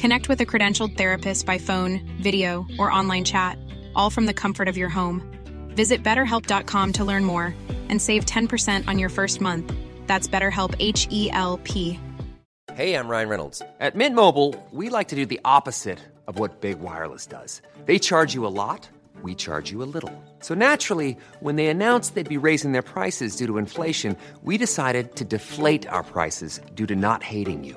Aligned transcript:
Connect 0.00 0.30
with 0.30 0.40
a 0.40 0.46
credentialed 0.46 0.96
therapist 0.96 1.44
by 1.44 1.58
phone, 1.58 2.00
video, 2.22 2.64
or 2.78 2.90
online 2.90 3.22
chat, 3.22 3.58
all 3.94 4.08
from 4.08 4.24
the 4.24 4.32
comfort 4.32 4.66
of 4.66 4.78
your 4.78 4.88
home. 4.88 5.20
Visit 5.76 6.02
betterhelp.com 6.02 6.92
to 6.94 7.04
learn 7.04 7.22
more 7.22 7.54
and 7.90 8.00
save 8.00 8.24
10% 8.24 8.88
on 8.88 8.98
your 8.98 9.10
first 9.10 9.42
month. 9.42 9.70
That's 10.06 10.26
BetterHelp 10.26 10.74
H 10.78 11.06
E 11.10 11.30
L 11.32 11.60
P. 11.64 12.00
Hey, 12.72 12.94
I'm 12.94 13.08
Ryan 13.08 13.28
Reynolds. 13.28 13.60
At 13.78 13.94
Mint 13.94 14.14
Mobile, 14.14 14.54
we 14.70 14.88
like 14.88 15.08
to 15.08 15.16
do 15.16 15.26
the 15.26 15.40
opposite 15.44 15.98
of 16.26 16.38
what 16.38 16.62
Big 16.62 16.80
Wireless 16.80 17.26
does. 17.26 17.60
They 17.84 17.98
charge 17.98 18.32
you 18.32 18.46
a 18.46 18.54
lot, 18.62 18.88
we 19.22 19.34
charge 19.34 19.70
you 19.70 19.82
a 19.82 19.90
little. 19.94 20.14
So 20.38 20.54
naturally, 20.54 21.14
when 21.40 21.56
they 21.56 21.66
announced 21.66 22.14
they'd 22.14 22.26
be 22.26 22.38
raising 22.38 22.72
their 22.72 22.80
prices 22.80 23.36
due 23.36 23.46
to 23.48 23.58
inflation, 23.58 24.16
we 24.44 24.56
decided 24.56 25.16
to 25.16 25.26
deflate 25.26 25.86
our 25.88 26.02
prices 26.02 26.58
due 26.74 26.86
to 26.86 26.96
not 26.96 27.22
hating 27.22 27.64
you. 27.64 27.76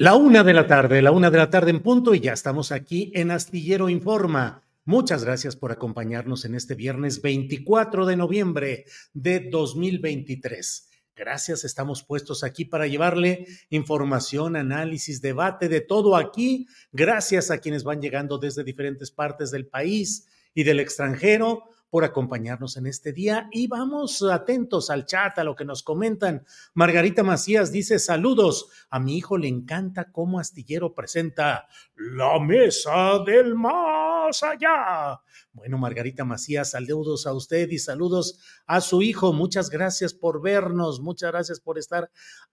La 0.00 0.14
una 0.14 0.42
de 0.42 0.54
la 0.54 0.66
tarde, 0.66 1.02
la 1.02 1.10
una 1.10 1.30
de 1.30 1.36
la 1.36 1.50
tarde 1.50 1.68
en 1.68 1.82
punto 1.82 2.14
y 2.14 2.20
ya 2.20 2.32
estamos 2.32 2.72
aquí 2.72 3.12
en 3.14 3.30
Astillero 3.30 3.90
Informa. 3.90 4.62
Muchas 4.86 5.24
gracias 5.26 5.56
por 5.56 5.72
acompañarnos 5.72 6.46
en 6.46 6.54
este 6.54 6.74
viernes 6.74 7.20
24 7.20 8.06
de 8.06 8.16
noviembre 8.16 8.86
de 9.12 9.40
2023. 9.50 10.88
Gracias, 11.14 11.64
estamos 11.64 12.02
puestos 12.02 12.44
aquí 12.44 12.64
para 12.64 12.86
llevarle 12.86 13.46
información, 13.68 14.56
análisis, 14.56 15.20
debate 15.20 15.68
de 15.68 15.82
todo 15.82 16.16
aquí. 16.16 16.66
Gracias 16.92 17.50
a 17.50 17.58
quienes 17.58 17.84
van 17.84 18.00
llegando 18.00 18.38
desde 18.38 18.64
diferentes 18.64 19.10
partes 19.10 19.50
del 19.50 19.66
país 19.66 20.26
y 20.54 20.62
del 20.62 20.80
extranjero 20.80 21.64
por 21.90 22.04
acompañarnos 22.04 22.76
en 22.76 22.86
este 22.86 23.12
día 23.12 23.48
y 23.50 23.66
vamos 23.66 24.22
atentos 24.22 24.90
al 24.90 25.04
chat, 25.04 25.38
a 25.38 25.44
lo 25.44 25.56
que 25.56 25.64
nos 25.64 25.82
comentan. 25.82 26.44
Margarita 26.72 27.22
Macías 27.22 27.72
dice 27.72 27.98
saludos. 27.98 28.70
A 28.88 29.00
mi 29.00 29.16
hijo 29.16 29.36
le 29.36 29.48
encanta 29.48 30.10
cómo 30.12 30.38
Astillero 30.38 30.94
presenta 30.94 31.66
la 31.96 32.38
mesa 32.40 33.18
del 33.26 33.54
más 33.54 34.42
allá. 34.42 35.20
Bueno, 35.52 35.78
Margarita 35.78 36.24
Macías, 36.24 36.70
saludos 36.70 37.26
a 37.26 37.32
usted 37.34 37.68
y 37.70 37.80
saludos 37.80 38.38
a 38.66 38.80
su 38.80 39.02
hijo. 39.02 39.32
Muchas 39.32 39.68
gracias 39.68 40.14
por 40.14 40.40
vernos, 40.40 41.00
muchas 41.00 41.32
gracias 41.32 41.58
por 41.58 41.76
estar 41.76 42.08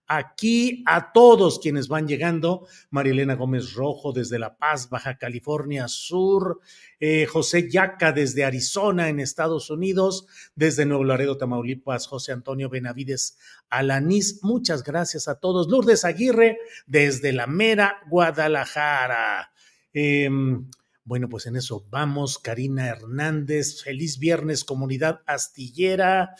aquí. 0.08 0.82
A 0.84 1.12
todos 1.12 1.60
quienes 1.60 1.86
van 1.86 2.08
llegando, 2.08 2.66
Marilena 2.90 3.36
Gómez 3.36 3.74
Rojo 3.74 4.12
desde 4.12 4.40
La 4.40 4.56
Paz, 4.56 4.90
Baja 4.90 5.16
California 5.16 5.86
Sur, 5.86 6.58
eh, 6.98 7.26
José 7.26 7.70
Yaca 7.70 8.10
desde 8.10 8.44
Arizona 8.44 9.08
en 9.08 9.20
Estados 9.20 9.70
Unidos, 9.70 10.26
desde 10.56 10.84
Nuevo 10.84 11.04
Laredo, 11.04 11.38
Tamaulipas, 11.38 12.08
José 12.08 12.32
Antonio 12.32 12.68
Benavides 12.68 13.38
Alanís. 13.70 14.40
Muchas 14.42 14.82
gracias 14.82 15.28
a 15.28 15.38
todos. 15.38 15.68
Lourdes 15.68 16.04
Aguirre 16.04 16.58
desde 16.88 17.32
la 17.32 17.46
mera 17.46 18.00
Guadalajara. 18.10 19.52
Eh, 19.92 20.28
bueno, 21.08 21.30
pues 21.30 21.46
en 21.46 21.56
eso 21.56 21.86
vamos. 21.88 22.38
Karina 22.38 22.86
Hernández, 22.86 23.82
feliz 23.82 24.18
viernes, 24.18 24.62
comunidad 24.62 25.22
astillera. 25.26 26.34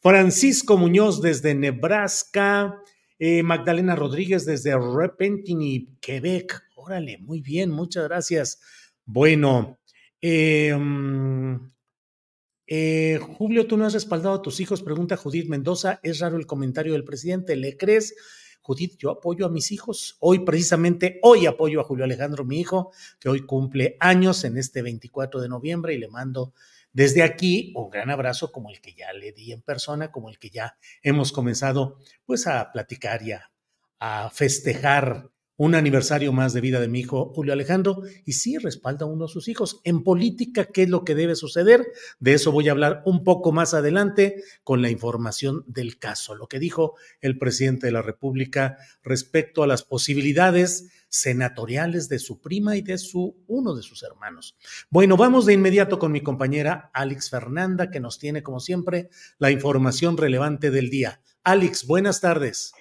Francisco 0.00 0.76
Muñoz 0.76 1.22
desde 1.22 1.54
Nebraska. 1.54 2.78
Eh, 3.18 3.42
Magdalena 3.42 3.96
Rodríguez 3.96 4.44
desde 4.44 4.76
Repentigny, 4.76 5.96
Quebec. 6.00 6.62
Órale, 6.76 7.18
muy 7.18 7.40
bien, 7.40 7.70
muchas 7.70 8.04
gracias. 8.04 8.60
Bueno, 9.06 9.78
eh, 10.20 10.76
eh, 12.66 13.18
Julio, 13.38 13.66
¿tú 13.66 13.78
no 13.78 13.86
has 13.86 13.94
respaldado 13.94 14.34
a 14.34 14.42
tus 14.42 14.60
hijos? 14.60 14.82
Pregunta 14.82 15.16
Judith 15.16 15.48
Mendoza. 15.48 16.00
Es 16.02 16.20
raro 16.20 16.36
el 16.36 16.46
comentario 16.46 16.92
del 16.92 17.04
presidente. 17.04 17.56
¿Le 17.56 17.78
crees? 17.78 18.14
Judith, 18.62 18.96
yo 18.96 19.10
apoyo 19.10 19.44
a 19.44 19.48
mis 19.50 19.72
hijos. 19.72 20.16
Hoy, 20.20 20.40
precisamente, 20.44 21.18
hoy 21.22 21.46
apoyo 21.46 21.80
a 21.80 21.84
Julio 21.84 22.04
Alejandro, 22.04 22.44
mi 22.44 22.60
hijo, 22.60 22.92
que 23.18 23.28
hoy 23.28 23.44
cumple 23.44 23.96
años 24.00 24.44
en 24.44 24.56
este 24.56 24.82
24 24.82 25.40
de 25.40 25.48
noviembre 25.48 25.94
y 25.94 25.98
le 25.98 26.08
mando 26.08 26.54
desde 26.92 27.22
aquí 27.22 27.72
un 27.74 27.90
gran 27.90 28.10
abrazo 28.10 28.52
como 28.52 28.70
el 28.70 28.80
que 28.80 28.94
ya 28.94 29.12
le 29.12 29.32
di 29.32 29.52
en 29.52 29.62
persona, 29.62 30.12
como 30.12 30.28
el 30.28 30.38
que 30.38 30.50
ya 30.50 30.76
hemos 31.02 31.32
comenzado 31.32 31.98
pues 32.24 32.46
a 32.46 32.70
platicar 32.70 33.22
y 33.22 33.32
a, 33.32 33.50
a 33.98 34.30
festejar 34.30 35.30
un 35.56 35.74
aniversario 35.74 36.32
más 36.32 36.52
de 36.52 36.60
vida 36.60 36.80
de 36.80 36.88
mi 36.88 37.00
hijo 37.00 37.32
Julio 37.34 37.52
Alejandro 37.52 38.02
y 38.24 38.32
sí 38.32 38.58
respalda 38.58 39.04
a 39.04 39.08
uno 39.08 39.26
de 39.26 39.32
sus 39.32 39.48
hijos. 39.48 39.80
En 39.84 40.02
política, 40.02 40.64
¿qué 40.64 40.84
es 40.84 40.88
lo 40.88 41.04
que 41.04 41.14
debe 41.14 41.36
suceder? 41.36 41.86
De 42.18 42.34
eso 42.34 42.52
voy 42.52 42.68
a 42.68 42.72
hablar 42.72 43.02
un 43.04 43.24
poco 43.24 43.52
más 43.52 43.74
adelante 43.74 44.42
con 44.64 44.82
la 44.82 44.90
información 44.90 45.64
del 45.66 45.98
caso, 45.98 46.34
lo 46.34 46.48
que 46.48 46.58
dijo 46.58 46.94
el 47.20 47.38
presidente 47.38 47.86
de 47.86 47.92
la 47.92 48.02
República 48.02 48.78
respecto 49.02 49.62
a 49.62 49.66
las 49.66 49.82
posibilidades 49.82 50.90
senatoriales 51.08 52.08
de 52.08 52.18
su 52.18 52.40
prima 52.40 52.76
y 52.76 52.80
de 52.80 52.96
su 52.96 53.36
uno 53.46 53.74
de 53.74 53.82
sus 53.82 54.02
hermanos. 54.02 54.56
Bueno, 54.88 55.18
vamos 55.18 55.44
de 55.44 55.52
inmediato 55.52 55.98
con 55.98 56.10
mi 56.10 56.22
compañera 56.22 56.90
Alex 56.94 57.28
Fernanda 57.28 57.90
que 57.90 58.00
nos 58.00 58.18
tiene 58.18 58.42
como 58.42 58.60
siempre 58.60 59.10
la 59.38 59.50
información 59.50 60.16
relevante 60.16 60.70
del 60.70 60.88
día. 60.88 61.20
Alex, 61.44 61.86
buenas 61.86 62.22
tardes. 62.22 62.72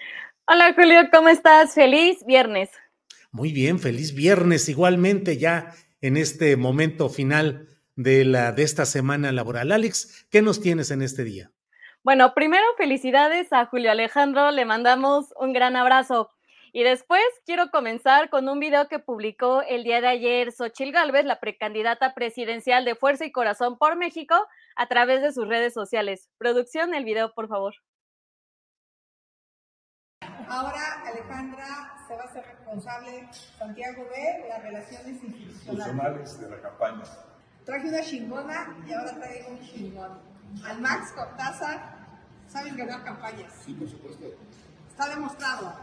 Hola 0.54 0.74
Julio, 0.74 1.00
¿cómo 1.14 1.30
estás? 1.30 1.74
Feliz 1.74 2.26
viernes. 2.26 2.70
Muy 3.32 3.54
bien, 3.54 3.80
feliz 3.80 4.14
viernes 4.14 4.68
igualmente 4.68 5.38
ya 5.38 5.72
en 6.02 6.18
este 6.18 6.58
momento 6.58 7.08
final 7.08 7.70
de, 7.96 8.26
la, 8.26 8.52
de 8.52 8.64
esta 8.64 8.86
semana 8.86 9.32
laboral. 9.32 9.72
Alex, 9.72 10.28
¿qué 10.30 10.42
nos 10.42 10.60
tienes 10.60 10.92
en 10.92 11.04
este 11.04 11.24
día? 11.24 11.52
Bueno, 12.04 12.34
primero 12.34 12.66
felicidades 12.76 13.54
a 13.54 13.66
Julio 13.68 13.92
Alejandro, 13.92 14.52
le 14.52 14.66
mandamos 14.66 15.34
un 15.40 15.54
gran 15.54 15.78
abrazo. 15.78 16.30
Y 16.74 16.84
después 16.84 17.24
quiero 17.46 17.72
comenzar 17.72 18.30
con 18.30 18.50
un 18.50 18.60
video 18.60 18.90
que 18.90 19.00
publicó 19.00 19.62
el 19.62 19.86
día 19.86 20.02
de 20.02 20.08
ayer 20.08 20.52
Xochil 20.52 20.92
Gálvez, 20.92 21.24
la 21.24 21.40
precandidata 21.40 22.14
presidencial 22.14 22.84
de 22.84 22.96
Fuerza 22.96 23.24
y 23.24 23.32
Corazón 23.32 23.78
por 23.78 23.96
México, 23.96 24.36
a 24.76 24.88
través 24.90 25.22
de 25.22 25.32
sus 25.32 25.48
redes 25.48 25.74
sociales. 25.74 26.30
Producción, 26.38 26.94
el 26.94 27.06
video, 27.06 27.34
por 27.34 27.48
favor. 27.48 27.76
Ahora 30.48 31.02
Alejandra 31.06 31.96
se 32.08 32.16
va 32.16 32.24
a 32.24 32.34
ser 32.34 32.46
responsable, 32.46 33.30
Santiago, 33.58 34.04
de 34.06 34.48
las 34.50 34.62
relaciones 34.62 35.24
institucionales 35.24 36.40
de 36.40 36.50
la 36.50 36.62
campaña. 36.62 37.04
Traje 37.66 37.88
una 37.88 38.02
chingona 38.02 38.78
y 38.88 38.94
ahora 38.94 39.16
traigo 39.16 39.50
un 39.50 39.60
chingón. 39.62 40.20
Al 40.66 40.82
Max 40.82 41.14
Cortázar, 41.14 41.96
¿sabes 42.48 42.76
ganar 42.76 43.04
campañas? 43.04 43.54
Sí, 43.66 43.74
por 43.74 43.90
supuesto. 43.90 44.26
Está 44.90 45.10
demostrado. 45.10 45.74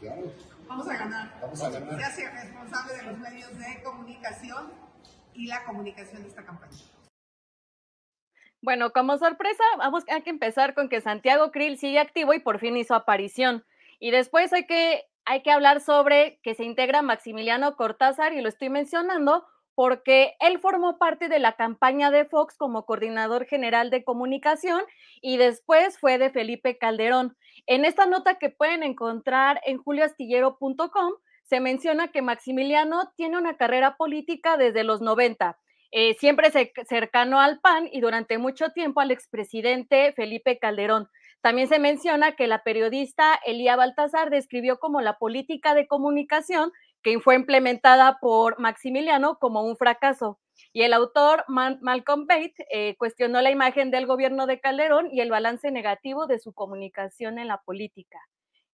Claro. 0.00 0.32
Vamos 0.68 0.88
a 0.88 0.96
ganar. 0.96 1.38
Vamos 1.40 1.62
a 1.62 1.70
ganar. 1.70 1.96
Se 1.98 2.04
hace 2.04 2.30
responsable 2.30 2.94
de 2.94 3.02
los 3.02 3.18
medios 3.18 3.58
de 3.58 3.82
comunicación 3.82 4.72
y 5.34 5.46
la 5.46 5.64
comunicación 5.64 6.22
de 6.22 6.28
esta 6.28 6.44
campaña. 6.44 6.76
Bueno, 8.62 8.90
como 8.90 9.18
sorpresa, 9.18 9.62
vamos 9.78 10.04
a 10.10 10.22
que 10.22 10.30
empezar 10.30 10.74
con 10.74 10.88
que 10.88 11.00
Santiago 11.00 11.52
Krill 11.52 11.78
sigue 11.78 12.00
activo 12.00 12.32
y 12.34 12.40
por 12.40 12.58
fin 12.58 12.76
hizo 12.76 12.94
aparición. 12.94 13.64
Y 14.00 14.10
después 14.10 14.52
hay 14.52 14.66
que 14.66 15.04
hay 15.26 15.42
que 15.42 15.50
hablar 15.50 15.80
sobre 15.80 16.38
que 16.42 16.54
se 16.54 16.62
integra 16.62 17.02
Maximiliano 17.02 17.74
Cortázar 17.74 18.32
y 18.32 18.40
lo 18.40 18.48
estoy 18.48 18.70
mencionando 18.70 19.44
porque 19.74 20.34
él 20.40 20.58
formó 20.60 20.98
parte 20.98 21.28
de 21.28 21.40
la 21.40 21.52
campaña 21.52 22.10
de 22.10 22.24
Fox 22.24 22.56
como 22.56 22.86
coordinador 22.86 23.44
general 23.44 23.90
de 23.90 24.04
comunicación 24.04 24.82
y 25.20 25.36
después 25.36 25.98
fue 25.98 26.16
de 26.16 26.30
Felipe 26.30 26.78
Calderón. 26.78 27.36
En 27.66 27.84
esta 27.84 28.06
nota 28.06 28.36
que 28.36 28.50
pueden 28.50 28.84
encontrar 28.84 29.60
en 29.66 29.78
julioastillero.com 29.78 31.12
se 31.42 31.60
menciona 31.60 32.08
que 32.08 32.22
Maximiliano 32.22 33.12
tiene 33.16 33.36
una 33.36 33.56
carrera 33.56 33.96
política 33.96 34.56
desde 34.56 34.84
los 34.84 35.00
90. 35.00 35.58
Eh, 35.92 36.14
siempre 36.18 36.50
cercano 36.88 37.40
al 37.40 37.60
PAN 37.60 37.88
y 37.92 38.00
durante 38.00 38.38
mucho 38.38 38.70
tiempo 38.70 39.00
al 39.00 39.10
expresidente 39.10 40.12
Felipe 40.14 40.58
Calderón. 40.58 41.08
También 41.46 41.68
se 41.68 41.78
menciona 41.78 42.34
que 42.34 42.48
la 42.48 42.64
periodista 42.64 43.38
Elía 43.46 43.76
Baltasar 43.76 44.30
describió 44.30 44.80
como 44.80 45.00
la 45.00 45.16
política 45.16 45.74
de 45.74 45.86
comunicación 45.86 46.72
que 47.04 47.20
fue 47.20 47.36
implementada 47.36 48.18
por 48.20 48.58
Maximiliano 48.58 49.38
como 49.38 49.62
un 49.62 49.76
fracaso. 49.76 50.40
Y 50.72 50.82
el 50.82 50.92
autor 50.92 51.44
Malcolm 51.46 52.26
Bate 52.26 52.66
eh, 52.72 52.96
cuestionó 52.98 53.40
la 53.42 53.52
imagen 53.52 53.92
del 53.92 54.08
gobierno 54.08 54.48
de 54.48 54.58
Calderón 54.58 55.08
y 55.12 55.20
el 55.20 55.30
balance 55.30 55.70
negativo 55.70 56.26
de 56.26 56.40
su 56.40 56.52
comunicación 56.52 57.38
en 57.38 57.46
la 57.46 57.58
política. 57.58 58.18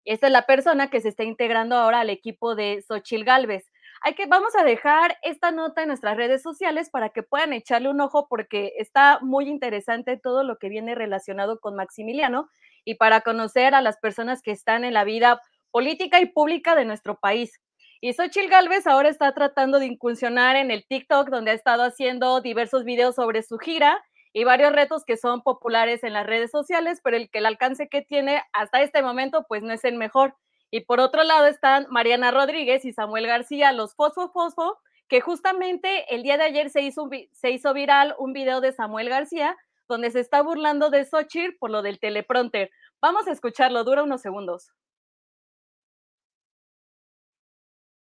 Esta 0.06 0.28
es 0.28 0.32
la 0.32 0.46
persona 0.46 0.88
que 0.88 1.02
se 1.02 1.10
está 1.10 1.24
integrando 1.24 1.76
ahora 1.76 2.00
al 2.00 2.08
equipo 2.08 2.54
de 2.54 2.82
Xochil 2.88 3.26
Gálvez. 3.26 3.70
Hay 4.00 4.14
que, 4.14 4.24
vamos 4.26 4.56
a 4.56 4.64
dejar 4.64 5.18
esta 5.22 5.52
nota 5.52 5.82
en 5.82 5.88
nuestras 5.88 6.16
redes 6.16 6.40
sociales 6.42 6.88
para 6.88 7.10
que 7.10 7.22
puedan 7.22 7.52
echarle 7.52 7.90
un 7.90 8.00
ojo 8.00 8.28
porque 8.28 8.72
está 8.78 9.20
muy 9.20 9.46
interesante 9.46 10.16
todo 10.16 10.42
lo 10.42 10.56
que 10.56 10.70
viene 10.70 10.94
relacionado 10.94 11.60
con 11.60 11.76
Maximiliano 11.76 12.48
y 12.84 12.94
para 12.94 13.20
conocer 13.20 13.74
a 13.74 13.80
las 13.80 13.98
personas 13.98 14.42
que 14.42 14.50
están 14.50 14.84
en 14.84 14.94
la 14.94 15.04
vida 15.04 15.40
política 15.70 16.20
y 16.20 16.26
pública 16.26 16.74
de 16.74 16.84
nuestro 16.84 17.18
país. 17.18 17.60
Y 18.00 18.12
Xochil 18.14 18.48
Gálvez 18.48 18.86
ahora 18.86 19.08
está 19.08 19.32
tratando 19.32 19.78
de 19.78 19.86
incursionar 19.86 20.56
en 20.56 20.70
el 20.70 20.84
TikTok, 20.86 21.28
donde 21.28 21.52
ha 21.52 21.54
estado 21.54 21.84
haciendo 21.84 22.40
diversos 22.40 22.84
videos 22.84 23.14
sobre 23.14 23.42
su 23.42 23.58
gira 23.58 24.02
y 24.32 24.44
varios 24.44 24.72
retos 24.72 25.04
que 25.04 25.16
son 25.16 25.42
populares 25.42 26.02
en 26.02 26.12
las 26.12 26.26
redes 26.26 26.50
sociales, 26.50 27.00
pero 27.04 27.16
el 27.16 27.30
que 27.30 27.38
el 27.38 27.46
alcance 27.46 27.88
que 27.88 28.02
tiene 28.02 28.42
hasta 28.52 28.82
este 28.82 29.02
momento, 29.02 29.44
pues 29.46 29.62
no 29.62 29.72
es 29.72 29.84
el 29.84 29.96
mejor. 29.96 30.34
Y 30.70 30.80
por 30.80 31.00
otro 31.00 31.22
lado 31.22 31.46
están 31.46 31.86
Mariana 31.90 32.30
Rodríguez 32.30 32.84
y 32.84 32.92
Samuel 32.92 33.26
García, 33.26 33.72
los 33.72 33.94
Fosfo 33.94 34.30
Fosfo, 34.30 34.78
que 35.06 35.20
justamente 35.20 36.12
el 36.14 36.22
día 36.22 36.38
de 36.38 36.44
ayer 36.44 36.70
se 36.70 36.80
hizo, 36.80 37.08
se 37.32 37.50
hizo 37.50 37.74
viral 37.74 38.14
un 38.18 38.32
video 38.32 38.60
de 38.60 38.72
Samuel 38.72 39.10
García 39.10 39.56
donde 39.88 40.10
se 40.10 40.20
está 40.20 40.42
burlando 40.42 40.90
de 40.90 41.04
Xochitl 41.04 41.56
por 41.58 41.70
lo 41.70 41.82
del 41.82 41.98
teleprompter. 41.98 42.70
Vamos 43.00 43.26
a 43.26 43.32
escucharlo, 43.32 43.84
dura 43.84 44.02
unos 44.02 44.20
segundos. 44.20 44.72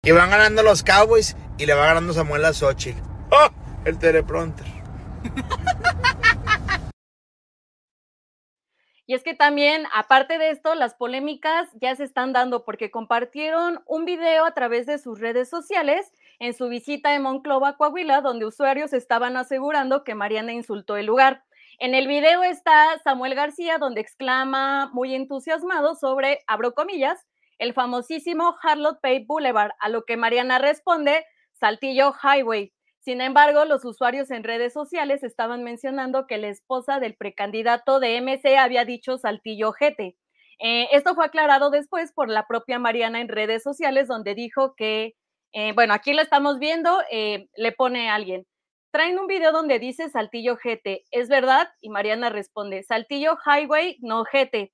Y 0.03 0.13
van 0.13 0.31
ganando 0.31 0.63
los 0.63 0.83
Cowboys 0.83 1.37
y 1.59 1.67
le 1.67 1.75
va 1.75 1.87
ganando 1.87 2.13
Samuel 2.13 2.45
a 2.45 2.53
Xochitl. 2.53 3.01
¡Oh! 3.31 3.51
El 3.85 3.99
teleprompter. 3.99 4.67
Y 9.11 9.15
es 9.15 9.25
que 9.25 9.35
también, 9.35 9.87
aparte 9.93 10.39
de 10.39 10.51
esto, 10.51 10.77
las 10.77 10.95
polémicas 10.95 11.69
ya 11.81 11.97
se 11.97 12.05
están 12.05 12.33
dando 12.33 12.65
porque 12.65 12.93
compartieron 12.93 13.83
un 13.85 14.05
video 14.05 14.45
a 14.45 14.55
través 14.55 14.87
de 14.87 14.99
sus 14.99 15.19
redes 15.19 15.51
sociales 15.51 16.13
en 16.39 16.55
su 16.55 16.69
visita 16.69 17.11
de 17.11 17.19
Monclova, 17.19 17.77
Coahuila, 17.77 18.21
donde 18.21 18.47
usuarios 18.47 18.93
estaban 18.93 19.37
asegurando 19.37 20.05
que 20.05 20.15
Mariana 20.15 20.53
insultó 20.53 20.97
el 20.97 21.07
lugar. 21.07 21.43
En 21.83 21.95
el 21.95 22.09
video 22.09 22.43
está 22.43 23.01
Samuel 23.05 23.35
García, 23.35 23.79
donde 23.79 24.03
exclama 24.03 24.91
muy 24.93 25.15
entusiasmado 25.15 25.95
sobre, 25.95 26.41
abro 26.47 26.75
comillas, 26.75 27.27
el 27.57 27.73
famosísimo 27.73 28.55
Harlot 28.63 29.01
Pay 29.01 29.25
Boulevard, 29.25 29.71
a 29.81 29.89
lo 29.89 30.05
que 30.05 30.19
Mariana 30.19 30.59
responde, 30.59 31.25
Saltillo 31.55 32.13
Highway. 32.23 32.75
Sin 32.99 33.23
embargo, 33.23 33.65
los 33.65 33.87
usuarios 33.87 34.31
en 34.31 34.45
redes 34.45 34.75
sociales 34.75 35.23
estaban 35.23 35.65
mencionando 35.65 36.27
que 36.27 36.37
la 36.37 36.49
esposa 36.49 37.01
del 37.01 37.17
precandidato 37.17 37.99
de 37.99 38.21
MC 38.21 38.59
había 38.59 38.85
dicho 38.85 39.17
Saltillo 39.17 39.73
Jete. 39.73 40.19
Eh, 40.59 40.89
esto 40.93 41.15
fue 41.15 41.25
aclarado 41.25 41.71
después 41.71 42.13
por 42.13 42.29
la 42.29 42.47
propia 42.47 42.79
Mariana 42.79 43.23
en 43.23 43.29
redes 43.29 43.63
sociales, 43.63 44.07
donde 44.07 44.35
dijo 44.35 44.75
que, 44.77 45.15
eh, 45.55 45.73
bueno, 45.73 45.95
aquí 45.95 46.13
lo 46.13 46.21
estamos 46.21 46.59
viendo, 46.59 47.01
eh, 47.11 47.49
le 47.57 47.73
pone 47.73 48.11
a 48.11 48.17
alguien, 48.17 48.45
traen 48.91 49.19
un 49.19 49.27
video 49.27 49.53
donde 49.53 49.79
dice 49.79 50.09
Saltillo 50.09 50.57
Jete, 50.57 51.05
¿es 51.11 51.29
verdad? 51.29 51.69
Y 51.81 51.91
Mariana 51.91 52.31
responde, 52.31 52.83
Saltillo 52.83 53.37
Highway, 53.45 53.99
no 54.01 54.25
Jete. 54.25 54.73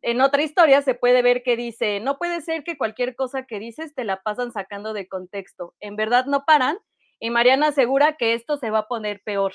En 0.00 0.20
otra 0.20 0.42
historia 0.42 0.80
se 0.82 0.94
puede 0.94 1.22
ver 1.22 1.42
que 1.42 1.56
dice, 1.56 2.00
no 2.00 2.18
puede 2.18 2.40
ser 2.40 2.62
que 2.62 2.78
cualquier 2.78 3.16
cosa 3.16 3.44
que 3.44 3.58
dices 3.58 3.94
te 3.94 4.04
la 4.04 4.22
pasan 4.22 4.52
sacando 4.52 4.92
de 4.92 5.08
contexto. 5.08 5.74
En 5.80 5.96
verdad 5.96 6.26
no 6.26 6.44
paran 6.44 6.78
y 7.20 7.30
Mariana 7.30 7.68
asegura 7.68 8.16
que 8.16 8.34
esto 8.34 8.56
se 8.58 8.70
va 8.70 8.80
a 8.80 8.88
poner 8.88 9.20
peor. 9.24 9.54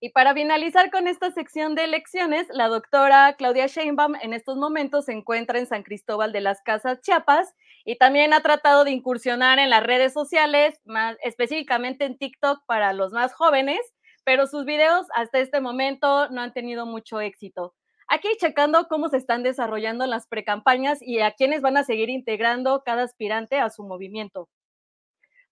Y 0.00 0.10
para 0.10 0.34
finalizar 0.34 0.90
con 0.90 1.06
esta 1.06 1.30
sección 1.30 1.74
de 1.74 1.84
elecciones, 1.84 2.46
la 2.50 2.68
doctora 2.68 3.34
Claudia 3.36 3.66
Sheinbaum 3.66 4.14
en 4.22 4.32
estos 4.32 4.56
momentos 4.56 5.04
se 5.04 5.12
encuentra 5.12 5.58
en 5.58 5.66
San 5.66 5.82
Cristóbal 5.82 6.32
de 6.32 6.40
las 6.40 6.62
Casas, 6.62 7.00
Chiapas, 7.02 7.54
y 7.84 7.96
también 7.96 8.32
ha 8.32 8.40
tratado 8.40 8.84
de 8.84 8.90
incursionar 8.90 9.58
en 9.58 9.70
las 9.70 9.82
redes 9.82 10.12
sociales, 10.12 10.80
más 10.84 11.16
específicamente 11.22 12.04
en 12.04 12.18
TikTok 12.18 12.64
para 12.66 12.92
los 12.92 13.12
más 13.12 13.32
jóvenes, 13.34 13.80
pero 14.24 14.46
sus 14.46 14.64
videos 14.64 15.06
hasta 15.14 15.38
este 15.38 15.60
momento 15.60 16.28
no 16.30 16.40
han 16.40 16.52
tenido 16.52 16.86
mucho 16.86 17.20
éxito. 17.20 17.74
Aquí 18.08 18.28
checando 18.38 18.88
cómo 18.88 19.08
se 19.08 19.18
están 19.18 19.42
desarrollando 19.42 20.04
las 20.06 20.26
precampañas 20.26 20.98
y 21.00 21.20
a 21.20 21.32
quiénes 21.32 21.62
van 21.62 21.76
a 21.76 21.84
seguir 21.84 22.10
integrando 22.10 22.82
cada 22.84 23.04
aspirante 23.04 23.58
a 23.58 23.70
su 23.70 23.84
movimiento. 23.84 24.48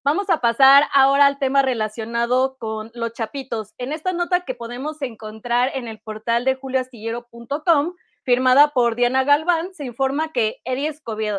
Vamos 0.05 0.31
a 0.31 0.41
pasar 0.41 0.85
ahora 0.95 1.27
al 1.27 1.39
tema 1.39 1.63
relacionado 1.63 2.57
con 2.59 2.91
los 2.95 3.13
chapitos. 3.13 3.75
En 3.79 3.93
esta 3.93 4.13
nota 4.13 4.45
que 4.45 4.55
podemos 4.55 5.03
encontrar 5.03 5.71
en 5.75 5.87
el 5.87 6.01
portal 6.01 6.45
de 6.45 6.55
julioastillero.com, 6.55 7.95
firmada 8.29 8.73
por 8.75 8.95
Diana 8.95 9.25
Galván, 9.25 9.73
se 9.73 9.87
informa 9.87 10.35
que 10.35 10.57
Eddie 10.67 10.93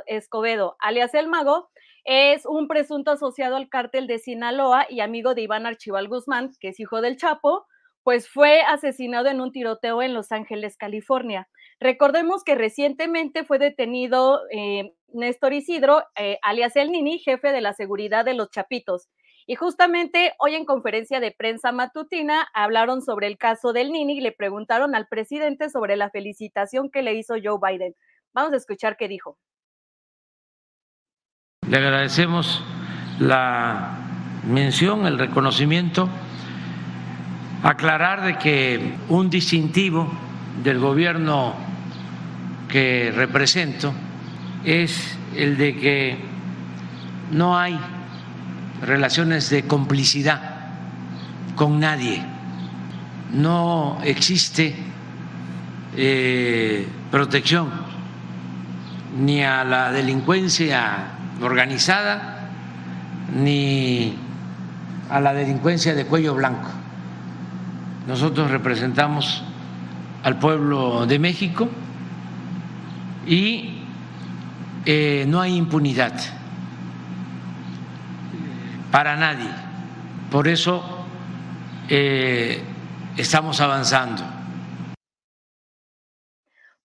Escobedo, 0.07 0.75
alias 0.79 1.13
El 1.13 1.27
Mago, 1.27 1.69
es 2.03 2.47
un 2.47 2.67
presunto 2.67 3.11
asociado 3.11 3.57
al 3.57 3.69
cártel 3.69 4.07
de 4.07 4.17
Sinaloa 4.17 4.87
y 4.89 5.01
amigo 5.01 5.35
de 5.35 5.43
Iván 5.43 5.67
Archival 5.67 6.07
Guzmán, 6.07 6.49
que 6.59 6.69
es 6.69 6.79
hijo 6.79 7.01
del 7.01 7.15
Chapo, 7.15 7.67
pues 8.01 8.27
fue 8.27 8.61
asesinado 8.61 9.27
en 9.27 9.39
un 9.39 9.51
tiroteo 9.51 10.01
en 10.01 10.15
Los 10.15 10.31
Ángeles, 10.31 10.77
California. 10.77 11.47
Recordemos 11.79 12.43
que 12.43 12.55
recientemente 12.55 13.43
fue 13.43 13.59
detenido 13.59 14.41
eh, 14.51 14.91
Néstor 15.09 15.53
Isidro, 15.53 16.05
eh, 16.17 16.39
alias 16.41 16.75
El 16.75 16.91
Nini, 16.91 17.19
jefe 17.19 17.51
de 17.51 17.61
la 17.61 17.73
seguridad 17.73 18.25
de 18.25 18.33
los 18.33 18.49
Chapitos. 18.49 19.09
Y 19.49 19.55
justamente 19.55 20.33
hoy 20.37 20.53
en 20.53 20.63
conferencia 20.63 21.19
de 21.19 21.31
prensa 21.31 21.71
matutina 21.71 22.47
hablaron 22.53 23.01
sobre 23.01 23.25
el 23.25 23.39
caso 23.39 23.73
del 23.73 23.91
Nini 23.91 24.19
y 24.19 24.21
le 24.21 24.31
preguntaron 24.31 24.93
al 24.93 25.07
presidente 25.07 25.71
sobre 25.71 25.97
la 25.97 26.11
felicitación 26.11 26.91
que 26.91 27.01
le 27.01 27.15
hizo 27.15 27.33
Joe 27.43 27.57
Biden. 27.59 27.95
Vamos 28.31 28.53
a 28.53 28.57
escuchar 28.57 28.95
qué 28.95 29.07
dijo. 29.07 29.39
Le 31.67 31.77
agradecemos 31.77 32.63
la 33.19 33.97
mención, 34.47 35.07
el 35.07 35.17
reconocimiento, 35.17 36.07
aclarar 37.63 38.23
de 38.25 38.37
que 38.37 38.97
un 39.09 39.31
distintivo 39.31 40.13
del 40.61 40.77
gobierno 40.77 41.55
que 42.71 43.11
represento 43.15 43.95
es 44.63 45.17
el 45.35 45.57
de 45.57 45.75
que 45.75 46.17
no 47.31 47.57
hay 47.57 47.79
relaciones 48.81 49.49
de 49.49 49.63
complicidad 49.63 50.41
con 51.55 51.79
nadie, 51.79 52.23
no 53.33 53.99
existe 54.03 54.75
eh, 55.95 56.87
protección 57.11 57.69
ni 59.19 59.43
a 59.43 59.63
la 59.63 59.91
delincuencia 59.91 61.11
organizada 61.41 62.49
ni 63.35 64.15
a 65.09 65.19
la 65.19 65.33
delincuencia 65.33 65.95
de 65.95 66.05
cuello 66.05 66.35
blanco. 66.35 66.69
Nosotros 68.07 68.49
representamos 68.51 69.43
al 70.23 70.39
pueblo 70.39 71.05
de 71.05 71.19
México 71.19 71.69
y 73.27 73.81
eh, 74.85 75.25
no 75.27 75.41
hay 75.41 75.55
impunidad 75.55 76.13
para 78.91 79.15
nadie. 79.15 79.49
Por 80.31 80.47
eso 80.47 81.05
eh, 81.89 82.61
estamos 83.17 83.59
avanzando. 83.61 84.23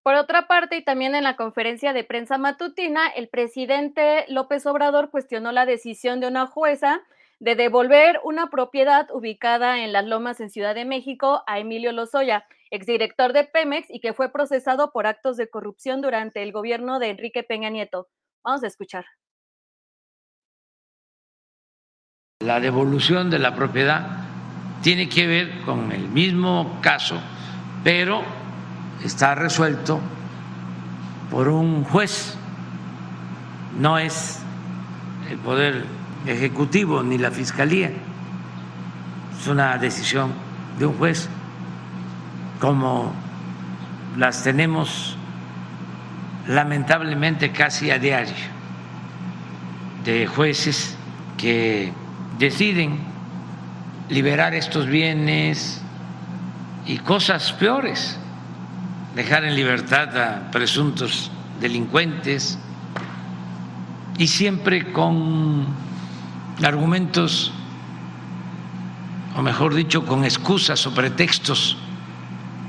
Por 0.02 0.16
otra 0.16 0.46
parte, 0.46 0.76
y 0.76 0.84
también 0.84 1.14
en 1.14 1.24
la 1.24 1.36
conferencia 1.36 1.94
de 1.94 2.04
prensa 2.04 2.36
matutina, 2.36 3.08
el 3.08 3.28
presidente 3.28 4.26
López 4.28 4.66
Obrador 4.66 5.10
cuestionó 5.10 5.50
la 5.50 5.64
decisión 5.64 6.20
de 6.20 6.28
una 6.28 6.46
jueza 6.46 7.00
de 7.40 7.54
devolver 7.54 8.20
una 8.22 8.50
propiedad 8.50 9.10
ubicada 9.10 9.80
en 9.82 9.92
Las 9.92 10.04
Lomas 10.04 10.40
en 10.40 10.50
Ciudad 10.50 10.74
de 10.74 10.84
México 10.84 11.42
a 11.46 11.58
Emilio 11.58 11.92
Lozoya 11.92 12.44
exdirector 12.74 13.32
de 13.32 13.44
Pemex 13.44 13.88
y 13.88 14.00
que 14.00 14.14
fue 14.14 14.32
procesado 14.32 14.90
por 14.90 15.06
actos 15.06 15.36
de 15.36 15.48
corrupción 15.48 16.02
durante 16.02 16.42
el 16.42 16.52
gobierno 16.52 16.98
de 16.98 17.10
Enrique 17.10 17.42
Peña 17.44 17.70
Nieto. 17.70 18.08
Vamos 18.42 18.64
a 18.64 18.66
escuchar. 18.66 19.04
La 22.44 22.60
devolución 22.60 23.30
de 23.30 23.38
la 23.38 23.54
propiedad 23.54 24.06
tiene 24.82 25.08
que 25.08 25.26
ver 25.26 25.62
con 25.62 25.92
el 25.92 26.10
mismo 26.10 26.78
caso, 26.82 27.18
pero 27.82 28.22
está 29.02 29.34
resuelto 29.34 29.98
por 31.30 31.48
un 31.48 31.84
juez, 31.84 32.36
no 33.80 33.96
es 33.96 34.42
el 35.30 35.38
Poder 35.38 35.86
Ejecutivo 36.26 37.02
ni 37.02 37.16
la 37.16 37.30
Fiscalía, 37.30 37.90
es 39.38 39.46
una 39.46 39.78
decisión 39.78 40.32
de 40.78 40.84
un 40.84 40.98
juez, 40.98 41.30
como 42.60 43.14
las 44.18 44.42
tenemos 44.42 45.16
lamentablemente 46.46 47.52
casi 47.52 47.90
a 47.90 47.98
diario, 47.98 48.34
de 50.04 50.26
jueces 50.26 50.94
que 51.38 52.03
deciden 52.38 52.98
liberar 54.08 54.54
estos 54.54 54.86
bienes 54.86 55.80
y 56.86 56.98
cosas 56.98 57.52
peores, 57.52 58.18
dejar 59.14 59.44
en 59.44 59.54
libertad 59.54 60.16
a 60.16 60.50
presuntos 60.50 61.30
delincuentes 61.60 62.58
y 64.18 64.26
siempre 64.26 64.92
con 64.92 65.66
argumentos, 66.62 67.52
o 69.36 69.42
mejor 69.42 69.74
dicho, 69.74 70.04
con 70.06 70.24
excusas 70.24 70.86
o 70.86 70.94
pretextos 70.94 71.76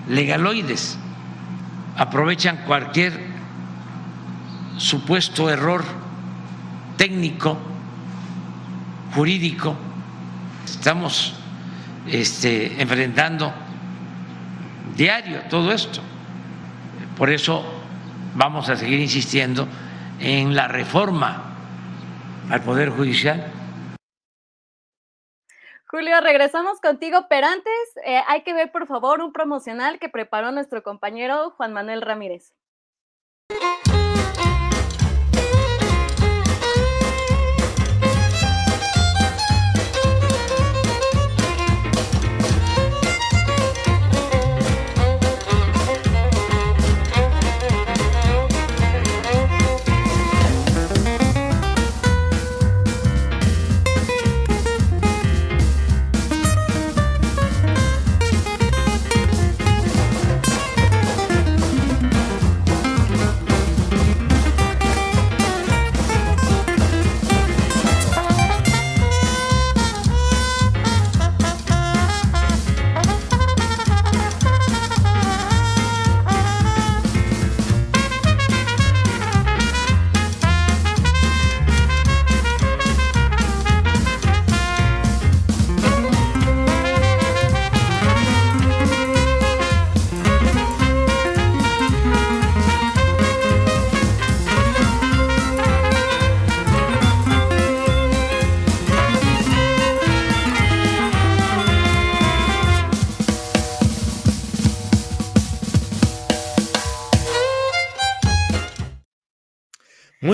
legaloides. 0.10 0.98
Aprovechan 1.98 2.58
cualquier 2.66 3.36
supuesto 4.78 5.50
error 5.50 5.84
técnico, 6.98 7.58
jurídico. 9.16 9.76
Estamos 10.66 11.34
este, 12.08 12.82
enfrentando 12.82 13.52
diario 14.96 15.42
todo 15.50 15.72
esto. 15.72 16.02
Por 17.18 17.30
eso 17.30 17.64
vamos 18.36 18.70
a 18.70 18.76
seguir 18.76 19.00
insistiendo 19.00 19.68
en 20.20 20.56
la 20.56 20.68
reforma 20.68 21.56
al 22.50 22.62
Poder 22.62 22.90
Judicial. 22.90 23.52
Julio, 25.88 26.20
regresamos 26.20 26.82
contigo, 26.82 27.26
pero 27.30 27.48
antes 27.48 27.74
eh, 28.06 28.22
hay 28.28 28.42
que 28.44 28.54
ver, 28.54 28.72
por 28.72 28.86
favor, 28.86 29.22
un 29.22 29.32
promocional 29.32 29.98
que 29.98 30.10
preparó 30.10 30.52
nuestro 30.52 30.84
compañero 30.84 31.52
Juan 31.52 31.72
Manuel 31.72 32.02
Ramírez. 32.02 32.54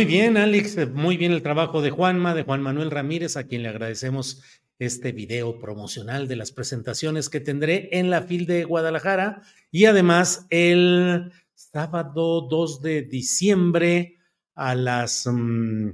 Muy 0.02 0.08
bien, 0.08 0.36
Alex, 0.36 0.78
eh, 0.78 0.88
muy 0.88 1.16
bien 1.16 1.32
el 1.32 1.44
trabajo 1.44 1.80
de 1.84 1.92
Juanma, 1.92 2.34
de 2.34 2.42
Juan 2.42 2.64
Manuel 2.64 2.90
Ramírez, 2.90 3.38
a 3.38 3.44
quien 3.44 3.62
le 3.62 3.70
agradecemos 3.70 4.42
este 4.80 5.12
video 5.12 5.60
promocional 5.60 6.28
de 6.28 6.36
las 6.38 6.52
presentaciones 6.52 7.30
que 7.30 7.40
tendré 7.40 7.88
en 7.92 8.10
la 8.10 8.24
FIL 8.24 8.48
de 8.48 8.64
Guadalajara. 8.64 9.44
Y 9.70 9.86
además 9.86 10.48
el 10.50 11.32
sábado 11.54 12.48
2 12.50 12.82
de 12.82 13.04
diciembre 13.04 14.18
a 14.56 14.74
las, 14.74 15.28
mm, 15.32 15.90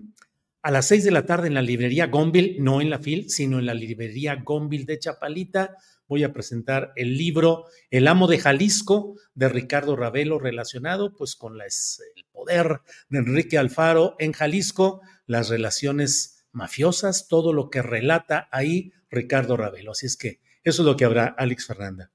a 0.61 0.71
las 0.71 0.85
6 0.85 1.03
de 1.03 1.11
la 1.11 1.25
tarde 1.25 1.47
en 1.49 1.55
la 1.55 1.61
librería 1.61 2.07
Gonville, 2.07 2.61
no 2.61 2.79
en 2.79 2.89
la 2.89 2.99
FIL, 2.99 3.29
sino 3.29 3.59
en 3.59 3.65
la 3.65 3.73
librería 3.73 4.41
Gonville 4.41 4.85
de 4.85 4.99
Chapalita 4.99 5.75
voy 6.07 6.23
a 6.23 6.33
presentar 6.33 6.93
el 6.95 7.17
libro 7.17 7.65
El 7.91 8.07
amo 8.07 8.27
de 8.27 8.39
Jalisco 8.39 9.15
de 9.33 9.49
Ricardo 9.49 9.95
Ravelo 9.95 10.39
relacionado 10.39 11.13
pues 11.15 11.35
con 11.35 11.59
el 11.59 11.61
poder 12.37 12.81
de 13.09 13.19
Enrique 13.19 13.57
Alfaro 13.57 14.15
en 14.19 14.31
Jalisco, 14.31 15.01
las 15.25 15.49
relaciones 15.49 16.45
mafiosas, 16.51 17.27
todo 17.27 17.51
lo 17.51 17.69
que 17.69 17.81
relata 17.81 18.47
ahí 18.51 18.93
Ricardo 19.09 19.57
Ravelo. 19.57 19.91
Así 19.91 20.05
es 20.05 20.17
que 20.17 20.39
eso 20.63 20.83
es 20.83 20.85
lo 20.85 20.95
que 20.95 21.05
habrá 21.05 21.33
Alex 21.37 21.65
Fernanda. 21.65 22.11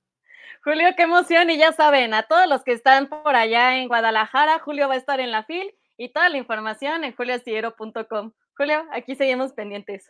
Julio, 0.64 0.86
qué 0.96 1.02
emoción 1.02 1.50
y 1.50 1.58
ya 1.58 1.72
saben, 1.72 2.14
a 2.14 2.22
todos 2.22 2.48
los 2.48 2.62
que 2.62 2.72
están 2.72 3.08
por 3.08 3.34
allá 3.34 3.78
en 3.78 3.88
Guadalajara, 3.88 4.60
Julio 4.60 4.86
va 4.86 4.94
a 4.94 4.98
estar 4.98 5.18
en 5.18 5.32
la 5.32 5.42
FIL 5.44 5.74
y 5.96 6.12
toda 6.12 6.28
la 6.28 6.38
información 6.38 7.02
en 7.02 7.16
julioastillero.com. 7.16 8.32
Julio, 8.56 8.84
aquí 8.92 9.16
seguimos 9.16 9.52
pendientes. 9.54 10.08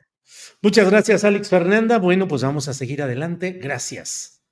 Muchas 0.61 0.91
gracias, 0.91 1.25
Alex 1.25 1.49
Fernanda. 1.49 1.99
Bueno, 1.99 2.29
pues 2.29 2.43
vamos 2.43 2.69
a 2.69 2.75
seguir 2.75 3.01
adelante. 3.01 3.53
Gracias. 3.53 4.43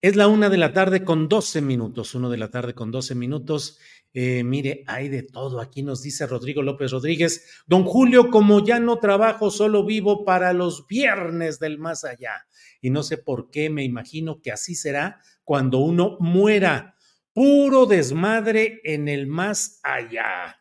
Es 0.00 0.16
la 0.16 0.26
una 0.26 0.48
de 0.48 0.58
la 0.58 0.72
tarde 0.72 1.04
con 1.04 1.28
12 1.28 1.60
minutos, 1.60 2.14
uno 2.14 2.28
de 2.28 2.36
la 2.36 2.50
tarde 2.50 2.74
con 2.74 2.90
12 2.90 3.14
minutos. 3.14 3.78
Eh, 4.14 4.44
mire, 4.44 4.84
hay 4.86 5.08
de 5.08 5.22
todo. 5.22 5.60
Aquí 5.60 5.82
nos 5.82 6.02
dice 6.02 6.26
Rodrigo 6.26 6.62
López 6.62 6.90
Rodríguez. 6.90 7.62
Don 7.66 7.84
Julio, 7.84 8.30
como 8.30 8.64
ya 8.64 8.78
no 8.78 8.98
trabajo, 8.98 9.50
solo 9.50 9.84
vivo 9.84 10.24
para 10.24 10.52
los 10.52 10.86
viernes 10.86 11.58
del 11.58 11.78
más 11.78 12.04
allá. 12.04 12.46
Y 12.80 12.90
no 12.90 13.02
sé 13.02 13.16
por 13.16 13.50
qué, 13.50 13.70
me 13.70 13.84
imagino 13.84 14.42
que 14.42 14.52
así 14.52 14.74
será 14.74 15.20
cuando 15.44 15.78
uno 15.78 16.16
muera. 16.20 16.96
Puro 17.32 17.86
desmadre 17.86 18.80
en 18.84 19.08
el 19.08 19.26
más 19.26 19.80
allá. 19.82 20.58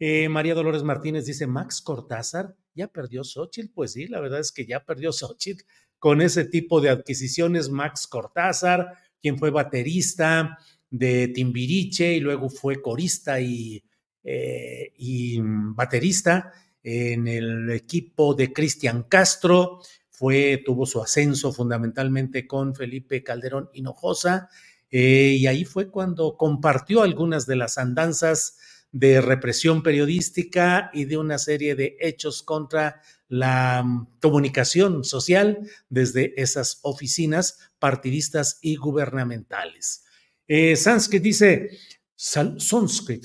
Eh, 0.00 0.28
María 0.28 0.54
Dolores 0.54 0.82
Martínez 0.82 1.24
dice, 1.26 1.46
Max 1.46 1.80
Cortázar 1.80 2.56
ya 2.74 2.88
perdió 2.88 3.22
Xochitl. 3.22 3.72
Pues 3.72 3.92
sí, 3.92 4.08
la 4.08 4.20
verdad 4.20 4.40
es 4.40 4.50
que 4.50 4.66
ya 4.66 4.84
perdió 4.84 5.12
Xochitl 5.12 5.64
con 6.00 6.20
ese 6.20 6.44
tipo 6.44 6.80
de 6.80 6.90
adquisiciones. 6.90 7.70
Max 7.70 8.08
Cortázar, 8.08 8.94
quien 9.20 9.38
fue 9.38 9.50
baterista 9.50 10.58
de 10.90 11.28
Timbiriche 11.28 12.14
y 12.14 12.20
luego 12.20 12.48
fue 12.48 12.80
corista 12.80 13.40
y, 13.40 13.82
eh, 14.24 14.92
y 14.96 15.38
baterista 15.40 16.52
en 16.82 17.28
el 17.28 17.70
equipo 17.70 18.34
de 18.34 18.52
Cristian 18.52 19.04
Castro. 19.04 19.80
Fue, 20.10 20.62
tuvo 20.64 20.86
su 20.86 21.02
ascenso 21.02 21.52
fundamentalmente 21.52 22.46
con 22.46 22.74
Felipe 22.74 23.22
Calderón 23.22 23.70
Hinojosa. 23.72 24.48
Eh, 24.90 25.36
y 25.38 25.46
ahí 25.46 25.64
fue 25.64 25.90
cuando 25.90 26.36
compartió 26.36 27.02
algunas 27.02 27.46
de 27.46 27.56
las 27.56 27.78
andanzas 27.78 28.56
de 28.90 29.20
represión 29.20 29.82
periodística 29.82 30.90
y 30.94 31.04
de 31.04 31.18
una 31.18 31.38
serie 31.38 31.74
de 31.74 31.96
hechos 32.00 32.42
contra 32.42 33.02
la 33.28 33.82
mm, 33.82 34.18
comunicación 34.20 35.04
social 35.04 35.60
desde 35.90 36.40
esas 36.40 36.80
oficinas 36.82 37.58
partidistas 37.78 38.58
y 38.62 38.76
gubernamentales. 38.76 40.04
Eh, 40.50 40.76
Sanskrit 40.76 41.22
dice, 41.22 41.70
Sanskrit, 42.16 43.22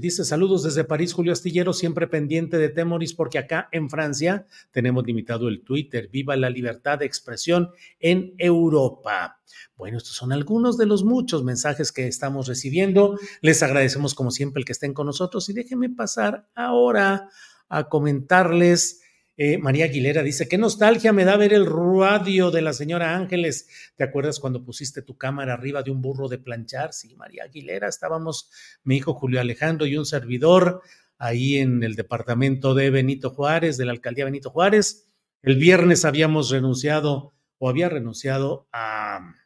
dice 0.00 0.24
saludos 0.24 0.62
desde 0.62 0.84
París, 0.84 1.12
Julio 1.12 1.32
Astillero, 1.32 1.72
siempre 1.72 2.06
pendiente 2.06 2.58
de 2.58 2.68
Temoris, 2.68 3.12
porque 3.12 3.38
acá 3.38 3.68
en 3.72 3.90
Francia 3.90 4.46
tenemos 4.70 5.04
limitado 5.04 5.48
el 5.48 5.64
Twitter. 5.64 6.08
Viva 6.12 6.36
la 6.36 6.48
libertad 6.48 7.00
de 7.00 7.06
expresión 7.06 7.70
en 7.98 8.34
Europa. 8.38 9.40
Bueno, 9.74 9.98
estos 9.98 10.14
son 10.14 10.32
algunos 10.32 10.78
de 10.78 10.86
los 10.86 11.02
muchos 11.02 11.42
mensajes 11.42 11.90
que 11.90 12.06
estamos 12.06 12.46
recibiendo. 12.46 13.18
Les 13.40 13.64
agradecemos 13.64 14.14
como 14.14 14.30
siempre 14.30 14.60
el 14.60 14.64
que 14.64 14.72
estén 14.72 14.94
con 14.94 15.06
nosotros 15.06 15.48
y 15.48 15.52
déjenme 15.52 15.90
pasar 15.90 16.48
ahora 16.54 17.28
a 17.68 17.88
comentarles 17.88 18.99
eh, 19.42 19.56
María 19.56 19.86
Aguilera 19.86 20.22
dice, 20.22 20.48
qué 20.48 20.58
nostalgia 20.58 21.14
me 21.14 21.24
da 21.24 21.38
ver 21.38 21.54
el 21.54 21.64
radio 21.64 22.50
de 22.50 22.60
la 22.60 22.74
señora 22.74 23.16
Ángeles. 23.16 23.68
¿Te 23.96 24.04
acuerdas 24.04 24.38
cuando 24.38 24.62
pusiste 24.62 25.00
tu 25.00 25.16
cámara 25.16 25.54
arriba 25.54 25.82
de 25.82 25.90
un 25.90 26.02
burro 26.02 26.28
de 26.28 26.36
planchar? 26.36 26.92
Sí, 26.92 27.14
María 27.16 27.44
Aguilera, 27.44 27.88
estábamos 27.88 28.50
mi 28.84 28.98
hijo 28.98 29.14
Julio 29.14 29.40
Alejandro 29.40 29.86
y 29.86 29.96
un 29.96 30.04
servidor 30.04 30.82
ahí 31.16 31.56
en 31.56 31.82
el 31.82 31.96
departamento 31.96 32.74
de 32.74 32.90
Benito 32.90 33.30
Juárez, 33.30 33.78
de 33.78 33.86
la 33.86 33.92
alcaldía 33.92 34.26
Benito 34.26 34.50
Juárez. 34.50 35.10
El 35.40 35.56
viernes 35.56 36.04
habíamos 36.04 36.50
renunciado 36.50 37.32
o 37.56 37.70
había 37.70 37.88
renunciado 37.88 38.68
a, 38.72 39.36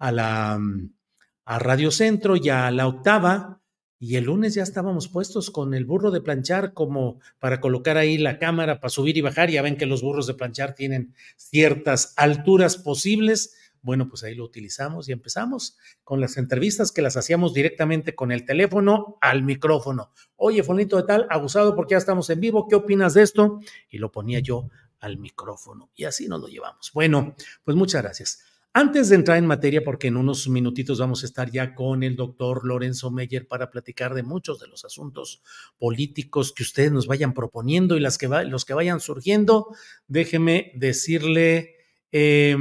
a 0.00 0.10
la 0.10 0.58
a 1.44 1.58
Radio 1.60 1.92
Centro 1.92 2.34
y 2.34 2.48
a 2.48 2.68
la 2.72 2.88
octava 2.88 3.62
y 4.06 4.16
el 4.16 4.24
lunes 4.24 4.52
ya 4.52 4.62
estábamos 4.62 5.08
puestos 5.08 5.50
con 5.50 5.72
el 5.72 5.86
burro 5.86 6.10
de 6.10 6.20
planchar 6.20 6.74
como 6.74 7.20
para 7.38 7.58
colocar 7.58 7.96
ahí 7.96 8.18
la 8.18 8.38
cámara 8.38 8.78
para 8.78 8.90
subir 8.90 9.16
y 9.16 9.22
bajar. 9.22 9.48
Ya 9.48 9.62
ven 9.62 9.78
que 9.78 9.86
los 9.86 10.02
burros 10.02 10.26
de 10.26 10.34
planchar 10.34 10.74
tienen 10.74 11.14
ciertas 11.38 12.12
alturas 12.18 12.76
posibles. 12.76 13.56
Bueno, 13.80 14.06
pues 14.10 14.22
ahí 14.22 14.34
lo 14.34 14.44
utilizamos 14.44 15.08
y 15.08 15.12
empezamos 15.12 15.78
con 16.02 16.20
las 16.20 16.36
entrevistas 16.36 16.92
que 16.92 17.00
las 17.00 17.16
hacíamos 17.16 17.54
directamente 17.54 18.14
con 18.14 18.30
el 18.30 18.44
teléfono 18.44 19.16
al 19.22 19.42
micrófono. 19.42 20.12
Oye, 20.36 20.62
Fonito 20.62 20.98
de 20.98 21.04
tal, 21.04 21.26
abusado 21.30 21.74
porque 21.74 21.92
ya 21.92 21.98
estamos 21.98 22.28
en 22.28 22.40
vivo, 22.40 22.68
¿qué 22.68 22.74
opinas 22.74 23.14
de 23.14 23.22
esto? 23.22 23.60
Y 23.88 23.96
lo 23.96 24.12
ponía 24.12 24.40
yo 24.40 24.68
al 25.00 25.16
micrófono 25.16 25.88
y 25.94 26.04
así 26.04 26.28
nos 26.28 26.42
lo 26.42 26.48
llevamos. 26.48 26.90
Bueno, 26.92 27.34
pues 27.64 27.74
muchas 27.74 28.02
gracias. 28.02 28.53
Antes 28.76 29.08
de 29.08 29.14
entrar 29.14 29.38
en 29.38 29.46
materia, 29.46 29.84
porque 29.84 30.08
en 30.08 30.16
unos 30.16 30.48
minutitos 30.48 30.98
vamos 30.98 31.22
a 31.22 31.26
estar 31.26 31.48
ya 31.48 31.76
con 31.76 32.02
el 32.02 32.16
doctor 32.16 32.66
Lorenzo 32.66 33.12
Meyer 33.12 33.46
para 33.46 33.70
platicar 33.70 34.14
de 34.14 34.24
muchos 34.24 34.58
de 34.58 34.66
los 34.66 34.84
asuntos 34.84 35.42
políticos 35.78 36.52
que 36.52 36.64
ustedes 36.64 36.90
nos 36.90 37.06
vayan 37.06 37.34
proponiendo 37.34 37.96
y 37.96 38.00
las 38.00 38.18
que 38.18 38.26
los 38.26 38.64
que 38.64 38.74
vayan 38.74 38.98
surgiendo, 38.98 39.68
déjeme 40.08 40.72
decirle, 40.74 41.76
eh, 42.10 42.56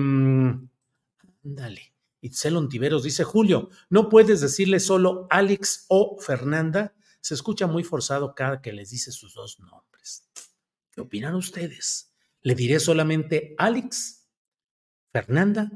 dale, 1.41 1.93
Itzel 2.21 2.57
Ontiveros 2.57 3.01
dice, 3.01 3.23
Julio, 3.23 3.71
no 3.89 4.07
puedes 4.07 4.39
decirle 4.39 4.79
solo 4.79 5.25
Alex 5.31 5.87
o 5.87 6.19
Fernanda, 6.19 6.93
se 7.21 7.33
escucha 7.33 7.65
muy 7.65 7.83
forzado 7.83 8.35
cada 8.35 8.61
que 8.61 8.71
les 8.71 8.91
dice 8.91 9.11
sus 9.11 9.33
dos 9.33 9.59
nombres. 9.59 10.29
¿Qué 10.91 11.01
opinan 11.01 11.33
ustedes? 11.33 12.13
¿Le 12.43 12.53
diré 12.53 12.79
solamente 12.79 13.55
Alex, 13.57 14.27
Fernanda 15.11 15.71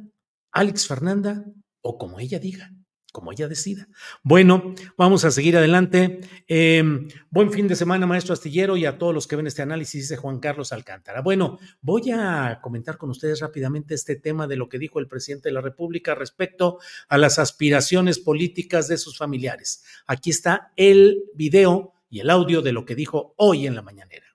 Alex 0.51 0.87
Fernanda 0.87 1.45
o 1.81 1.97
como 1.97 2.19
ella 2.19 2.39
diga, 2.39 2.71
como 3.11 3.31
ella 3.31 3.47
decida. 3.47 3.87
Bueno, 4.23 4.75
vamos 4.97 5.25
a 5.25 5.31
seguir 5.31 5.57
adelante. 5.57 6.21
Eh, 6.47 6.83
buen 7.29 7.51
fin 7.51 7.67
de 7.67 7.75
semana, 7.75 8.05
maestro 8.05 8.33
Astillero, 8.33 8.77
y 8.77 8.85
a 8.85 8.97
todos 8.97 9.13
los 9.13 9.27
que 9.27 9.35
ven 9.35 9.47
este 9.47 9.61
análisis, 9.61 10.03
dice 10.03 10.17
Juan 10.17 10.39
Carlos 10.39 10.71
Alcántara. 10.71 11.21
Bueno, 11.21 11.57
voy 11.81 12.11
a 12.11 12.59
comentar 12.61 12.97
con 12.97 13.09
ustedes 13.09 13.39
rápidamente 13.39 13.95
este 13.95 14.17
tema 14.17 14.47
de 14.47 14.57
lo 14.57 14.69
que 14.69 14.77
dijo 14.77 14.99
el 14.99 15.07
presidente 15.07 15.49
de 15.49 15.53
la 15.53 15.61
República 15.61 16.13
respecto 16.13 16.79
a 17.07 17.17
las 17.17 17.39
aspiraciones 17.39 18.19
políticas 18.19 18.87
de 18.87 18.97
sus 18.97 19.17
familiares. 19.17 19.83
Aquí 20.05 20.29
está 20.29 20.71
el 20.75 21.23
video 21.33 21.93
y 22.09 22.19
el 22.19 22.29
audio 22.29 22.61
de 22.61 22.71
lo 22.71 22.85
que 22.85 22.95
dijo 22.95 23.33
hoy 23.37 23.67
en 23.67 23.75
la 23.75 23.81
mañanera. 23.81 24.27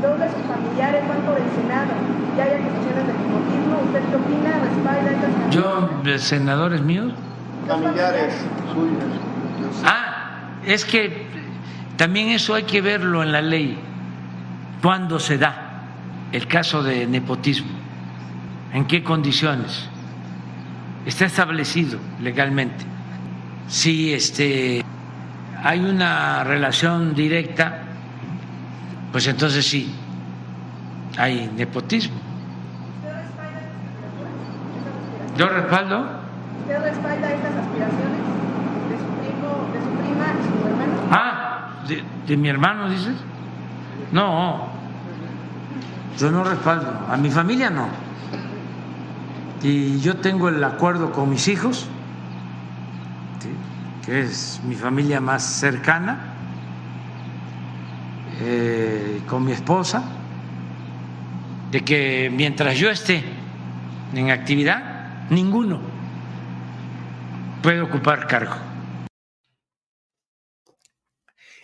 Dos 0.00 0.20
de 0.20 0.26
sus 0.28 0.42
familiares 0.42 1.08
van 1.08 1.24
por 1.24 1.36
el 1.38 1.50
Senado. 1.56 1.94
Ya 2.36 2.44
hay 2.44 2.60
acusaciones 2.60 3.06
de 3.06 3.12
nepotismo. 3.14 3.80
¿Usted 3.86 4.03
qué 4.14 4.34
opina? 4.34 4.60
¿Respalda 4.60 5.12
estas 5.12 5.54
Yo, 5.54 6.00
¿de 6.04 6.18
senadores 6.18 6.80
míos? 6.82 7.12
Familiares 7.66 8.34
suyos. 8.72 9.82
Ah, 9.84 10.60
es 10.64 10.84
que 10.84 11.26
también 11.96 12.28
eso 12.28 12.54
hay 12.54 12.64
que 12.64 12.80
verlo 12.80 13.22
en 13.22 13.32
la 13.32 13.42
ley. 13.42 13.78
¿Cuándo 14.82 15.18
se 15.18 15.38
da 15.38 15.82
el 16.32 16.46
caso 16.46 16.82
de 16.82 17.06
nepotismo? 17.06 17.70
¿En 18.72 18.86
qué 18.86 19.02
condiciones? 19.02 19.88
Está 21.06 21.26
establecido 21.26 21.98
legalmente. 22.20 22.84
Si 23.68 24.12
este, 24.12 24.84
hay 25.62 25.80
una 25.80 26.44
relación 26.44 27.14
directa 27.14 27.84
pues 29.14 29.28
entonces 29.28 29.64
sí, 29.64 29.94
hay 31.16 31.48
nepotismo. 31.56 32.23
¿Yo 35.36 35.48
respaldo? 35.48 36.06
¿Usted 36.60 36.82
respalda 36.82 37.32
estas 37.32 37.56
aspiraciones 37.56 38.20
de 38.88 38.98
su 38.98 39.04
primo, 39.20 39.68
de 39.72 39.80
su 39.80 39.90
prima 40.00 40.26
y 40.32 40.62
su 40.62 40.68
hermano? 40.68 40.92
Ah, 41.10 41.70
¿de, 41.88 42.04
de 42.26 42.36
mi 42.36 42.48
hermano 42.48 42.88
dices? 42.88 43.16
No, 44.12 44.68
yo 46.18 46.30
no 46.30 46.44
respaldo, 46.44 46.92
a 47.10 47.16
mi 47.16 47.30
familia 47.30 47.70
no. 47.70 47.88
Y 49.62 49.98
yo 50.00 50.16
tengo 50.18 50.48
el 50.48 50.62
acuerdo 50.62 51.10
con 51.10 51.30
mis 51.30 51.48
hijos, 51.48 51.88
que 54.06 54.20
es 54.20 54.60
mi 54.64 54.74
familia 54.74 55.20
más 55.20 55.42
cercana 55.42 56.18
eh, 58.40 59.22
con 59.28 59.44
mi 59.44 59.52
esposa 59.52 60.02
de 61.70 61.80
que 61.80 62.30
mientras 62.32 62.76
yo 62.76 62.90
esté 62.90 63.24
en 64.14 64.30
actividad, 64.30 64.93
ninguno 65.30 65.80
puede 67.62 67.80
ocupar 67.80 68.26
cargo. 68.26 68.54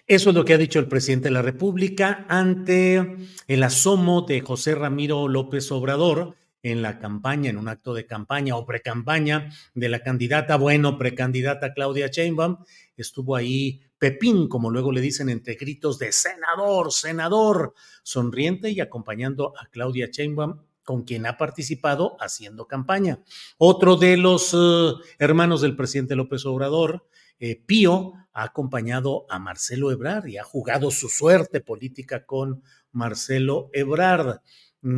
Eso 0.06 0.30
es 0.30 0.34
lo 0.34 0.44
que 0.44 0.54
ha 0.54 0.58
dicho 0.58 0.80
el 0.80 0.88
presidente 0.88 1.28
de 1.28 1.34
la 1.34 1.42
República 1.42 2.26
ante 2.28 3.16
el 3.46 3.62
asomo 3.62 4.22
de 4.22 4.40
José 4.40 4.74
Ramiro 4.74 5.28
López 5.28 5.70
Obrador 5.70 6.34
en 6.62 6.82
la 6.82 6.98
campaña, 6.98 7.50
en 7.50 7.58
un 7.58 7.68
acto 7.68 7.94
de 7.94 8.06
campaña 8.06 8.56
o 8.56 8.66
precampaña 8.66 9.50
de 9.74 9.88
la 9.88 10.00
candidata, 10.00 10.56
bueno, 10.56 10.98
precandidata 10.98 11.72
Claudia 11.72 12.08
Sheinbaum. 12.08 12.64
Estuvo 12.96 13.36
ahí 13.36 13.80
Pepín, 13.98 14.48
como 14.48 14.70
luego 14.70 14.90
le 14.90 15.00
dicen 15.00 15.28
entre 15.28 15.54
gritos 15.54 15.98
de 15.98 16.12
senador, 16.12 16.92
senador, 16.92 17.74
sonriente 18.02 18.70
y 18.70 18.80
acompañando 18.80 19.52
a 19.58 19.66
Claudia 19.66 20.08
Sheinbaum 20.10 20.58
con 20.90 21.04
quien 21.04 21.24
ha 21.24 21.38
participado 21.38 22.16
haciendo 22.18 22.66
campaña. 22.66 23.20
Otro 23.58 23.94
de 23.94 24.16
los 24.16 24.52
uh, 24.54 24.98
hermanos 25.20 25.60
del 25.60 25.76
presidente 25.76 26.16
López 26.16 26.44
Obrador, 26.46 27.06
eh, 27.38 27.62
Pío, 27.64 28.14
ha 28.32 28.42
acompañado 28.42 29.24
a 29.30 29.38
Marcelo 29.38 29.92
Ebrard 29.92 30.26
y 30.26 30.36
ha 30.36 30.42
jugado 30.42 30.90
su 30.90 31.08
suerte 31.08 31.60
política 31.60 32.26
con 32.26 32.64
Marcelo 32.90 33.70
Ebrard. 33.72 34.40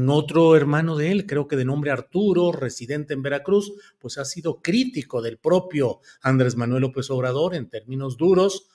Otro 0.08 0.56
hermano 0.56 0.96
de 0.96 1.12
él, 1.12 1.26
creo 1.26 1.46
que 1.46 1.56
de 1.56 1.66
nombre 1.66 1.90
Arturo, 1.90 2.52
residente 2.52 3.12
en 3.12 3.20
Veracruz, 3.20 3.74
pues 3.98 4.16
ha 4.16 4.24
sido 4.24 4.62
crítico 4.62 5.20
del 5.20 5.36
propio 5.36 6.00
Andrés 6.22 6.56
Manuel 6.56 6.80
López 6.80 7.10
Obrador 7.10 7.54
en 7.54 7.68
términos 7.68 8.16
duros, 8.16 8.70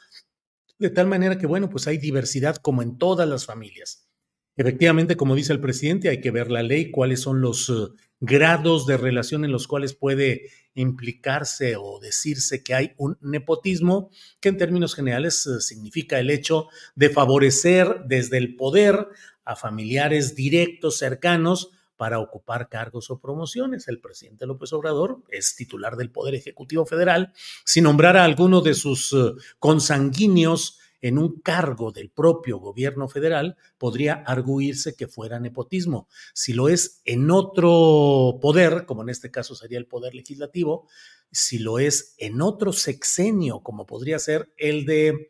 de 0.78 0.92
tal 0.92 1.08
manera 1.08 1.40
que, 1.40 1.48
bueno, 1.48 1.68
pues 1.68 1.88
hay 1.88 1.98
diversidad 1.98 2.58
como 2.58 2.84
en 2.84 3.00
todas 3.00 3.28
las 3.28 3.48
familias. 3.48 4.07
Efectivamente, 4.58 5.16
como 5.16 5.36
dice 5.36 5.54
el 5.54 5.60
presidente, 5.60 6.10
hay 6.10 6.20
que 6.20 6.32
ver 6.32 6.50
la 6.50 6.64
ley, 6.64 6.90
cuáles 6.90 7.22
son 7.22 7.42
los 7.42 7.70
uh, 7.70 7.96
grados 8.20 8.88
de 8.88 8.98
relación 8.98 9.46
en 9.46 9.52
los 9.52 9.68
cuales 9.68 9.94
puede 9.94 10.50
implicarse 10.74 11.76
o 11.78 12.00
decirse 12.00 12.64
que 12.64 12.74
hay 12.74 12.94
un 12.98 13.18
nepotismo, 13.22 14.10
que 14.40 14.50
en 14.50 14.58
términos 14.58 14.96
generales 14.96 15.46
uh, 15.46 15.62
significa 15.62 16.20
el 16.20 16.32
hecho 16.32 16.70
de 16.96 17.10
favorecer 17.10 18.02
desde 18.08 18.38
el 18.38 18.56
poder 18.56 19.08
a 19.46 19.56
familiares 19.56 20.36
directos, 20.36 20.98
cercanos, 20.98 21.72
para 21.96 22.20
ocupar 22.20 22.70
cargos 22.70 23.10
o 23.10 23.20
promociones. 23.20 23.88
El 23.88 24.00
presidente 24.00 24.46
López 24.46 24.72
Obrador 24.74 25.24
es 25.30 25.56
titular 25.56 25.98
del 25.98 26.12
Poder 26.12 26.36
Ejecutivo 26.36 26.86
Federal. 26.86 27.34
Si 27.66 27.82
nombrara 27.82 28.22
a 28.22 28.26
alguno 28.26 28.62
de 28.62 28.76
sus 28.76 29.14
eh, 29.14 29.34
consanguíneos 29.60 30.80
en 31.02 31.18
un 31.18 31.40
cargo 31.42 31.92
del 31.92 32.10
propio 32.10 32.58
gobierno 32.58 33.08
federal, 33.08 33.58
podría 33.78 34.14
arguirse 34.14 34.96
que 34.96 35.08
fuera 35.08 35.40
nepotismo. 35.40 36.08
Si 36.34 36.54
lo 36.54 36.70
es 36.70 37.02
en 37.06 37.30
otro 37.32 38.40
poder, 38.42 38.86
como 38.86 39.04
en 39.04 39.10
este 39.10 39.32
caso 39.32 39.56
sería 39.56 39.78
el 39.78 39.88
poder 39.88 40.16
legislativo, 40.16 40.88
si 41.32 41.60
lo 41.60 41.80
es 41.80 42.16
en 42.18 42.42
otro 42.42 42.74
sexenio, 42.74 43.62
como 43.62 43.86
podría 43.86 44.20
ser 44.20 44.52
el 44.58 44.86
de 44.86 45.30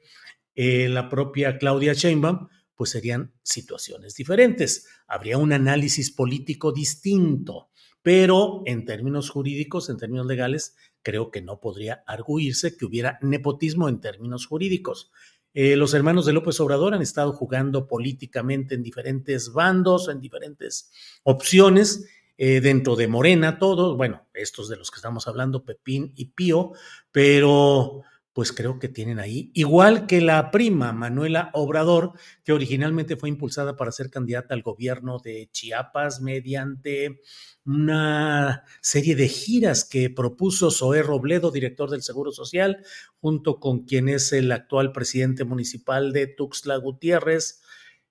eh, 0.55 0.89
la 0.89 1.09
propia 1.09 1.57
Claudia 1.57 1.93
Sheinbaum, 1.93 2.47
pues 2.75 2.91
serían 2.91 3.33
situaciones 3.41 4.15
diferentes. 4.15 4.87
Habría 5.07 5.37
un 5.37 5.51
análisis 5.51 6.11
político 6.11 6.71
distinto, 6.71 7.71
pero 8.03 8.61
en 8.65 8.85
términos 8.85 9.29
jurídicos, 9.31 9.89
en 9.89 9.97
términos 9.97 10.27
legales, 10.27 10.75
creo 11.01 11.31
que 11.31 11.41
no 11.41 11.59
podría 11.59 12.03
arguirse 12.05 12.77
que 12.77 12.85
hubiera 12.85 13.17
nepotismo 13.21 13.89
en 13.89 13.99
términos 13.99 14.45
jurídicos. 14.45 15.11
Eh, 15.59 15.75
los 15.75 15.95
hermanos 15.95 16.27
de 16.27 16.33
López 16.33 16.59
Obrador 16.59 16.93
han 16.93 17.01
estado 17.01 17.33
jugando 17.33 17.87
políticamente 17.87 18.75
en 18.75 18.83
diferentes 18.83 19.51
bandos, 19.51 20.07
en 20.07 20.21
diferentes 20.21 20.91
opciones, 21.23 22.07
eh, 22.37 22.61
dentro 22.61 22.95
de 22.95 23.07
Morena, 23.07 23.57
todos, 23.57 23.97
bueno, 23.97 24.27
estos 24.35 24.69
de 24.69 24.77
los 24.77 24.91
que 24.91 24.97
estamos 24.97 25.27
hablando, 25.27 25.65
Pepín 25.65 26.13
y 26.15 26.25
Pío, 26.25 26.73
pero 27.11 28.03
pues 28.37 28.53
creo 28.53 28.77
que 28.77 28.87
tienen 28.87 29.17
ahí, 29.17 29.49
igual 29.55 30.05
que 30.05 30.21
la 30.21 30.51
prima 30.51 30.93
Manuela 30.93 31.49
Obrador, 31.53 32.11
que 32.43 32.53
originalmente 32.53 33.15
fue 33.15 33.29
impulsada 33.29 33.75
para 33.75 33.91
ser 33.91 34.11
candidata 34.11 34.53
al 34.53 34.61
gobierno 34.61 35.17
de 35.17 35.49
Chiapas 35.51 36.21
mediante 36.21 37.21
una 37.65 38.63
serie 38.79 39.15
de 39.15 39.27
giras 39.27 39.85
que 39.85 40.11
propuso 40.11 40.69
Zoé 40.69 41.01
Robledo, 41.01 41.49
director 41.49 41.89
del 41.89 42.03
Seguro 42.03 42.31
Social, 42.31 42.85
junto 43.19 43.59
con 43.59 43.85
quien 43.85 44.07
es 44.07 44.31
el 44.31 44.51
actual 44.51 44.91
presidente 44.91 45.43
municipal 45.43 46.13
de 46.13 46.27
Tuxtla 46.27 46.77
Gutiérrez, 46.77 47.63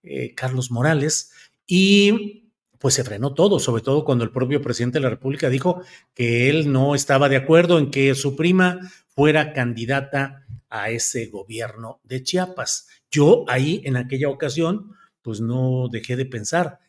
eh, 0.02 0.34
Carlos 0.34 0.72
Morales, 0.72 1.30
y 1.68 2.50
pues 2.80 2.94
se 2.94 3.04
frenó 3.04 3.32
todo, 3.32 3.60
sobre 3.60 3.82
todo 3.82 4.04
cuando 4.04 4.24
el 4.24 4.32
propio 4.32 4.60
presidente 4.60 4.98
de 4.98 5.04
la 5.04 5.10
República 5.10 5.50
dijo 5.50 5.82
que 6.14 6.50
él 6.50 6.72
no 6.72 6.96
estaba 6.96 7.28
de 7.28 7.36
acuerdo 7.36 7.78
en 7.78 7.92
que 7.92 8.12
su 8.16 8.34
prima 8.34 8.80
fuera 9.16 9.54
candidata 9.54 10.46
a 10.68 10.90
ese 10.90 11.26
gobierno 11.26 12.00
de 12.04 12.22
Chiapas. 12.22 12.86
Yo 13.10 13.46
ahí 13.48 13.80
en 13.84 13.96
aquella 13.96 14.28
ocasión, 14.28 14.92
pues 15.22 15.40
no 15.40 15.88
dejé 15.90 16.16
de 16.16 16.26
pensar, 16.26 16.80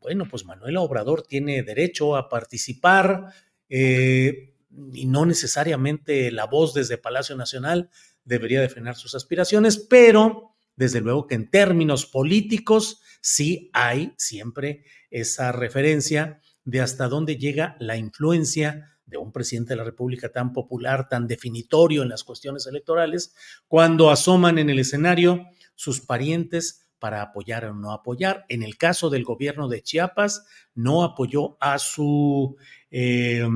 bueno, 0.00 0.26
pues 0.28 0.46
Manuela 0.46 0.80
Obrador 0.80 1.22
tiene 1.22 1.62
derecho 1.62 2.16
a 2.16 2.30
participar 2.30 3.26
eh, 3.68 4.54
y 4.94 5.04
no 5.04 5.26
necesariamente 5.26 6.32
la 6.32 6.46
voz 6.46 6.72
desde 6.72 6.96
Palacio 6.96 7.36
Nacional 7.36 7.90
debería 8.24 8.62
defender 8.62 8.94
sus 8.94 9.14
aspiraciones, 9.14 9.76
pero 9.76 10.54
desde 10.74 11.02
luego 11.02 11.26
que 11.26 11.34
en 11.34 11.50
términos 11.50 12.06
políticos 12.06 13.02
sí 13.20 13.70
hay 13.74 14.14
siempre 14.16 14.84
esa 15.10 15.52
referencia 15.52 16.40
de 16.64 16.80
hasta 16.80 17.08
dónde 17.08 17.36
llega 17.36 17.76
la 17.78 17.96
influencia 17.96 18.97
de 19.08 19.16
un 19.18 19.32
presidente 19.32 19.70
de 19.70 19.76
la 19.78 19.84
República 19.84 20.28
tan 20.30 20.52
popular, 20.52 21.08
tan 21.08 21.26
definitorio 21.26 22.02
en 22.02 22.08
las 22.08 22.24
cuestiones 22.24 22.66
electorales, 22.66 23.34
cuando 23.66 24.10
asoman 24.10 24.58
en 24.58 24.70
el 24.70 24.78
escenario 24.78 25.46
sus 25.74 26.00
parientes 26.00 26.86
para 26.98 27.22
apoyar 27.22 27.64
o 27.64 27.74
no 27.74 27.92
apoyar. 27.92 28.44
En 28.48 28.62
el 28.62 28.76
caso 28.76 29.08
del 29.10 29.24
gobierno 29.24 29.68
de 29.68 29.82
Chiapas, 29.82 30.44
no 30.74 31.04
apoyó 31.04 31.56
a 31.60 31.78
su 31.78 32.56
eh, 32.90 33.46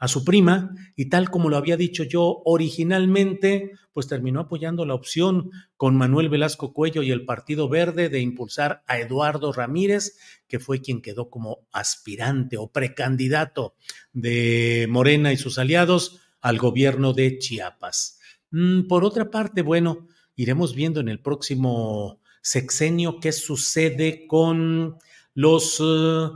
a 0.00 0.08
su 0.08 0.24
prima 0.24 0.74
y 0.96 1.10
tal 1.10 1.30
como 1.30 1.50
lo 1.50 1.58
había 1.58 1.76
dicho 1.76 2.04
yo 2.04 2.42
originalmente, 2.46 3.72
pues 3.92 4.06
terminó 4.06 4.40
apoyando 4.40 4.84
la 4.86 4.94
opción 4.94 5.50
con 5.76 5.96
Manuel 5.96 6.28
Velasco 6.28 6.72
Cuello 6.72 7.02
y 7.02 7.10
el 7.10 7.24
Partido 7.24 7.68
Verde 7.68 8.08
de 8.08 8.20
impulsar 8.20 8.82
a 8.86 8.98
Eduardo 8.98 9.52
Ramírez, 9.52 10.16
que 10.46 10.58
fue 10.60 10.80
quien 10.80 11.02
quedó 11.02 11.30
como 11.30 11.66
aspirante 11.72 12.56
o 12.56 12.70
precandidato 12.70 13.74
de 14.12 14.86
Morena 14.88 15.32
y 15.32 15.36
sus 15.36 15.58
aliados 15.58 16.20
al 16.40 16.58
gobierno 16.58 17.12
de 17.12 17.38
Chiapas. 17.38 18.18
Mm, 18.50 18.86
por 18.86 19.04
otra 19.04 19.30
parte, 19.30 19.62
bueno, 19.62 20.06
iremos 20.36 20.74
viendo 20.74 21.00
en 21.00 21.08
el 21.08 21.20
próximo 21.20 22.20
sexenio 22.42 23.20
qué 23.20 23.32
sucede 23.32 24.26
con 24.26 24.96
los... 25.34 25.80
Eh, 25.80 26.28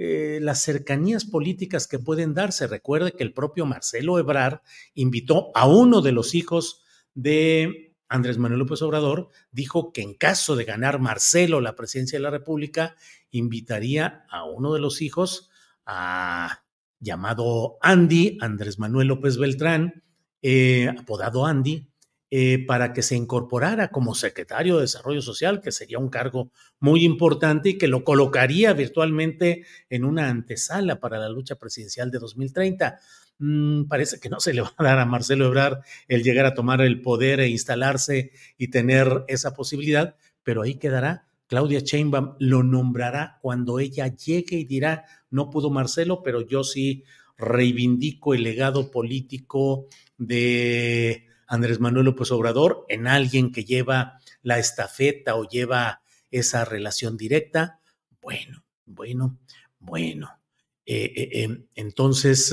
eh, 0.00 0.38
las 0.40 0.62
cercanías 0.62 1.24
políticas 1.24 1.88
que 1.88 1.98
pueden 1.98 2.32
darse. 2.32 2.68
Recuerde 2.68 3.10
que 3.10 3.24
el 3.24 3.32
propio 3.32 3.66
Marcelo 3.66 4.20
Ebrar 4.20 4.62
invitó 4.94 5.50
a 5.56 5.66
uno 5.66 6.02
de 6.02 6.12
los 6.12 6.36
hijos 6.36 6.84
de 7.18 7.96
Andrés 8.08 8.38
Manuel 8.38 8.60
López 8.60 8.80
Obrador, 8.80 9.30
dijo 9.50 9.92
que 9.92 10.02
en 10.02 10.14
caso 10.14 10.54
de 10.54 10.64
ganar 10.64 11.00
Marcelo 11.00 11.60
la 11.60 11.74
presidencia 11.74 12.16
de 12.16 12.22
la 12.22 12.30
República, 12.30 12.94
invitaría 13.32 14.24
a 14.30 14.44
uno 14.44 14.72
de 14.72 14.78
los 14.78 15.02
hijos, 15.02 15.50
a, 15.84 16.62
llamado 17.00 17.76
Andy, 17.82 18.38
Andrés 18.40 18.78
Manuel 18.78 19.08
López 19.08 19.36
Beltrán, 19.36 20.04
eh, 20.42 20.88
apodado 20.96 21.44
Andy, 21.44 21.90
eh, 22.30 22.64
para 22.66 22.92
que 22.92 23.02
se 23.02 23.16
incorporara 23.16 23.88
como 23.88 24.14
secretario 24.14 24.76
de 24.76 24.82
Desarrollo 24.82 25.20
Social, 25.20 25.60
que 25.60 25.72
sería 25.72 25.98
un 25.98 26.10
cargo 26.10 26.52
muy 26.78 27.04
importante 27.04 27.70
y 27.70 27.78
que 27.78 27.88
lo 27.88 28.04
colocaría 28.04 28.72
virtualmente 28.74 29.64
en 29.90 30.04
una 30.04 30.28
antesala 30.28 31.00
para 31.00 31.18
la 31.18 31.28
lucha 31.28 31.56
presidencial 31.56 32.12
de 32.12 32.20
2030. 32.20 33.00
Mm, 33.38 33.84
parece 33.84 34.18
que 34.18 34.28
no 34.28 34.40
se 34.40 34.52
le 34.52 34.62
va 34.62 34.74
a 34.76 34.84
dar 34.84 34.98
a 34.98 35.06
Marcelo 35.06 35.46
Ebrard 35.46 35.78
el 36.08 36.22
llegar 36.22 36.44
a 36.46 36.54
tomar 36.54 36.80
el 36.80 37.00
poder 37.00 37.40
e 37.40 37.48
instalarse 37.48 38.32
y 38.56 38.68
tener 38.68 39.24
esa 39.28 39.54
posibilidad, 39.54 40.16
pero 40.42 40.62
ahí 40.62 40.74
quedará. 40.74 41.28
Claudia 41.46 41.80
Sheinbaum 41.80 42.34
lo 42.40 42.62
nombrará 42.62 43.38
cuando 43.40 43.78
ella 43.78 44.08
llegue 44.08 44.56
y 44.56 44.64
dirá, 44.64 45.04
no 45.30 45.50
pudo 45.50 45.70
Marcelo, 45.70 46.22
pero 46.22 46.42
yo 46.42 46.64
sí 46.64 47.04
reivindico 47.38 48.34
el 48.34 48.42
legado 48.42 48.90
político 48.90 49.86
de 50.18 51.26
Andrés 51.46 51.80
Manuel 51.80 52.06
López 52.06 52.30
Obrador 52.32 52.84
en 52.88 53.06
alguien 53.06 53.52
que 53.52 53.64
lleva 53.64 54.18
la 54.42 54.58
estafeta 54.58 55.36
o 55.36 55.48
lleva 55.48 56.02
esa 56.30 56.64
relación 56.64 57.16
directa. 57.16 57.80
Bueno, 58.20 58.64
bueno, 58.84 59.38
bueno. 59.78 60.40
Eh, 60.84 61.12
eh, 61.16 61.42
em, 61.44 61.66
entonces, 61.74 62.52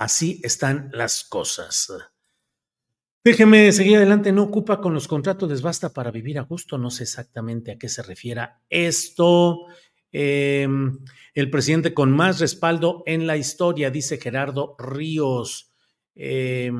así 0.00 0.40
están 0.42 0.90
las 0.94 1.24
cosas. 1.24 1.92
Déjeme 3.22 3.70
seguir 3.70 3.98
adelante. 3.98 4.32
No 4.32 4.44
ocupa 4.44 4.80
con 4.80 4.94
los 4.94 5.06
contratos, 5.06 5.50
les 5.50 5.60
basta 5.60 5.92
para 5.92 6.10
vivir 6.10 6.38
a 6.38 6.42
gusto. 6.42 6.78
No 6.78 6.90
sé 6.90 7.02
exactamente 7.02 7.72
a 7.72 7.78
qué 7.78 7.90
se 7.90 8.02
refiera 8.02 8.62
esto. 8.70 9.66
Em, 10.10 10.98
el 11.34 11.50
presidente 11.50 11.92
con 11.92 12.12
más 12.12 12.40
respaldo 12.40 13.02
en 13.04 13.26
la 13.26 13.36
historia, 13.36 13.90
dice 13.90 14.16
Gerardo 14.16 14.74
Ríos. 14.78 15.74
Eh, 16.14 16.72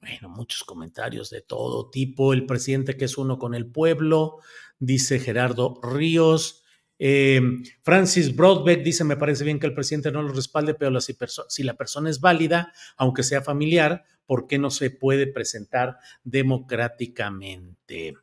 bueno, 0.00 0.28
muchos 0.30 0.64
comentarios 0.64 1.28
de 1.28 1.42
todo 1.42 1.90
tipo. 1.90 2.32
El 2.32 2.46
presidente 2.46 2.96
que 2.96 3.04
es 3.04 3.18
uno 3.18 3.38
con 3.38 3.54
el 3.54 3.66
pueblo, 3.66 4.38
dice 4.78 5.20
Gerardo 5.20 5.78
Ríos. 5.82 6.61
Eh, 7.04 7.40
Francis 7.82 8.36
Broadbeck 8.36 8.84
dice, 8.84 9.02
me 9.02 9.16
parece 9.16 9.42
bien 9.42 9.58
que 9.58 9.66
el 9.66 9.74
presidente 9.74 10.12
no 10.12 10.22
lo 10.22 10.32
respalde, 10.32 10.74
pero 10.74 11.00
si, 11.00 11.62
la 11.64 11.74
persona 11.74 12.08
es 12.08 12.20
válida, 12.20 12.72
aunque 12.96 13.24
sea 13.24 13.42
familiar, 13.42 14.04
¿por 14.24 14.46
qué 14.46 14.56
no 14.56 14.70
se 14.70 14.90
puede 14.90 15.26
presentar 15.26 15.96
democráticamente? 16.22 18.14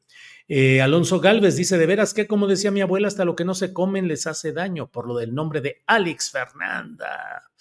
Eh, 0.48 0.80
Alonso 0.80 1.20
Galvez 1.20 1.58
dice, 1.58 1.78
de 1.78 1.86
veras 1.88 2.14
que, 2.14 2.26
como 2.26 2.48
decía 2.48 2.72
mi 2.72 2.80
abuela, 2.80 3.10
hasta 3.10 3.26
lo 3.26 3.36
que 3.36 3.44
no 3.44 3.54
se 3.54 3.74
comen 3.74 4.08
les 4.08 4.28
hace 4.28 4.54
daño, 4.54 4.90
por 4.90 5.10
lo 5.10 5.18
del 5.18 5.36
nombre 5.36 5.60
de 5.60 5.84
Alex 5.86 6.32
Fernanda. 6.32 7.52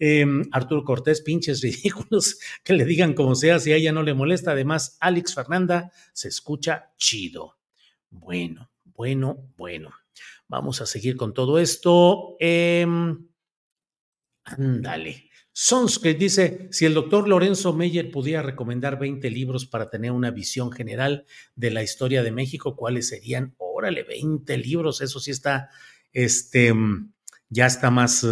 Em, 0.00 0.42
Arturo 0.50 0.82
Cortés, 0.82 1.20
pinches 1.20 1.60
ridículos, 1.60 2.40
que 2.64 2.72
le 2.72 2.84
digan 2.84 3.14
como 3.14 3.36
sea, 3.36 3.60
si 3.60 3.70
a 3.70 3.76
ella 3.76 3.92
no 3.92 4.02
le 4.02 4.12
molesta. 4.12 4.50
Además, 4.50 4.96
Alex 4.98 5.36
Fernanda 5.36 5.92
se 6.12 6.26
escucha 6.26 6.90
chido. 6.96 7.58
Bueno, 8.10 8.72
bueno, 8.82 9.52
bueno. 9.56 9.92
Vamos 10.48 10.80
a 10.80 10.86
seguir 10.86 11.16
con 11.16 11.34
todo 11.34 11.58
esto. 11.58 12.36
Em, 12.40 13.28
ándale. 14.44 15.28
Sonsky 15.60 16.14
dice, 16.14 16.68
si 16.70 16.86
el 16.86 16.94
doctor 16.94 17.28
Lorenzo 17.28 17.72
Meyer 17.72 18.12
pudiera 18.12 18.42
recomendar 18.42 18.96
20 18.96 19.28
libros 19.28 19.66
para 19.66 19.90
tener 19.90 20.12
una 20.12 20.30
visión 20.30 20.70
general 20.70 21.26
de 21.56 21.72
la 21.72 21.82
historia 21.82 22.22
de 22.22 22.30
México, 22.30 22.76
¿cuáles 22.76 23.08
serían? 23.08 23.56
Órale, 23.58 24.04
20 24.04 24.56
libros, 24.58 25.00
eso 25.00 25.18
sí 25.18 25.32
está, 25.32 25.68
este, 26.12 26.72
ya 27.48 27.66
está 27.66 27.90
más, 27.90 28.24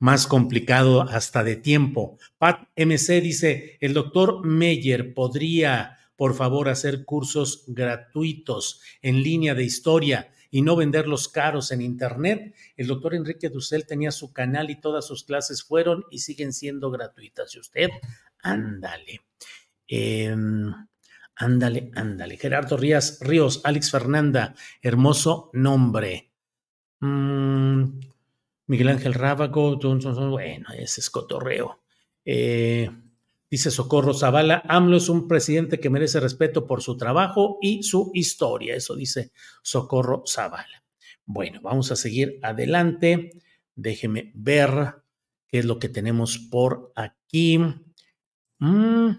más 0.00 0.26
complicado 0.26 1.02
hasta 1.02 1.44
de 1.44 1.54
tiempo. 1.54 2.18
Pat 2.36 2.68
MC 2.74 3.20
dice, 3.20 3.78
el 3.80 3.94
doctor 3.94 4.44
Meyer 4.44 5.14
podría, 5.14 5.96
por 6.16 6.34
favor, 6.34 6.68
hacer 6.68 7.04
cursos 7.04 7.64
gratuitos 7.66 8.80
en 9.02 9.22
línea 9.22 9.54
de 9.54 9.64
historia 9.64 10.32
y 10.50 10.62
no 10.62 10.76
venderlos 10.76 11.28
caros 11.28 11.70
en 11.72 11.82
Internet. 11.82 12.54
El 12.76 12.86
doctor 12.86 13.14
Enrique 13.14 13.50
Dussel 13.50 13.86
tenía 13.86 14.10
su 14.10 14.32
canal 14.32 14.70
y 14.70 14.80
todas 14.80 15.06
sus 15.06 15.24
clases 15.24 15.62
fueron 15.62 16.04
y 16.10 16.20
siguen 16.20 16.52
siendo 16.52 16.90
gratuitas. 16.90 17.54
Y 17.54 17.60
usted, 17.60 17.90
ándale. 18.42 19.20
Em, 19.86 20.72
ándale, 21.34 21.90
ándale. 21.94 22.36
Gerardo 22.38 22.76
Ríos, 22.76 23.18
Ríos, 23.20 23.60
Alex 23.64 23.90
Fernanda, 23.90 24.54
hermoso 24.80 25.50
nombre. 25.52 26.32
Mm, 27.00 28.00
Miguel 28.68 28.88
Ángel 28.88 29.14
Rábago, 29.14 29.76
bueno, 29.76 30.68
ese 30.76 31.00
es 31.00 31.10
cotorreo. 31.10 31.82
Eh, 32.24 32.90
Dice 33.48 33.70
Socorro 33.70 34.12
Zavala, 34.12 34.62
AMLO 34.68 34.96
es 34.96 35.08
un 35.08 35.28
presidente 35.28 35.78
que 35.78 35.90
merece 35.90 36.18
respeto 36.18 36.66
por 36.66 36.82
su 36.82 36.96
trabajo 36.96 37.58
y 37.62 37.84
su 37.84 38.10
historia. 38.12 38.74
Eso 38.74 38.96
dice 38.96 39.30
Socorro 39.62 40.24
Zavala. 40.26 40.82
Bueno, 41.24 41.60
vamos 41.62 41.92
a 41.92 41.96
seguir 41.96 42.40
adelante. 42.42 43.30
Déjeme 43.74 44.32
ver 44.34 44.96
qué 45.46 45.60
es 45.60 45.64
lo 45.64 45.78
que 45.78 45.88
tenemos 45.88 46.38
por 46.38 46.92
aquí. 46.96 47.58
Mm, 48.58 49.10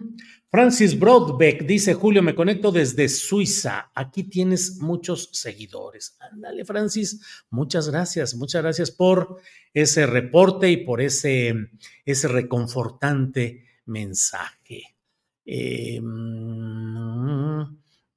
Francis 0.50 0.98
Broadbeck 0.98 1.66
dice, 1.66 1.94
Julio, 1.94 2.22
me 2.22 2.36
conecto 2.36 2.72
desde 2.72 3.08
Suiza. 3.08 3.92
Aquí 3.94 4.24
tienes 4.24 4.80
muchos 4.80 5.30
seguidores. 5.34 6.18
Ándale, 6.20 6.66
Francis, 6.66 7.22
muchas 7.50 7.90
gracias. 7.90 8.36
Muchas 8.36 8.62
gracias 8.62 8.92
por 8.92 9.40
ese 9.74 10.06
reporte 10.06 10.70
y 10.70 10.78
por 10.78 11.02
ese, 11.02 11.54
ese 12.06 12.28
reconfortante 12.28 13.67
mensaje. 13.88 14.96
Mm, 16.02 17.62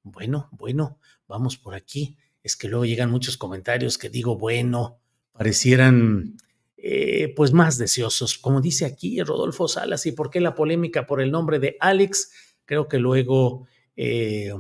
bueno, 0.03 0.49
bueno, 0.53 0.99
vamos 1.27 1.57
por 1.57 1.75
aquí. 1.75 2.17
Es 2.43 2.57
que 2.57 2.69
luego 2.69 2.85
llegan 2.85 3.11
muchos 3.11 3.37
comentarios 3.37 3.99
que 3.99 4.09
digo, 4.09 4.37
bueno, 4.37 4.99
parecieran 5.33 6.37
eh, 6.77 7.33
pues 7.37 7.53
más 7.53 7.79
deseosos. 7.79 8.39
Como 8.39 8.61
dice 8.61 8.85
aquí 8.87 9.23
Rodolfo 9.23 9.69
Salas, 9.69 10.07
¿y 10.07 10.13
por 10.13 10.31
qué 10.31 10.41
la 10.41 10.55
polémica 10.55 11.07
por 11.07 11.21
el 11.21 11.31
nombre 11.31 11.59
de 11.59 11.77
Alex? 11.81 12.33
Creo 12.65 12.89
que 12.89 12.99
luego... 12.99 13.67
Eh, 13.97 14.53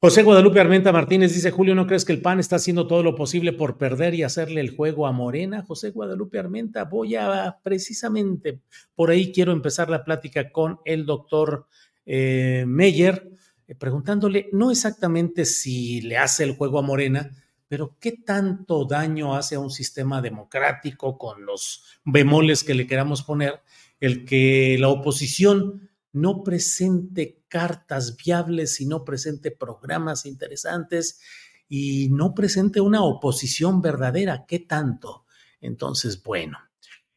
José 0.00 0.22
Guadalupe 0.22 0.60
Armenta 0.60 0.92
Martínez 0.92 1.34
dice, 1.34 1.50
Julio, 1.50 1.74
¿no 1.74 1.88
crees 1.88 2.04
que 2.04 2.12
el 2.12 2.22
PAN 2.22 2.38
está 2.38 2.54
haciendo 2.54 2.86
todo 2.86 3.02
lo 3.02 3.16
posible 3.16 3.52
por 3.52 3.78
perder 3.78 4.14
y 4.14 4.22
hacerle 4.22 4.60
el 4.60 4.76
juego 4.76 5.08
a 5.08 5.12
Morena? 5.12 5.64
José 5.64 5.90
Guadalupe 5.90 6.38
Armenta, 6.38 6.84
voy 6.84 7.16
a 7.16 7.58
precisamente 7.64 8.60
por 8.94 9.10
ahí 9.10 9.32
quiero 9.32 9.50
empezar 9.50 9.90
la 9.90 10.04
plática 10.04 10.52
con 10.52 10.78
el 10.84 11.04
doctor 11.04 11.66
eh, 12.06 12.62
Meyer, 12.64 13.28
eh, 13.66 13.74
preguntándole 13.74 14.48
no 14.52 14.70
exactamente 14.70 15.44
si 15.44 16.00
le 16.02 16.16
hace 16.16 16.44
el 16.44 16.54
juego 16.54 16.78
a 16.78 16.82
Morena, 16.82 17.34
pero 17.66 17.96
qué 17.98 18.12
tanto 18.12 18.84
daño 18.84 19.34
hace 19.34 19.56
a 19.56 19.60
un 19.60 19.70
sistema 19.70 20.22
democrático 20.22 21.18
con 21.18 21.44
los 21.44 21.82
bemoles 22.04 22.62
que 22.62 22.74
le 22.74 22.86
queramos 22.86 23.24
poner 23.24 23.62
el 23.98 24.24
que 24.24 24.76
la 24.78 24.90
oposición 24.90 25.87
no 26.12 26.42
presente 26.42 27.42
cartas 27.48 28.16
viables 28.16 28.80
y 28.80 28.86
no 28.86 29.04
presente 29.04 29.50
programas 29.50 30.26
interesantes 30.26 31.20
y 31.68 32.08
no 32.10 32.34
presente 32.34 32.80
una 32.80 33.02
oposición 33.02 33.82
verdadera. 33.82 34.44
¿Qué 34.46 34.60
tanto? 34.60 35.26
Entonces, 35.60 36.22
bueno, 36.22 36.58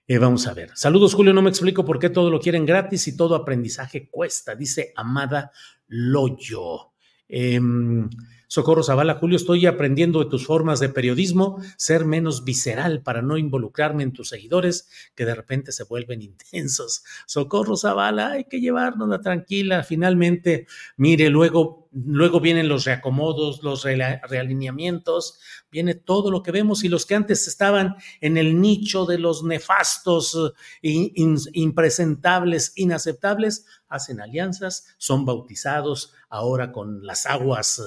eh, 0.07 0.17
vamos 0.17 0.45
a 0.47 0.53
ver. 0.53 0.71
Saludos, 0.75 1.13
Julio. 1.13 1.33
No 1.33 1.41
me 1.41 1.49
explico 1.49 1.85
por 1.85 1.99
qué 1.99 2.09
todo 2.09 2.29
lo 2.29 2.39
quieren 2.39 2.65
gratis 2.65 3.07
y 3.07 3.15
todo 3.15 3.35
aprendizaje 3.35 4.09
cuesta, 4.09 4.55
dice 4.55 4.91
Amada 4.95 5.51
Loyo. 5.87 6.91
Em, 7.27 8.09
Socorro 8.51 8.83
Zavala, 8.83 9.13
Julio, 9.15 9.37
estoy 9.37 9.65
aprendiendo 9.65 10.19
de 10.19 10.29
tus 10.29 10.45
formas 10.45 10.81
de 10.81 10.89
periodismo, 10.89 11.63
ser 11.77 12.03
menos 12.03 12.43
visceral 12.43 13.01
para 13.01 13.21
no 13.21 13.37
involucrarme 13.37 14.03
en 14.03 14.11
tus 14.11 14.27
seguidores 14.27 14.89
que 15.15 15.23
de 15.23 15.33
repente 15.33 15.71
se 15.71 15.85
vuelven 15.85 16.21
intensos. 16.21 17.05
Socorro 17.25 17.77
Zavala, 17.77 18.31
hay 18.31 18.43
que 18.43 18.59
llevárnosla 18.59 19.21
tranquila. 19.21 19.83
Finalmente, 19.83 20.67
mire, 20.97 21.29
luego, 21.29 21.87
luego 21.93 22.41
vienen 22.41 22.67
los 22.67 22.83
reacomodos, 22.83 23.63
los 23.63 23.85
realineamientos, 23.85 25.39
viene 25.71 25.95
todo 25.95 26.29
lo 26.29 26.43
que 26.43 26.51
vemos 26.51 26.83
y 26.83 26.89
los 26.89 27.05
que 27.05 27.15
antes 27.15 27.47
estaban 27.47 27.95
en 28.19 28.35
el 28.35 28.59
nicho 28.59 29.05
de 29.05 29.17
los 29.17 29.45
nefastos, 29.45 30.37
impresentables, 30.81 32.73
inaceptables, 32.75 33.65
hacen 33.87 34.19
alianzas, 34.19 34.93
son 34.97 35.23
bautizados 35.23 36.13
ahora 36.31 36.71
con 36.71 37.05
las 37.05 37.25
aguas 37.27 37.81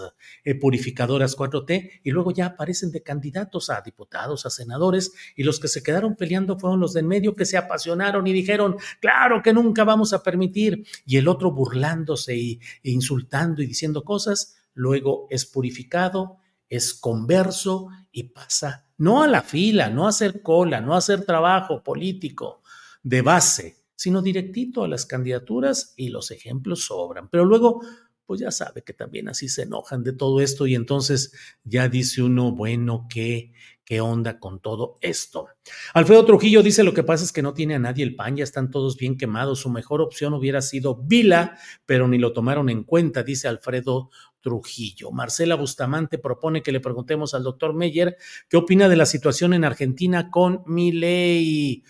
eh, 0.45 0.55
purificadoras 0.55 1.37
4T 1.37 2.01
y 2.05 2.11
luego 2.11 2.31
ya 2.31 2.47
aparecen 2.47 2.93
de 2.93 3.03
candidatos 3.03 3.71
a 3.71 3.81
diputados, 3.81 4.47
a 4.47 4.51
senadores 4.51 5.13
y 5.35 5.43
los 5.43 5.59
que 5.59 5.69
se 5.69 5.83
quedaron 5.83 6.15
peleando 6.15 6.59
fueron 6.59 6.79
los 6.79 6.93
de 6.93 7.01
en 7.01 7.09
medio 7.09 7.35
que 7.35 7.45
se 7.45 7.57
apasionaron 7.57 8.27
y 8.27 8.33
dijeron, 8.33 8.77
claro 9.01 9.43
que 9.43 9.53
nunca 9.53 9.85
vamos 9.85 10.13
a 10.13 10.23
permitir 10.23 10.87
y 11.05 11.17
el 11.17 11.27
otro 11.27 11.51
burlándose 11.51 12.37
y, 12.37 12.61
e 12.83 12.91
insultando 12.91 13.63
y 13.63 13.67
diciendo 13.67 14.05
cosas, 14.05 14.55
luego 14.75 15.27
es 15.31 15.47
purificado, 15.47 16.39
es 16.69 16.95
converso 16.95 17.89
y 18.13 18.25
pasa 18.25 18.85
no 18.99 19.23
a 19.23 19.29
la 19.29 19.43
fila, 19.43 19.91
no 19.91 20.07
a 20.07 20.11
hacer 20.11 20.43
cola, 20.43 20.81
no 20.81 20.95
a 20.95 20.99
hacer 20.99 21.25
trabajo 21.25 21.83
político 21.83 22.63
de 23.03 23.23
base, 23.23 23.85
sino 23.97 24.23
directito 24.23 24.85
a 24.85 24.89
las 24.89 25.07
candidaturas 25.07 25.95
y 25.97 26.09
los 26.09 26.31
ejemplos 26.31 26.85
sobran. 26.85 27.29
Pero 27.29 27.45
luego, 27.45 27.83
pues 28.27 28.41
ya 28.41 28.51
sabe 28.51 28.83
que 28.83 28.93
también 28.93 29.29
así 29.29 29.49
se 29.49 29.63
enojan 29.63 30.03
de 30.03 30.13
todo 30.13 30.41
esto 30.41 30.67
y 30.67 30.75
entonces 30.75 31.33
ya 31.65 31.89
dice 31.89 32.23
uno, 32.23 32.53
bueno, 32.53 33.07
¿qué, 33.09 33.53
qué 33.85 34.01
onda 34.01 34.39
con 34.39 34.61
todo 34.61 34.99
esto? 35.01 35.49
Alfredo 35.93 36.25
Trujillo 36.25 36.63
dice, 36.63 36.85
lo 36.85 36.95
que 36.95 37.03
pasa 37.03 37.25
es 37.25 37.33
que 37.33 37.43
no 37.43 37.55
tiene 37.55 37.75
a 37.75 37.79
nadie 37.79 38.05
el 38.05 38.17
pan, 38.17 38.37
ya 38.37 38.45
están 38.45 38.71
todos 38.71 38.97
bien 38.97 39.17
quemados, 39.17 39.61
su 39.61 39.71
mejor 39.71 40.01
opción 40.01 40.33
hubiera 40.35 40.63
sido 40.63 40.97
Vila, 40.97 41.59
pero 41.87 42.09
ni 42.09 42.19
lo 42.19 42.33
tomaron 42.33 42.71
en 42.71 42.85
cuenta, 42.85 43.23
dice 43.23 43.49
Alfredo 43.49 44.11
Trujillo. 44.41 45.11
Marcela 45.11 45.55
Bustamante 45.55 46.19
propone 46.19 46.63
que 46.63 46.73
le 46.73 46.81
preguntemos 46.81 47.35
al 47.35 47.43
doctor 47.43 47.75
Meyer 47.75 48.17
qué 48.49 48.57
opina 48.59 48.89
de 48.89 48.97
la 48.97 49.07
situación 49.07 49.55
en 49.55 49.65
Argentina 49.65 50.31
con 50.31 50.63
mi 50.67 50.93
ley. 50.93 51.83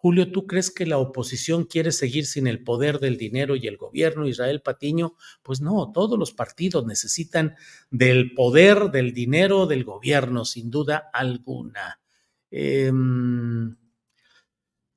Julio, 0.00 0.32
¿tú 0.32 0.46
crees 0.46 0.70
que 0.70 0.86
la 0.86 0.96
oposición 0.96 1.64
quiere 1.64 1.92
seguir 1.92 2.24
sin 2.24 2.46
el 2.46 2.64
poder 2.64 3.00
del 3.00 3.18
dinero 3.18 3.54
y 3.54 3.66
el 3.66 3.76
gobierno, 3.76 4.26
Israel 4.26 4.62
Patiño? 4.62 5.14
Pues 5.42 5.60
no, 5.60 5.92
todos 5.92 6.18
los 6.18 6.32
partidos 6.32 6.86
necesitan 6.86 7.54
del 7.90 8.32
poder, 8.32 8.90
del 8.92 9.12
dinero, 9.12 9.66
del 9.66 9.84
gobierno, 9.84 10.46
sin 10.46 10.70
duda 10.70 11.10
alguna. 11.12 12.00
Em, 12.50 13.76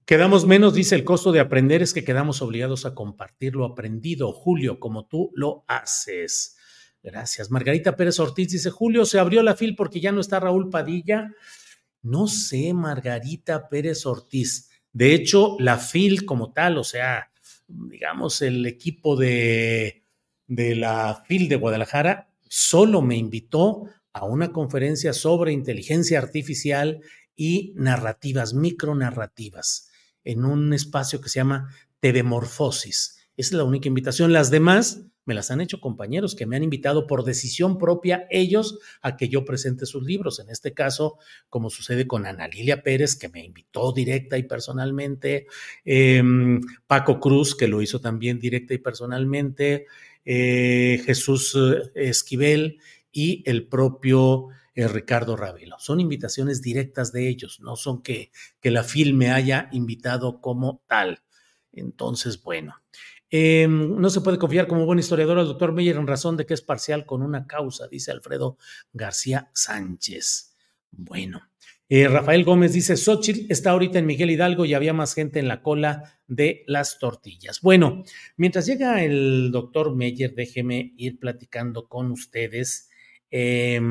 quedamos 0.06 0.48
menos, 0.48 0.74
dice 0.74 0.96
el 0.96 1.04
costo 1.04 1.34
de 1.34 1.42
aprender, 1.42 1.82
es 1.82 1.94
que 1.94 2.06
quedamos 2.06 2.42
obligados 2.42 2.86
a 2.86 2.96
compartir 2.96 3.58
lo 3.58 3.66
aprendido, 3.66 4.32
Julio, 4.32 4.80
como 4.80 5.06
tú 5.06 5.32
lo 5.36 5.66
haces. 5.68 6.56
Gracias. 7.02 7.52
Margarita 7.52 7.98
Pérez 7.98 8.22
Ortiz 8.22 8.54
dice, 8.54 8.70
Julio, 8.70 9.04
se 9.04 9.20
abrió 9.20 9.44
la 9.44 9.58
fil 9.58 9.76
porque 9.76 10.00
ya 10.00 10.14
no 10.14 10.22
está 10.22 10.40
Raúl 10.40 10.70
Padilla. 10.70 11.30
No 12.02 12.28
sé, 12.28 12.74
Margarita 12.74 13.68
Pérez 13.68 14.06
Ortiz. 14.06 14.70
De 14.94 15.14
hecho, 15.16 15.58
la 15.60 15.78
FIL 15.78 16.26
como 16.26 16.54
tal, 16.54 16.78
o 16.78 16.84
sea, 16.84 17.32
digamos, 17.68 18.42
el 18.42 18.66
equipo 18.66 19.16
de, 19.16 20.04
de 20.48 20.76
la 20.76 21.24
FIL 21.28 21.50
de 21.50 21.56
Guadalajara, 21.56 22.30
solo 22.48 23.02
me 23.02 23.18
invitó 23.18 23.90
a 24.14 24.26
una 24.26 24.52
conferencia 24.52 25.12
sobre 25.12 25.52
inteligencia 25.52 26.20
artificial 26.20 27.02
y 27.36 27.74
narrativas, 27.76 28.54
micronarrativas, 28.54 29.90
en 30.24 30.46
un 30.46 30.74
espacio 30.74 31.20
que 31.20 31.30
se 31.30 31.40
llama 31.40 31.74
Tedemorfosis. 32.00 33.23
Esa 33.36 33.50
es 33.50 33.54
la 33.54 33.64
única 33.64 33.88
invitación. 33.88 34.32
Las 34.32 34.52
demás 34.52 35.06
me 35.26 35.34
las 35.34 35.52
han 35.52 35.62
hecho 35.62 35.80
compañeros 35.80 36.36
que 36.36 36.46
me 36.46 36.56
han 36.56 36.64
invitado 36.64 37.08
por 37.08 37.24
decisión 37.24 37.78
propia 37.78 38.28
ellos 38.30 38.80
a 39.02 39.16
que 39.16 39.30
yo 39.30 39.46
presente 39.46 39.86
sus 39.86 40.04
libros. 40.04 40.40
En 40.40 40.50
este 40.50 40.74
caso, 40.74 41.18
como 41.50 41.70
sucede 41.70 42.08
con 42.08 42.26
Ana 42.26 42.48
Lilia 42.48 42.84
Pérez, 42.84 43.16
que 43.16 43.30
me 43.30 43.44
invitó 43.44 43.94
directa 43.94 44.38
y 44.38 44.44
personalmente, 44.44 45.48
em, 45.86 46.62
Paco 46.88 47.20
Cruz, 47.20 47.56
que 47.56 47.68
lo 47.68 47.82
hizo 47.82 48.02
también 48.02 48.40
directa 48.40 48.74
y 48.74 48.80
personalmente, 48.80 49.88
eh, 50.26 51.02
Jesús 51.06 51.56
eh, 51.56 52.10
Esquivel 52.10 52.80
y 53.12 53.44
el 53.46 53.68
propio 53.68 54.50
eh, 54.76 54.88
Ricardo 54.88 55.36
Ravelo. 55.36 55.78
Son 55.80 56.00
invitaciones 56.00 56.62
directas 56.62 57.12
de 57.12 57.30
ellos, 57.30 57.60
no 57.62 57.76
son 57.76 58.02
que, 58.02 58.32
que 58.60 58.72
la 58.72 58.84
FIL 58.84 59.14
me 59.14 59.32
haya 59.32 59.70
invitado 59.72 60.42
como 60.42 60.82
tal. 60.88 61.24
Entonces, 61.72 62.42
bueno. 62.42 62.76
Em, 63.36 64.00
no 64.00 64.12
se 64.12 64.22
puede 64.22 64.38
confiar 64.38 64.68
como 64.68 64.86
buen 64.86 65.00
historiador 65.00 65.40
al 65.40 65.48
doctor 65.48 65.74
Meyer 65.74 65.96
en 65.96 66.06
razón 66.06 66.38
de 66.38 66.46
que 66.46 66.54
es 66.54 66.62
parcial 66.62 67.04
con 67.04 67.24
una 67.24 67.48
causa, 67.48 67.88
dice 67.88 68.12
Alfredo 68.12 68.60
García 68.92 69.50
Sánchez. 69.56 70.56
Bueno, 70.92 71.42
eh, 71.90 72.08
Rafael 72.08 72.44
Gómez 72.44 72.74
dice, 72.74 72.96
Xochitl 72.96 73.52
está 73.52 73.72
ahorita 73.72 73.98
en 73.98 74.06
Miguel 74.06 74.30
Hidalgo 74.30 74.66
y 74.66 74.76
había 74.76 74.94
más 74.94 75.16
gente 75.16 75.40
en 75.40 75.48
la 75.48 75.64
cola 75.64 76.20
de 76.28 76.64
las 76.68 77.00
tortillas. 77.00 77.60
Bueno, 77.62 78.04
mientras 78.38 78.68
llega 78.68 79.04
el 79.04 79.50
doctor 79.52 79.96
Meyer, 79.96 80.36
déjeme 80.36 80.94
ir 80.96 81.18
platicando 81.18 81.88
con 81.88 82.12
ustedes. 82.12 82.92
Eh, 83.32 83.82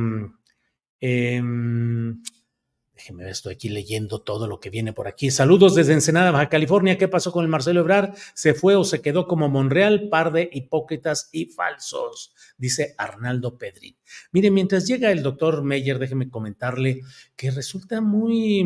Déjeme 3.02 3.24
ver, 3.24 3.32
estoy 3.32 3.54
aquí 3.54 3.68
leyendo 3.68 4.20
todo 4.20 4.46
lo 4.46 4.60
que 4.60 4.70
viene 4.70 4.92
por 4.92 5.08
aquí. 5.08 5.32
Saludos 5.32 5.74
desde 5.74 5.92
Ensenada, 5.92 6.30
Baja 6.30 6.48
California. 6.48 6.96
¿Qué 6.96 7.08
pasó 7.08 7.32
con 7.32 7.42
el 7.42 7.50
Marcelo 7.50 7.80
Ebrar? 7.80 8.14
¿Se 8.32 8.54
fue 8.54 8.76
o 8.76 8.84
se 8.84 9.02
quedó 9.02 9.26
como 9.26 9.48
Monreal? 9.48 10.08
Par 10.08 10.30
de 10.30 10.48
hipócritas 10.52 11.28
y 11.32 11.46
falsos, 11.46 12.32
dice 12.58 12.94
Arnaldo 12.96 13.58
Pedrín. 13.58 13.96
Mire, 14.30 14.52
mientras 14.52 14.86
llega 14.86 15.10
el 15.10 15.24
doctor 15.24 15.64
Meyer, 15.64 15.98
déjeme 15.98 16.30
comentarle 16.30 17.00
que 17.34 17.50
resulta 17.50 18.00
muy 18.00 18.64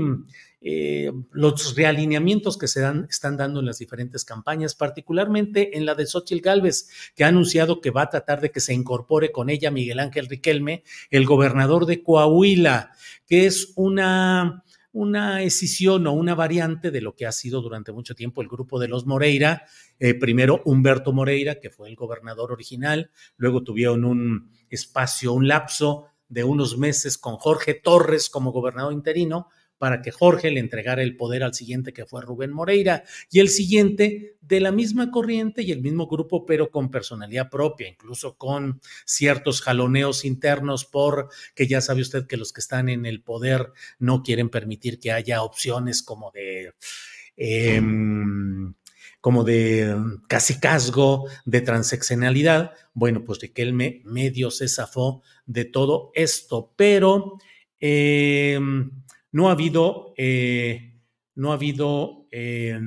eh, 0.60 1.12
los 1.32 1.76
realineamientos 1.76 2.56
que 2.56 2.68
se 2.68 2.80
dan, 2.80 3.06
están 3.10 3.36
dando 3.36 3.60
en 3.60 3.66
las 3.66 3.78
diferentes 3.78 4.24
campañas, 4.24 4.74
particularmente 4.74 5.76
en 5.76 5.86
la 5.86 5.94
de 5.94 6.06
Xochitl 6.06 6.42
Gálvez, 6.42 6.88
que 7.14 7.24
ha 7.24 7.28
anunciado 7.28 7.80
que 7.80 7.90
va 7.90 8.02
a 8.02 8.10
tratar 8.10 8.40
de 8.40 8.50
que 8.50 8.60
se 8.60 8.74
incorpore 8.74 9.32
con 9.32 9.50
ella 9.50 9.70
Miguel 9.70 10.00
Ángel 10.00 10.28
Riquelme, 10.28 10.82
el 11.10 11.26
gobernador 11.26 11.86
de 11.86 12.02
Coahuila, 12.02 12.92
que 13.26 13.46
es 13.46 13.72
una 13.76 14.64
una 14.96 15.42
escisión 15.42 16.06
o 16.06 16.12
una 16.14 16.34
variante 16.34 16.90
de 16.90 17.02
lo 17.02 17.14
que 17.14 17.26
ha 17.26 17.32
sido 17.32 17.60
durante 17.60 17.92
mucho 17.92 18.14
tiempo 18.14 18.40
el 18.40 18.48
grupo 18.48 18.80
de 18.80 18.88
los 18.88 19.04
Moreira. 19.04 19.66
Eh, 19.98 20.14
primero 20.14 20.62
Humberto 20.64 21.12
Moreira, 21.12 21.60
que 21.60 21.68
fue 21.68 21.90
el 21.90 21.96
gobernador 21.96 22.50
original, 22.50 23.10
luego 23.36 23.62
tuvieron 23.62 24.06
un 24.06 24.50
espacio, 24.70 25.34
un 25.34 25.48
lapso 25.48 26.06
de 26.30 26.44
unos 26.44 26.78
meses 26.78 27.18
con 27.18 27.36
Jorge 27.36 27.74
Torres 27.74 28.30
como 28.30 28.52
gobernador 28.52 28.94
interino, 28.94 29.50
para 29.78 30.02
que 30.02 30.10
Jorge 30.10 30.50
le 30.50 30.60
entregara 30.60 31.02
el 31.02 31.16
poder 31.16 31.42
al 31.42 31.54
siguiente 31.54 31.92
que 31.92 32.06
fue 32.06 32.22
Rubén 32.22 32.52
Moreira 32.52 33.04
y 33.30 33.40
el 33.40 33.48
siguiente 33.48 34.36
de 34.40 34.60
la 34.60 34.72
misma 34.72 35.10
corriente 35.10 35.62
y 35.62 35.72
el 35.72 35.82
mismo 35.82 36.06
grupo 36.06 36.46
pero 36.46 36.70
con 36.70 36.90
personalidad 36.90 37.50
propia, 37.50 37.88
incluso 37.88 38.36
con 38.36 38.80
ciertos 39.04 39.60
jaloneos 39.60 40.24
internos 40.24 40.84
por 40.84 41.28
que 41.54 41.66
ya 41.66 41.80
sabe 41.80 42.02
usted 42.02 42.26
que 42.26 42.36
los 42.36 42.52
que 42.52 42.60
están 42.60 42.88
en 42.88 43.06
el 43.06 43.22
poder 43.22 43.72
no 43.98 44.22
quieren 44.22 44.48
permitir 44.48 44.98
que 44.98 45.12
haya 45.12 45.42
opciones 45.42 46.02
como 46.02 46.30
de... 46.30 46.72
Em, 47.36 48.74
como 49.20 49.42
de 49.42 49.92
casi 50.28 50.60
casgo, 50.60 51.26
de 51.44 51.60
transeccionalidad. 51.60 52.74
Bueno, 52.94 53.24
pues 53.24 53.40
Riquelme 53.40 54.00
medio 54.04 54.52
se 54.52 54.68
zafó 54.68 55.20
de 55.46 55.64
todo 55.64 56.12
esto, 56.14 56.72
pero 56.76 57.36
eh, 57.80 58.60
no 59.36 59.50
ha 59.50 59.52
habido, 59.52 60.14
eh, 60.16 60.94
no 61.34 61.50
ha 61.50 61.56
habido 61.56 62.26
eh, 62.30 62.80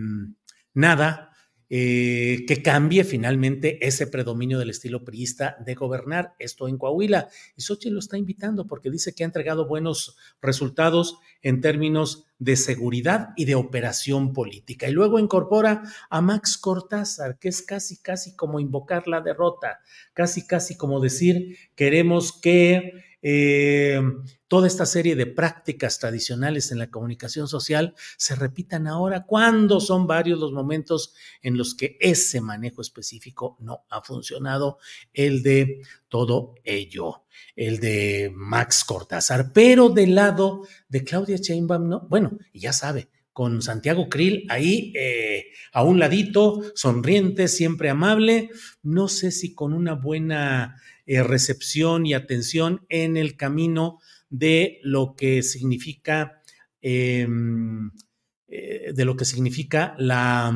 nada 0.73 1.29
eh, 1.69 2.43
que 2.47 2.63
cambie 2.63 3.03
finalmente 3.03 3.85
ese 3.85 4.07
predominio 4.07 4.57
del 4.57 4.71
estilo 4.71 5.05
priista 5.05 5.57
de 5.63 5.75
gobernar 5.75 6.33
esto 6.39 6.67
en 6.67 6.79
Coahuila. 6.79 7.29
Y 7.55 7.62
Xochitl 7.62 7.93
lo 7.93 7.99
está 7.99 8.17
invitando 8.17 8.65
porque 8.65 8.89
dice 8.89 9.13
que 9.13 9.23
ha 9.23 9.27
entregado 9.27 9.67
buenos 9.67 10.17
resultados 10.41 11.19
en 11.43 11.62
términos 11.62 12.25
de 12.39 12.55
seguridad 12.55 13.29
y 13.35 13.45
de 13.45 13.53
operación 13.53 14.33
política. 14.33 14.89
Y 14.89 14.93
luego 14.93 15.19
incorpora 15.19 15.83
a 16.09 16.21
Max 16.21 16.57
Cortázar, 16.57 17.38
que 17.38 17.49
es 17.49 17.62
casi, 17.62 18.01
casi 18.01 18.35
como 18.35 18.59
invocar 18.59 19.07
la 19.07 19.21
derrota, 19.21 19.81
casi, 20.13 20.47
casi 20.47 20.75
como 20.75 20.99
decir, 20.99 21.57
queremos 21.75 22.31
que 22.31 23.09
eh, 23.21 24.01
toda 24.47 24.67
esta 24.67 24.86
serie 24.86 25.15
de 25.15 25.25
prácticas 25.25 25.99
tradicionales 25.99 26.71
en 26.71 26.79
la 26.79 26.89
comunicación 26.89 27.47
social 27.47 27.93
se 28.17 28.36
repitan 28.36 28.88
ahora. 28.88 29.25
Cuando 29.25 29.79
son 29.79 30.08
varios 30.08 30.39
los 30.39 30.51
momentos 30.51 31.13
en 31.41 31.58
los 31.58 31.75
que 31.75 31.97
ese 31.99 32.41
manejo 32.41 32.82
específico 32.82 33.58
no 33.60 33.86
ha 33.89 34.01
funcionado, 34.01 34.79
el 35.13 35.43
de 35.43 35.82
todo 36.08 36.55
ello, 36.63 37.23
el 37.55 37.79
de 37.79 38.32
Max 38.34 38.84
Cortázar, 38.84 39.51
pero 39.53 39.89
del 39.89 40.15
lado 40.15 40.63
de 40.88 41.03
Claudia 41.03 41.38
Sheinbaum, 41.38 41.88
no, 41.88 42.08
bueno, 42.10 42.38
ya 42.53 42.73
sabe, 42.73 43.10
con 43.34 43.62
Santiago 43.62 44.10
Krill 44.10 44.46
ahí 44.50 44.92
eh, 44.96 45.48
a 45.72 45.84
un 45.84 46.00
ladito, 46.00 46.62
sonriente, 46.76 47.48
siempre 47.48 47.89
amable, 47.89 48.50
no 48.84 49.08
sé 49.08 49.32
si 49.32 49.54
con 49.54 49.74
una 49.74 49.94
buena 49.94 50.76
eh, 51.06 51.24
recepción 51.24 52.06
y 52.06 52.13
atención 52.13 52.86
en 52.89 53.18
el 53.18 53.38
camino 53.38 54.00
de 54.30 54.80
lo 54.84 55.15
que 55.15 55.42
significa, 55.42 56.42
em, 56.82 57.92
eh, 58.48 58.92
de 58.94 59.06
lo 59.06 59.15
que 59.15 59.26
significa 59.26 59.96
la, 59.98 60.54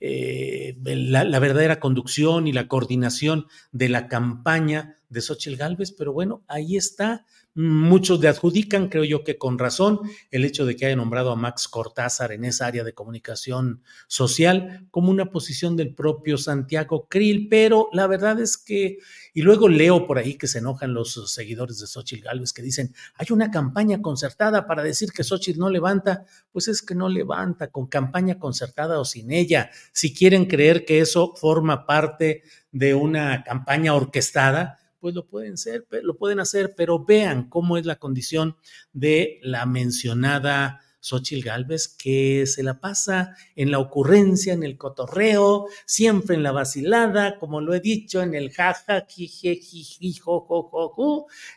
la, 0.00 1.38
verdadera 1.38 1.80
conducción 1.80 2.46
y 2.46 2.52
la 2.52 2.68
coordinación 2.68 3.46
de 3.72 3.88
la 3.88 4.08
campaña 4.08 4.98
de 5.08 5.20
Xochitl 5.20 5.56
Gálvez, 5.56 5.92
pero 5.92 6.12
bueno, 6.12 6.44
ahí 6.48 6.76
está 6.76 7.24
Muchos 7.56 8.18
le 8.18 8.26
adjudican, 8.26 8.88
creo 8.88 9.04
yo 9.04 9.22
que 9.22 9.38
con 9.38 9.60
razón, 9.60 10.00
el 10.32 10.44
hecho 10.44 10.66
de 10.66 10.74
que 10.74 10.86
haya 10.86 10.96
nombrado 10.96 11.30
a 11.30 11.36
Max 11.36 11.68
Cortázar 11.68 12.32
en 12.32 12.44
esa 12.44 12.66
área 12.66 12.82
de 12.82 12.94
comunicación 12.94 13.80
social 14.08 14.88
como 14.90 15.12
una 15.12 15.30
posición 15.30 15.76
del 15.76 15.94
propio 15.94 16.36
Santiago 16.36 17.06
Krill, 17.08 17.46
pero 17.48 17.90
la 17.92 18.08
verdad 18.08 18.40
es 18.40 18.58
que, 18.58 18.98
y 19.32 19.42
luego 19.42 19.68
leo 19.68 20.04
por 20.04 20.18
ahí 20.18 20.34
que 20.34 20.48
se 20.48 20.58
enojan 20.58 20.94
los 20.94 21.32
seguidores 21.32 21.78
de 21.78 21.86
Xochitl 21.86 22.24
Gálvez 22.24 22.52
que 22.52 22.62
dicen, 22.62 22.92
hay 23.14 23.28
una 23.30 23.52
campaña 23.52 24.02
concertada 24.02 24.66
para 24.66 24.82
decir 24.82 25.12
que 25.12 25.22
Xochitl 25.22 25.60
no 25.60 25.70
levanta, 25.70 26.24
pues 26.50 26.66
es 26.66 26.82
que 26.82 26.96
no 26.96 27.08
levanta 27.08 27.68
con 27.68 27.86
campaña 27.86 28.36
concertada 28.36 28.98
o 28.98 29.04
sin 29.04 29.30
ella. 29.30 29.70
Si 29.92 30.12
quieren 30.12 30.46
creer 30.46 30.84
que 30.84 30.98
eso 30.98 31.34
forma 31.36 31.86
parte 31.86 32.42
de 32.72 32.94
una 32.94 33.44
campaña 33.44 33.94
orquestada, 33.94 34.80
pues 35.04 35.14
lo 35.14 35.26
pueden 35.26 35.58
ser, 35.58 35.86
lo 36.02 36.16
pueden 36.16 36.40
hacer, 36.40 36.72
pero 36.74 37.04
vean 37.04 37.50
cómo 37.50 37.76
es 37.76 37.84
la 37.84 37.96
condición 37.96 38.56
de 38.94 39.38
la 39.42 39.66
mencionada 39.66 40.80
Xochil 40.98 41.44
Gálvez, 41.44 41.88
que 41.88 42.46
se 42.46 42.62
la 42.62 42.80
pasa 42.80 43.36
en 43.54 43.70
la 43.70 43.80
ocurrencia, 43.80 44.54
en 44.54 44.62
el 44.62 44.78
cotorreo, 44.78 45.66
siempre 45.84 46.36
en 46.36 46.42
la 46.42 46.52
vacilada, 46.52 47.38
como 47.38 47.60
lo 47.60 47.74
he 47.74 47.80
dicho, 47.80 48.22
en 48.22 48.34
el 48.34 48.50
jaja, 48.50 49.04
jije, 49.06 49.60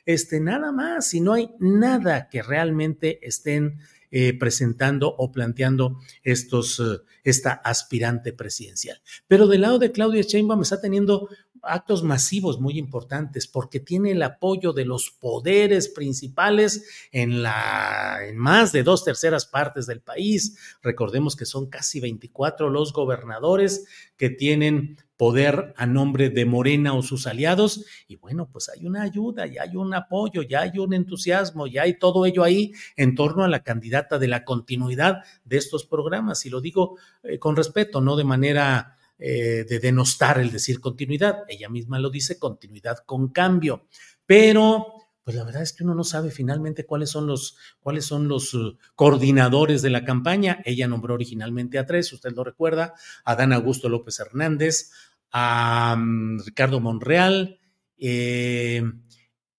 este, 0.06 0.42
nada 0.42 0.74
más, 0.74 1.14
y 1.14 1.22
no 1.22 1.32
hay 1.32 1.52
nada 1.62 2.28
que 2.28 2.44
realmente 2.44 3.26
estén 3.26 3.80
eh, 4.10 4.38
presentando 4.38 5.14
o 5.18 5.34
planteando 5.34 6.00
estos, 6.24 6.80
eh, 6.80 7.02
esta 7.26 7.52
aspirante 7.52 8.32
presidencial. 8.32 9.02
Pero 9.28 9.48
del 9.48 9.60
lado 9.60 9.80
de 9.80 9.92
Claudia 9.92 10.22
Sheinbaum 10.22 10.62
está 10.62 10.80
teniendo 10.80 11.28
actos 11.64 12.04
masivos 12.04 12.60
muy 12.60 12.78
importantes 12.78 13.48
porque 13.48 13.80
tiene 13.80 14.12
el 14.12 14.24
apoyo 14.24 14.74
de 14.74 14.86
los 14.86 15.12
poderes 15.12 15.90
principales 15.90 16.86
en, 17.12 17.44
la, 17.44 18.20
en 18.28 18.38
más 18.38 18.72
de 18.72 18.84
dos 18.84 19.04
terceras 19.04 19.46
partes 19.46 19.88
del 19.88 20.02
país. 20.02 20.58
Recordemos 20.82 21.36
que 21.36 21.46
son 21.46 21.68
casi 21.68 22.00
24 22.00 22.70
los 22.70 22.94
gobernadores 22.94 23.86
que 24.18 24.30
tienen 24.30 24.98
poder 25.18 25.74
a 25.78 25.86
nombre 25.86 26.30
de 26.30 26.46
Morena 26.46 26.94
o 26.94 27.02
sus 27.02 27.28
aliados. 27.28 27.86
Y 28.08 28.16
bueno, 28.16 28.48
pues 28.52 28.70
hay 28.70 28.86
una 28.86 29.02
ayuda, 29.02 29.48
ya 29.48 29.64
hay 29.64 29.76
un 29.76 29.94
apoyo, 29.94 30.44
ya 30.44 30.62
hay 30.62 30.78
un 30.78 30.94
entusiasmo, 30.94 31.68
ya 31.68 31.84
hay 31.84 31.98
todo 31.98 32.26
ello 32.26 32.44
ahí 32.44 32.72
en 32.96 33.16
torno 33.16 33.44
a 33.44 33.48
la 33.48 33.64
candidata 33.64 34.20
de 34.20 34.28
la 34.28 34.46
continuidad 34.46 35.24
de 35.44 35.58
estos 35.58 35.86
programas. 35.86 36.46
Y 36.46 36.50
lo 36.50 36.62
digo 36.62 36.98
eh, 37.24 37.40
con 37.40 37.56
respeto, 37.56 38.00
no 38.00 38.16
de 38.16 38.24
manera 38.24 38.97
eh, 39.20 39.66
de 39.68 39.80
denostar 39.80 40.40
el 40.40 40.52
decir 40.52 40.80
continuidad. 40.80 41.40
Ella 41.48 41.70
misma 41.70 42.00
lo 42.00 42.10
dice, 42.10 42.38
continuidad 42.38 43.00
con 43.06 43.30
cambio. 43.30 43.88
Pero, 44.26 44.94
pues 45.24 45.36
la 45.36 45.44
verdad 45.44 45.64
es 45.64 45.74
que 45.74 45.84
uno 45.84 45.96
no 45.96 46.04
sabe 46.04 46.32
finalmente 46.32 46.86
cuáles 46.86 47.10
son 47.10 47.28
los, 47.28 47.58
cuáles 47.80 48.06
son 48.06 48.28
los 48.28 48.54
uh, 48.54 48.78
coordinadores 48.96 49.82
de 49.82 49.90
la 49.90 50.06
campaña. 50.06 50.62
Ella 50.66 50.88
nombró 50.88 51.16
originalmente 51.16 51.80
a 51.80 51.86
tres, 51.86 52.14
usted 52.14 52.32
lo 52.34 52.44
recuerda, 52.44 52.94
a 53.26 53.36
Dan 53.36 53.54
Augusto 53.54 53.90
López 53.90 54.20
Hernández, 54.20 54.92
a 55.32 55.96
um, 55.98 56.40
Ricardo 56.40 56.80
Monreal, 56.80 57.60
eh, 57.98 58.84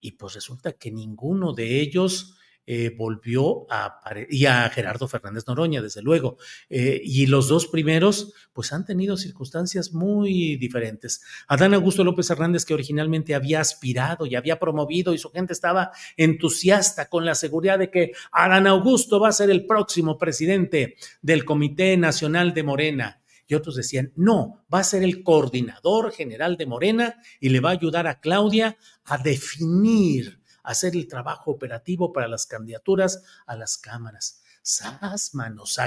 y 0.00 0.12
pues 0.12 0.34
resulta 0.34 0.72
que 0.72 0.92
ninguno 0.92 1.52
de 1.52 1.80
ellos 1.80 2.37
eh, 2.70 2.94
volvió 2.94 3.66
a 3.70 3.98
y 4.28 4.44
a 4.44 4.68
Gerardo 4.68 5.08
Fernández 5.08 5.44
Noroña, 5.46 5.80
desde 5.80 6.02
luego. 6.02 6.36
Eh, 6.68 7.00
y 7.02 7.24
los 7.24 7.48
dos 7.48 7.66
primeros, 7.66 8.34
pues 8.52 8.74
han 8.74 8.84
tenido 8.84 9.16
circunstancias 9.16 9.94
muy 9.94 10.56
diferentes. 10.56 11.22
Adán 11.46 11.72
Augusto 11.72 12.04
López 12.04 12.28
Hernández, 12.28 12.66
que 12.66 12.74
originalmente 12.74 13.34
había 13.34 13.60
aspirado 13.60 14.26
y 14.26 14.34
había 14.34 14.58
promovido, 14.58 15.14
y 15.14 15.18
su 15.18 15.30
gente 15.30 15.54
estaba 15.54 15.92
entusiasta 16.18 17.08
con 17.08 17.24
la 17.24 17.34
seguridad 17.34 17.78
de 17.78 17.90
que 17.90 18.12
Adán 18.32 18.66
Augusto 18.66 19.18
va 19.18 19.30
a 19.30 19.32
ser 19.32 19.48
el 19.48 19.64
próximo 19.64 20.18
presidente 20.18 20.96
del 21.22 21.46
Comité 21.46 21.96
Nacional 21.96 22.52
de 22.52 22.64
Morena 22.64 23.22
y 23.46 23.54
otros 23.54 23.76
decían, 23.76 24.12
no, 24.14 24.66
va 24.72 24.80
a 24.80 24.84
ser 24.84 25.02
el 25.02 25.22
coordinador 25.22 26.12
general 26.12 26.58
de 26.58 26.66
Morena 26.66 27.16
y 27.40 27.48
le 27.48 27.60
va 27.60 27.70
a 27.70 27.72
ayudar 27.72 28.06
a 28.06 28.20
Claudia 28.20 28.76
a 29.04 29.16
definir 29.16 30.37
hacer 30.68 30.94
el 30.94 31.08
trabajo 31.08 31.50
operativo 31.50 32.12
para 32.12 32.28
las 32.28 32.44
candidaturas 32.46 33.24
a 33.46 33.56
las 33.56 33.78
cámaras. 33.78 34.42
Sas, 34.60 35.34
manos, 35.34 35.78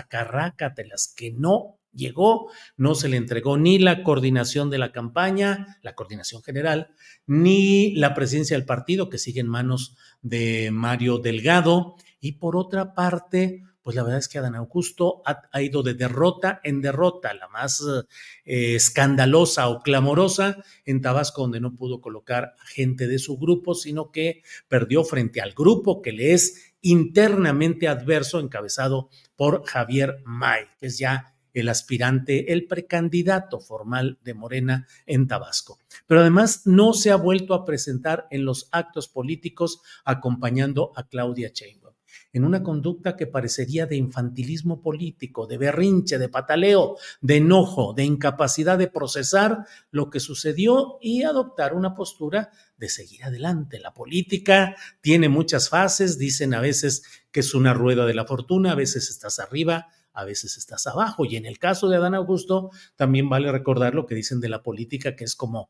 de 0.76 0.88
las 0.88 1.14
que 1.16 1.32
no 1.32 1.78
llegó, 1.94 2.50
no 2.78 2.96
se 2.96 3.08
le 3.08 3.18
entregó 3.18 3.58
ni 3.58 3.78
la 3.78 4.02
coordinación 4.02 4.72
de 4.72 4.80
la 4.80 4.92
campaña, 4.92 5.78
la 5.84 5.94
coordinación 5.94 6.42
general, 6.42 6.96
ni 7.28 7.94
la 7.96 8.16
presidencia 8.16 8.58
del 8.58 8.66
partido, 8.66 9.08
que 9.10 9.20
sigue 9.20 9.40
en 9.42 9.48
manos 9.48 9.98
de 10.24 10.72
Mario 10.72 11.20
Delgado. 11.20 11.96
Y 12.20 12.34
por 12.34 12.56
otra 12.56 12.96
parte, 12.96 13.64
pues 13.82 13.96
la 13.96 14.04
verdad 14.04 14.20
es 14.20 14.28
que 14.28 14.38
Adán 14.38 14.56
Augusto 14.56 15.22
ha, 15.26 15.62
ido 15.62 15.84
de 15.84 15.94
derrota 15.94 16.62
en 16.64 16.82
derrota, 16.82 17.34
la 17.34 17.48
más 17.48 17.84
eh, 18.46 18.76
escandalosa 18.76 19.70
o 19.70 19.82
clamorosa 19.82 20.58
en 20.86 21.02
Tabasco, 21.02 21.42
donde 21.42 21.60
no 21.60 21.76
pudo 21.76 22.02
colocar 22.02 22.56
gente 22.66 23.08
de 23.08 23.20
su 23.20 23.38
grupo, 23.38 23.74
sino 23.74 24.12
que 24.12 24.44
perdió 24.68 25.04
frente 25.04 25.42
al 25.42 25.54
grupo 25.54 26.02
que 26.02 26.12
le 26.12 26.34
es 26.34 26.74
internamente 26.82 27.88
adverso 27.88 28.40
encabezado 28.40 29.10
por 29.36 29.66
Javier 29.66 30.22
May, 30.26 30.66
que 30.80 30.88
es 30.88 30.98
ya 30.98 31.36
el 31.54 31.70
aspirante, 31.70 32.54
el 32.54 32.66
precandidato 32.66 33.60
formal 33.60 34.20
de 34.24 34.34
Morena 34.34 34.88
en 35.06 35.28
Tabasco. 35.28 35.80
Pero 36.08 36.22
además 36.22 36.62
no 36.66 36.94
se 36.94 37.12
ha 37.12 37.18
vuelto 37.18 37.54
a 37.54 37.66
presentar 37.66 38.28
en 38.32 38.46
los 38.46 38.70
actos 38.72 39.08
políticos 39.08 39.82
acompañando 40.06 40.94
a 40.96 41.08
Claudia 41.08 41.52
Sheinbaum 41.54 41.81
en 42.34 42.46
una 42.46 42.64
conducta 42.64 43.16
que 43.16 43.28
parecería 43.28 43.86
de 43.86 43.98
infantilismo 43.98 44.82
político, 44.82 45.48
de 45.48 45.58
berrinche, 45.58 46.18
de 46.18 46.30
pataleo, 46.30 46.98
de 47.22 47.38
enojo, 47.38 47.94
de 47.94 48.06
incapacidad 48.06 48.78
de 48.78 48.88
procesar 48.88 49.66
lo 49.92 50.10
que 50.10 50.20
sucedió 50.20 50.98
y 51.02 51.24
adoptar 51.24 51.74
una 51.74 51.94
postura 51.96 52.52
de 52.78 52.90
seguir 52.90 53.24
adelante. 53.24 53.80
La 53.80 53.94
política 53.94 54.76
tiene 55.02 55.30
muchas 55.30 55.70
fases, 55.70 56.18
dicen 56.18 56.54
a 56.54 56.62
veces 56.62 57.04
que 57.32 57.42
es 57.42 57.54
una 57.54 57.74
rueda 57.74 58.06
de 58.06 58.14
la 58.14 58.26
fortuna, 58.26 58.72
a 58.72 58.76
veces 58.76 59.10
estás 59.10 59.40
arriba, 59.40 59.88
a 60.14 60.26
veces 60.26 60.58
estás 60.58 60.88
abajo. 60.88 61.26
Y 61.26 61.36
en 61.36 61.46
el 61.46 61.60
caso 61.60 61.90
de 61.90 61.98
Adán 61.98 62.16
Augusto, 62.16 62.72
también 62.96 63.30
vale 63.30 63.52
recordar 63.52 63.96
lo 63.96 64.06
que 64.06 64.16
dicen 64.16 64.40
de 64.40 64.50
la 64.50 64.64
política, 64.64 65.16
que 65.16 65.24
es 65.24 65.36
como 65.36 65.70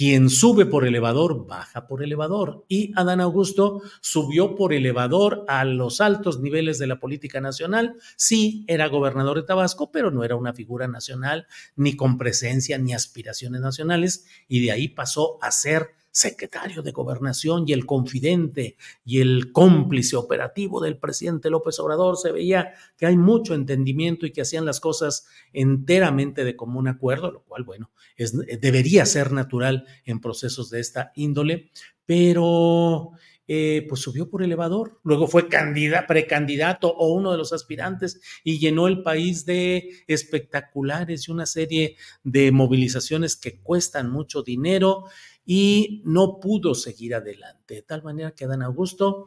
quien 0.00 0.30
sube 0.30 0.64
por 0.64 0.86
elevador, 0.86 1.46
baja 1.46 1.86
por 1.86 2.02
elevador. 2.02 2.64
Y 2.68 2.90
Adán 2.96 3.20
Augusto 3.20 3.82
subió 4.00 4.54
por 4.54 4.72
elevador 4.72 5.44
a 5.46 5.66
los 5.66 6.00
altos 6.00 6.40
niveles 6.40 6.78
de 6.78 6.86
la 6.86 6.98
política 6.98 7.38
nacional. 7.42 7.96
Sí, 8.16 8.64
era 8.66 8.88
gobernador 8.88 9.36
de 9.36 9.42
Tabasco, 9.42 9.92
pero 9.92 10.10
no 10.10 10.24
era 10.24 10.36
una 10.36 10.54
figura 10.54 10.88
nacional, 10.88 11.46
ni 11.76 11.96
con 11.96 12.16
presencia, 12.16 12.78
ni 12.78 12.94
aspiraciones 12.94 13.60
nacionales. 13.60 14.24
Y 14.48 14.64
de 14.64 14.72
ahí 14.72 14.88
pasó 14.88 15.36
a 15.42 15.50
ser 15.50 15.90
secretario 16.10 16.82
de 16.82 16.92
gobernación 16.92 17.64
y 17.66 17.72
el 17.72 17.86
confidente 17.86 18.76
y 19.04 19.20
el 19.20 19.52
cómplice 19.52 20.16
operativo 20.16 20.80
del 20.80 20.98
presidente 20.98 21.50
López 21.50 21.78
Obrador, 21.78 22.16
se 22.16 22.32
veía 22.32 22.74
que 22.96 23.06
hay 23.06 23.16
mucho 23.16 23.54
entendimiento 23.54 24.26
y 24.26 24.32
que 24.32 24.42
hacían 24.42 24.64
las 24.64 24.80
cosas 24.80 25.26
enteramente 25.52 26.44
de 26.44 26.56
común 26.56 26.88
acuerdo, 26.88 27.30
lo 27.30 27.42
cual, 27.42 27.64
bueno, 27.64 27.90
es, 28.16 28.36
debería 28.60 29.06
ser 29.06 29.32
natural 29.32 29.86
en 30.04 30.20
procesos 30.20 30.70
de 30.70 30.80
esta 30.80 31.12
índole, 31.14 31.70
pero 32.06 33.12
eh, 33.52 33.84
pues 33.88 34.00
subió 34.00 34.30
por 34.30 34.44
elevador, 34.44 35.00
luego 35.02 35.26
fue 35.26 35.48
precandidato 35.48 36.88
o 36.88 37.12
uno 37.12 37.32
de 37.32 37.36
los 37.36 37.52
aspirantes 37.52 38.20
y 38.44 38.60
llenó 38.60 38.86
el 38.86 39.02
país 39.02 39.44
de 39.44 40.04
espectaculares 40.06 41.26
y 41.26 41.32
una 41.32 41.46
serie 41.46 41.96
de 42.22 42.52
movilizaciones 42.52 43.34
que 43.34 43.58
cuestan 43.58 44.08
mucho 44.08 44.44
dinero 44.44 45.06
y 45.44 46.00
no 46.04 46.38
pudo 46.38 46.76
seguir 46.76 47.12
adelante. 47.12 47.74
De 47.74 47.82
tal 47.82 48.04
manera 48.04 48.30
que 48.36 48.46
Dan 48.46 48.62
Augusto, 48.62 49.26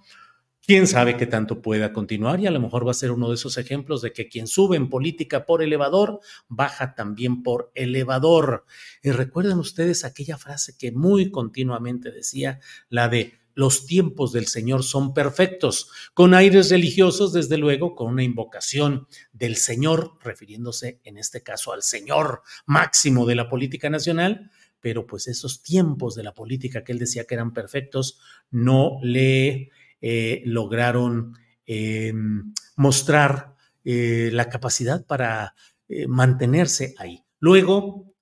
quién 0.66 0.88
sabe 0.88 1.18
qué 1.18 1.28
tanto 1.28 1.62
pueda 1.62 1.92
continuar 1.92 2.40
y 2.40 2.48
a 2.48 2.52
lo 2.52 2.62
mejor 2.62 2.88
va 2.88 2.92
a 2.92 2.94
ser 2.94 3.12
uno 3.12 3.28
de 3.28 3.36
esos 3.36 3.58
ejemplos 3.58 4.02
de 4.02 4.14
que 4.14 4.30
quien 4.30 4.48
sube 4.48 4.78
en 4.78 4.90
política 4.90 5.46
por 5.46 5.62
elevador, 5.62 6.22
baja 6.48 6.96
también 6.96 7.44
por 7.44 7.74
elevador. 7.76 8.64
Y 9.02 9.12
recuerden 9.12 9.60
ustedes 9.60 10.06
aquella 10.06 10.38
frase 10.38 10.78
que 10.80 10.94
muy 10.94 11.30
continuamente 11.30 12.10
decía, 12.10 12.62
la 12.88 13.10
de 13.10 13.43
los 13.56 13.86
tiempos 13.86 14.32
del 14.32 14.48
Señor 14.48 14.84
son 14.84 15.14
perfectos, 15.14 15.90
con 16.14 16.34
aires 16.34 16.70
religiosos, 16.70 17.34
desde 17.34 17.58
luego, 17.58 17.96
con 17.96 18.12
una 18.12 18.24
invocación 18.24 19.08
del 19.32 19.56
Señor, 19.56 20.18
refiriéndose 20.22 21.00
en 21.04 21.18
este 21.18 21.44
caso 21.44 21.74
al 21.74 21.84
Señor 21.84 22.42
máximo 22.66 23.26
de 23.26 23.36
la 23.36 23.50
política 23.50 23.90
nacional, 23.90 24.52
pero 24.80 25.08
pues 25.08 25.28
esos 25.28 25.64
tiempos 25.64 26.14
de 26.16 26.24
la 26.24 26.34
política 26.34 26.84
que 26.84 26.92
él 26.92 27.00
decía 27.00 27.24
que 27.24 27.36
eran 27.36 27.54
perfectos 27.54 28.20
no 28.52 29.00
le 29.02 29.70
eh, 30.02 30.42
lograron 30.46 31.38
em, 31.66 32.54
mostrar 32.76 33.56
eh, 33.86 34.30
la 34.34 34.50
capacidad 34.50 35.06
para 35.06 35.56
eh, 35.88 36.08
mantenerse 36.08 36.96
ahí. 36.98 37.24
Luego, 37.40 38.13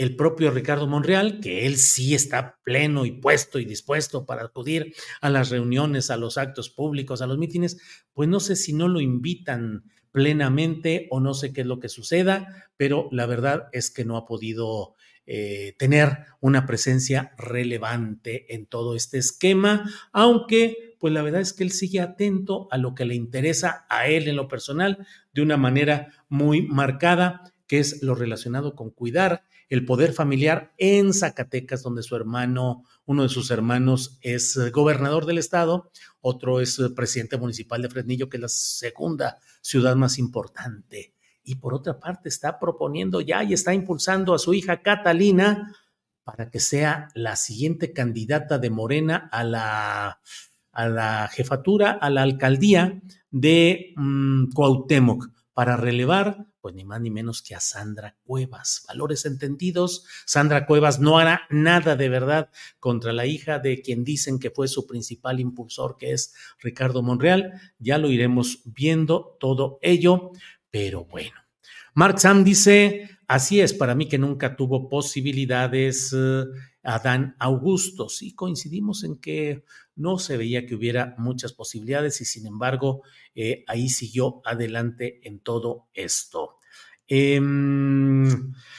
el 0.00 0.16
propio 0.16 0.50
Ricardo 0.50 0.86
Monreal, 0.86 1.40
que 1.40 1.66
él 1.66 1.76
sí 1.76 2.14
está 2.14 2.58
pleno 2.64 3.04
y 3.04 3.12
puesto 3.12 3.58
y 3.58 3.66
dispuesto 3.66 4.24
para 4.24 4.44
acudir 4.44 4.94
a 5.20 5.28
las 5.28 5.50
reuniones, 5.50 6.10
a 6.10 6.16
los 6.16 6.38
actos 6.38 6.70
públicos, 6.70 7.20
a 7.20 7.26
los 7.26 7.36
mítines, 7.36 7.76
pues 8.14 8.26
no 8.26 8.40
sé 8.40 8.56
si 8.56 8.72
no 8.72 8.88
lo 8.88 9.02
invitan 9.02 9.84
plenamente 10.10 11.06
o 11.10 11.20
no 11.20 11.34
sé 11.34 11.52
qué 11.52 11.60
es 11.60 11.66
lo 11.66 11.80
que 11.80 11.90
suceda, 11.90 12.70
pero 12.78 13.10
la 13.12 13.26
verdad 13.26 13.68
es 13.72 13.90
que 13.90 14.06
no 14.06 14.16
ha 14.16 14.24
podido 14.24 14.94
eh, 15.26 15.74
tener 15.78 16.24
una 16.40 16.64
presencia 16.64 17.34
relevante 17.36 18.54
en 18.54 18.64
todo 18.64 18.96
este 18.96 19.18
esquema, 19.18 19.84
aunque 20.12 20.96
pues 20.98 21.12
la 21.12 21.20
verdad 21.20 21.42
es 21.42 21.52
que 21.52 21.62
él 21.62 21.72
sigue 21.72 22.00
atento 22.00 22.68
a 22.70 22.78
lo 22.78 22.94
que 22.94 23.04
le 23.04 23.14
interesa 23.14 23.84
a 23.90 24.06
él 24.06 24.28
en 24.28 24.36
lo 24.36 24.48
personal 24.48 25.06
de 25.34 25.42
una 25.42 25.58
manera 25.58 26.08
muy 26.30 26.62
marcada, 26.62 27.49
que 27.70 27.78
es 27.78 28.02
lo 28.02 28.16
relacionado 28.16 28.74
con 28.74 28.90
cuidar 28.90 29.44
el 29.68 29.84
poder 29.84 30.12
familiar 30.12 30.74
en 30.76 31.14
Zacatecas, 31.14 31.84
donde 31.84 32.02
su 32.02 32.16
hermano, 32.16 32.82
uno 33.04 33.22
de 33.22 33.28
sus 33.28 33.52
hermanos 33.52 34.18
es 34.22 34.58
gobernador 34.72 35.24
del 35.24 35.38
estado, 35.38 35.92
otro 36.20 36.60
es 36.60 36.80
presidente 36.96 37.38
municipal 37.38 37.80
de 37.80 37.88
Fresnillo, 37.88 38.28
que 38.28 38.38
es 38.38 38.40
la 38.40 38.48
segunda 38.48 39.38
ciudad 39.60 39.94
más 39.94 40.18
importante. 40.18 41.14
Y 41.44 41.54
por 41.54 41.72
otra 41.72 42.00
parte 42.00 42.28
está 42.28 42.58
proponiendo 42.58 43.20
ya 43.20 43.44
y 43.44 43.52
está 43.52 43.72
impulsando 43.72 44.34
a 44.34 44.40
su 44.40 44.52
hija 44.52 44.82
Catalina 44.82 45.72
para 46.24 46.50
que 46.50 46.58
sea 46.58 47.06
la 47.14 47.36
siguiente 47.36 47.92
candidata 47.92 48.58
de 48.58 48.70
Morena 48.70 49.28
a 49.30 49.44
la, 49.44 50.20
a 50.72 50.88
la 50.88 51.28
jefatura, 51.28 51.92
a 51.92 52.10
la 52.10 52.22
alcaldía 52.22 53.00
de 53.30 53.92
mm, 53.94 54.50
Cuauhtémoc, 54.54 55.28
para 55.54 55.76
relevar, 55.76 56.49
pues 56.60 56.74
ni 56.74 56.84
más 56.84 57.00
ni 57.00 57.10
menos 57.10 57.42
que 57.42 57.54
a 57.54 57.60
Sandra 57.60 58.16
Cuevas. 58.24 58.84
Valores 58.88 59.24
entendidos, 59.26 60.04
Sandra 60.26 60.66
Cuevas 60.66 61.00
no 61.00 61.18
hará 61.18 61.42
nada 61.50 61.96
de 61.96 62.08
verdad 62.08 62.50
contra 62.78 63.12
la 63.12 63.26
hija 63.26 63.58
de 63.58 63.82
quien 63.82 64.04
dicen 64.04 64.38
que 64.38 64.50
fue 64.50 64.68
su 64.68 64.86
principal 64.86 65.40
impulsor, 65.40 65.96
que 65.98 66.12
es 66.12 66.34
Ricardo 66.58 67.02
Monreal. 67.02 67.60
Ya 67.78 67.98
lo 67.98 68.10
iremos 68.10 68.60
viendo 68.64 69.36
todo 69.40 69.78
ello, 69.82 70.32
pero 70.70 71.04
bueno, 71.04 71.40
Mark 71.94 72.20
Sam 72.20 72.44
dice, 72.44 73.10
así 73.26 73.60
es, 73.60 73.72
para 73.72 73.94
mí 73.94 74.08
que 74.08 74.18
nunca 74.18 74.56
tuvo 74.56 74.88
posibilidades 74.88 76.12
uh, 76.12 76.46
Adán 76.82 77.36
Augusto. 77.38 78.08
Sí, 78.08 78.34
coincidimos 78.34 79.04
en 79.04 79.16
que 79.16 79.64
no 79.96 80.18
se 80.18 80.36
veía 80.36 80.66
que 80.66 80.74
hubiera 80.74 81.14
muchas 81.18 81.52
posibilidades 81.52 82.20
y 82.20 82.24
sin 82.24 82.46
embargo 82.46 83.02
eh, 83.34 83.64
ahí 83.66 83.88
siguió 83.88 84.40
adelante 84.44 85.20
en 85.24 85.40
todo 85.40 85.88
esto. 85.94 86.56
Eh, 87.12 87.40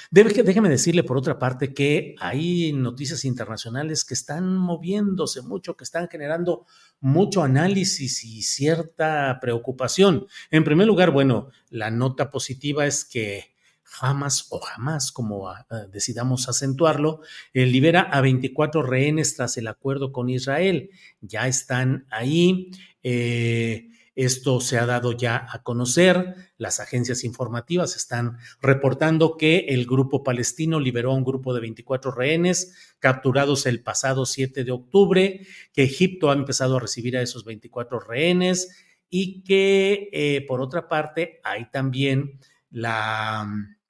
déjeme 0.10 0.70
decirle 0.70 1.04
por 1.04 1.18
otra 1.18 1.38
parte 1.38 1.74
que 1.74 2.16
hay 2.18 2.72
noticias 2.72 3.26
internacionales 3.26 4.06
que 4.06 4.14
están 4.14 4.56
moviéndose 4.56 5.42
mucho, 5.42 5.76
que 5.76 5.84
están 5.84 6.08
generando 6.08 6.66
mucho 7.02 7.44
análisis 7.44 8.24
y 8.24 8.42
cierta 8.42 9.38
preocupación. 9.42 10.28
En 10.50 10.64
primer 10.64 10.88
lugar, 10.88 11.12
bueno, 11.12 11.50
la 11.70 11.92
nota 11.92 12.30
positiva 12.30 12.86
es 12.86 13.04
que 13.04 13.51
jamás 13.92 14.48
o 14.50 14.60
jamás, 14.60 15.12
como 15.12 15.50
ah, 15.50 15.66
ah, 15.70 15.86
decidamos 15.92 16.48
acentuarlo, 16.48 17.22
eh, 17.54 17.66
libera 17.66 18.02
a 18.02 18.22
24 18.22 18.84
rehenes 18.84 19.36
tras 19.36 19.58
el 19.58 19.68
acuerdo 19.68 20.14
con 20.14 20.30
Israel. 20.30 20.90
Ya 21.20 21.48
están 21.48 22.08
ahí. 22.10 22.72
Eh, 23.04 23.90
esto 24.16 24.60
se 24.60 24.78
ha 24.78 24.86
dado 24.86 25.12
ya 25.12 25.46
a 25.50 25.64
conocer. 25.64 26.36
Las 26.58 26.80
agencias 26.80 27.24
informativas 27.24 27.96
están 27.96 28.38
reportando 28.62 29.36
que 29.36 29.66
el 29.70 29.86
grupo 29.86 30.24
palestino 30.24 30.80
liberó 30.80 31.12
a 31.12 31.16
un 31.16 31.24
grupo 31.24 31.54
de 31.54 31.62
24 31.62 32.12
rehenes 32.12 32.96
capturados 33.00 33.66
el 33.66 33.84
pasado 33.84 34.26
7 34.26 34.64
de 34.64 34.72
octubre, 34.72 35.48
que 35.74 35.84
Egipto 35.84 36.30
ha 36.30 36.34
empezado 36.34 36.78
a 36.78 36.80
recibir 36.80 37.18
a 37.18 37.22
esos 37.22 37.44
24 37.44 38.00
rehenes 38.00 38.70
y 39.10 39.44
que, 39.44 40.10
eh, 40.14 40.46
por 40.48 40.62
otra 40.62 40.88
parte, 40.88 41.40
hay 41.44 41.70
también 41.72 42.40
la 42.70 43.48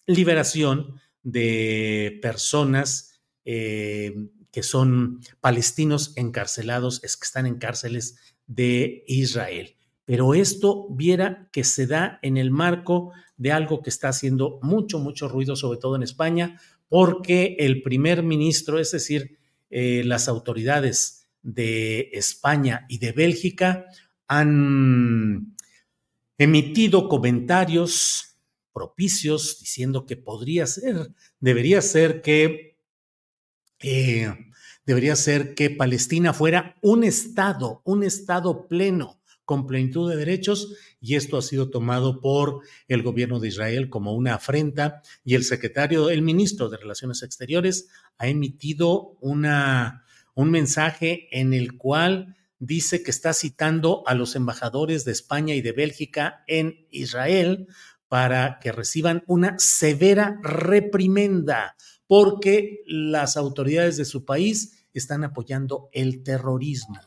liberación 0.08 0.99
de 1.24 2.20
personas 2.22 3.20
eh, 3.45 4.14
que 4.52 4.64
son 4.64 5.22
palestinos 5.39 6.14
encarcelados, 6.16 7.04
es 7.04 7.16
que 7.18 7.26
están 7.26 7.45
en 7.45 7.58
cárceles 7.58 8.18
de 8.47 9.04
Israel. 9.08 9.76
Pero 10.06 10.34
esto 10.34 10.88
viera 10.89 11.47
que 11.54 11.64
se 11.64 11.88
da 11.88 12.20
en 12.22 12.38
el 12.38 12.52
marco 12.52 13.14
de 13.38 13.52
algo 13.52 13.82
que 13.82 13.89
está 13.89 14.10
haciendo 14.10 14.60
mucho, 14.62 14.99
mucho 14.99 15.30
ruido, 15.30 15.56
sobre 15.56 15.80
todo 15.80 15.95
en 15.95 16.04
España, 16.04 16.60
porque 16.89 17.56
el 17.60 17.82
primer 17.82 18.22
ministro, 18.24 18.78
es 18.78 18.91
decir, 18.91 19.38
eh, 19.70 20.04
las 20.06 20.28
autoridades 20.28 21.30
de 21.41 22.10
España 22.12 22.86
y 22.89 22.97
de 22.97 23.14
Bélgica 23.14 23.86
han 24.28 25.56
emitido 26.38 27.08
comentarios 27.08 28.31
propicios 28.74 29.57
diciendo 29.59 30.05
que 30.05 30.17
podría 30.17 30.65
ser, 30.67 31.11
debería 31.39 31.82
ser 31.82 32.22
que, 32.22 32.78
eh, 33.80 34.34
debería 34.86 35.15
ser 35.15 35.53
que 35.55 35.69
Palestina 35.69 36.34
fuera 36.34 36.76
un 36.82 37.03
Estado, 37.03 37.82
un 37.86 38.03
Estado 38.03 38.67
pleno 38.67 39.22
con 39.45 39.67
plenitud 39.67 40.09
de 40.09 40.15
derechos 40.15 40.76
y 41.01 41.15
esto 41.15 41.38
ha 41.38 41.41
sido 41.41 41.69
tomado 41.69 42.22
por 42.22 42.61
el 42.88 43.03
gobierno 43.03 43.39
de 43.39 43.49
Israel 43.49 43.89
como 43.89 44.13
una 44.13 44.36
afrenta 44.36 45.01
y 45.26 45.36
el 45.36 45.43
secretario, 45.43 46.09
el 46.09 46.22
ministro 46.22 46.69
de 46.69 46.78
Relaciones 46.78 47.24
Exteriores 47.24 47.89
ha 48.17 48.28
emitido 48.28 49.17
una, 49.19 50.05
un 50.36 50.51
mensaje 50.51 51.28
en 51.38 51.53
el 51.53 51.78
cual 51.78 52.38
dice 52.59 53.03
que 53.03 53.11
está 53.11 53.34
citando 53.34 54.03
a 54.05 54.13
los 54.13 54.36
embajadores 54.36 55.03
de 55.03 55.11
España 55.11 55.55
y 55.55 55.61
de 55.61 55.72
Bélgica 55.72 56.43
en 56.47 56.88
Israel 56.91 57.67
para 58.12 58.59
que 58.59 58.74
reciban 58.74 59.24
una 59.26 59.55
severa 59.57 60.38
reprimenda 60.43 61.78
porque 62.07 62.84
las 62.86 63.38
autoridades 63.38 63.95
de 63.95 64.03
su 64.03 64.26
país 64.26 64.86
están 64.93 65.24
apoyando 65.24 65.88
el 65.93 66.22
terrorismo. 66.22 66.99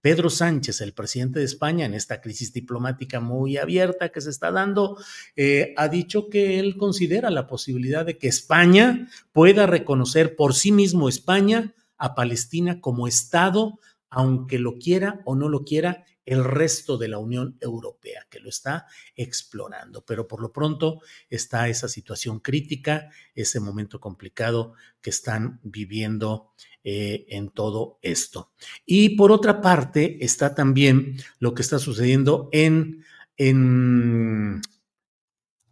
Pedro 0.00 0.30
Sánchez, 0.30 0.80
el 0.80 0.94
presidente 0.94 1.40
de 1.40 1.44
España, 1.44 1.84
en 1.84 1.92
esta 1.92 2.22
crisis 2.22 2.54
diplomática 2.54 3.20
muy 3.20 3.58
abierta 3.58 4.08
que 4.08 4.22
se 4.22 4.30
está 4.30 4.50
dando, 4.50 4.96
eh, 5.36 5.74
ha 5.76 5.88
dicho 5.88 6.30
que 6.30 6.58
él 6.58 6.78
considera 6.78 7.28
la 7.28 7.46
posibilidad 7.46 8.06
de 8.06 8.16
que 8.16 8.28
España 8.28 9.06
pueda 9.32 9.66
reconocer 9.66 10.34
por 10.34 10.54
sí 10.54 10.72
mismo 10.72 11.10
España 11.10 11.74
a 11.98 12.14
Palestina 12.14 12.80
como 12.80 13.06
Estado, 13.06 13.78
aunque 14.08 14.58
lo 14.58 14.78
quiera 14.78 15.20
o 15.26 15.36
no 15.36 15.50
lo 15.50 15.64
quiera 15.64 16.06
el 16.28 16.44
resto 16.44 16.98
de 16.98 17.08
la 17.08 17.18
Unión 17.18 17.56
Europea, 17.60 18.26
que 18.28 18.38
lo 18.38 18.50
está 18.50 18.86
explorando. 19.16 20.04
Pero 20.04 20.28
por 20.28 20.42
lo 20.42 20.52
pronto 20.52 21.00
está 21.30 21.68
esa 21.68 21.88
situación 21.88 22.40
crítica, 22.40 23.08
ese 23.34 23.60
momento 23.60 23.98
complicado 23.98 24.74
que 25.00 25.10
están 25.10 25.58
viviendo 25.62 26.52
eh, 26.84 27.24
en 27.30 27.48
todo 27.48 27.98
esto. 28.02 28.52
Y 28.84 29.16
por 29.16 29.32
otra 29.32 29.62
parte 29.62 30.22
está 30.22 30.54
también 30.54 31.16
lo 31.38 31.54
que 31.54 31.62
está 31.62 31.78
sucediendo 31.78 32.50
en, 32.52 33.04
en, 33.38 34.60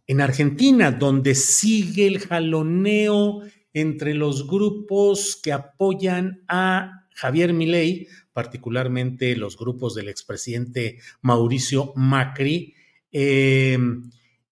en 0.06 0.20
Argentina, 0.22 0.90
donde 0.90 1.34
sigue 1.34 2.06
el 2.06 2.20
jaloneo 2.20 3.42
entre 3.74 4.14
los 4.14 4.46
grupos 4.46 5.38
que 5.42 5.52
apoyan 5.52 6.42
a 6.48 7.06
Javier 7.14 7.52
Milei, 7.52 8.08
particularmente 8.36 9.34
los 9.34 9.56
grupos 9.56 9.94
del 9.94 10.10
expresidente 10.10 10.98
Mauricio 11.22 11.94
Macri, 11.96 12.74
eh, 13.10 13.78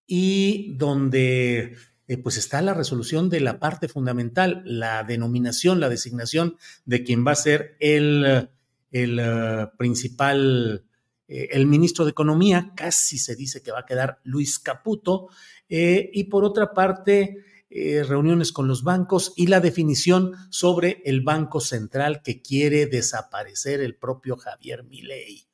y 0.07 0.75
donde 0.79 1.77
eh, 2.09 2.17
pues 2.17 2.39
está 2.39 2.63
la 2.63 2.73
resolución 2.73 3.29
de 3.29 3.41
la 3.41 3.59
parte 3.59 3.89
fundamental, 3.89 4.63
la 4.65 5.05
denominación, 5.05 5.81
la 5.81 5.91
designación 5.91 6.57
de 6.87 7.05
quien 7.05 7.27
va 7.27 7.33
a 7.33 7.37
ser 7.37 7.77
el, 7.79 8.49
el 8.91 9.21
uh, 9.21 9.77
principal, 9.77 10.87
eh, 11.29 11.49
el 11.53 11.67
ministro 11.67 12.07
de 12.07 12.13
Economía, 12.13 12.73
casi 12.75 13.19
se 13.19 13.37
dice 13.37 13.63
que 13.63 13.71
va 13.71 13.81
a 13.81 13.87
quedar 13.87 14.19
Luis 14.25 14.59
Caputo, 14.59 15.29
eh, 15.69 16.11
y 16.11 16.25
por 16.25 16.43
otra 16.45 16.73
parte, 16.73 17.45
eh, 17.77 18.05
reuniones 18.05 18.53
con 18.53 18.69
los 18.69 18.85
bancos 18.85 19.33
y 19.35 19.49
la 19.49 19.59
definición 19.59 20.35
sobre 20.49 21.03
el 21.05 21.23
Banco 21.23 21.59
Central 21.59 22.23
que 22.23 22.41
quiere 22.41 22.87
desaparecer 22.87 23.81
el 23.81 23.97
propio 23.97 24.37
Javier 24.37 24.85
Milei. 24.85 25.49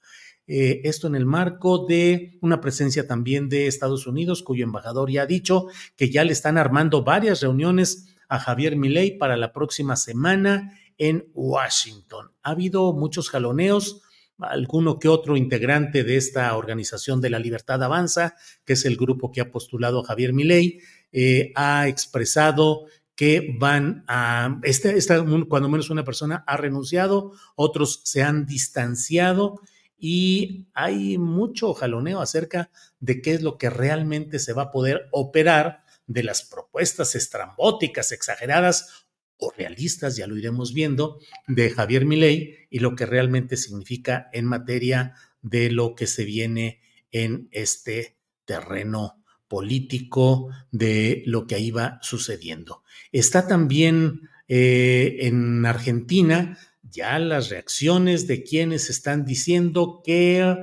Eh, 0.47 0.83
esto 0.85 1.07
en 1.07 1.15
el 1.15 1.25
marco 1.25 1.87
de 1.87 2.37
una 2.43 2.61
presencia 2.61 3.07
también 3.07 3.49
de 3.49 3.69
Estados 3.69 4.07
Unidos, 4.07 4.43
cuyo 4.43 4.65
embajador 4.65 5.11
ya 5.11 5.23
ha 5.23 5.27
dicho 5.27 5.69
que 5.97 6.11
ya 6.11 6.23
le 6.25 6.33
están 6.33 6.59
armando 6.59 7.05
varias 7.05 7.41
reuniones 7.41 8.15
a 8.29 8.39
Javier 8.39 8.77
Milei 8.77 9.17
para 9.17 9.39
la 9.39 9.55
próxima 9.55 9.97
semana 9.97 10.79
en 10.99 11.31
Washington. 11.33 12.33
Ha 12.43 12.51
habido 12.51 12.93
muchos 12.93 13.31
jaloneos, 13.31 14.03
alguno 14.39 14.99
que 14.99 15.09
otro 15.09 15.39
integrante 15.39 16.05
de 16.05 16.19
esta 16.19 16.55
organización 16.55 17.23
de 17.23 17.31
la 17.31 17.39
Libertad 17.39 17.83
Avanza, 17.83 18.35
que 18.67 18.75
es 18.75 18.85
el 18.85 18.99
grupo 18.99 19.33
que 19.33 19.41
ha 19.41 19.51
postulado 19.51 20.01
a 20.01 20.05
Javier 20.05 20.35
Milei, 20.35 20.81
eh, 21.13 21.53
ha 21.55 21.89
expresado 21.89 22.87
que 23.17 23.55
van 23.59 24.05
a, 24.09 24.61
este, 24.63 24.97
esta, 24.97 25.23
cuando 25.49 25.69
menos 25.69 25.91
una 25.91 26.05
persona 26.05 26.43
ha 26.47 26.57
renunciado, 26.57 27.33
otros 27.55 28.01
se 28.05 28.23
han 28.23 28.47
distanciado 28.47 29.61
y 29.99 30.69
hay 30.73 31.19
mucho 31.19 31.75
jaloneo 31.75 32.23
acerca 32.23 32.71
de 32.99 33.21
qué 33.21 33.35
es 33.35 33.43
lo 33.43 33.59
que 33.59 33.69
realmente 33.69 34.39
se 34.39 34.55
va 34.55 34.63
a 34.63 34.71
poder 34.71 35.09
operar 35.13 35.85
de 36.07 36.23
las 36.23 36.43
propuestas 36.43 37.15
estrambóticas, 37.15 38.11
exageradas 38.11 39.07
o 39.37 39.53
realistas, 39.57 40.17
ya 40.17 40.27
lo 40.27 40.39
iremos 40.39 40.73
viendo, 40.73 41.19
de 41.47 41.71
Javier 41.71 42.07
Milei 42.07 42.67
y 42.71 42.79
lo 42.79 42.97
que 42.97 43.05
realmente 43.05 43.59
significa 43.59 44.31
en 44.33 44.47
materia 44.47 45.15
de 45.43 45.71
lo 45.71 45.95
que 45.95 46.07
se 46.07 46.25
viene 46.25 46.81
en 47.11 47.49
este 47.53 48.17
terreno 48.47 49.20
político 49.51 50.49
de 50.71 51.25
lo 51.27 51.49
que 51.49 51.57
ahí 51.57 51.73
va 51.73 51.99
sucediendo. 52.03 52.85
Está 53.11 53.49
también 53.49 54.31
eh, 54.47 55.17
en 55.23 55.67
Argentina 55.67 56.57
ya 56.89 57.19
las 57.19 57.51
reacciones 57.51 58.29
de 58.29 58.45
quienes 58.45 58.91
están 58.91 59.25
diciendo 59.25 60.03
que 60.05 60.57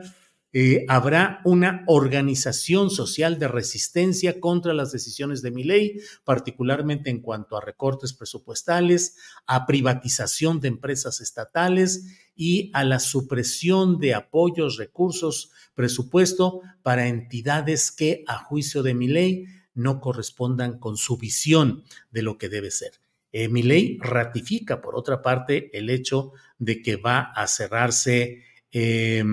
eh, 0.53 0.85
habrá 0.87 1.41
una 1.43 1.83
organización 1.87 2.89
social 2.89 3.37
de 3.39 3.49
resistencia 3.49 4.39
contra 4.39 4.73
las 4.73 4.93
decisiones 4.93 5.41
de 5.41 5.51
mi 5.51 5.65
ley, 5.65 5.99
particularmente 6.23 7.09
en 7.09 7.19
cuanto 7.19 7.57
a 7.57 7.61
recortes 7.61 8.13
presupuestales, 8.13 9.17
a 9.45 9.65
privatización 9.65 10.61
de 10.61 10.69
empresas 10.69 11.19
estatales 11.19 12.05
y 12.37 12.71
a 12.73 12.83
la 12.83 12.99
supresión 12.99 13.99
de 13.99 14.13
apoyos, 14.13 14.77
recursos, 14.77 15.51
presupuesto 15.73 16.61
para 16.83 17.07
entidades 17.07 17.91
que, 17.91 18.23
a 18.27 18.37
juicio 18.37 18.83
de 18.83 18.93
mi 18.93 19.07
ley, 19.07 19.45
no 19.73 19.99
correspondan 19.99 20.79
con 20.79 20.95
su 20.95 21.17
visión 21.17 21.83
de 22.11 22.21
lo 22.21 22.37
que 22.37 22.49
debe 22.49 22.71
ser. 22.71 22.93
Eh, 23.31 23.49
mi 23.49 23.63
ley 23.63 23.97
ratifica, 23.99 24.81
por 24.81 24.95
otra 24.95 25.21
parte, 25.21 25.69
el 25.77 25.89
hecho 25.89 26.31
de 26.57 26.81
que 26.81 26.95
va 26.95 27.31
a 27.35 27.45
cerrarse 27.47 28.43
eh, 28.71 29.23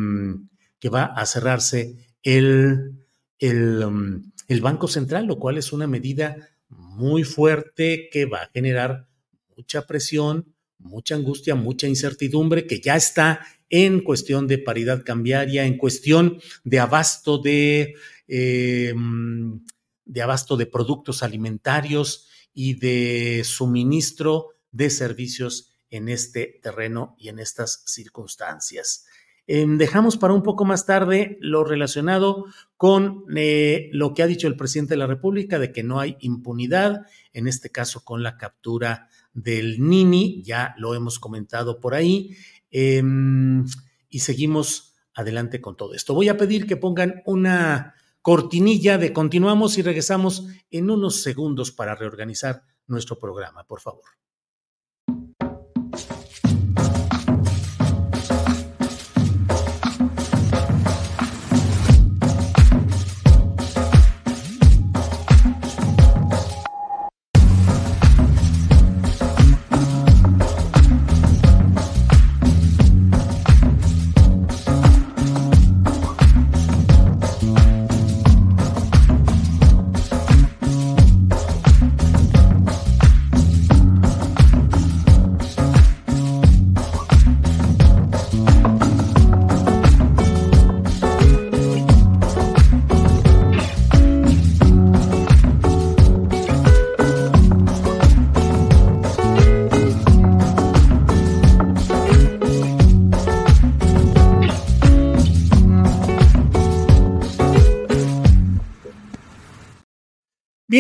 que 0.85 0.91
va 0.91 1.05
a 1.05 1.25
cerrarse 1.25 1.97
el, 2.23 2.93
um, 3.41 4.23
el, 4.49 4.61
Banco 4.61 4.87
Central, 4.87 5.25
lo 5.25 5.39
cual 5.39 5.57
es 5.57 5.73
una 5.73 5.87
medida 5.87 6.37
muy 6.69 7.25
fuerte 7.25 8.11
que 8.13 8.27
va 8.27 8.43
a 8.43 8.51
generar 8.53 9.09
mucha 9.57 9.87
presión, 9.87 10.54
mucha 10.85 11.17
angustia, 11.17 11.55
mucha 11.55 11.89
incertidumbre, 11.89 12.67
que 12.67 12.81
ya 12.81 12.97
está 12.97 13.41
en 13.69 14.01
cuestión 14.01 14.47
de 14.47 14.59
paridad 14.59 15.03
cambiaria, 15.05 15.65
en 15.65 15.79
cuestión 15.79 16.41
de 16.63 16.79
abasto 16.79 17.39
de, 17.39 17.95
de 18.29 20.23
abasto 20.23 20.57
de 20.57 20.67
productos 20.67 21.23
alimentarios 21.23 22.29
y 22.53 22.75
de 22.75 23.43
suministro 23.45 24.51
de 24.71 24.91
servicios 24.91 25.73
en 25.91 26.09
este 26.09 26.61
terreno 26.63 27.17
y 27.19 27.29
en 27.29 27.39
estas 27.39 27.83
circunstancias. 27.87 29.07
Em, 29.47 29.77
dejamos 29.77 30.17
para 30.17 30.33
un 30.33 30.43
poco 30.43 30.65
más 30.65 30.87
tarde 30.87 31.37
lo 31.41 31.65
relacionado 31.65 32.47
con 32.79 33.25
eh, 33.37 33.91
lo 33.93 34.15
que 34.15 34.23
ha 34.23 34.27
dicho 34.27 34.49
el 34.49 34.57
presidente 34.57 34.95
de 34.95 34.99
la 34.99 35.07
República 35.07 35.59
de 35.59 35.71
que 35.71 35.83
no 35.83 36.01
hay 36.01 36.17
impunidad, 36.21 37.03
en 37.33 37.47
este 37.47 37.71
caso 37.71 38.05
con 38.05 38.23
la 38.23 38.39
captura 38.39 39.09
del 39.35 39.81
Nini, 39.81 40.43
ya 40.43 40.75
lo 40.79 40.95
hemos 40.95 41.19
comentado 41.19 41.79
por 41.79 41.95
ahí, 41.95 42.37
em, 42.71 43.67
y 44.09 44.21
seguimos 44.21 44.95
adelante 45.13 45.61
con 45.61 45.77
todo 45.77 45.95
esto. 45.95 46.15
Voy 46.15 46.29
a 46.29 46.39
pedir 46.39 46.67
que 46.67 46.77
pongan 46.77 47.23
una 47.27 47.95
cortinilla 48.23 48.97
de 48.97 49.13
continuamos 49.13 49.77
y 49.77 49.83
regresamos 49.83 50.47
en 50.71 50.91
unos 50.91 51.23
segundos 51.23 51.71
para 51.71 51.95
reorganizar 51.95 52.63
nuestro 52.87 53.19
programa, 53.19 53.65
por 53.65 53.81
favor. 53.81 54.05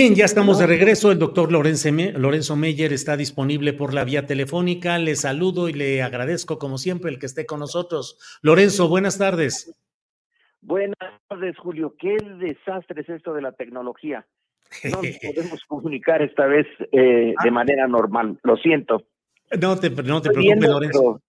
Bien, 0.04 0.16
ya 0.16 0.26
estamos 0.26 0.58
de 0.58 0.66
regreso. 0.66 1.10
El 1.10 1.18
doctor 1.18 1.50
Lorenzo 1.50 2.56
Meyer 2.56 2.92
está 2.92 3.16
disponible 3.16 3.72
por 3.72 3.94
la 3.94 4.04
vía 4.04 4.26
telefónica. 4.26 4.98
Le 4.98 5.16
saludo 5.16 5.70
y 5.70 5.72
le 5.72 6.02
agradezco, 6.02 6.58
como 6.58 6.76
siempre, 6.76 7.10
el 7.10 7.18
que 7.18 7.24
esté 7.24 7.46
con 7.46 7.60
nosotros. 7.60 8.18
Lorenzo, 8.42 8.86
buenas 8.86 9.16
tardes. 9.16 9.74
Buenas 10.60 10.98
tardes, 11.26 11.56
Julio. 11.56 11.94
Qué 11.98 12.18
desastre 12.38 13.00
es 13.00 13.08
esto 13.08 13.32
de 13.32 13.40
la 13.40 13.52
tecnología. 13.52 14.26
No 14.84 15.00
nos 15.00 15.18
podemos 15.34 15.64
comunicar 15.68 16.20
esta 16.20 16.44
vez 16.44 16.66
eh, 16.92 17.32
de 17.42 17.48
ah. 17.48 17.50
manera 17.50 17.88
normal. 17.88 18.38
Lo 18.42 18.58
siento. 18.58 19.06
No 19.58 19.78
te, 19.78 19.88
no 19.88 20.20
te 20.20 20.32
preocupes, 20.32 20.68
Lorenzo. 20.68 21.22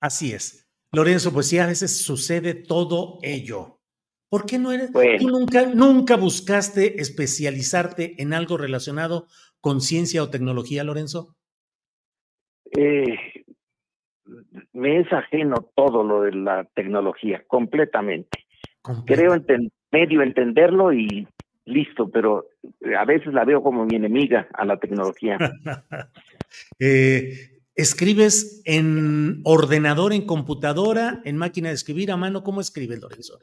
Así 0.00 0.34
es. 0.34 0.68
Lorenzo, 0.92 1.32
pues 1.32 1.48
sí, 1.48 1.58
a 1.58 1.66
veces 1.66 2.04
sucede 2.04 2.52
todo 2.52 3.20
ello. 3.22 3.79
¿Por 4.30 4.46
qué 4.46 4.60
no 4.60 4.70
eres? 4.70 4.92
¿Tú 4.92 5.28
nunca, 5.28 5.66
nunca 5.66 6.16
buscaste 6.16 7.00
especializarte 7.00 8.22
en 8.22 8.32
algo 8.32 8.56
relacionado 8.56 9.26
con 9.60 9.80
ciencia 9.80 10.22
o 10.22 10.30
tecnología, 10.30 10.84
Lorenzo? 10.84 11.34
Eh, 12.70 13.18
me 14.72 15.00
es 15.00 15.12
ajeno 15.12 15.68
todo 15.74 16.04
lo 16.04 16.22
de 16.22 16.32
la 16.32 16.64
tecnología, 16.74 17.42
completamente. 17.48 18.46
Creo 19.04 19.36
medio 19.90 20.22
entenderlo 20.22 20.92
y 20.92 21.26
listo, 21.64 22.08
pero 22.08 22.46
a 22.96 23.04
veces 23.04 23.34
la 23.34 23.44
veo 23.44 23.64
como 23.64 23.84
mi 23.84 23.96
enemiga 23.96 24.48
a 24.54 24.64
la 24.64 24.78
tecnología. 24.78 25.38
Eh, 26.80 27.60
¿Escribes 27.76 28.60
en 28.64 29.40
ordenador, 29.44 30.12
en 30.12 30.26
computadora, 30.26 31.20
en 31.24 31.36
máquina 31.36 31.68
de 31.68 31.76
escribir 31.76 32.10
a 32.10 32.16
mano? 32.16 32.42
¿Cómo 32.42 32.60
escribes, 32.60 33.00
Lorenzo? 33.00 33.38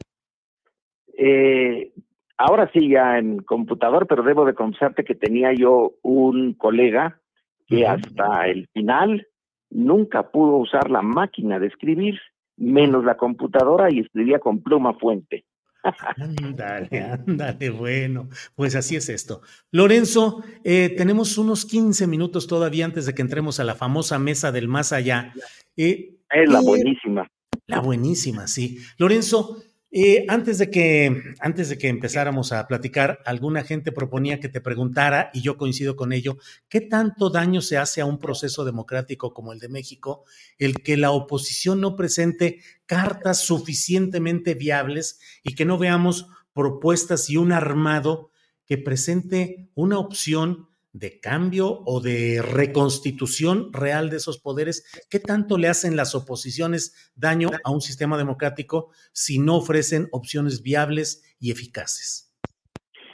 Eh, 1.17 1.91
ahora 2.37 2.69
sí, 2.71 2.89
ya 2.89 3.17
en 3.17 3.39
computador, 3.39 4.07
pero 4.07 4.23
debo 4.23 4.45
de 4.45 4.53
confesarte 4.53 5.03
que 5.03 5.15
tenía 5.15 5.53
yo 5.53 5.93
un 6.03 6.53
colega 6.53 7.19
que 7.65 7.85
hasta 7.85 8.47
el 8.47 8.67
final 8.73 9.27
nunca 9.69 10.31
pudo 10.31 10.55
usar 10.57 10.89
la 10.89 11.01
máquina 11.01 11.59
de 11.59 11.67
escribir, 11.67 12.17
menos 12.55 13.03
la 13.03 13.17
computadora, 13.17 13.91
y 13.91 13.99
escribía 13.99 14.39
con 14.39 14.61
pluma 14.61 14.93
fuente. 14.93 15.43
Ándale, 16.17 17.01
ándale, 17.01 17.69
bueno, 17.69 18.29
pues 18.55 18.75
así 18.75 18.95
es 18.95 19.09
esto. 19.09 19.41
Lorenzo, 19.71 20.43
eh, 20.63 20.93
tenemos 20.97 21.37
unos 21.37 21.65
15 21.65 22.07
minutos 22.07 22.47
todavía 22.47 22.85
antes 22.85 23.05
de 23.05 23.13
que 23.13 23.21
entremos 23.21 23.59
a 23.59 23.63
la 23.63 23.75
famosa 23.75 24.19
mesa 24.19 24.51
del 24.51 24.67
más 24.67 24.91
allá. 24.91 25.33
Eh, 25.77 26.17
es 26.29 26.51
la 26.51 26.61
buenísima. 26.61 27.29
La 27.67 27.79
buenísima, 27.79 28.47
sí. 28.47 28.79
Lorenzo, 28.97 29.61
eh, 29.89 30.25
antes, 30.27 30.57
de 30.57 30.69
que, 30.69 31.23
antes 31.39 31.69
de 31.69 31.77
que 31.77 31.87
empezáramos 31.87 32.51
a 32.51 32.67
platicar, 32.67 33.19
alguna 33.25 33.63
gente 33.63 33.91
proponía 33.91 34.39
que 34.39 34.49
te 34.49 34.59
preguntara, 34.59 35.31
y 35.33 35.41
yo 35.41 35.57
coincido 35.57 35.95
con 35.95 36.11
ello, 36.11 36.37
¿qué 36.67 36.81
tanto 36.81 37.29
daño 37.29 37.61
se 37.61 37.77
hace 37.77 38.01
a 38.01 38.05
un 38.05 38.19
proceso 38.19 38.65
democrático 38.65 39.33
como 39.33 39.53
el 39.53 39.59
de 39.59 39.69
México 39.69 40.25
el 40.57 40.81
que 40.83 40.97
la 40.97 41.11
oposición 41.11 41.79
no 41.79 41.95
presente 41.95 42.59
cartas 42.85 43.39
suficientemente 43.41 44.55
viables 44.55 45.19
y 45.43 45.55
que 45.55 45.65
no 45.65 45.77
veamos 45.77 46.27
propuestas 46.53 47.29
y 47.29 47.37
un 47.37 47.51
armado 47.51 48.31
que 48.65 48.77
presente 48.77 49.69
una 49.73 49.99
opción 49.99 50.67
de 50.99 51.19
cambio 51.19 51.81
o 51.85 52.01
de 52.01 52.41
reconstitución 52.41 53.71
real 53.71 54.09
de 54.09 54.17
esos 54.17 54.39
poderes? 54.39 54.85
¿Qué 55.09 55.19
tanto 55.19 55.57
le 55.57 55.67
hacen 55.67 55.95
las 55.95 56.15
oposiciones 56.15 57.11
daño 57.15 57.49
a 57.63 57.71
un 57.71 57.81
sistema 57.81 58.17
democrático 58.17 58.89
si 59.11 59.39
no 59.39 59.57
ofrecen 59.57 60.07
opciones 60.11 60.63
viables 60.63 61.37
y 61.39 61.51
eficaces? 61.51 62.33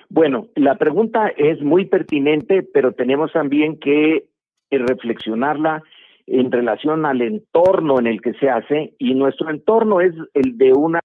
Bueno, 0.09 0.47
la 0.55 0.77
pregunta 0.77 1.27
es 1.35 1.61
muy 1.61 1.85
pertinente, 1.85 2.61
pero 2.61 2.93
tenemos 2.93 3.31
también 3.33 3.79
que 3.79 4.15
eh, 4.15 4.77
reflexionarla 4.77 5.81
en 6.27 6.51
relación 6.51 7.05
al 7.05 7.21
entorno 7.21 7.99
en 7.99 8.07
el 8.07 8.21
que 8.21 8.33
se 8.33 8.49
hace 8.49 8.93
y 8.97 9.13
nuestro 9.13 9.49
entorno 9.49 10.01
es 10.01 10.13
el 10.33 10.57
de 10.57 10.71
una 10.71 11.01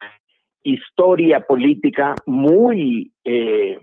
historia 0.63 1.41
política 1.41 2.15
muy 2.27 3.13
eh, 3.25 3.79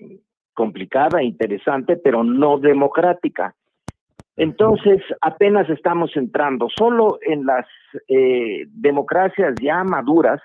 complicada, 0.55 1.21
interesante, 1.21 1.97
pero 1.97 2.23
no 2.23 2.57
democrática. 2.57 3.53
Entonces, 4.37 5.01
apenas 5.21 5.69
estamos 5.69 6.15
entrando. 6.15 6.67
Solo 6.75 7.19
en 7.21 7.45
las 7.45 7.65
eh, 8.07 8.65
democracias 8.67 9.55
ya 9.61 9.83
maduras 9.83 10.41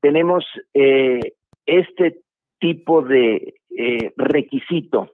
tenemos 0.00 0.44
eh, 0.74 1.20
este 1.64 2.20
tipo 2.58 3.02
de 3.02 3.54
eh, 3.70 4.12
requisito. 4.16 5.12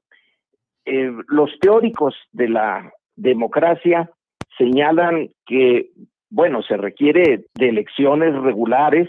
los 1.29 1.51
teóricos 1.61 2.15
de 2.33 2.49
la 2.49 2.93
democracia 3.15 4.11
señalan 4.59 5.31
que, 5.47 5.91
bueno, 6.31 6.63
se 6.63 6.77
requiere 6.77 7.45
de 7.55 7.69
elecciones 7.69 8.35
regulares 8.43 9.09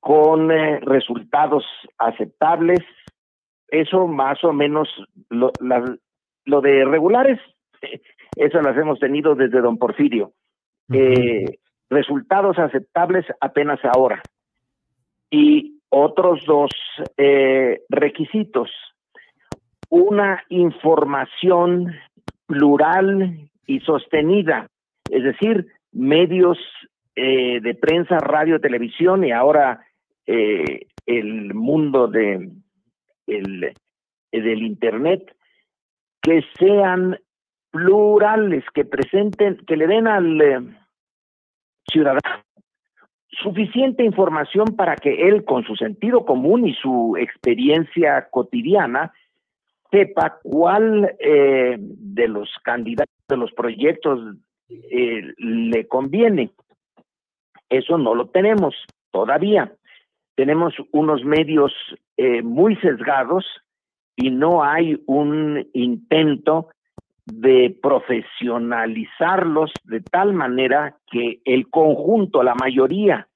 con 0.00 0.48
resultados 0.48 1.64
aceptables, 1.98 2.80
eso 3.70 4.06
más 4.06 4.42
o 4.44 4.52
menos, 4.52 4.88
lo, 5.28 5.52
lo 6.44 6.60
de 6.60 6.84
regulares, 6.84 7.38
eso 8.36 8.60
las 8.62 8.76
hemos 8.76 8.98
tenido 8.98 9.34
desde 9.34 9.60
don 9.60 9.78
Porfirio. 9.78 10.32
Eh, 10.92 11.44
resultados 11.88 12.58
aceptables 12.58 13.24
apenas 13.40 13.78
ahora. 13.84 14.22
Y 15.30 15.80
otros 15.88 16.44
dos 16.46 16.70
eh, 17.16 17.82
requisitos. 17.88 18.70
Una 19.88 20.42
información 20.48 21.94
plural 22.46 23.50
y 23.66 23.80
sostenida, 23.80 24.66
es 25.08 25.22
decir, 25.22 25.66
medios 25.92 26.58
eh, 27.14 27.60
de 27.60 27.74
prensa, 27.74 28.18
radio, 28.18 28.60
televisión 28.60 29.24
y 29.24 29.32
ahora 29.32 29.84
el 31.06 31.54
mundo 31.54 32.06
de 32.06 32.50
el, 33.26 33.64
eh, 33.64 33.74
del 34.40 34.62
Internet, 34.62 35.34
que 36.22 36.44
sean 36.58 37.18
plurales, 37.70 38.64
que 38.74 38.84
presenten, 38.84 39.58
que 39.66 39.76
le 39.76 39.86
den 39.86 40.06
al 40.06 40.40
eh, 40.40 40.60
ciudadano 41.90 42.20
suficiente 43.30 44.04
información 44.04 44.76
para 44.76 44.96
que 44.96 45.28
él, 45.28 45.44
con 45.44 45.64
su 45.64 45.76
sentido 45.76 46.26
común 46.26 46.66
y 46.66 46.74
su 46.74 47.16
experiencia 47.16 48.28
cotidiana, 48.30 49.12
sepa 49.90 50.38
cuál 50.42 51.16
eh, 51.20 51.76
de 51.78 52.28
los 52.28 52.50
candidatos, 52.64 53.14
de 53.28 53.36
los 53.36 53.52
proyectos 53.52 54.36
le 54.68 55.88
conviene. 55.88 56.50
Eso 57.68 57.98
no 57.98 58.14
lo 58.14 58.28
tenemos 58.28 58.74
todavía 59.10 59.72
tenemos 60.40 60.72
unos 60.92 61.22
medios 61.22 61.70
eh, 62.16 62.40
muy 62.40 62.74
sesgados 62.76 63.44
y 64.16 64.30
no 64.30 64.64
hay 64.64 64.98
un 65.04 65.68
intento 65.74 66.70
de 67.26 67.76
profesionalizarlos 67.82 69.70
de 69.84 70.00
tal 70.00 70.32
manera 70.32 70.96
que 71.12 71.42
el 71.44 71.68
conjunto, 71.68 72.42
la 72.42 72.54
mayoría, 72.54 73.28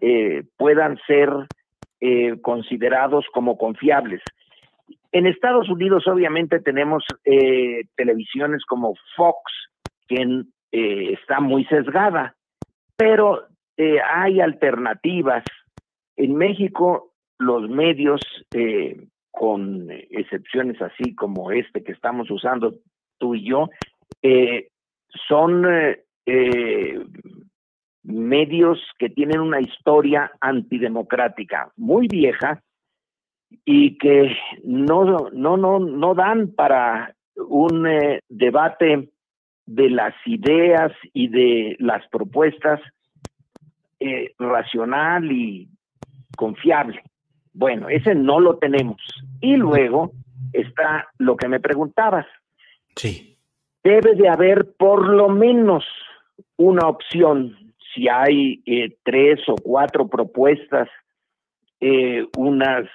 eh, 0.00 0.44
puedan 0.56 0.96
ser 1.06 1.28
eh, 2.00 2.40
considerados 2.40 3.26
como 3.34 3.58
confiables. 3.58 4.22
En 5.12 5.26
Estados 5.26 5.68
Unidos 5.68 6.08
obviamente 6.08 6.58
tenemos 6.60 7.04
televisiones 7.96 8.64
como 8.64 8.94
Fox, 9.14 9.42
que 10.08 10.44
está 10.72 11.40
muy 11.40 11.66
sesgada, 11.66 12.34
pero 12.96 13.42
hay 13.76 14.40
alternativas 14.40 15.44
en 16.16 16.34
México, 16.34 17.12
los 17.38 17.68
medios, 17.68 18.20
eh, 18.54 19.06
con 19.30 19.90
excepciones 19.90 20.80
así 20.80 21.14
como 21.14 21.50
este 21.50 21.84
que 21.84 21.92
estamos 21.92 22.30
usando 22.30 22.74
tú 23.18 23.34
y 23.34 23.44
yo, 23.44 23.68
eh, 24.22 24.68
son 25.28 25.64
eh, 26.26 27.04
medios 28.02 28.78
que 28.98 29.10
tienen 29.10 29.40
una 29.40 29.60
historia 29.60 30.32
antidemocrática 30.40 31.70
muy 31.76 32.08
vieja 32.08 32.62
y 33.64 33.98
que 33.98 34.34
no, 34.64 35.30
no, 35.32 35.56
no, 35.56 35.78
no 35.78 36.14
dan 36.14 36.52
para 36.52 37.14
un 37.36 37.86
debate 38.28 39.10
de 39.66 39.90
las 39.90 40.14
ideas 40.24 40.92
y 41.12 41.28
de 41.28 41.76
las 41.78 42.06
propuestas 42.08 42.80
racional 44.38 45.30
y 45.32 45.68
confiable. 46.36 47.02
Bueno, 47.52 47.88
ese 47.88 48.14
no 48.14 48.38
lo 48.38 48.58
tenemos. 48.58 49.00
Y 49.40 49.56
luego 49.56 50.12
está 50.52 51.08
lo 51.18 51.36
que 51.36 51.48
me 51.48 51.58
preguntabas. 51.58 52.26
Sí. 52.94 53.38
Debe 53.82 54.14
de 54.14 54.28
haber 54.28 54.74
por 54.76 55.08
lo 55.08 55.28
menos 55.28 55.84
una 56.56 56.88
opción. 56.88 57.56
Si 57.94 58.08
hay 58.08 58.62
eh, 58.66 58.96
tres 59.02 59.40
o 59.48 59.54
cuatro 59.54 60.08
propuestas 60.08 60.88
eh, 61.80 62.26
unas 62.36 62.86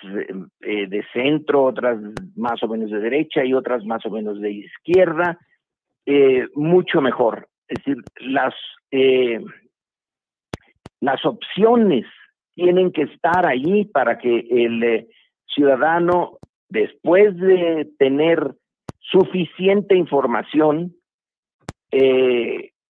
eh, 0.62 0.88
de 0.88 1.04
centro, 1.14 1.64
otras 1.64 2.00
más 2.36 2.62
o 2.62 2.68
menos 2.68 2.92
de 2.92 3.00
derecha 3.00 3.44
y 3.44 3.54
otras 3.54 3.84
más 3.86 4.06
o 4.06 4.12
menos 4.12 4.40
de 4.40 4.52
izquierda, 4.52 5.40
mucho 6.56 7.00
mejor. 7.00 7.48
Es 7.68 7.78
decir, 7.78 8.04
las, 8.20 8.54
las 11.00 11.26
opciones 11.26 12.06
tienen 12.56 12.92
que 12.92 13.04
estar 13.04 13.46
allí 13.46 13.86
para 13.86 14.18
que 14.18 14.46
el 14.50 15.08
ciudadano, 15.46 16.38
después 16.70 17.36
de 17.38 17.90
tener 17.98 18.56
suficiente 19.00 19.96
información, 19.96 20.96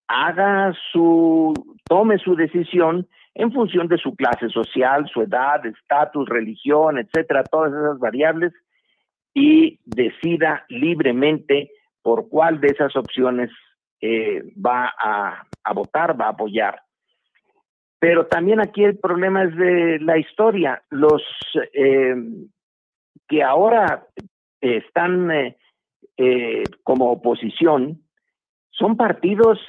haga 0.07 0.73
su, 0.91 1.53
tome 1.87 2.17
su 2.19 2.35
decisión 2.35 3.07
en 3.33 3.51
función 3.51 3.87
de 3.87 3.97
su 3.97 4.15
clase 4.15 4.49
social, 4.49 5.09
su 5.11 5.21
edad, 5.21 5.65
estatus, 5.65 6.27
religión, 6.27 6.97
etcétera, 6.97 7.43
todas 7.43 7.71
esas 7.71 7.99
variables, 7.99 8.53
y 9.33 9.79
decida 9.85 10.65
libremente 10.67 11.71
por 12.01 12.27
cuál 12.27 12.59
de 12.59 12.67
esas 12.67 12.95
opciones 12.95 13.49
eh, 14.01 14.43
va 14.53 14.91
a, 14.99 15.73
votar, 15.73 16.19
va 16.19 16.25
a 16.25 16.29
apoyar. 16.29 16.81
Pero 18.01 18.25
también 18.25 18.59
aquí 18.59 18.83
el 18.83 18.97
problema 18.97 19.43
es 19.43 19.55
de 19.55 19.99
la 19.99 20.17
historia. 20.17 20.81
Los 20.89 21.21
eh, 21.71 22.15
que 23.27 23.43
ahora 23.43 24.07
están 24.59 25.29
eh, 25.31 26.63
como 26.83 27.11
oposición 27.11 28.01
son 28.71 28.97
partidos 28.97 29.59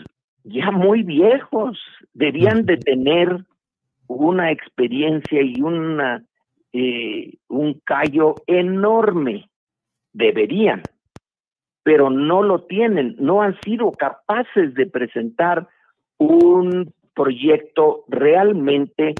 ya 0.45 0.71
muy 0.71 1.03
viejos, 1.03 1.79
debían 2.15 2.65
de 2.65 2.79
tener 2.79 3.45
una 4.07 4.51
experiencia 4.51 5.43
y 5.43 5.61
una, 5.61 6.25
eh, 6.73 7.35
un 7.49 7.83
callo 7.85 8.37
enorme. 8.47 9.51
Deberían, 10.15 10.81
pero 11.83 12.09
no 12.09 12.43
lo 12.43 12.63
tienen, 12.63 13.15
no 13.19 13.43
han 13.43 13.61
sido 13.61 13.93
capaces 13.93 14.73
de 14.73 14.87
presentar 14.87 15.69
un 16.17 16.95
proyecto 17.15 18.05
realmente 18.09 19.15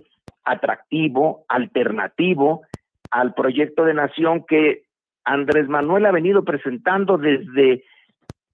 atractivo, 0.45 1.45
alternativo 1.49 2.63
al 3.11 3.35
proyecto 3.35 3.85
de 3.85 3.95
nación 3.95 4.45
que 4.49 4.85
Andrés 5.25 5.69
Manuel 5.69 6.07
ha 6.07 6.11
venido 6.11 6.45
presentando 6.45 7.19
desde, 7.19 7.85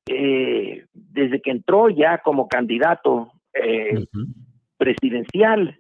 eh, 0.07 0.84
desde 0.93 1.41
que 1.41 1.51
entró 1.51 1.89
ya 1.89 2.18
como 2.18 2.49
candidato 2.49 3.32
eh, 3.55 4.05
presidencial 4.76 5.78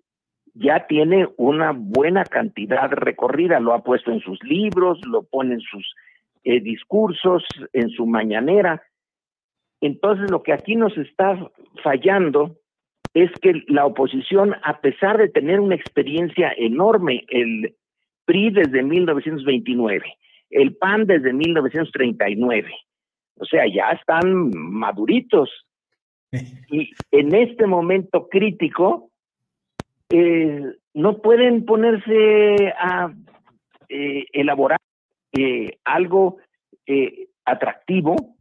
ya 0.54 0.86
tiene 0.86 1.28
una 1.36 1.72
buena 1.72 2.24
cantidad 2.24 2.90
recorrida, 2.90 3.60
lo 3.60 3.74
ha 3.74 3.84
puesto 3.84 4.10
en 4.10 4.20
sus 4.20 4.42
libros, 4.42 4.98
lo 5.06 5.22
pone 5.22 5.54
en 5.54 5.60
sus 5.60 5.94
eh, 6.42 6.60
discursos, 6.60 7.44
en 7.72 7.90
su 7.90 8.06
mañanera. 8.06 8.82
Entonces 9.80 10.30
lo 10.30 10.42
que 10.42 10.52
aquí 10.52 10.74
nos 10.74 10.96
está 10.98 11.38
fallando 11.82 12.57
es 13.22 13.30
que 13.40 13.64
la 13.68 13.86
oposición, 13.86 14.54
a 14.62 14.80
pesar 14.80 15.18
de 15.18 15.28
tener 15.28 15.60
una 15.60 15.74
experiencia 15.74 16.52
enorme, 16.56 17.24
el 17.28 17.74
PRI 18.26 18.50
desde 18.50 18.82
1929, 18.82 20.04
el 20.50 20.76
PAN 20.76 21.06
desde 21.06 21.32
1939, 21.32 22.70
o 23.36 23.44
sea, 23.44 23.64
ya 23.66 23.90
están 23.90 24.50
maduritos. 24.54 25.50
Y 26.70 26.90
en 27.10 27.34
este 27.34 27.66
momento 27.66 28.28
crítico, 28.28 29.10
eh, 30.10 30.62
no 30.92 31.22
pueden 31.22 31.64
ponerse 31.64 32.74
a 32.78 33.10
eh, 33.88 34.26
elaborar 34.32 34.78
eh, 35.32 35.78
algo 35.84 36.36
atractivo, 37.46 38.36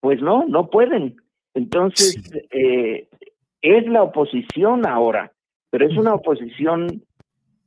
pues 0.00 0.20
no, 0.20 0.44
no 0.46 0.68
pueden. 0.70 1.16
Entonces, 1.54 2.20
es 3.74 3.86
la 3.86 4.02
oposición 4.02 4.86
ahora, 4.86 5.32
pero 5.70 5.86
es 5.86 5.96
una 5.96 6.14
oposición 6.14 7.02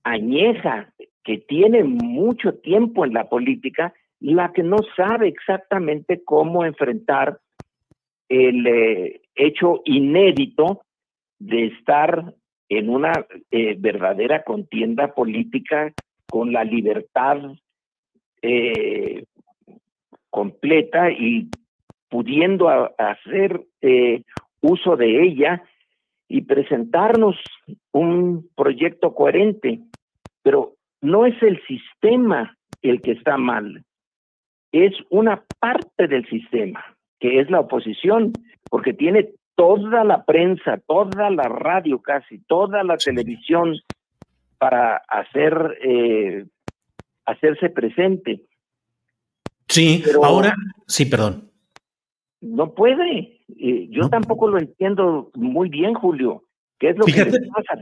añeja 0.04 0.94
que 1.24 1.40
tiene 1.40 1.84
mucho 1.84 2.54
tiempo 2.56 3.06
en 3.06 3.14
la 3.14 3.30
política, 3.30 3.94
la 4.20 4.52
que 4.52 4.64
no 4.64 4.78
sabe 4.96 5.28
exactamente 5.28 6.24
cómo 6.24 6.66
enfrentar 6.66 7.40
el 8.28 9.20
hecho 9.36 9.82
inédito 9.86 10.82
de 11.40 11.68
estar 11.68 12.34
en 12.70 12.90
una 12.90 13.12
eh, 13.50 13.76
verdadera 13.80 14.44
contienda 14.44 15.14
política 15.14 15.92
con 16.30 16.54
la 16.54 16.64
libertad 16.64 17.38
eh, 18.42 19.24
completa 20.30 21.10
y 21.10 21.50
pudiendo 22.10 22.70
hacer 22.98 23.62
eh, 23.82 24.22
uso 24.62 24.96
de 24.96 25.24
ella 25.24 25.64
y 26.30 26.42
presentarnos 26.44 27.36
un 27.92 28.48
proyecto 28.56 29.14
coherente. 29.14 29.82
Pero 30.42 30.76
no 31.02 31.26
es 31.26 31.36
el 31.44 31.62
sistema 31.68 32.56
el 32.82 33.02
que 33.02 33.12
está 33.12 33.38
mal, 33.38 33.84
es 34.72 34.94
una 35.10 35.44
parte 35.60 36.08
del 36.08 36.28
sistema, 36.30 36.84
que 37.20 37.40
es 37.40 37.50
la 37.50 37.62
oposición, 37.62 38.32
porque 38.70 38.94
tiene 38.94 39.32
toda 39.56 40.04
la 40.04 40.24
prensa, 40.24 40.80
toda 40.88 41.30
la 41.30 41.44
radio 41.44 42.02
casi, 42.02 42.40
toda 42.48 42.84
la 42.84 42.98
televisión 42.98 43.76
para 44.58 44.98
hacer 45.08 45.78
eh, 45.84 46.46
hacerse 47.26 47.70
presente. 47.70 48.42
Sí, 49.68 50.04
ahora 50.24 50.56
sí, 50.88 51.06
perdón. 51.06 51.52
No 52.42 52.74
puede. 52.74 53.39
Eh, 53.58 53.88
yo 53.90 54.10
tampoco 54.10 54.48
lo 54.48 54.60
entiendo 54.60 55.32
muy 55.36 55.70
bien, 55.70 55.94
Julio. 55.94 56.46
¿Qué 56.78 56.90
es 56.90 56.98
lo 56.98 57.06
que 57.06 57.26
pasa? 57.26 57.82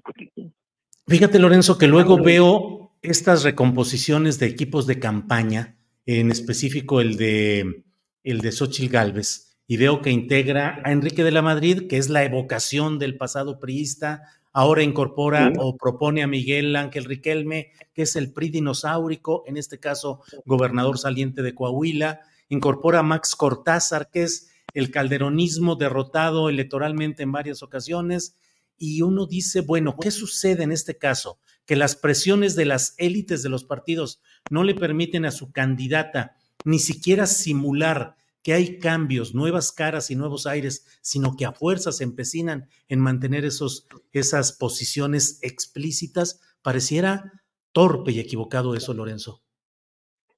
Fíjate, 1.08 1.40
Lorenzo, 1.40 1.78
que 1.78 1.88
luego 1.88 2.22
veo 2.22 2.92
estas 3.02 3.44
recomposiciones 3.44 4.40
de 4.40 4.48
equipos 4.48 4.88
de 4.88 5.00
campaña, 5.00 5.78
en 6.06 6.32
específico 6.32 7.02
el 7.02 7.18
de 7.18 7.84
el 8.24 8.42
de 8.42 8.52
Xochitl 8.52 8.92
Galvez 8.92 9.48
y 9.68 9.78
veo 9.78 10.02
que 10.02 10.12
integra 10.12 10.82
a 10.84 10.92
Enrique 10.92 11.24
de 11.24 11.32
la 11.32 11.42
Madrid, 11.42 11.88
que 11.88 11.98
es 11.98 12.10
la 12.10 12.24
evocación 12.24 13.00
del 13.00 13.18
pasado 13.18 13.60
priista, 13.60 14.24
ahora 14.54 14.82
incorpora 14.82 15.52
o 15.60 15.76
propone 15.76 16.24
a 16.24 16.28
Miguel 16.28 16.76
Ángel 16.78 17.04
Riquelme, 17.04 17.72
que 17.94 18.04
es 18.04 18.16
el 18.16 18.32
PRI 18.32 18.50
dinosaurico, 18.50 19.44
en 19.46 19.58
este 19.58 19.78
caso 19.78 20.22
gobernador 20.46 20.98
saliente 20.98 21.42
de 21.42 21.54
Coahuila, 21.54 22.22
incorpora 22.48 23.00
a 23.00 23.04
Max 23.04 23.36
Cortázar, 23.36 24.10
que 24.10 24.24
es 24.24 24.50
el 24.74 24.92
calderonismo 24.92 25.76
derrotado 25.76 26.50
electoralmente 26.50 27.24
en 27.24 27.32
varias 27.32 27.64
ocasiones, 27.64 28.38
y 28.78 29.02
uno 29.02 29.26
dice, 29.26 29.62
bueno, 29.62 29.98
¿qué 30.00 30.12
sucede 30.12 30.64
en 30.64 30.72
este 30.72 30.98
caso? 30.98 31.40
Que 31.66 31.76
las 31.76 31.96
presiones 31.96 32.56
de 32.56 32.66
las 32.66 32.94
élites 32.98 33.42
de 33.44 33.50
los 33.50 33.64
partidos 33.64 34.22
no 34.50 34.64
le 34.64 34.76
permiten 34.76 35.26
a 35.26 35.32
su 35.32 35.52
candidata 35.52 36.36
ni 36.64 36.80
siquiera 36.80 37.26
simular 37.26 38.16
que 38.44 38.54
hay 38.54 38.80
cambios, 38.80 39.36
nuevas 39.36 39.72
caras 39.72 40.10
y 40.10 40.16
nuevos 40.16 40.48
aires, 40.48 40.86
sino 41.02 41.36
que 41.36 41.46
a 41.46 41.52
fuerzas 41.52 41.98
se 41.98 42.04
empecinan 42.04 42.70
en 42.88 43.00
mantener 43.00 43.46
esos, 43.46 43.88
esas 44.14 44.54
posiciones 44.54 45.40
explícitas, 45.44 46.40
pareciera 46.62 47.44
torpe 47.74 48.12
y 48.12 48.20
equivocado 48.20 48.74
eso, 48.74 48.94
Lorenzo. 48.94 49.42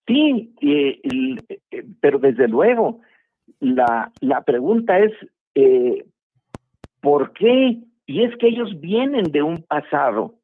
Sí, 0.08 0.56
eh, 0.62 1.00
pero 2.02 2.18
desde 2.18 2.48
luego, 2.48 3.02
la, 3.60 4.12
la 4.22 4.42
pregunta 4.42 5.00
es, 5.00 5.12
eh, 5.56 6.06
¿por 7.02 7.34
qué? 7.34 7.80
Y 8.06 8.24
es 8.24 8.36
que 8.38 8.48
ellos 8.48 8.80
vienen 8.80 9.32
de 9.32 9.44
un 9.44 9.64
pasado, 9.64 10.36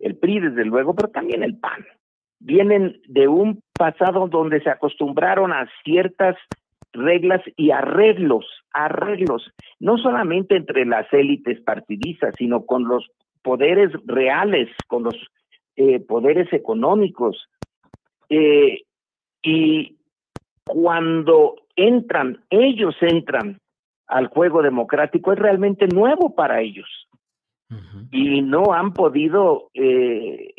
el 0.00 0.16
PRI 0.16 0.40
desde 0.40 0.64
luego, 0.64 0.94
pero 0.94 1.08
también 1.08 1.42
el 1.42 1.58
PAN, 1.58 1.84
vienen 2.40 3.00
de 3.08 3.28
un 3.28 3.62
pasado 3.72 4.28
donde 4.28 4.60
se 4.60 4.70
acostumbraron 4.70 5.52
a 5.52 5.68
ciertas 5.84 6.36
reglas 6.92 7.42
y 7.56 7.70
arreglos, 7.70 8.46
arreglos, 8.72 9.50
no 9.78 9.98
solamente 9.98 10.56
entre 10.56 10.84
las 10.84 11.12
élites 11.12 11.60
partidistas, 11.60 12.34
sino 12.38 12.64
con 12.64 12.88
los 12.88 13.10
poderes 13.42 13.92
reales, 14.06 14.68
con 14.88 15.04
los 15.04 15.14
eh, 15.76 16.00
poderes 16.00 16.52
económicos. 16.52 17.48
Eh, 18.28 18.82
y 19.42 19.96
cuando 20.64 21.54
entran, 21.76 22.44
ellos 22.50 22.96
entran 23.00 23.60
al 24.06 24.28
juego 24.28 24.62
democrático, 24.62 25.32
es 25.32 25.38
realmente 25.38 25.86
nuevo 25.86 26.34
para 26.34 26.60
ellos. 26.60 26.88
Y 28.12 28.42
no 28.42 28.72
han 28.72 28.92
podido 28.92 29.70
eh, 29.74 30.54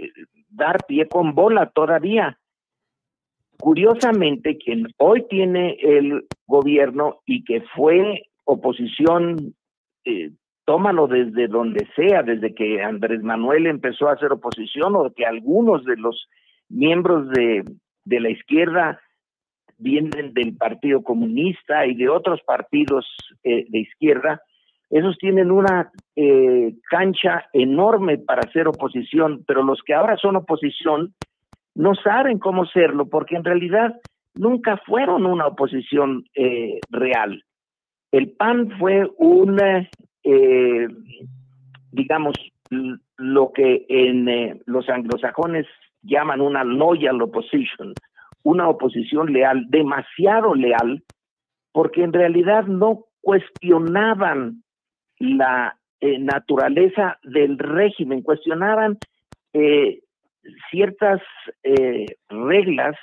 dar 0.49 0.85
pie 0.87 1.07
con 1.07 1.33
bola 1.33 1.67
todavía. 1.67 2.37
Curiosamente, 3.57 4.57
quien 4.57 4.87
hoy 4.97 5.25
tiene 5.29 5.77
el 5.81 6.27
gobierno 6.45 7.21
y 7.25 7.45
que 7.45 7.61
fue 7.75 8.23
oposición 8.43 9.55
eh, 10.03 10.31
tómalo 10.67 11.07
desde 11.07 11.47
donde 11.47 11.87
sea, 11.95 12.23
desde 12.23 12.53
que 12.53 12.83
Andrés 12.83 13.23
Manuel 13.23 13.67
empezó 13.67 14.09
a 14.09 14.13
hacer 14.13 14.33
oposición 14.33 14.97
o 14.97 15.13
que 15.15 15.25
algunos 15.25 15.85
de 15.85 15.95
los 15.95 16.27
miembros 16.67 17.29
de, 17.29 17.63
de 18.03 18.19
la 18.19 18.29
izquierda 18.29 18.99
vienen 19.77 20.33
del 20.33 20.55
Partido 20.55 21.03
Comunista 21.03 21.85
y 21.85 21.95
de 21.95 22.09
otros 22.09 22.41
partidos 22.41 23.05
eh, 23.43 23.65
de 23.69 23.79
izquierda, 23.79 24.41
esos 24.89 25.17
tienen 25.17 25.51
una 25.51 25.91
eh, 26.15 26.73
cancha 26.89 27.45
enorme 27.53 28.17
para 28.17 28.41
hacer 28.41 28.67
oposición, 28.67 29.43
pero 29.45 29.63
los 29.63 29.81
que 29.85 29.93
ahora 29.93 30.15
son 30.17 30.37
oposición 30.37 31.13
no 31.75 31.93
saben 31.95 32.39
cómo 32.39 32.65
serlo, 32.65 33.07
porque 33.07 33.35
en 33.35 33.43
realidad 33.43 33.95
nunca 34.33 34.77
fueron 34.85 35.25
una 35.25 35.47
oposición 35.47 36.23
eh, 36.33 36.79
real. 36.89 37.43
El 38.11 38.31
PAN 38.31 38.71
fue 38.79 39.07
una, 39.17 39.87
digamos, 41.91 42.35
lo 43.17 43.51
que 43.51 43.85
en 43.89 44.61
los 44.65 44.87
anglosajones 44.89 45.67
llaman 46.03 46.39
una 46.39 46.63
loyal 46.63 47.21
opposition, 47.21 47.93
una 48.47 48.69
oposición 48.69 49.33
leal, 49.33 49.65
demasiado 49.67 50.55
leal, 50.55 51.03
porque 51.73 52.01
en 52.01 52.13
realidad 52.13 52.63
no 52.65 53.03
cuestionaban 53.19 54.63
la 55.19 55.77
eh, 55.99 56.17
naturaleza 56.17 57.19
del 57.23 57.59
régimen, 57.59 58.21
cuestionaban 58.21 58.99
eh, 59.51 59.99
ciertas 60.71 61.19
eh, 61.61 62.05
reglas 62.29 62.95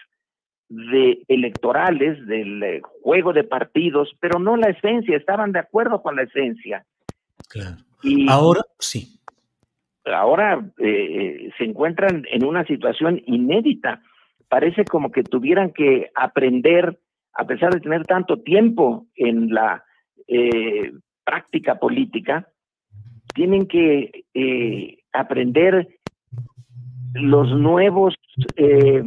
de 0.71 1.23
electorales 1.29 2.27
del 2.27 2.81
juego 3.03 3.35
de 3.35 3.45
partidos, 3.45 4.17
pero 4.21 4.39
no 4.39 4.57
la 4.57 4.71
esencia, 4.71 5.15
estaban 5.15 5.53
de 5.53 5.59
acuerdo 5.59 6.01
con 6.01 6.17
la 6.17 6.23
esencia. 6.23 6.87
Claro. 7.51 7.77
Y 8.03 8.31
ahora 8.31 8.63
sí. 8.79 9.21
Ahora 10.07 10.63
se 10.77 11.65
encuentran 11.65 12.25
en 12.31 12.45
una 12.45 12.65
situación 12.65 13.23
inédita 13.27 14.03
parece 14.49 14.85
como 14.85 15.11
que 15.11 15.23
tuvieran 15.23 15.73
que 15.73 16.11
aprender, 16.15 16.99
a 17.33 17.45
pesar 17.47 17.73
de 17.73 17.81
tener 17.81 18.05
tanto 18.05 18.41
tiempo 18.41 19.07
en 19.17 19.53
la 19.53 19.85
eh, 20.29 20.93
práctica 21.25 21.79
política, 21.79 22.49
tienen 23.35 23.67
que 23.67 24.25
eh, 24.35 24.99
aprender 25.13 25.89
los 27.15 27.51
nuevos 27.51 28.15
eh, 28.57 29.03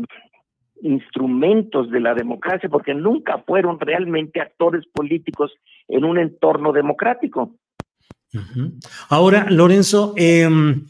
instrumentos 0.82 1.90
de 1.90 2.00
la 2.00 2.14
democracia, 2.14 2.70
porque 2.70 2.94
nunca 2.94 3.40
fueron 3.40 3.80
realmente 3.80 4.42
actores 4.42 4.86
políticos 4.94 5.52
en 5.88 6.06
un 6.06 6.18
entorno 6.18 6.72
democrático. 6.72 7.56
Ahora, 9.10 9.48
Lorenzo, 9.50 10.14
em, 10.18 10.86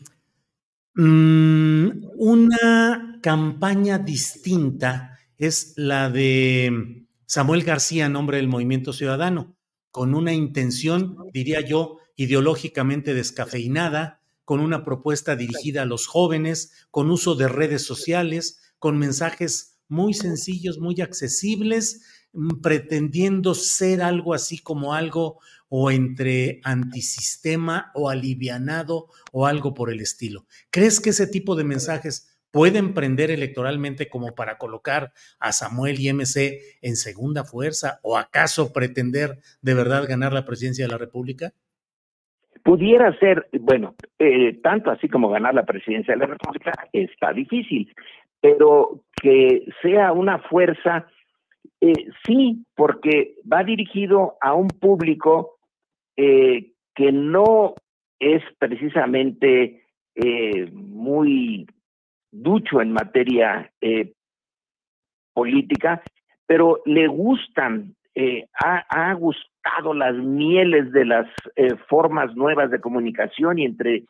mm, 0.95 1.89
una 2.18 3.16
campaña 3.28 3.97
distinta 3.97 5.19
es 5.38 5.73
la 5.75 6.09
de 6.09 7.05
Samuel 7.25 7.63
García 7.63 8.07
nombre 8.07 8.38
del 8.38 8.47
Movimiento 8.47 8.93
Ciudadano, 8.93 9.57
con 9.91 10.15
una 10.15 10.32
intención, 10.32 11.17
diría 11.34 11.59
yo, 11.59 11.97
ideológicamente 12.15 13.13
descafeinada, 13.13 14.21
con 14.45 14.61
una 14.61 14.86
propuesta 14.86 15.36
dirigida 15.36 15.82
a 15.82 15.86
los 15.86 16.07
jóvenes, 16.07 16.88
con 16.89 17.11
uso 17.11 17.36
de 17.36 17.49
redes 17.49 17.82
sociales, 17.82 18.61
con 18.80 18.97
mensajes 18.97 19.78
muy 19.89 20.13
sencillos, 20.13 20.80
muy 20.80 21.01
accesibles, 21.01 22.03
mm, 22.32 22.61
pretendiendo 22.61 23.55
ser 23.55 24.03
algo 24.03 24.34
así 24.34 24.59
como 24.59 24.93
algo 24.93 25.41
o 25.67 25.91
entre 25.91 26.61
antisistema 26.63 27.91
o 27.93 28.09
alivianado 28.09 29.09
o 29.34 29.45
algo 29.45 29.73
por 29.73 29.91
el 29.91 29.99
estilo. 29.99 30.47
¿Crees 30.69 31.01
que 31.01 31.09
ese 31.09 31.28
tipo 31.28 31.57
de 31.57 31.65
mensajes 31.65 32.36
pueden 32.52 32.93
prender 32.93 33.32
electoralmente 33.32 34.10
como 34.10 34.34
para 34.36 34.58
colocar 34.58 35.12
a 35.39 35.52
Samuel 35.52 36.00
y 36.00 36.12
MC 36.12 36.60
en 36.82 36.95
segunda 36.95 37.43
fuerza 37.43 38.00
o 38.04 38.18
acaso 38.18 38.74
pretender 38.74 39.38
de 39.62 39.74
verdad 39.74 40.08
ganar 40.08 40.34
la 40.34 40.45
presidencia 40.45 40.86
de 40.86 40.91
la 40.91 40.98
República? 40.98 41.52
Pudiera 42.64 43.18
ser, 43.20 43.48
bueno, 43.62 43.95
eh, 44.20 44.60
tanto 44.62 44.91
así 44.91 45.08
como 45.08 45.30
ganar 45.30 45.54
la 45.54 45.66
presidencia 45.66 46.14
de 46.14 46.20
la 46.20 46.26
República 46.26 46.72
está 46.91 47.32
difícil, 47.32 47.93
pero 48.41 49.04
que 49.22 49.66
sea 49.82 50.12
una 50.12 50.39
fuerza, 50.39 51.08
eh, 51.80 51.93
sí, 52.26 52.66
porque 52.76 53.36
va 53.52 53.64
dirigido 53.64 54.36
a 54.41 54.54
un 54.54 54.68
público 54.68 55.60
eh, 56.18 56.72
que 56.95 57.12
no 57.12 57.76
es 58.20 58.41
precisamente 58.58 59.84
muy 60.74 61.68
ducho 62.41 62.81
en 62.81 62.91
materia 62.93 63.71
eh, 63.81 64.13
política, 65.33 66.01
pero 66.45 66.81
le 66.85 67.07
gustan, 67.07 67.95
eh, 68.15 68.47
ha, 68.53 69.13
gustado 69.13 69.93
las 69.93 70.15
mieles 70.15 70.91
de 70.91 71.05
las 71.05 71.27
eh, 71.55 71.75
formas 71.89 72.35
nuevas 72.35 72.71
de 72.71 72.79
comunicación 72.79 73.59
y 73.59 73.65
entre, 73.65 74.03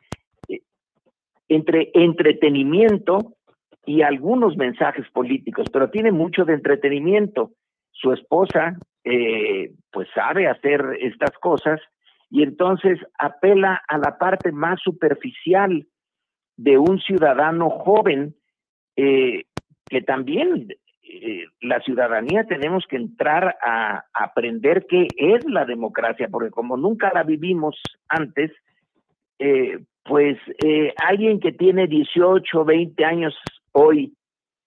entre 1.48 1.92
entretenimiento 1.94 3.34
y 3.86 4.02
algunos 4.02 4.56
mensajes 4.58 5.10
políticos, 5.12 5.68
pero 5.72 5.90
tiene 5.90 6.12
mucho 6.12 6.46
de 6.46 6.54
entretenimiento. 6.54 7.52
Su 7.92 8.14
esposa, 8.14 8.78
pues 9.92 10.08
sabe 10.14 10.48
hacer 10.48 10.82
estas 11.00 11.32
cosas 11.40 11.80
y 12.30 12.44
entonces 12.44 13.00
apela 13.18 13.82
a 13.88 13.98
la 13.98 14.18
parte 14.18 14.52
más 14.52 14.80
superficial 14.84 15.88
de 16.58 16.78
un 16.78 17.00
ciudadano 17.00 17.70
joven 17.70 18.36
eh, 18.96 19.44
que 19.86 20.02
también 20.02 20.68
eh, 21.04 21.46
la 21.62 21.80
ciudadanía 21.82 22.44
tenemos 22.46 22.86
que 22.90 22.98
entrar 22.98 23.56
a, 23.64 24.04
aprender 24.14 24.86
qué 24.90 25.08
es 25.16 25.46
la 25.46 25.66
democracia, 25.66 26.28
porque 26.30 26.50
como 26.50 26.76
nunca 26.76 27.12
la 27.14 27.24
vivimos 27.24 27.80
antes, 28.10 28.52
eh, 29.40 29.80
pues 30.04 30.38
alguien 31.06 31.40
que 31.40 31.52
tiene 31.52 31.86
18, 31.88 32.66
20 32.66 33.06
años 33.06 33.36
hoy, 33.74 34.14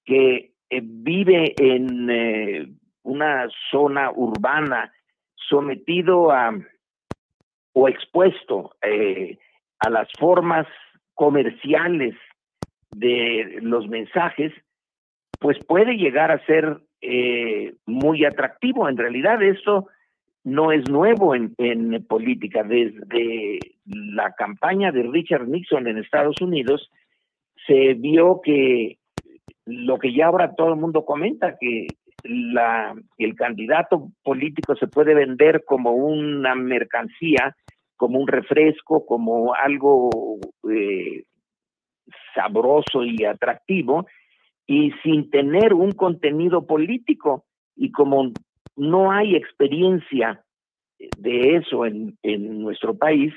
que 0.04 0.52
vive 0.82 1.54
en 1.58 2.78
una 3.02 3.48
zona 3.70 4.10
urbana, 4.12 4.92
sometido 5.34 6.30
a 6.30 6.52
o 7.72 7.88
expuesto 7.88 8.74
a 9.78 9.90
las 9.90 10.08
formas 10.18 10.66
comerciales 11.20 12.14
de 12.92 13.58
los 13.60 13.86
mensajes, 13.88 14.54
pues 15.38 15.58
puede 15.66 15.98
llegar 15.98 16.30
a 16.30 16.42
ser 16.46 16.78
eh, 17.02 17.74
muy 17.84 18.24
atractivo. 18.24 18.88
En 18.88 18.96
realidad 18.96 19.42
eso 19.42 19.88
no 20.44 20.72
es 20.72 20.88
nuevo 20.88 21.34
en, 21.34 21.52
en, 21.58 22.02
política. 22.06 22.62
Desde 22.62 23.58
la 23.84 24.32
campaña 24.32 24.92
de 24.92 25.02
Richard 25.02 25.46
Nixon 25.46 25.88
en 25.88 25.98
Estados 25.98 26.40
Unidos 26.40 26.90
se 27.66 27.92
vio 27.92 28.40
que 28.42 28.96
lo 29.66 29.98
que 29.98 30.14
ya 30.14 30.28
ahora 30.28 30.54
todo 30.54 30.72
el 30.72 30.80
mundo 30.80 31.04
comenta, 31.04 31.58
que 31.60 31.86
la, 32.24 32.94
el 33.18 33.34
candidato 33.34 34.08
político 34.22 34.74
se 34.74 34.86
puede 34.86 35.12
vender 35.12 35.64
como 35.66 35.92
una 35.92 36.54
mercancía 36.54 37.54
como 38.00 38.18
un 38.18 38.28
refresco, 38.28 39.04
como 39.04 39.52
algo 39.52 40.08
eh, 40.72 41.24
sabroso 42.34 43.04
y 43.04 43.26
atractivo, 43.26 44.06
y 44.66 44.90
sin 45.02 45.28
tener 45.28 45.74
un 45.74 45.92
contenido 45.92 46.66
político. 46.66 47.44
Y 47.76 47.92
como 47.92 48.32
no 48.74 49.12
hay 49.12 49.36
experiencia 49.36 50.42
de 51.18 51.56
eso 51.56 51.84
en, 51.84 52.16
nuestro 52.62 52.96
país, 52.96 53.34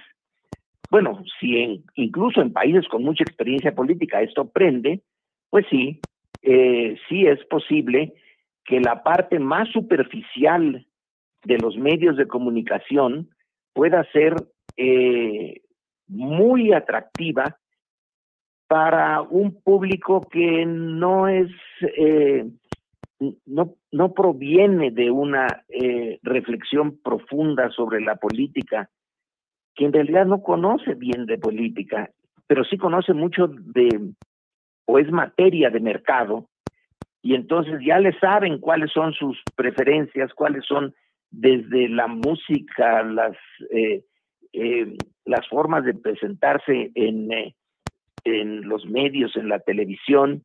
bueno, 0.89 1.22
si 1.41 1.84
incluso 1.95 2.39
en 2.41 2.53
países 2.53 2.88
con 2.88 3.03
mucha 3.03 3.26
experiencia 3.26 3.76
política 3.76 4.22
esto 4.22 4.49
prende, 4.49 5.01
pues 5.49 5.66
sí, 5.70 5.99
eh, 6.41 6.95
sí 7.09 7.26
es 7.26 7.43
posible 7.47 8.14
que 8.64 8.80
la 8.80 9.03
parte 9.03 9.39
más 9.39 9.68
superficial 9.74 10.86
de 11.43 11.57
los 11.57 11.76
medios 11.76 12.16
de 12.16 12.28
comunicación 12.28 13.28
pueda 13.74 14.03
ser 14.11 14.36
eh, 14.78 15.61
muy 16.07 16.74
atractiva 16.74 17.57
para 18.67 19.21
un 19.21 19.61
público 19.61 20.21
que 20.21 20.65
no 20.65 21.28
es, 21.28 21.51
eh, 21.97 22.45
no, 23.45 23.76
no 23.91 24.13
proviene 24.13 24.91
de 24.91 25.11
una 25.11 25.45
eh, 25.69 26.19
reflexión 26.24 26.99
profunda 27.03 27.69
sobre 27.69 28.01
la 28.01 28.15
política, 28.15 28.89
que 29.76 29.86
en 29.86 29.93
realidad 29.93 30.26
no 30.26 30.41
conoce 30.41 30.95
bien 30.95 31.26
de 31.26 31.38
política, 31.38 32.09
pero 32.47 32.63
sí 32.63 32.78
conoce 32.78 33.13
mucho 33.13 33.47
de, 33.47 34.13
o 34.86 34.99
es 34.99 35.11
materia 35.11 35.69
de 35.69 35.80
mercado, 35.80 36.49
y 37.21 37.36
entonces 37.36 37.80
ya 37.86 37.99
le 37.99 38.17
saben 38.19 38.59
cuáles 38.59 38.91
son 38.91 39.13
sus 39.13 39.41
preferencias, 39.55 40.34
cuáles 40.34 40.65
son 40.65 40.93
desde 41.32 41.89
la 41.89 42.07
música, 42.07 43.01
las 43.03 43.38
eh, 43.71 44.03
las 45.26 45.47
formas 45.47 45.84
de 45.84 45.93
presentarse 45.93 46.91
en, 46.95 47.32
eh, 47.32 47.56
en 48.24 48.68
los 48.68 48.86
medios, 48.86 49.36
en 49.36 49.49
la 49.49 49.60
televisión, 49.60 50.43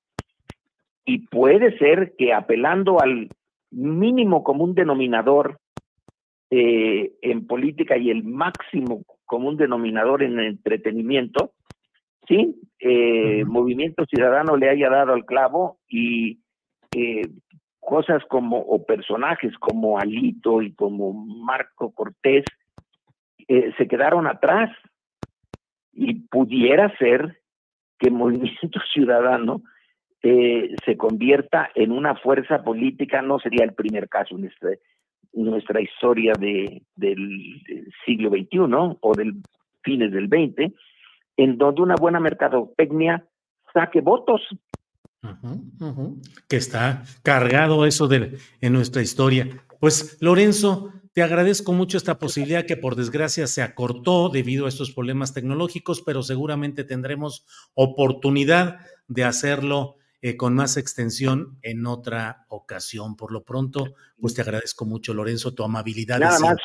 y 1.04 1.26
puede 1.26 1.76
ser 1.78 2.14
que 2.18 2.32
apelando 2.32 3.00
al 3.00 3.28
mínimo 3.70 4.42
común 4.44 4.74
denominador 4.74 5.58
eh, 6.50 7.12
en 7.22 7.46
política 7.46 7.96
y 7.96 8.10
el 8.10 8.24
máximo 8.24 9.02
común 9.26 9.56
denominador 9.56 10.22
en 10.22 10.38
entretenimiento, 10.40 11.52
sí, 12.26 12.60
eh, 12.78 13.44
Movimiento 13.46 14.04
Ciudadano 14.06 14.56
le 14.56 14.70
haya 14.70 14.88
dado 14.88 15.12
al 15.12 15.24
clavo 15.24 15.78
y 15.88 16.40
eh, 16.94 17.28
cosas 17.80 18.22
como, 18.28 18.58
o 18.58 18.84
personajes 18.84 19.56
como 19.58 19.98
Alito 19.98 20.62
y 20.62 20.72
como 20.72 21.12
Marco 21.12 21.90
Cortés, 21.92 22.44
eh, 23.48 23.72
se 23.76 23.88
quedaron 23.88 24.26
atrás 24.26 24.70
y 25.92 26.14
pudiera 26.28 26.96
ser 26.98 27.40
que 27.98 28.10
Movimiento 28.10 28.80
Ciudadano 28.92 29.62
eh, 30.22 30.74
se 30.84 30.96
convierta 30.96 31.70
en 31.74 31.92
una 31.92 32.14
fuerza 32.16 32.62
política, 32.62 33.22
no 33.22 33.38
sería 33.38 33.64
el 33.64 33.74
primer 33.74 34.08
caso 34.08 34.36
en 34.36 34.46
este, 34.46 34.80
nuestra 35.32 35.80
historia 35.80 36.32
de, 36.38 36.82
del, 36.96 37.62
siglo 38.04 38.30
XXI 38.30 38.96
o 39.00 39.14
del 39.14 39.34
fines 39.82 40.12
del 40.12 40.28
XX, 40.28 40.74
en 41.36 41.56
donde 41.56 41.82
una 41.82 41.94
buena 41.94 42.20
mercadotecnia 42.20 43.24
saque 43.72 44.00
votos. 44.00 44.42
Que 46.48 46.56
está 46.56 47.02
cargado 47.22 47.86
eso 47.86 48.08
de, 48.08 48.38
en 48.60 48.72
nuestra 48.72 49.02
historia. 49.02 49.46
Pues 49.80 50.18
Lorenzo, 50.20 50.92
te 51.18 51.24
agradezco 51.24 51.72
mucho 51.72 51.96
esta 51.96 52.20
posibilidad 52.20 52.64
que 52.64 52.76
por 52.76 52.94
desgracia 52.94 53.48
se 53.48 53.60
acortó 53.60 54.28
debido 54.28 54.66
a 54.66 54.68
estos 54.68 54.92
problemas 54.92 55.34
tecnológicos, 55.34 56.00
pero 56.00 56.22
seguramente 56.22 56.84
tendremos 56.84 57.44
oportunidad 57.74 58.78
de 59.08 59.24
hacerlo 59.24 59.96
eh, 60.22 60.36
con 60.36 60.54
más 60.54 60.76
extensión 60.76 61.58
en 61.62 61.86
otra 61.86 62.44
ocasión. 62.46 63.16
Por 63.16 63.32
lo 63.32 63.42
pronto, 63.42 63.94
pues 64.20 64.34
te 64.34 64.42
agradezco 64.42 64.84
mucho, 64.84 65.12
Lorenzo, 65.12 65.52
tu 65.56 65.64
amabilidad. 65.64 66.20
Nada 66.20 66.38
más, 66.38 66.56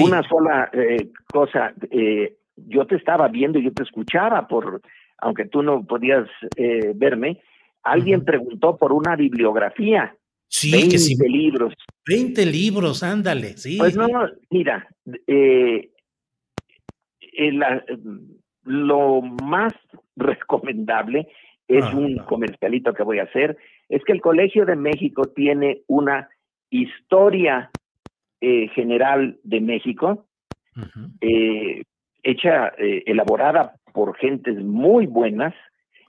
una 0.00 0.22
sola 0.28 0.68
eh, 0.74 1.10
cosa. 1.32 1.72
Eh, 1.90 2.36
yo 2.56 2.86
te 2.86 2.96
estaba 2.96 3.26
viendo, 3.28 3.58
yo 3.58 3.72
te 3.72 3.84
escuchaba, 3.84 4.46
por 4.46 4.82
aunque 5.16 5.46
tú 5.46 5.62
no 5.62 5.82
podías 5.82 6.28
eh, 6.58 6.92
verme. 6.94 7.40
Alguien 7.84 8.22
preguntó 8.22 8.76
por 8.76 8.92
una 8.92 9.16
bibliografía. 9.16 10.14
Sí, 10.48 10.70
20 10.72 10.90
que 10.90 10.98
sí. 10.98 11.16
libros. 11.28 11.74
20 12.06 12.46
libros, 12.46 13.02
ándale, 13.02 13.56
sí. 13.56 13.76
Pues 13.78 13.96
no, 13.96 14.06
mira, 14.50 14.86
eh, 15.26 15.90
eh, 17.20 17.52
la- 17.52 17.84
lo 18.64 19.22
más 19.22 19.72
recomendable 20.16 21.28
es 21.68 21.84
Ah, 21.84 21.96
un 21.96 22.16
comercialito 22.18 22.94
que 22.94 23.02
voy 23.02 23.18
a 23.18 23.24
hacer, 23.24 23.56
es 23.88 24.02
que 24.04 24.12
el 24.12 24.20
Colegio 24.20 24.64
de 24.64 24.76
México 24.76 25.24
tiene 25.34 25.82
una 25.88 26.28
historia 26.70 27.70
eh, 28.40 28.68
general 28.74 29.38
de 29.44 29.60
México, 29.62 30.26
eh, 31.22 31.82
hecha, 32.22 32.68
eh, 32.78 33.02
elaborada 33.06 33.76
por 33.94 34.14
gentes 34.18 34.62
muy 34.62 35.06
buenas, 35.06 35.54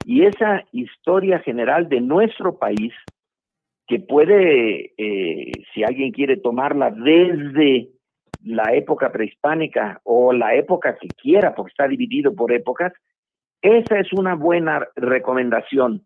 y 0.05 0.23
esa 0.23 0.63
historia 0.73 1.39
general 1.39 1.87
de 1.87 2.01
nuestro 2.01 2.57
país, 2.59 2.91
que 3.87 3.99
puede, 3.99 4.93
eh, 4.97 5.51
si 5.73 5.83
alguien 5.83 6.11
quiere 6.11 6.37
tomarla 6.37 6.91
desde 6.91 7.89
la 8.43 8.73
época 8.73 9.11
prehispánica 9.11 10.01
o 10.03 10.33
la 10.33 10.55
época 10.55 10.97
que 10.99 11.07
quiera, 11.07 11.55
porque 11.55 11.71
está 11.71 11.87
dividido 11.87 12.35
por 12.35 12.51
épocas, 12.51 12.93
esa 13.61 13.99
es 13.99 14.11
una 14.13 14.35
buena 14.35 14.87
recomendación 14.95 16.05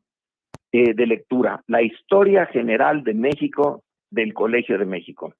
eh, 0.71 0.93
de 0.93 1.07
lectura, 1.07 1.63
la 1.67 1.81
historia 1.81 2.45
general 2.45 3.03
de 3.03 3.13
México 3.13 3.83
del 4.09 4.33
Colegio 4.33 4.77
de 4.77 4.85
México. 4.85 5.33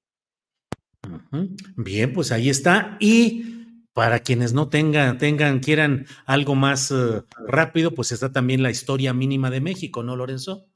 Bien, 1.78 2.12
pues 2.14 2.32
ahí 2.32 2.50
está. 2.50 2.98
Y 3.00 3.62
para 3.94 4.20
quienes 4.20 4.54
no 4.54 4.70
tengan, 4.70 5.18
tengan, 5.18 5.60
quieran 5.60 6.06
algo 6.26 6.56
más 6.56 6.92
eh, 6.92 7.22
rápido, 7.48 7.92
pues 7.92 8.12
está 8.12 8.32
también 8.32 8.64
la 8.64 8.72
historia 8.72 9.14
mínima 9.14 9.50
de 9.50 9.62
México, 9.62 10.04
¿no, 10.04 10.16
Lorenzo? 10.16 10.71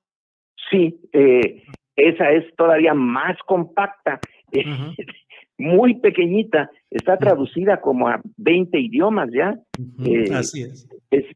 Sí, 0.69 0.99
eh, 1.13 1.63
esa 1.95 2.31
es 2.31 2.53
todavía 2.55 2.93
más 2.93 3.37
compacta, 3.45 4.19
muy 5.57 5.95
pequeñita, 5.95 6.69
está 6.89 7.17
traducida 7.17 7.79
como 7.81 8.07
a 8.09 8.21
20 8.37 8.77
idiomas 8.79 9.29
ya. 9.33 9.57
Eh, 10.05 10.25
Así 10.33 10.63
es. 10.63 10.87
es- 11.11 11.35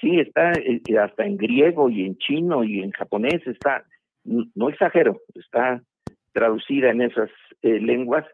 sí, 0.00 0.20
está 0.20 0.52
eh, 0.52 0.80
hasta 1.02 1.24
en 1.24 1.36
griego 1.36 1.88
y 1.88 2.04
en 2.04 2.18
chino 2.18 2.64
y 2.64 2.80
en 2.82 2.90
japonés, 2.90 3.46
está, 3.46 3.84
no 4.24 4.68
exagero, 4.68 5.20
está 5.34 5.80
traducida 6.32 6.90
en 6.90 7.00
esas 7.02 7.30
eh, 7.62 7.80
lenguas. 7.80 8.26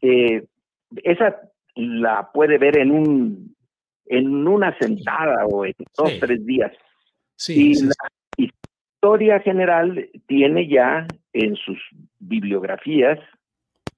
Eh, 0.00 0.44
esa 1.02 1.36
la 1.74 2.30
puede 2.32 2.56
ver 2.58 2.78
en 2.78 2.90
un 2.90 3.54
en 4.06 4.46
una 4.46 4.76
sentada 4.78 5.46
o 5.46 5.64
en 5.64 5.74
dos, 5.96 6.10
Sí. 6.12 6.20
tres 6.20 6.44
días. 6.46 6.72
Sí, 7.36 7.70
y 7.70 7.74
sí, 7.74 7.86
la 7.86 7.94
historia 9.04 9.38
general 9.40 10.08
tiene 10.26 10.66
ya 10.66 11.06
en 11.34 11.56
sus 11.56 11.76
bibliografías 12.20 13.18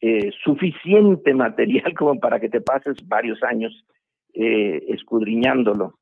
eh, 0.00 0.32
suficiente 0.42 1.32
material 1.32 1.94
como 1.96 2.18
para 2.18 2.40
que 2.40 2.48
te 2.48 2.60
pases 2.60 2.96
varios 3.06 3.40
años 3.44 3.72
eh, 4.34 4.82
escudriñándolo. 4.88 5.96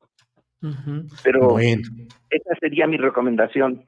Pero 1.23 1.49
Bueno. 1.49 1.83
esa 2.31 2.55
sería 2.59 2.87
mi 2.87 2.97
recomendación. 2.97 3.85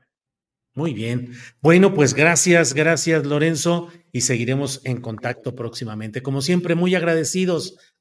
Muy 0.75 0.93
bien. 0.93 1.29
Bueno, 1.63 1.95
pues 1.95 2.13
gracias, 2.13 2.75
gracias 2.75 3.25
Lorenzo 3.25 3.87
y 4.11 4.21
seguiremos 4.21 4.85
en 4.85 5.01
contacto 5.01 5.55
próximamente. 5.55 6.21
Como 6.21 6.41
siempre, 6.41 6.75
muy 6.75 6.93
agradecidos. 6.93 7.95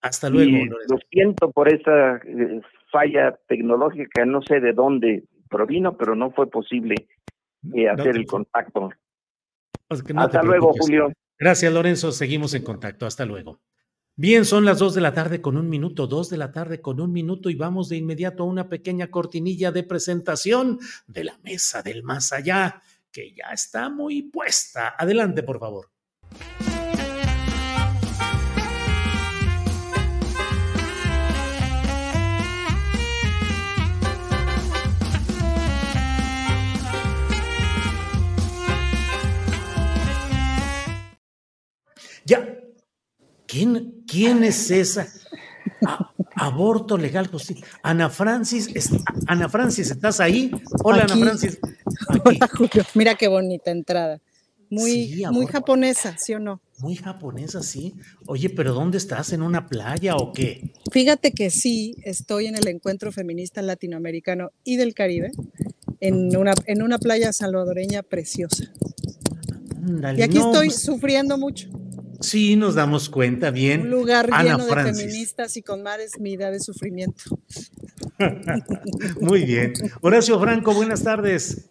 Hasta 0.00 0.30
luego, 0.30 0.48
Y 0.48 0.64
Lorenzo. 0.64 0.76
lo 0.88 0.98
siento 1.10 1.50
por 1.52 1.68
esa 1.68 2.16
eh, 2.16 2.62
falla 2.90 3.38
tecnológica, 3.46 4.24
no 4.24 4.40
sé 4.40 4.60
de 4.60 4.72
dónde 4.72 5.24
provino, 5.52 5.96
pero 5.96 6.16
no 6.16 6.32
fue 6.32 6.50
posible 6.50 6.96
eh, 7.72 7.88
hacer 7.88 8.16
el 8.16 8.26
contacto. 8.26 8.90
No 10.14 10.22
Hasta 10.22 10.42
luego. 10.42 10.72
Julio. 10.76 11.12
Gracias, 11.38 11.72
Lorenzo. 11.72 12.10
Seguimos 12.10 12.54
en 12.54 12.64
contacto. 12.64 13.06
Hasta 13.06 13.24
luego. 13.24 13.60
Bien, 14.16 14.44
son 14.44 14.64
las 14.64 14.78
dos 14.78 14.94
de 14.94 15.00
la 15.00 15.14
tarde 15.14 15.40
con 15.40 15.56
un 15.56 15.70
minuto, 15.70 16.06
dos 16.06 16.28
de 16.28 16.36
la 16.36 16.52
tarde 16.52 16.82
con 16.82 17.00
un 17.00 17.12
minuto 17.12 17.48
y 17.48 17.54
vamos 17.54 17.88
de 17.88 17.96
inmediato 17.96 18.42
a 18.42 18.46
una 18.46 18.68
pequeña 18.68 19.10
cortinilla 19.10 19.72
de 19.72 19.84
presentación 19.84 20.78
de 21.06 21.24
la 21.24 21.38
mesa 21.42 21.82
del 21.82 22.02
más 22.02 22.32
allá, 22.32 22.82
que 23.10 23.32
ya 23.32 23.52
está 23.52 23.88
muy 23.88 24.22
puesta. 24.22 24.94
Adelante, 24.98 25.42
por 25.42 25.58
favor. 25.58 25.88
Ya. 42.32 42.58
¿Quién, 43.46 44.02
quién 44.06 44.42
es 44.42 44.70
esa? 44.70 45.06
A- 45.86 46.10
aborto 46.36 46.96
legal, 46.96 47.26
justicia. 47.26 47.66
Ana 47.82 48.08
Francis, 48.08 48.70
es- 48.74 48.88
Ana 49.26 49.50
Francis, 49.50 49.90
¿estás 49.90 50.18
ahí? 50.20 50.50
Hola, 50.82 51.02
Aquí. 51.02 51.12
Ana 51.12 51.24
Francis. 51.26 51.58
Hola, 52.24 52.48
Julio. 52.56 52.84
Mira 52.94 53.14
qué 53.16 53.28
bonita 53.28 53.70
entrada. 53.70 54.18
Muy, 54.70 54.90
Sí, 54.90 55.22
muy 55.30 55.44
japonesa, 55.46 56.16
¿sí 56.16 56.32
o 56.32 56.38
no? 56.40 56.62
Muy 56.78 56.96
japonesa, 56.96 57.62
sí. 57.62 57.92
Oye, 58.26 58.48
pero 58.48 58.72
¿dónde 58.72 58.96
estás? 58.96 59.34
¿En 59.34 59.42
una 59.42 59.66
playa 59.66 60.16
o 60.16 60.32
qué? 60.32 60.72
Fíjate 60.90 61.32
que 61.32 61.50
sí, 61.50 61.94
estoy 62.04 62.46
en 62.46 62.56
el 62.56 62.66
encuentro 62.68 63.12
feminista 63.12 63.60
latinoamericano 63.60 64.50
y 64.64 64.76
del 64.76 64.94
Caribe, 64.94 65.30
en 66.00 66.34
una, 66.34 66.54
en 66.64 66.82
una 66.82 66.96
playa 66.98 67.34
salvadoreña 67.34 68.02
preciosa. 68.02 68.72
Y 70.16 70.22
aquí 70.22 70.38
no, 70.38 70.46
estoy 70.52 70.68
pues, 70.68 70.80
sufriendo 70.80 71.36
mucho. 71.36 71.68
Sí, 72.22 72.56
nos 72.56 72.74
damos 72.74 73.08
cuenta, 73.08 73.50
bien. 73.50 73.82
Un 73.82 73.90
lugar 73.90 74.28
Ana 74.32 74.56
lleno 74.56 74.66
de 74.66 74.92
feministas 74.92 75.56
y 75.56 75.62
con 75.62 75.82
mares 75.82 76.18
mida 76.18 76.50
de 76.50 76.60
sufrimiento. 76.60 77.24
Muy 79.20 79.44
bien. 79.44 79.72
Horacio 80.00 80.40
Franco, 80.40 80.72
buenas 80.72 81.02
tardes. 81.02 81.68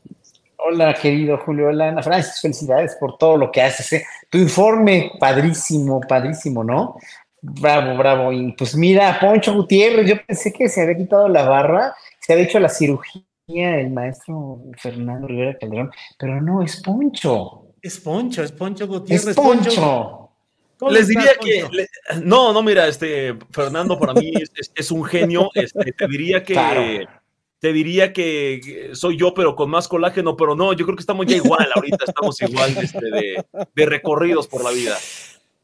Hola, 0.58 0.94
querido 0.94 1.38
Julio. 1.40 1.68
Hola, 1.68 1.90
Ana 1.90 2.04
Francis. 2.04 2.40
Felicidades 2.40 2.96
por 3.00 3.18
todo 3.18 3.38
lo 3.38 3.52
que 3.52 3.62
haces. 3.62 3.94
¿eh? 3.94 4.06
Tu 4.30 4.38
informe, 4.38 5.12
padrísimo, 5.20 6.00
padrísimo, 6.02 6.64
¿no? 6.64 6.98
Bravo, 7.42 7.98
bravo. 7.98 8.32
Y 8.32 8.52
pues 8.54 8.76
mira, 8.76 9.18
Poncho 9.20 9.54
Gutiérrez, 9.56 10.08
yo 10.08 10.16
pensé 10.26 10.54
que 10.54 10.70
se 10.70 10.82
había 10.82 10.96
quitado 10.96 11.28
la 11.28 11.44
barra, 11.44 11.96
se 12.20 12.34
había 12.34 12.46
hecho 12.46 12.60
la 12.60 12.70
cirugía 12.70 13.24
el 13.56 13.92
maestro 13.92 14.62
Fernando 14.78 15.28
Rivera 15.28 15.58
Calderón, 15.58 15.92
pero 16.18 16.42
no, 16.42 16.62
es 16.62 16.82
Poncho. 16.82 17.74
Es 17.82 18.00
Poncho, 18.00 18.44
es 18.44 18.52
Poncho 18.52 18.88
Gutiérrez. 18.88 19.28
Es 19.28 19.36
Poncho. 19.36 20.21
Les 20.90 21.08
diría 21.08 21.34
que. 21.40 21.68
no, 22.24 22.54
no, 22.54 22.64
mira, 22.64 22.88
este 22.88 23.38
Fernando 23.52 24.00
para 24.00 24.14
mí 24.14 24.34
es, 24.76 24.92
un 24.92 25.04
genio. 25.04 25.50
Este, 25.54 25.92
te 25.92 26.08
diría 26.08 26.44
que. 26.44 27.06
Te 27.60 27.72
diría 27.72 28.12
que 28.12 28.90
soy 28.94 29.18
yo, 29.18 29.36
pero 29.36 29.56
con 29.56 29.70
más 29.70 29.88
colágeno, 29.88 30.36
pero 30.36 30.56
no, 30.56 30.74
yo 30.74 30.84
creo 30.84 30.96
que 30.96 31.02
estamos 31.02 31.28
ya 31.28 31.36
igual 31.36 31.70
ahorita, 31.76 32.06
estamos 32.08 32.42
igual 32.42 32.76
este, 32.76 33.06
de, 33.06 33.46
de 33.76 33.86
recorridos 33.86 34.48
por 34.48 34.64
la 34.64 34.72
vida. 34.72 34.98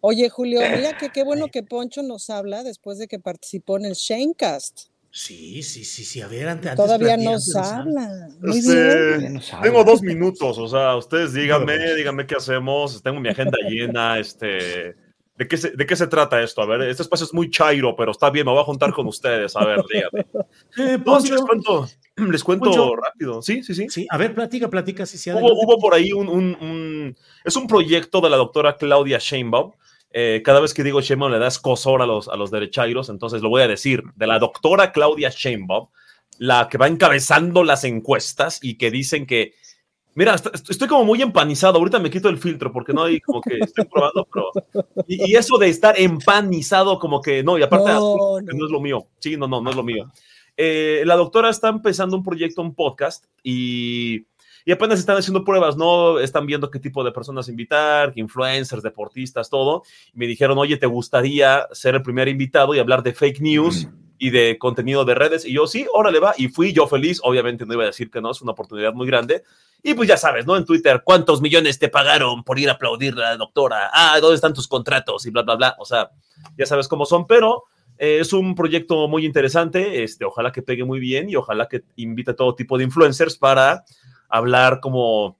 Oye, 0.01 0.29
Julio, 0.29 0.59
mira 0.59 0.95
que 0.95 1.09
qué 1.09 1.23
bueno 1.23 1.47
que 1.47 1.63
Poncho 1.63 2.03
nos 2.03 2.29
habla 2.29 2.63
después 2.63 2.99
de 2.99 3.07
que 3.07 3.17
participó 3.17 3.77
en 3.77 3.85
el 3.85 3.93
Shanecast. 3.93 4.89
Sí, 5.11 5.63
sí, 5.63 5.83
sí, 5.83 6.05
sí. 6.05 6.21
A 6.21 6.27
ver, 6.27 6.47
antes. 6.47 6.75
Todavía 6.75 7.17
nos 7.17 7.55
habla. 7.55 8.29
Muy 8.39 8.59
este, 8.59 9.17
bien. 9.17 9.41
Tengo 9.63 9.83
dos 9.83 10.03
minutos, 10.03 10.59
o 10.59 10.67
sea, 10.67 10.95
ustedes 10.95 11.33
díganme, 11.33 11.95
díganme 11.95 12.27
qué 12.27 12.35
hacemos. 12.35 13.01
Tengo 13.01 13.19
mi 13.19 13.29
agenda 13.29 13.57
llena, 13.67 14.19
este. 14.19 14.95
¿De 15.37 15.47
qué, 15.47 15.57
se, 15.57 15.71
¿De 15.71 15.85
qué 15.85 15.95
se 15.95 16.07
trata 16.07 16.41
esto? 16.41 16.61
A 16.61 16.65
ver, 16.65 16.81
este 16.81 17.03
espacio 17.03 17.25
es 17.25 17.33
muy 17.33 17.49
chairo, 17.51 17.95
pero 17.95 18.11
está 18.11 18.29
bien, 18.29 18.45
me 18.45 18.51
voy 18.51 18.61
a 18.61 18.65
juntar 18.65 18.91
con 18.91 19.05
ustedes. 19.07 19.55
A 19.55 19.65
ver, 19.65 19.83
díganme. 19.91 20.25
Eh, 20.77 20.99
les 21.29 21.41
cuento, 21.41 21.87
les 22.15 22.43
cuento 22.43 22.95
rápido. 22.95 23.41
Sí, 23.41 23.63
sí, 23.63 23.73
sí. 23.73 23.87
Sí, 23.89 24.07
a 24.09 24.17
ver, 24.17 24.33
platica, 24.33 24.69
platica. 24.69 25.03
Hubo, 25.03 25.53
hubo 25.53 25.79
por 25.79 25.93
ahí 25.93 26.11
un, 26.11 26.27
un, 26.27 26.57
un, 26.59 27.17
Es 27.43 27.55
un 27.55 27.67
proyecto 27.67 28.21
de 28.21 28.29
la 28.29 28.37
doctora 28.37 28.75
Claudia 28.75 29.19
Sheinbaum 29.19 29.71
eh, 30.11 30.41
cada 30.43 30.59
vez 30.59 30.73
que 30.73 30.83
digo 30.83 31.01
Sheinbaum 31.01 31.31
le 31.31 31.39
das 31.39 31.59
cosor 31.59 32.01
a 32.01 32.05
los, 32.05 32.27
a 32.27 32.35
los 32.35 32.49
derechairos, 32.49 33.09
entonces 33.09 33.41
lo 33.41 33.49
voy 33.49 33.61
a 33.61 33.67
decir, 33.67 34.03
de 34.15 34.27
la 34.27 34.39
doctora 34.39 34.91
Claudia 34.91 35.29
Sheinbaum, 35.29 35.89
la 36.39 36.69
que 36.69 36.77
va 36.77 36.87
encabezando 36.87 37.63
las 37.63 37.83
encuestas 37.83 38.59
y 38.61 38.77
que 38.77 38.89
dicen 38.89 39.25
que, 39.25 39.53
mira, 40.17 40.35
estoy 40.35 40.87
como 40.87 41.05
muy 41.05 41.21
empanizado, 41.21 41.77
ahorita 41.77 41.99
me 41.99 42.09
quito 42.09 42.27
el 42.27 42.39
filtro 42.39 42.73
porque 42.73 42.91
no 42.91 43.03
hay 43.03 43.21
como 43.21 43.39
que 43.39 43.59
estoy 43.59 43.85
probando, 43.85 44.27
pero... 44.33 44.51
Y, 45.07 45.35
eso 45.35 45.57
de 45.59 45.69
estar 45.69 45.97
empanizado 45.99 46.97
como 46.97 47.21
que, 47.21 47.43
no, 47.43 47.57
y 47.57 47.61
aparte 47.61 47.91
no, 47.91 48.39
no. 48.41 48.65
es 48.65 48.71
lo 48.71 48.81
mío, 48.81 49.07
sí, 49.19 49.37
no, 49.37 49.47
no, 49.47 49.61
no 49.61 49.69
es 49.69 49.75
lo 49.75 49.83
mío. 49.83 50.11
Eh, 50.57 51.03
la 51.05 51.15
doctora 51.15 51.51
está 51.51 51.69
empezando 51.69 52.17
un 52.17 52.23
proyecto, 52.23 52.63
un 52.63 52.73
podcast, 52.73 53.25
y 53.43 54.25
y 54.65 54.71
apenas 54.73 54.99
están 54.99 55.15
haciendo 55.15 55.45
pruebas, 55.45 55.77
¿no? 55.77 56.19
Están 56.19 56.45
viendo 56.45 56.69
qué 56.69 56.77
tipo 56.77 57.01
de 57.01 57.13
personas 57.13 57.47
invitar, 57.47 58.11
influencers, 58.15 58.83
deportistas, 58.83 59.49
todo. 59.49 59.83
Y 60.13 60.19
me 60.19 60.27
dijeron, 60.27 60.57
oye, 60.57 60.75
¿te 60.75 60.87
gustaría 60.87 61.65
ser 61.71 61.95
el 61.95 62.01
primer 62.01 62.27
invitado 62.27 62.75
y 62.75 62.79
hablar 62.79 63.01
de 63.01 63.13
fake 63.13 63.39
news? 63.39 63.87
Y 64.17 64.29
de 64.31 64.57
contenido 64.57 65.05
de 65.05 65.15
redes. 65.15 65.45
Y 65.45 65.53
yo, 65.53 65.67
sí, 65.67 65.85
órale, 65.93 66.19
va. 66.19 66.33
Y 66.37 66.47
fui 66.47 66.73
yo 66.73 66.87
feliz. 66.87 67.19
Obviamente 67.23 67.65
no 67.65 67.73
iba 67.73 67.83
a 67.83 67.87
decir 67.87 68.09
que 68.09 68.21
no, 68.21 68.31
es 68.31 68.41
una 68.41 68.51
oportunidad 68.51 68.93
muy 68.93 69.07
grande. 69.07 69.43
Y 69.83 69.93
pues 69.93 70.09
ya 70.09 70.17
sabes, 70.17 70.45
¿no? 70.45 70.57
En 70.57 70.65
Twitter, 70.65 71.01
¿cuántos 71.03 71.41
millones 71.41 71.79
te 71.79 71.89
pagaron 71.89 72.43
por 72.43 72.59
ir 72.59 72.69
a 72.69 72.73
aplaudir 72.73 73.13
a 73.13 73.17
la 73.31 73.37
doctora? 73.37 73.89
Ah, 73.93 74.17
¿dónde 74.19 74.35
están 74.35 74.53
tus 74.53 74.67
contratos? 74.67 75.25
Y 75.25 75.29
bla, 75.29 75.43
bla, 75.43 75.55
bla. 75.55 75.75
O 75.79 75.85
sea, 75.85 76.11
ya 76.57 76.65
sabes 76.65 76.87
cómo 76.87 77.05
son, 77.05 77.27
pero 77.27 77.65
eh, 77.97 78.19
es 78.21 78.33
un 78.33 78.55
proyecto 78.55 79.07
muy 79.07 79.25
interesante. 79.25 80.03
Este, 80.03 80.25
ojalá 80.25 80.51
que 80.51 80.61
pegue 80.61 80.83
muy 80.83 80.99
bien 80.99 81.29
y 81.29 81.35
ojalá 81.35 81.67
que 81.67 81.83
invite 81.95 82.31
a 82.31 82.35
todo 82.35 82.55
tipo 82.55 82.77
de 82.77 82.85
influencers 82.85 83.37
para 83.37 83.85
hablar 84.29 84.79
como 84.79 85.37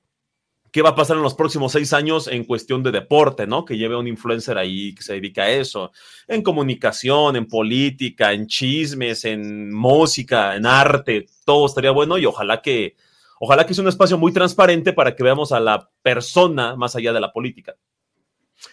qué 0.72 0.82
va 0.82 0.90
a 0.90 0.96
pasar 0.96 1.18
en 1.18 1.24
los 1.24 1.34
próximos 1.34 1.72
seis 1.72 1.94
años 1.94 2.28
en 2.28 2.44
cuestión 2.44 2.84
de 2.84 2.92
deporte, 2.92 3.48
¿no? 3.48 3.66
Que 3.66 3.78
lleve 3.78 3.96
un 3.96 4.08
influencer 4.08 4.58
ahí 4.58 4.94
que 4.94 5.04
se 5.04 5.14
dedica 5.14 5.44
a 5.44 5.50
eso, 5.50 5.92
en 6.28 6.42
comunicación, 6.42 7.36
en 7.36 7.48
política, 7.48 8.34
en 8.34 8.48
chismes, 8.48 9.26
en 9.26 9.74
música, 9.74 10.56
en 10.56 10.66
arte, 10.66 11.28
todo 11.46 11.66
estaría 11.66 11.92
bueno 11.92 12.18
y 12.18 12.26
ojalá 12.26 12.62
que, 12.62 12.96
ojalá 13.40 13.66
que 13.66 13.74
sea 13.74 13.84
un 13.84 13.90
espacio 13.90 14.18
muy 14.18 14.34
transparente 14.34 14.94
para 14.94 15.16
que 15.16 15.24
veamos 15.24 15.52
a 15.52 15.60
la 15.60 15.90
persona 16.02 16.76
más 16.76 16.96
allá 16.96 17.14
de 17.14 17.22
la 17.22 17.32
política. 17.32 17.76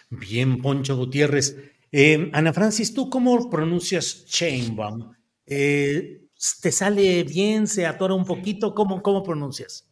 Bien, 0.09 0.61
Poncho 0.61 0.97
Gutiérrez. 0.97 1.55
Eh, 1.91 2.29
Ana 2.33 2.51
Francis, 2.51 2.93
¿tú 2.93 3.09
cómo 3.09 3.49
pronuncias 3.49 4.25
Chainbaum? 4.25 5.13
Eh, 5.45 6.27
¿Te 6.61 6.71
sale 6.71 7.23
bien? 7.23 7.67
¿Se 7.67 7.85
atora 7.85 8.13
un 8.13 8.25
poquito? 8.25 8.73
¿Cómo, 8.73 9.01
cómo 9.01 9.23
pronuncias? 9.23 9.87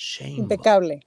Sheinbaum. 0.00 0.44
Impecable. 0.44 1.06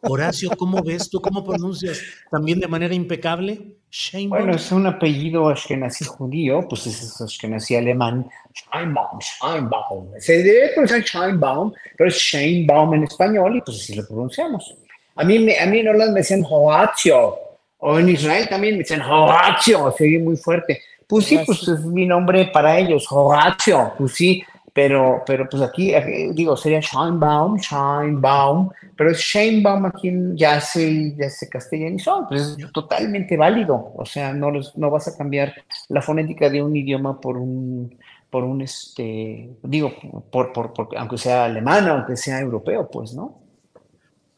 Horacio, 0.00 0.48
¿cómo 0.56 0.82
ves 0.82 1.10
tú? 1.10 1.20
¿Cómo 1.20 1.44
pronuncias? 1.44 2.00
¿También 2.30 2.58
de 2.58 2.66
manera 2.66 2.94
impecable? 2.94 3.76
Sheinbaum. 3.90 4.42
Bueno, 4.42 4.56
es 4.56 4.72
un 4.72 4.86
apellido 4.86 5.46
ashkenazi 5.50 6.06
judío, 6.06 6.66
pues 6.66 6.86
es 6.86 7.20
ashkenazi 7.20 7.76
alemán. 7.76 8.26
Sheinbaum, 8.54 9.18
Sheinbaum. 9.20 10.12
Se 10.18 10.42
debe 10.42 10.68
pronunciar 10.70 11.02
Sheinbaum, 11.02 11.72
pero 11.98 12.08
es 12.08 12.16
Sheinbaum 12.16 12.94
en 12.94 13.04
español 13.04 13.56
y 13.56 13.60
pues 13.60 13.76
así 13.76 13.94
lo 13.94 14.06
pronunciamos. 14.06 14.74
A 15.16 15.24
mí, 15.24 15.38
me, 15.38 15.58
a 15.58 15.66
mí 15.66 15.80
en 15.80 15.88
Holanda 15.88 16.14
me 16.14 16.20
decían 16.20 16.46
Horatio, 16.48 17.36
o 17.78 17.98
en 17.98 18.08
Israel 18.08 18.48
también 18.48 18.74
me 18.74 18.78
decían 18.78 19.02
Horatio, 19.02 19.94
se 19.96 20.04
oye 20.04 20.18
muy 20.18 20.38
fuerte. 20.38 20.80
Pues 21.06 21.26
sí, 21.26 21.38
pues 21.44 21.68
es 21.68 21.80
mi 21.84 22.06
nombre 22.06 22.46
para 22.46 22.78
ellos, 22.78 23.06
Horatio, 23.10 23.92
pues 23.98 24.12
sí, 24.14 24.42
pero, 24.76 25.22
pero 25.24 25.48
pues 25.48 25.62
aquí, 25.62 25.94
digo, 26.34 26.54
sería 26.54 26.82
Scheinbaum, 26.82 27.58
Scheinbaum, 27.58 28.68
pero 28.94 29.10
es 29.10 29.18
Scheinbaum 29.20 29.86
aquí 29.86 30.12
ya 30.34 30.60
se, 30.60 31.16
ya 31.16 31.30
se 31.30 31.48
castellanizó, 31.48 32.26
pues 32.28 32.58
es 32.58 32.72
totalmente 32.72 33.38
válido, 33.38 33.94
o 33.96 34.04
sea, 34.04 34.34
no, 34.34 34.52
no 34.74 34.90
vas 34.90 35.08
a 35.08 35.16
cambiar 35.16 35.54
la 35.88 36.02
fonética 36.02 36.50
de 36.50 36.62
un 36.62 36.76
idioma 36.76 37.18
por 37.18 37.38
un, 37.38 37.98
por 38.28 38.44
un, 38.44 38.60
este, 38.60 39.48
digo, 39.62 39.94
por, 40.30 40.52
por, 40.52 40.74
por, 40.74 40.88
aunque 40.98 41.16
sea 41.16 41.46
alemán, 41.46 41.88
aunque 41.88 42.14
sea 42.14 42.38
europeo, 42.38 42.86
pues, 42.90 43.14
¿no? 43.14 43.40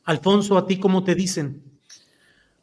Alfonso, 0.04 0.56
¿a 0.56 0.68
ti 0.68 0.78
cómo 0.78 1.02
te 1.02 1.16
dicen? 1.16 1.64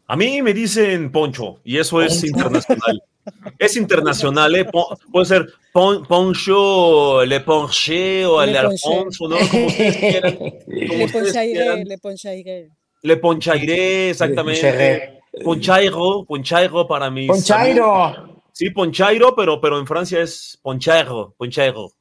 A 0.07 0.15
mí 0.15 0.41
me 0.41 0.53
dicen 0.53 1.11
Poncho, 1.11 1.59
y 1.65 1.77
eso 1.77 2.01
es 2.01 2.23
internacional. 2.23 3.03
Es 3.57 3.75
internacional, 3.75 4.55
¿eh? 4.55 4.65
puede 5.11 5.25
ser 5.25 5.47
Poncho, 5.71 7.25
Le 7.25 7.39
Ponche 7.41 8.25
o 8.25 8.45
Le 8.45 8.57
Alfonso, 8.57 9.27
¿no? 9.27 9.37
Como 9.37 9.65
ustedes 9.65 9.97
quieran. 9.97 10.37
le 10.67 11.07
Ponchaire, 11.07 11.85
Le 11.85 11.97
Ponchaire. 11.97 12.69
Le 13.01 13.17
Ponchaire, 13.17 14.09
exactamente. 14.09 15.21
Ponchairo, 15.43 16.25
Ponchairo 16.25 16.87
para 16.87 17.09
mis. 17.09 17.27
Ponchairo. 17.27 18.41
Sí, 18.51 18.69
Ponchairo, 18.69 19.35
pero, 19.35 19.59
pero 19.59 19.79
en 19.79 19.85
Francia 19.85 20.21
es 20.21 20.57
Ponchairo, 20.61 21.35
Ponchairo. 21.37 21.91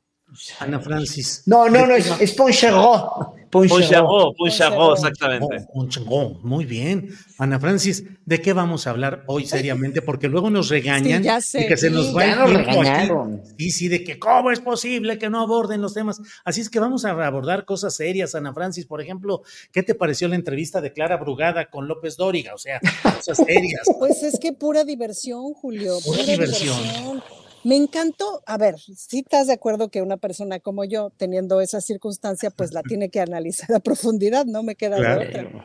Ana 0.59 0.81
Francis. 0.81 1.43
No, 1.47 1.69
no, 1.69 1.87
no, 1.87 1.95
es, 1.95 2.11
es. 2.21 2.33
Ponchairo, 2.33 3.35
Ponchairo, 3.51 4.95
exactamente. 4.95 5.67
Ponchairo, 5.73 6.41
muy 6.43 6.65
bien. 6.65 7.09
Ana 7.39 7.61
Francis, 7.61 8.05
¿de 8.25 8.41
qué 8.41 8.53
vamos 8.53 8.87
a 8.87 8.91
hablar 8.91 9.23
hoy 9.27 9.47
seriamente? 9.47 10.03
Porque 10.03 10.29
luego 10.29 10.51
nos 10.51 10.69
regañan 10.69 11.25
y 11.25 11.67
que 11.67 11.77
se 11.77 11.91
nos 11.91 12.17
va 12.17 12.25
el 12.25 12.65
tiempo 12.65 13.41
Y 13.57 13.71
sí, 13.71 13.89
de 13.89 14.03
que 14.03 14.19
cómo 14.19 14.51
es 14.51 14.61
posible 14.61 15.19
que 15.19 15.31
no 15.31 15.41
aborden 15.41 15.81
los 15.81 15.95
temas. 15.95 16.21
Así 16.45 16.61
es 16.61 16.71
que 16.71 16.81
vamos 16.81 17.05
a 17.05 17.11
abordar 17.11 17.65
cosas 17.65 17.95
serias, 17.95 18.35
Ana 18.35 18.53
Francis. 18.53 18.87
Por 18.87 19.01
ejemplo, 19.01 19.43
¿qué 19.71 19.83
te 19.83 19.95
pareció 19.95 20.27
la 20.29 20.35
entrevista 20.35 20.81
de 20.81 20.93
Clara 20.93 21.17
Brugada 21.17 21.67
con 21.71 21.87
López 21.87 22.17
Dóriga? 22.17 22.55
O 22.55 22.59
sea, 22.59 22.81
cosas 23.03 23.39
serias. 23.47 23.83
Pues 23.99 24.23
es 24.23 24.39
que 24.41 24.53
pura 24.53 24.85
diversión, 24.85 25.55
Julio. 25.55 25.99
Pura, 26.05 26.25
diversión. 26.25 27.23
Me 27.65 27.77
encantó, 27.77 28.43
a 28.45 28.59
ver, 28.59 28.79
si 28.79 29.21
estás 29.21 29.47
de 29.47 29.55
acuerdo 29.55 29.89
que 29.89 30.03
una 30.03 30.19
persona 30.19 30.61
como 30.61 30.85
yo, 30.85 31.11
teniendo 31.17 31.63
esa 31.63 31.81
circunstancia, 31.81 32.51
pues 32.51 32.73
la 32.75 32.83
tiene 32.83 33.09
que 33.09 33.21
analizar 33.21 33.73
a 33.73 33.81
profundidad, 33.81 34.45
no 34.45 34.63
me 34.63 34.77
queda 34.77 34.97
de 34.97 35.29
otra. 35.29 35.65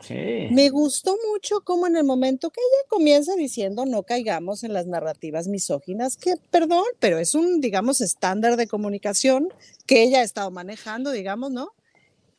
Me 0.50 0.70
gustó 0.70 1.16
mucho 1.30 1.60
cómo 1.62 1.86
en 1.86 1.96
el 1.96 2.04
momento 2.04 2.50
que 2.50 2.60
ella 2.60 2.88
comienza 2.88 3.34
diciendo 3.34 3.84
no 3.84 4.02
caigamos 4.02 4.64
en 4.64 4.72
las 4.72 4.86
narrativas 4.86 5.46
misóginas, 5.46 6.16
que 6.16 6.36
perdón, 6.50 6.84
pero 7.00 7.18
es 7.18 7.34
un, 7.34 7.60
digamos, 7.60 8.00
estándar 8.00 8.56
de 8.56 8.66
comunicación 8.66 9.52
que 9.86 10.02
ella 10.02 10.20
ha 10.20 10.24
estado 10.24 10.50
manejando, 10.50 11.10
digamos, 11.10 11.50
¿no? 11.50 11.72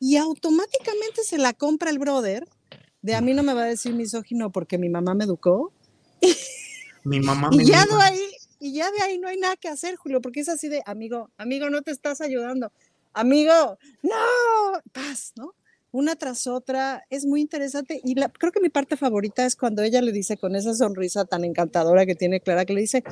Y 0.00 0.16
automáticamente 0.16 1.22
se 1.22 1.38
la 1.38 1.52
compra 1.52 1.90
el 1.90 2.00
brother 2.00 2.48
de 3.02 3.14
a 3.14 3.20
mí 3.20 3.32
no 3.34 3.44
me 3.44 3.54
va 3.54 3.62
a 3.62 3.66
decir 3.66 3.94
misógino 3.94 4.50
porque 4.50 4.76
mi 4.78 4.88
mamá 4.88 5.14
me 5.14 5.24
educó. 5.24 5.72
Mi 7.04 7.20
mamá 7.20 7.50
me 7.50 7.62
y 7.62 7.66
ya 7.66 7.84
de 7.84 8.00
ahí 8.00 8.20
y 8.62 8.72
ya 8.74 8.92
de 8.92 9.02
ahí 9.02 9.18
no 9.18 9.26
hay 9.26 9.36
nada 9.38 9.56
que 9.56 9.68
hacer, 9.68 9.96
Julio, 9.96 10.20
porque 10.20 10.38
es 10.38 10.48
así 10.48 10.68
de, 10.68 10.84
amigo, 10.86 11.32
amigo, 11.36 11.68
no 11.68 11.82
te 11.82 11.90
estás 11.90 12.20
ayudando. 12.20 12.72
Amigo, 13.12 13.76
no, 14.02 14.80
paz, 14.92 15.32
¿no? 15.34 15.56
Una 15.92 16.16
tras 16.16 16.46
otra, 16.46 17.06
es 17.10 17.26
muy 17.26 17.42
interesante. 17.42 18.00
Y 18.02 18.14
la, 18.14 18.30
creo 18.30 18.50
que 18.50 18.60
mi 18.60 18.70
parte 18.70 18.96
favorita 18.96 19.44
es 19.44 19.56
cuando 19.56 19.82
ella 19.82 20.00
le 20.00 20.10
dice 20.10 20.38
con 20.38 20.56
esa 20.56 20.74
sonrisa 20.74 21.26
tan 21.26 21.44
encantadora 21.44 22.06
que 22.06 22.14
tiene 22.14 22.40
Clara, 22.40 22.64
que 22.64 22.72
le 22.72 22.80
dice, 22.80 23.04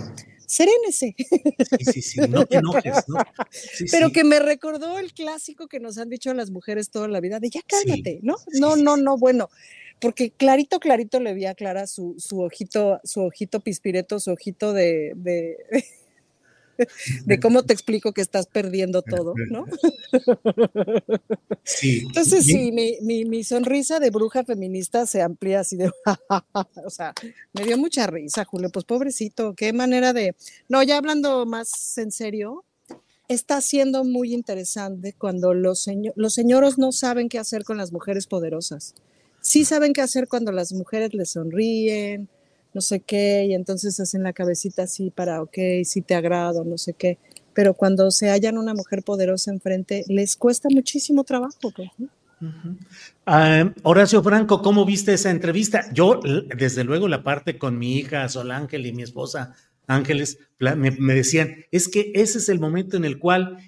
serénese. 0.46 1.14
Sí, 1.16 1.92
sí, 1.92 2.02
sí, 2.02 2.20
no 2.28 2.46
te 2.46 2.56
enojes, 2.56 3.04
¿no? 3.06 3.16
Pero 3.90 4.10
que 4.10 4.24
me 4.24 4.38
recordó 4.38 4.98
el 4.98 5.12
clásico 5.12 5.68
que 5.68 5.78
nos 5.78 5.98
han 5.98 6.08
dicho 6.08 6.32
las 6.32 6.50
mujeres 6.50 6.90
toda 6.90 7.06
la 7.06 7.20
vida, 7.20 7.38
de 7.38 7.50
ya 7.50 7.60
cálmate, 7.66 8.20
¿no? 8.22 8.36
no, 8.58 8.76
no, 8.76 8.96
no, 8.96 9.18
bueno, 9.18 9.50
porque 10.00 10.30
clarito, 10.30 10.80
clarito 10.80 11.20
le 11.20 11.34
vi 11.34 11.44
a 11.44 11.54
Clara 11.54 11.86
su, 11.86 12.14
su 12.18 12.40
ojito, 12.40 13.00
su 13.04 13.20
ojito 13.20 13.60
pispireto, 13.60 14.18
su 14.18 14.30
ojito 14.30 14.72
de, 14.72 15.12
de 15.16 15.58
cómo 17.42 17.62
te 17.62 17.72
explico 17.72 18.12
que 18.12 18.20
estás 18.20 18.46
perdiendo 18.46 19.02
todo, 19.02 19.34
¿no? 19.50 19.66
Sí. 21.62 22.02
Entonces, 22.06 22.46
sí, 22.46 22.72
mi, 22.72 22.98
mi, 23.02 23.24
mi 23.24 23.44
sonrisa 23.44 24.00
de 24.00 24.10
bruja 24.10 24.44
feminista 24.44 25.06
se 25.06 25.22
amplía 25.22 25.60
así 25.60 25.76
de, 25.76 25.90
o 26.84 26.90
sea, 26.90 27.12
me 27.52 27.64
dio 27.64 27.76
mucha 27.78 28.06
risa, 28.06 28.44
Julio, 28.44 28.70
pues 28.70 28.84
pobrecito, 28.84 29.54
qué 29.54 29.72
manera 29.72 30.12
de, 30.12 30.34
no, 30.68 30.82
ya 30.82 30.96
hablando 30.96 31.46
más 31.46 31.96
en 31.98 32.10
serio, 32.12 32.64
está 33.28 33.60
siendo 33.60 34.04
muy 34.04 34.34
interesante 34.34 35.14
cuando 35.16 35.54
los, 35.54 35.86
los 36.16 36.34
señoros 36.34 36.78
no 36.78 36.92
saben 36.92 37.28
qué 37.28 37.38
hacer 37.38 37.64
con 37.64 37.76
las 37.76 37.92
mujeres 37.92 38.26
poderosas. 38.26 38.94
Sí 39.40 39.64
saben 39.64 39.92
qué 39.92 40.02
hacer 40.02 40.28
cuando 40.28 40.52
las 40.52 40.72
mujeres 40.72 41.14
les 41.14 41.30
sonríen, 41.30 42.28
no 42.72 42.80
sé 42.80 43.00
qué, 43.00 43.44
y 43.46 43.54
entonces 43.54 43.98
hacen 44.00 44.22
la 44.22 44.32
cabecita 44.32 44.84
así 44.84 45.10
para, 45.10 45.42
ok, 45.42 45.56
si 45.84 46.02
te 46.02 46.14
agrado, 46.14 46.64
no 46.64 46.78
sé 46.78 46.92
qué. 46.94 47.18
Pero 47.54 47.74
cuando 47.74 48.10
se 48.10 48.30
hallan 48.30 48.58
una 48.58 48.74
mujer 48.74 49.02
poderosa 49.02 49.50
enfrente, 49.50 50.04
les 50.08 50.36
cuesta 50.36 50.68
muchísimo 50.70 51.24
trabajo. 51.24 51.72
Pues, 51.74 51.88
¿no? 51.98 52.08
uh, 52.40 53.72
Horacio 53.82 54.22
Franco, 54.22 54.62
¿cómo 54.62 54.84
viste 54.84 55.12
esa 55.12 55.30
entrevista? 55.30 55.92
Yo, 55.92 56.20
desde 56.56 56.84
luego, 56.84 57.08
la 57.08 57.22
parte 57.22 57.58
con 57.58 57.78
mi 57.78 57.96
hija 57.96 58.28
Sol 58.28 58.50
Ángel 58.50 58.86
y 58.86 58.92
mi 58.92 59.02
esposa 59.02 59.54
Ángeles, 59.86 60.38
me 60.58 61.14
decían, 61.14 61.64
es 61.72 61.88
que 61.88 62.12
ese 62.14 62.38
es 62.38 62.48
el 62.48 62.60
momento 62.60 62.96
en 62.96 63.04
el 63.04 63.18
cual 63.18 63.58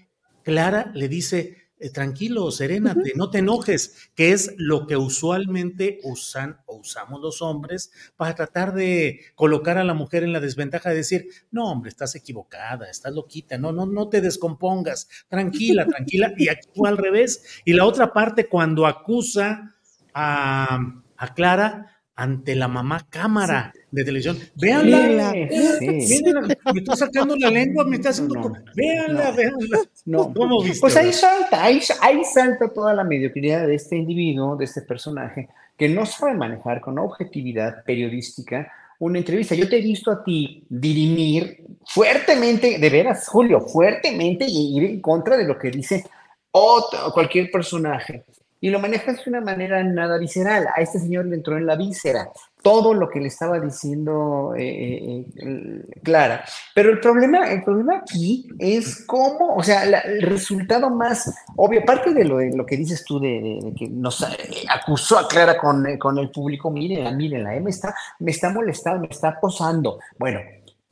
Clara 0.45 0.93
le 0.95 1.09
dice, 1.09 1.57
eh, 1.83 1.91
tranquilo, 1.91 2.51
serénate, 2.53 3.13
no 3.17 3.29
te 3.29 3.39
enojes, 3.39 4.11
que 4.15 4.31
es 4.31 4.55
lo 4.57 4.87
que 4.87 4.97
usualmente 4.97 5.99
usan 6.05 6.61
o 6.67 6.77
usamos 6.77 7.21
los 7.21 7.43
hombres 7.43 7.91
para 8.17 8.37
tratar 8.37 8.73
de 8.73 9.21
colocar 9.35 9.79
a 9.79 9.85
la 9.85 9.93
mujer 9.93 10.23
en 10.23 10.33
la 10.33 10.39
desventaja 10.39 10.91
de 10.91 10.97
decir, 10.97 11.27
no, 11.51 11.71
hombre, 11.71 11.89
estás 11.89 12.15
equivocada, 12.15 12.89
estás 12.89 13.13
loquita, 13.13 13.59
no, 13.59 13.73
no, 13.73 13.85
no 13.85 14.09
te 14.09 14.21
descompongas, 14.21 15.09
tranquila, 15.29 15.85
tranquila, 15.85 16.33
y 16.37 16.49
actúa 16.49 16.89
al 16.89 16.99
revés. 16.99 17.63
Y 17.65 17.73
la 17.73 17.85
otra 17.85 18.13
parte, 18.13 18.49
cuando 18.49 18.87
acusa 18.87 19.75
a, 20.15 20.79
a 21.17 21.35
Clara, 21.35 22.02
ante 22.15 22.55
la 22.55 22.69
mamá 22.69 23.07
cámara 23.09 23.73
de 23.91 24.05
televisión. 24.05 24.39
Véanla. 24.57 25.33
Me 25.33 26.81
está 26.81 26.97
sacando 26.97 27.37
la 27.37 27.51
lengua, 27.51 27.85
me 27.85 27.97
está 27.97 28.11
haciendo. 28.11 28.53
Véanla, 28.75 29.31
véanla. 29.33 29.79
No. 30.07 30.33
¿Cómo 30.33 30.63
viste? 30.63 30.81
Pues 30.81 30.97
ahí 30.97 31.13
salta, 31.13 31.65
ahí, 31.65 31.81
ahí 32.01 32.23
salta 32.25 32.73
toda 32.73 32.95
la 32.95 33.05
mediocridad 33.05 33.67
de 33.67 33.75
este 33.75 33.97
individuo, 33.97 34.57
de 34.57 34.65
este 34.65 34.83
personaje, 34.83 35.49
que 35.77 35.89
no 35.89 36.07
sabe 36.07 36.35
manejar 36.35 36.81
con 36.81 36.99
objetividad 36.99 37.85
periodística 37.85 38.71
una 38.99 39.19
entrevista. 39.19 39.55
Yo 39.55 39.69
te 39.69 39.79
he 39.79 39.83
visto 39.83 40.11
a 40.11 40.23
ti 40.23 40.65
dirimir 40.69 41.65
fuertemente, 41.85 42.79
de 42.79 42.91
veras, 42.91 43.27
Julio, 43.29 43.61
fuertemente 43.61 44.45
y 44.47 44.77
ir 44.77 44.85
en 44.85 45.01
contra 45.01 45.37
de 45.37 45.45
lo 45.45 45.59
que 45.59 45.71
dice 45.71 46.05
otro, 46.53 47.13
cualquier 47.13 47.51
personaje 47.51 48.25
y 48.63 48.71
lo 48.71 48.79
manejas 48.79 49.17
de 49.17 49.31
una 49.31 49.41
manera 49.41 49.83
nada 49.83 50.19
visceral. 50.19 50.69
A 50.75 50.81
este 50.81 51.01
señor 51.01 51.27
le 51.27 51.35
entró 51.35 51.59
en 51.59 51.67
la 51.67 51.75
víscera 51.75 52.31
todo 52.63 52.95
lo 52.95 53.11
que 53.11 53.19
le 53.19 53.27
estaba 53.27 53.59
diciendo 53.59 54.55
eh, 54.57 54.63
eh, 54.63 55.27
eh, 55.37 55.85
Clara. 56.05 56.45
Pero 56.73 56.91
el 56.91 57.01
problema, 57.01 57.51
el 57.51 57.65
problema 57.65 57.97
aquí 57.97 58.47
es 58.61 59.05
cómo, 59.05 59.57
o 59.57 59.63
sea, 59.65 59.83
el 59.83 60.23
resultado 60.23 60.91
más 60.91 61.35
obvio, 61.57 61.81
aparte 61.81 62.15
de 62.15 62.25
lo, 62.25 62.39
de 62.39 62.57
lo 62.57 62.65
que 62.65 62.77
dices 62.77 63.05
tú 63.05 63.19
de, 63.19 63.75
que 63.77 63.89
nos 63.89 64.25
acusó 64.71 65.19
a 65.19 65.27
Clara 65.27 65.59
con, 65.59 65.99
con 65.99 66.19
el 66.19 66.31
público, 66.31 66.71
mírenla, 66.71 67.11
mírenla, 67.11 67.59
me, 67.59 67.71
está, 67.71 67.93
me 68.21 68.31
está 68.31 68.51
molestando, 68.51 69.01
me 69.01 69.09
está 69.09 69.41
posando. 69.41 69.99
Bueno, 70.21 70.39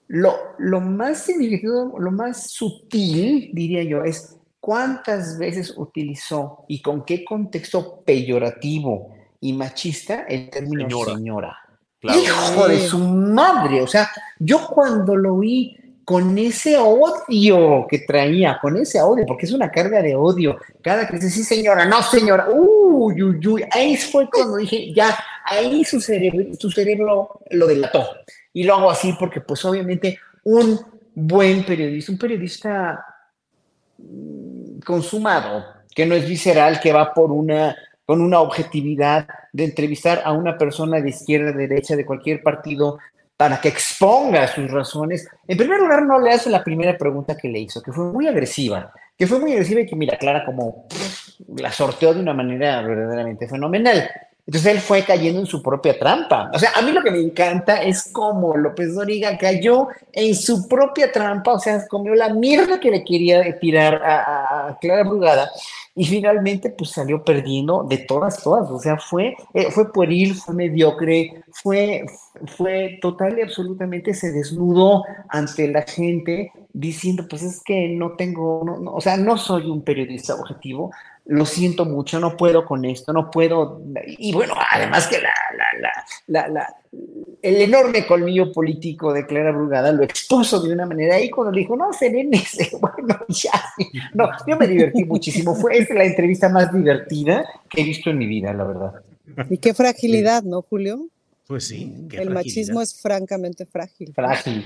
lo, 0.09 0.35
lo 0.59 0.81
más 0.81 1.29
lo 1.29 2.11
más 2.11 2.51
sutil, 2.51 3.51
diría 3.53 3.85
yo, 3.85 4.03
es 4.03 4.40
cuántas 4.61 5.39
veces 5.39 5.75
utilizó 5.77 6.65
y 6.69 6.81
con 6.83 7.05
qué 7.05 7.25
contexto 7.25 8.03
peyorativo 8.05 9.15
y 9.41 9.53
machista 9.55 10.25
el 10.29 10.51
término 10.51 11.05
señora. 11.05 11.57
Hijo 12.03 12.69
de 12.69 12.79
su 12.79 12.99
madre, 12.99 13.83
o 13.83 13.87
sea, 13.87 14.11
yo 14.39 14.67
cuando 14.69 15.17
lo 15.17 15.39
vi 15.39 15.77
con 16.05 16.37
ese 16.39 16.77
odio 16.77 17.87
que 17.89 18.01
traía, 18.01 18.59
con 18.61 18.77
ese 18.77 19.01
odio, 19.01 19.27
porque 19.27 19.47
es 19.47 19.53
una 19.53 19.71
carga 19.71 20.03
de 20.03 20.17
odio, 20.17 20.59
cada 20.83 21.07
que 21.07 21.17
dice, 21.17 21.31
sí 21.31 21.45
señora, 21.45 21.85
no 21.85 22.03
señora, 22.03 22.49
uy, 22.51 23.23
uy, 23.23 23.47
uy, 23.47 23.65
ahí 23.71 23.97
fue 23.97 24.29
cuando 24.31 24.57
dije, 24.57 24.93
ya, 24.95 25.17
ahí 25.45 25.85
su 25.85 26.01
cerebro, 26.01 26.55
su 26.59 26.71
cerebro 26.71 27.41
lo 27.51 27.67
delató. 27.67 28.07
Y 28.53 28.65
lo 28.65 28.75
hago 28.75 28.91
así 28.91 29.15
porque 29.19 29.41
pues 29.41 29.65
obviamente 29.65 30.19
un 30.43 30.81
buen 31.15 31.65
periodista, 31.65 32.13
un 32.13 32.19
periodista 32.19 33.05
consumado, 34.81 35.65
que 35.95 36.07
no 36.07 36.15
es 36.15 36.29
visceral, 36.29 36.81
que 36.81 36.93
va 36.93 37.13
por 37.13 37.33
una, 37.33 37.77
con 38.05 38.21
una 38.21 38.41
objetividad 38.41 39.29
de 39.53 39.65
entrevistar 39.65 40.23
a 40.25 40.33
una 40.33 40.57
persona 40.57 41.01
de 41.01 41.11
izquierda, 41.11 41.53
derecha, 41.53 41.97
de 41.97 42.07
cualquier 42.07 42.43
partido, 42.43 42.99
para 43.37 43.61
que 43.61 43.69
exponga 43.69 44.47
sus 44.49 44.71
razones. 44.71 45.27
En 45.49 45.57
primer 45.57 45.81
lugar, 45.81 46.03
no 46.03 46.21
le 46.21 46.31
hace 46.31 46.51
la 46.51 46.63
primera 46.63 46.99
pregunta 46.99 47.37
que 47.37 47.49
le 47.49 47.61
hizo, 47.61 47.83
que 47.83 47.91
fue 47.91 48.05
muy 48.05 48.27
agresiva, 48.27 48.93
que 49.17 49.27
fue 49.27 49.39
muy 49.41 49.53
agresiva 49.53 49.81
y 49.81 49.87
que, 49.87 49.97
mira, 49.97 50.19
Clara 50.19 50.45
como 50.45 50.87
la 51.57 51.73
sorteó 51.73 52.13
de 52.13 52.21
una 52.21 52.35
manera 52.35 52.83
verdaderamente 52.83 53.49
fenomenal. 53.49 54.11
Entonces 54.51 54.75
él 54.75 54.81
fue 54.81 55.05
cayendo 55.05 55.39
en 55.39 55.47
su 55.47 55.63
propia 55.63 55.97
trampa. 55.97 56.51
O 56.53 56.59
sea, 56.59 56.73
a 56.75 56.83
mí 56.83 56.91
lo 56.91 57.05
que 57.05 57.13
me 57.13 57.21
encanta 57.21 57.85
es 57.85 58.11
cómo 58.13 58.57
López 58.57 58.97
Doriga 58.97 59.39
cayó 59.39 59.87
en 60.13 60.35
su 60.35 60.67
propia 60.67 61.13
trampa, 61.13 61.53
o 61.53 61.61
sea, 61.61 61.87
comió 61.87 62.17
la 62.17 62.35
mierda 62.35 62.81
que 62.81 62.91
le 62.91 63.05
quería 63.05 63.61
tirar 63.61 64.03
a, 64.05 64.77
Clara 64.81 65.05
Brugada 65.05 65.53
y 65.95 66.05
finalmente 66.05 66.71
pues 66.71 66.91
salió 66.91 67.23
perdiendo 67.23 67.85
de 67.85 67.99
todas, 67.99 68.43
todas. 68.43 68.69
O 68.73 68.81
sea, 68.81 68.97
fue, 68.97 69.37
eh, 69.55 69.71
fue 69.71 69.93
pueril, 69.93 70.35
fue 70.35 70.53
mediocre, 70.53 71.45
fue, 71.53 72.05
fue 72.57 72.99
total 73.01 73.39
y 73.39 73.43
absolutamente 73.43 74.15
se 74.15 74.33
desnudó 74.33 75.05
ante 75.29 75.69
la 75.69 75.83
gente 75.83 76.51
diciendo, 76.73 77.25
pues 77.31 77.45
es 77.45 77.63
que 77.63 77.89
no 77.91 78.17
tengo, 78.17 78.63
o 78.93 79.01
sea, 79.01 79.17
no 79.17 79.39
soy 79.39 79.71
un 79.71 79.83
periodista 79.83 80.35
objetivo, 80.35 80.91
lo 81.27 81.47
siento 81.47 81.85
mucho, 81.85 82.19
no 82.19 82.37
puedo 82.37 82.65
con 82.65 82.85
esto, 82.85 83.13
no 83.13 83.31
puedo. 83.31 83.83
Y 84.07 84.33
bueno, 84.33 84.55
además 84.71 85.07
que 85.07 85.19
la, 85.19 85.33
la, 86.27 86.49
la, 86.49 86.77
el 87.43 87.57
enorme 87.57 88.07
colmillo 88.07 88.53
político 88.53 89.13
de 89.13 89.27
Clara 89.27 89.53
Brugada 89.53 89.93
lo 89.93 90.03
expuso 90.03 90.61
de 90.61 90.73
una 90.73 90.87
manera 90.87 91.21
y 91.21 91.31
cuando 91.31 91.57
dijo, 91.57 91.77
no, 91.77 91.93
serénese, 91.93 92.71
bueno, 92.81 93.25
ya. 93.29 93.53
No, 94.15 94.29
yo 94.47 94.57
me 94.57 94.67
divertí 94.67 95.05
muchísimo. 95.05 95.55
Fue 95.55 95.87
la 95.91 96.05
entrevista 96.05 96.49
más 96.49 96.73
divertida 96.73 97.45
que 97.69 97.83
he 97.83 97.85
visto 97.85 98.11
en 98.11 98.19
mi 98.19 98.27
vida, 98.27 98.53
la 98.53 98.65
verdad. 98.65 98.93
Y 99.49 99.59
qué 99.59 99.75
fragilidad, 99.75 100.43
¿no, 100.43 100.63
Julio? 100.63 101.07
Pues 101.47 101.67
sí. 101.69 102.09
el 102.13 102.31
machismo 102.31 102.81
es 102.81 103.01
francamente 103.01 103.67
frágil. 103.67 104.13
Frágil. 104.15 104.65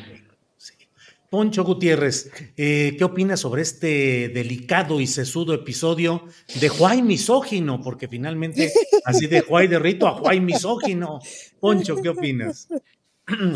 Poncho 1.35 1.65
Gutiérrez, 1.65 2.31
eh, 2.57 2.95
¿qué 2.97 3.03
opinas 3.03 3.41
sobre 3.41 3.63
este 3.63 4.29
delicado 4.29 5.01
y 5.01 5.09
sesudo 5.09 5.53
episodio 5.53 6.27
de 6.61 6.69
Juay 6.69 7.03
misógino? 7.03 7.81
Porque 7.81 8.07
finalmente, 8.07 8.73
así 9.05 9.27
de 9.27 9.41
Juay 9.41 9.67
de 9.67 9.81
Rito 9.81 10.07
a 10.07 10.13
Juay 10.13 10.39
misógino. 10.39 11.19
Poncho, 11.59 11.97
¿qué 12.01 12.11
opinas? 12.11 12.69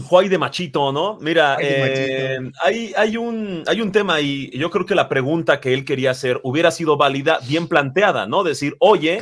Juay 0.09 0.29
de 0.29 0.39
machito, 0.39 0.91
¿no? 0.91 1.19
Mira, 1.21 1.57
eh, 1.61 2.41
hay, 2.61 2.93
hay, 2.97 3.17
un, 3.17 3.63
hay 3.69 3.81
un 3.81 3.93
tema 3.93 4.21
y 4.21 4.51
yo 4.59 4.71
creo 4.71 4.85
que 4.85 4.97
la 4.97 5.09
pregunta 5.09 5.61
que 5.61 5.73
él 5.73 5.85
quería 5.85 6.11
hacer 6.11 6.41
hubiera 6.43 6.73
sido 6.73 6.97
válida, 6.97 7.39
bien 7.47 7.69
planteada, 7.69 8.27
¿no? 8.27 8.43
Decir, 8.43 8.75
oye, 8.81 9.21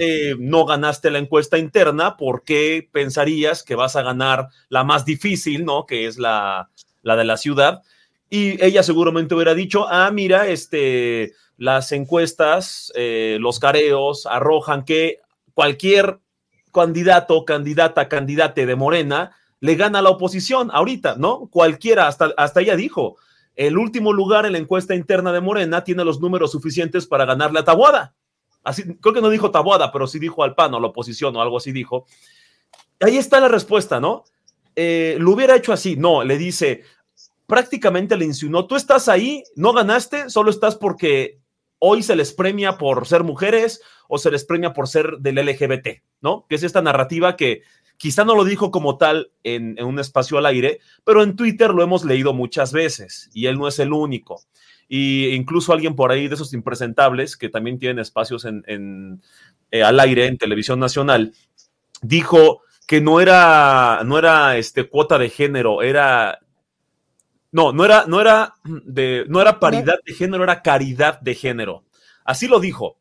eh, 0.00 0.34
no 0.40 0.66
ganaste 0.66 1.08
la 1.12 1.20
encuesta 1.20 1.56
interna, 1.56 2.16
¿por 2.16 2.42
qué 2.42 2.88
pensarías 2.90 3.62
que 3.62 3.76
vas 3.76 3.94
a 3.94 4.02
ganar 4.02 4.48
la 4.70 4.82
más 4.82 5.04
difícil, 5.04 5.64
¿no? 5.64 5.86
Que 5.86 6.08
es 6.08 6.18
la, 6.18 6.68
la 7.02 7.16
de 7.16 7.24
la 7.24 7.36
ciudad? 7.36 7.82
Y 8.30 8.62
ella 8.64 8.82
seguramente 8.82 9.34
hubiera 9.34 9.54
dicho, 9.54 9.86
ah, 9.88 10.10
mira, 10.10 10.46
este, 10.46 11.32
las 11.58 11.92
encuestas, 11.92 12.92
eh, 12.94 13.36
los 13.40 13.58
careos 13.58 14.26
arrojan 14.26 14.84
que 14.84 15.20
cualquier 15.54 16.18
candidato, 16.72 17.44
candidata, 17.44 18.08
candidate 18.08 18.66
de 18.66 18.76
Morena 18.76 19.36
le 19.60 19.74
gana 19.76 20.00
a 20.00 20.02
la 20.02 20.10
oposición 20.10 20.70
ahorita, 20.72 21.16
¿no? 21.18 21.48
Cualquiera, 21.50 22.08
hasta, 22.08 22.32
hasta 22.36 22.62
ella 22.62 22.74
dijo, 22.74 23.16
el 23.54 23.76
último 23.78 24.12
lugar 24.12 24.46
en 24.46 24.52
la 24.52 24.58
encuesta 24.58 24.94
interna 24.94 25.32
de 25.32 25.40
Morena 25.40 25.84
tiene 25.84 26.04
los 26.04 26.20
números 26.20 26.52
suficientes 26.52 27.06
para 27.06 27.26
ganarle 27.26 27.60
a 27.60 27.64
Tabuada. 27.64 28.14
Así, 28.64 28.96
creo 28.96 29.14
que 29.14 29.20
no 29.20 29.28
dijo 29.28 29.50
Tabuada, 29.50 29.92
pero 29.92 30.06
sí 30.06 30.18
dijo 30.18 30.42
al 30.42 30.54
PAN 30.54 30.74
o 30.74 30.78
a 30.78 30.80
la 30.80 30.86
oposición 30.88 31.36
o 31.36 31.42
algo 31.42 31.58
así 31.58 31.72
dijo. 31.72 32.06
Ahí 33.00 33.18
está 33.18 33.40
la 33.40 33.48
respuesta, 33.48 34.00
¿no? 34.00 34.24
Eh, 34.76 35.16
lo 35.18 35.32
hubiera 35.32 35.56
hecho 35.56 35.72
así, 35.72 35.96
no, 35.96 36.24
le 36.24 36.38
dice, 36.38 36.82
prácticamente 37.46 38.16
le 38.16 38.24
insinuó, 38.24 38.66
tú 38.66 38.76
estás 38.76 39.08
ahí, 39.08 39.42
no 39.56 39.72
ganaste, 39.72 40.30
solo 40.30 40.50
estás 40.50 40.76
porque 40.76 41.38
hoy 41.78 42.02
se 42.02 42.16
les 42.16 42.32
premia 42.32 42.78
por 42.78 43.06
ser 43.06 43.24
mujeres 43.24 43.82
o 44.08 44.18
se 44.18 44.30
les 44.30 44.44
premia 44.44 44.72
por 44.72 44.88
ser 44.88 45.18
del 45.18 45.36
LGBT, 45.36 46.02
¿no? 46.20 46.46
Que 46.48 46.54
es 46.54 46.62
esta 46.62 46.80
narrativa 46.80 47.36
que, 47.36 47.62
Quizá 48.02 48.24
no 48.24 48.34
lo 48.34 48.44
dijo 48.44 48.72
como 48.72 48.98
tal 48.98 49.30
en, 49.44 49.80
un 49.80 50.00
espacio 50.00 50.36
al 50.36 50.46
aire, 50.46 50.80
pero 51.04 51.22
en 51.22 51.36
Twitter 51.36 51.70
lo 51.70 51.84
hemos 51.84 52.04
leído 52.04 52.32
muchas 52.34 52.72
veces 52.72 53.30
y 53.32 53.46
él 53.46 53.56
no 53.56 53.68
es 53.68 53.78
el 53.78 53.92
único 53.92 54.42
y 54.88 55.28
incluso 55.28 55.72
alguien 55.72 55.94
por 55.94 56.10
ahí 56.10 56.26
de 56.26 56.34
esos 56.34 56.52
impresentables 56.52 57.36
que 57.36 57.48
también 57.48 57.78
tienen 57.78 58.00
espacios 58.00 58.44
en, 58.44 58.64
en 58.66 59.22
eh, 59.70 59.84
al 59.84 60.00
aire 60.00 60.26
en 60.26 60.36
televisión 60.36 60.80
nacional, 60.80 61.32
dijo 62.00 62.62
que 62.86 63.00
no 63.00 63.20
era, 63.20 64.02
no 64.04 64.18
era 64.18 64.56
este, 64.56 64.88
cuota 64.88 65.18
de 65.18 65.30
género, 65.30 65.82
era 65.82 66.38
no, 67.52 67.72
no 67.72 67.84
era, 67.84 68.06
no 68.06 68.20
era 68.20 68.54
de, 68.64 69.26
no 69.28 69.40
era 69.40 69.60
paridad 69.60 69.98
de 70.04 70.14
género, 70.14 70.42
era 70.42 70.62
caridad 70.62 71.20
de 71.20 71.34
género. 71.34 71.84
Así 72.24 72.48
lo 72.48 72.58
dijo. 72.58 72.96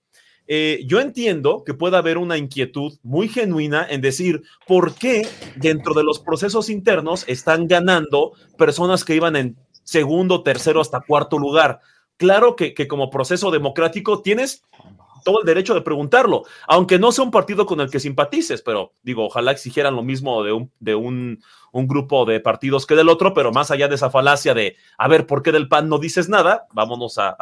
Eh, 0.45 0.84
yo 0.86 0.99
entiendo 0.99 1.64
que 1.64 1.74
pueda 1.74 1.99
haber 1.99 2.18
una 2.18 2.38
inquietud 2.38 2.98
muy 3.03 3.30
genuina 3.30 3.88
en 3.90 4.02
decir 4.02 4.44
por 4.68 4.94
qué 4.95 5.26
dentro 5.56 5.94
de 5.94 6.03
los 6.03 6.20
procesos 6.20 6.70
internos 6.70 7.24
están 7.28 7.68
ganando 7.68 8.34
personas 8.58 9.06
que 9.06 9.16
iban 9.16 9.38
en 9.38 9.56
segundo, 9.84 10.44
tercero 10.44 10.82
hasta 10.82 10.99
cuarto 10.99 11.40
lugar. 11.40 11.80
Claro 12.18 12.58
que, 12.58 12.74
que 12.74 12.90
como 12.90 13.10
proceso 13.10 13.52
democrático 13.52 14.22
tienes 14.22 14.64
todo 15.23 15.39
el 15.41 15.45
derecho 15.45 15.73
de 15.73 15.81
preguntarlo, 15.81 16.43
aunque 16.68 16.99
no 16.99 17.11
sea 17.11 17.26
un 17.26 17.31
partido 17.31 17.65
con 17.65 17.81
el 17.81 17.89
que 17.89 17.99
simpatices, 17.99 18.61
pero 18.61 18.93
digo, 19.03 19.26
ojalá 19.26 19.52
exigieran 19.52 19.95
lo 19.95 20.03
mismo 20.03 20.43
de 20.43 20.52
un, 20.52 20.72
de 20.80 20.95
un, 20.95 21.43
un, 21.72 21.88
grupo 21.88 22.26
de 22.26 22.39
partidos 22.39 22.85
que 22.85 22.95
del 22.95 23.10
otro, 23.10 23.34
pero 23.34 23.52
más 23.52 23.72
allá 23.72 23.88
de 23.88 23.95
esa 23.95 24.10
falacia 24.10 24.53
de, 24.53 24.76
a 24.98 25.07
ver, 25.07 25.26
¿por 25.26 25.43
qué 25.43 25.52
del 25.52 25.68
PAN 25.68 25.89
no 25.89 25.98
dices 25.98 26.30
nada? 26.30 26.68
Vámonos 26.73 27.18
a, 27.18 27.35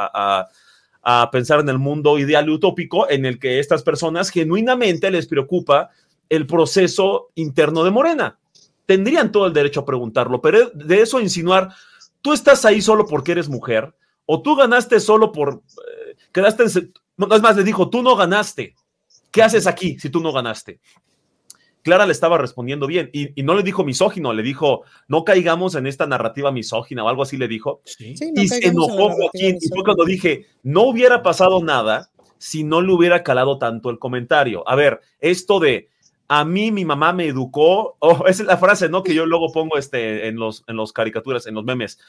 a, 1.03 1.31
pensar 1.31 1.59
en 1.59 1.69
el 1.69 1.79
mundo 1.79 2.19
ideal 2.19 2.47
y 2.47 2.51
utópico 2.51 3.09
en 3.09 3.25
el 3.25 3.39
que 3.39 3.59
estas 3.59 3.83
personas 3.83 4.29
genuinamente 4.29 5.09
les 5.09 5.27
preocupa 5.27 5.89
el 6.29 6.45
proceso 6.45 7.29
interno 7.35 7.83
de 7.83 7.91
Morena. 7.91 8.37
Tendrían 8.85 9.31
todo 9.31 9.47
el 9.47 9.53
derecho 9.53 9.81
a 9.81 9.85
preguntarlo, 9.85 10.41
pero 10.41 10.69
de 10.69 11.01
eso 11.01 11.19
insinuar, 11.19 11.69
tú 12.21 12.33
estás 12.33 12.65
ahí 12.65 12.81
solo 12.81 13.05
porque 13.05 13.31
eres 13.31 13.49
mujer, 13.49 13.95
o 14.31 14.43
tú 14.43 14.55
ganaste 14.55 14.99
solo 14.99 15.31
por, 15.31 15.55
eh, 15.55 16.15
quedaste 16.31 16.63
en, 16.63 16.93
no, 17.27 17.35
es 17.35 17.41
más, 17.41 17.57
le 17.57 17.63
dijo, 17.63 17.89
tú 17.89 18.01
no 18.01 18.15
ganaste. 18.15 18.75
¿Qué 19.31 19.43
haces 19.43 19.67
aquí 19.67 19.99
si 19.99 20.09
tú 20.09 20.21
no 20.21 20.31
ganaste? 20.31 20.79
Clara 21.81 22.05
le 22.05 22.11
estaba 22.11 22.37
respondiendo 22.37 22.87
bien 22.87 23.09
y, 23.13 23.39
y, 23.39 23.43
no 23.43 23.55
le 23.55 23.63
dijo 23.63 23.83
misógino, 23.83 24.33
le 24.33 24.43
dijo, 24.43 24.83
no 25.07 25.23
caigamos 25.23 25.75
en 25.75 25.87
esta 25.87 26.07
narrativa 26.07 26.51
misógina 26.51 27.03
o 27.03 27.09
algo 27.09 27.23
así 27.23 27.37
le 27.37 27.47
dijo. 27.47 27.81
Sí. 27.85 28.17
Sí, 28.17 28.31
no 28.33 28.41
y 28.41 28.47
se 28.47 28.67
enojó 28.67 29.11
Joaquín 29.11 29.57
y 29.61 29.67
fue 29.69 29.83
cuando 29.83 30.03
dije, 30.03 30.47
no 30.63 30.83
hubiera 30.83 31.23
pasado 31.23 31.63
nada 31.63 32.09
si 32.37 32.63
no 32.63 32.81
le 32.81 32.91
hubiera 32.91 33.23
calado 33.23 33.57
tanto 33.59 33.89
el 33.89 33.99
comentario. 33.99 34.67
A 34.67 34.75
ver, 34.75 34.99
esto 35.19 35.59
de, 35.59 35.89
a 36.27 36.43
mí 36.45 36.71
mi 36.71 36.85
mamá 36.85 37.13
me 37.13 37.27
educó, 37.27 37.97
oh, 37.99 38.25
esa 38.27 38.43
es 38.43 38.47
la 38.47 38.57
frase, 38.57 38.89
¿no? 38.89 39.03
Que 39.03 39.13
yo 39.13 39.25
luego 39.25 39.51
pongo 39.51 39.77
este, 39.77 40.27
en, 40.27 40.37
los, 40.37 40.63
en 40.67 40.75
los 40.75 40.91
caricaturas, 40.93 41.47
en 41.47 41.55
los 41.55 41.63
memes. 41.63 41.99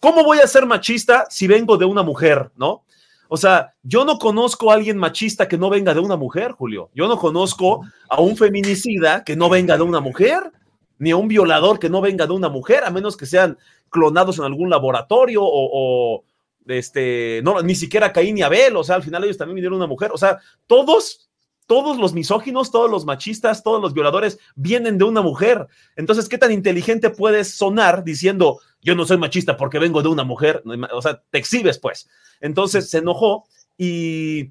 ¿Cómo 0.00 0.22
voy 0.22 0.38
a 0.38 0.46
ser 0.46 0.66
machista 0.66 1.26
si 1.28 1.46
vengo 1.48 1.76
de 1.76 1.84
una 1.84 2.02
mujer, 2.02 2.50
¿no? 2.56 2.84
O 3.28 3.36
sea, 3.36 3.74
yo 3.82 4.04
no 4.04 4.18
conozco 4.18 4.70
a 4.70 4.74
alguien 4.74 4.96
machista 4.96 5.46
que 5.46 5.58
no 5.58 5.70
venga 5.70 5.94
de 5.94 6.00
una 6.00 6.16
mujer, 6.16 6.52
Julio. 6.52 6.90
Yo 6.94 7.06
no 7.08 7.18
conozco 7.18 7.82
a 8.08 8.20
un 8.20 8.36
feminicida 8.36 9.22
que 9.22 9.36
no 9.36 9.48
venga 9.48 9.76
de 9.76 9.82
una 9.82 10.00
mujer, 10.00 10.50
ni 10.98 11.10
a 11.10 11.16
un 11.16 11.28
violador 11.28 11.78
que 11.78 11.90
no 11.90 12.00
venga 12.00 12.26
de 12.26 12.32
una 12.32 12.48
mujer, 12.48 12.84
a 12.84 12.90
menos 12.90 13.16
que 13.16 13.26
sean 13.26 13.58
clonados 13.90 14.38
en 14.38 14.44
algún 14.44 14.70
laboratorio 14.70 15.42
o, 15.42 15.70
o 15.72 16.24
este, 16.66 17.40
no, 17.44 17.62
ni 17.62 17.74
siquiera 17.74 18.12
Caín 18.12 18.34
ni 18.34 18.42
Abel, 18.42 18.76
o 18.76 18.84
sea, 18.84 18.96
al 18.96 19.02
final 19.02 19.24
ellos 19.24 19.38
también 19.38 19.56
vinieron 19.56 19.78
una 19.78 19.86
mujer. 19.86 20.10
O 20.12 20.18
sea, 20.18 20.38
todos, 20.66 21.27
todos 21.68 21.98
los 21.98 22.14
misóginos, 22.14 22.72
todos 22.72 22.90
los 22.90 23.04
machistas, 23.04 23.62
todos 23.62 23.80
los 23.80 23.92
violadores 23.92 24.40
vienen 24.56 24.96
de 24.96 25.04
una 25.04 25.20
mujer. 25.20 25.68
Entonces, 25.96 26.26
¿qué 26.28 26.38
tan 26.38 26.50
inteligente 26.50 27.10
puedes 27.10 27.54
sonar 27.54 28.02
diciendo, 28.02 28.58
yo 28.80 28.94
no 28.94 29.04
soy 29.04 29.18
machista 29.18 29.56
porque 29.56 29.78
vengo 29.78 30.02
de 30.02 30.08
una 30.08 30.24
mujer? 30.24 30.64
O 30.92 31.02
sea, 31.02 31.22
te 31.30 31.38
exhibes, 31.38 31.78
pues. 31.78 32.08
Entonces 32.40 32.88
se 32.88 32.98
enojó 32.98 33.44
y, 33.76 34.50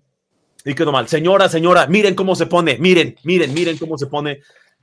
y 0.64 0.76
quedó 0.76 0.92
mal. 0.92 1.08
Señora, 1.08 1.50
señora, 1.50 1.88
miren 1.88 2.14
cómo 2.14 2.36
se 2.36 2.46
pone, 2.46 2.78
miren, 2.78 3.16
miren, 3.24 3.52
miren 3.52 3.80
cómo 3.80 3.98
se 3.98 4.06
pone. 4.06 4.42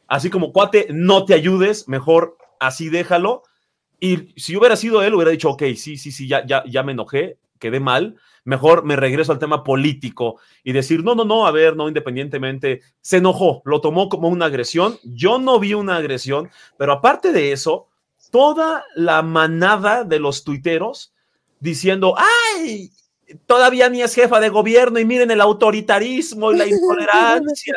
Así 0.08 0.28
como 0.28 0.52
cuate, 0.52 0.88
no 0.90 1.24
te 1.24 1.34
ayudes, 1.34 1.86
mejor 1.86 2.36
así 2.58 2.88
déjalo. 2.88 3.44
Y 4.00 4.34
si 4.36 4.56
hubiera 4.56 4.74
sido 4.74 5.04
él, 5.04 5.14
hubiera 5.14 5.30
dicho, 5.30 5.50
ok, 5.50 5.62
sí, 5.76 5.96
sí, 5.96 6.10
sí, 6.10 6.26
ya, 6.26 6.44
ya, 6.44 6.64
ya 6.66 6.82
me 6.82 6.92
enojé, 6.92 7.38
quedé 7.64 7.80
mal, 7.80 8.16
mejor 8.44 8.84
me 8.84 8.94
regreso 8.94 9.32
al 9.32 9.38
tema 9.38 9.64
político 9.64 10.38
y 10.62 10.72
decir, 10.72 11.02
no, 11.02 11.14
no, 11.14 11.24
no, 11.24 11.46
a 11.46 11.50
ver, 11.50 11.76
no, 11.76 11.88
independientemente, 11.88 12.82
se 13.00 13.16
enojó, 13.16 13.62
lo 13.64 13.80
tomó 13.80 14.10
como 14.10 14.28
una 14.28 14.44
agresión. 14.44 14.98
Yo 15.02 15.38
no 15.38 15.58
vi 15.58 15.72
una 15.72 15.96
agresión, 15.96 16.50
pero 16.76 16.92
aparte 16.92 17.32
de 17.32 17.52
eso, 17.52 17.88
toda 18.30 18.84
la 18.94 19.22
manada 19.22 20.04
de 20.04 20.18
los 20.18 20.44
tuiteros 20.44 21.14
diciendo, 21.58 22.14
ay, 22.18 22.90
todavía 23.46 23.88
ni 23.88 24.02
es 24.02 24.14
jefa 24.14 24.40
de 24.40 24.48
gobierno 24.48 24.98
y 24.98 25.04
miren 25.04 25.30
el 25.30 25.40
autoritarismo 25.40 26.52
y 26.52 26.58
la 26.58 26.66
intolerancia. 26.68 27.74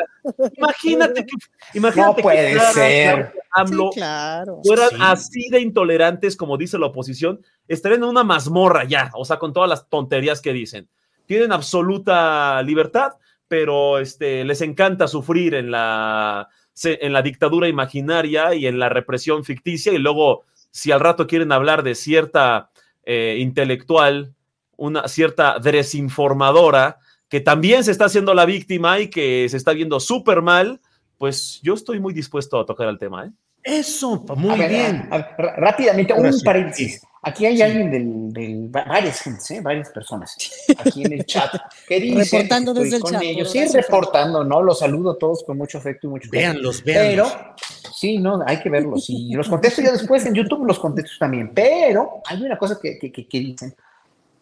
imagínate 0.56 1.24
que, 1.26 1.36
imagínate 1.74 2.16
no 2.20 2.22
puede 2.22 2.52
que 2.54 2.60
ser. 2.60 3.32
AMLO 3.52 3.90
Sí, 3.92 3.98
claro. 4.00 4.60
fueran 4.64 4.90
Sí. 4.90 4.96
así 5.00 5.48
de 5.50 5.60
intolerantes 5.60 6.36
como 6.36 6.56
dice 6.56 6.78
la 6.78 6.86
oposición, 6.86 7.40
estarían 7.66 8.02
en 8.02 8.08
una 8.08 8.24
mazmorra 8.24 8.84
ya, 8.84 9.10
o 9.14 9.24
sea, 9.24 9.38
con 9.38 9.52
todas 9.52 9.68
las 9.68 9.88
tonterías 9.88 10.40
que 10.40 10.52
dicen. 10.52 10.88
Tienen 11.26 11.52
absoluta 11.52 12.62
libertad, 12.62 13.12
pero 13.48 13.98
este, 13.98 14.44
les 14.44 14.60
encanta 14.60 15.08
sufrir 15.08 15.54
en 15.54 15.70
la, 15.70 16.48
en 16.84 17.12
la 17.12 17.22
dictadura 17.22 17.68
imaginaria 17.68 18.54
y 18.54 18.66
en 18.66 18.78
la 18.78 18.88
represión 18.88 19.44
ficticia 19.44 19.92
y 19.92 19.98
luego, 19.98 20.44
si 20.70 20.92
al 20.92 21.00
rato 21.00 21.26
quieren 21.26 21.52
hablar 21.52 21.82
de 21.82 21.94
cierta 21.94 22.70
eh, 23.04 23.36
intelectual, 23.40 24.34
una 24.78 25.06
cierta 25.08 25.58
desinformadora 25.58 26.96
que 27.28 27.40
también 27.40 27.84
se 27.84 27.90
está 27.90 28.06
haciendo 28.06 28.32
la 28.32 28.46
víctima 28.46 28.98
y 29.00 29.08
que 29.10 29.46
se 29.50 29.56
está 29.58 29.72
viendo 29.72 30.00
súper 30.00 30.40
mal, 30.40 30.80
pues 31.18 31.60
yo 31.62 31.74
estoy 31.74 32.00
muy 32.00 32.14
dispuesto 32.14 32.58
a 32.58 32.64
tocar 32.64 32.88
el 32.88 32.98
tema. 32.98 33.26
¿eh? 33.26 33.30
Eso, 33.62 34.24
A 34.28 34.34
muy 34.34 34.58
ver, 34.58 34.70
bien. 34.70 35.08
a- 35.10 35.16
a- 35.16 35.34
r- 35.36 35.52
rápidamente, 35.56 36.12
Ahora 36.14 36.28
un 36.28 36.32
sí. 36.38 36.44
paréntesis. 36.44 37.02
Aquí 37.20 37.44
hay 37.44 37.56
Sí. 37.56 37.62
alguien 37.62 37.90
del, 37.90 38.32
del- 38.32 38.74
va- 38.74 38.84
varias 38.84 39.20
gentes, 39.20 39.50
¿eh? 39.50 39.60
varias 39.60 39.90
personas 39.90 40.34
aquí 40.78 41.02
en 41.04 41.12
el 41.14 41.26
chat 41.26 41.50
que 41.86 41.98
dicen 42.00 42.18
Reportando 42.38 42.72
desde 42.72 42.96
el 42.96 43.02
con 43.02 43.12
chat, 43.12 43.22
ellos. 43.24 43.50
Sí, 43.50 43.66
reportando, 43.74 44.44
¿no? 44.44 44.62
Los 44.62 44.78
saludo 44.78 45.10
a 45.10 45.18
todos 45.18 45.42
con 45.44 45.58
mucho 45.58 45.78
afecto 45.78 46.06
y 46.06 46.10
mucho 46.10 46.30
cariño. 46.30 46.52
Véanlos, 46.52 46.84
véanlos. 46.84 47.32
Pero, 47.32 47.54
sí, 47.92 48.18
no, 48.18 48.40
hay 48.46 48.60
que 48.60 48.70
verlos. 48.70 49.04
Y 49.10 49.34
los 49.34 49.48
contesto 49.48 49.82
yo 49.82 49.90
después 49.92 50.24
en 50.24 50.34
YouTube, 50.34 50.64
los 50.64 50.78
contesto 50.78 51.10
también. 51.18 51.50
Pero 51.52 52.22
hay 52.24 52.40
una 52.40 52.56
cosa 52.56 52.78
que, 52.80 52.96
que, 52.98 53.10
que- 53.12 53.26
que 53.28 53.40
dicen, 53.40 53.74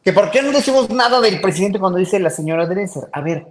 que 0.06 0.12
por 0.12 0.30
qué 0.30 0.40
no 0.40 0.52
decimos 0.52 0.88
nada 0.88 1.20
del 1.20 1.40
presidente 1.40 1.80
cuando 1.80 1.98
dice 1.98 2.20
la 2.20 2.30
señora 2.30 2.64
Dresser. 2.64 3.08
A 3.12 3.20
ver, 3.22 3.44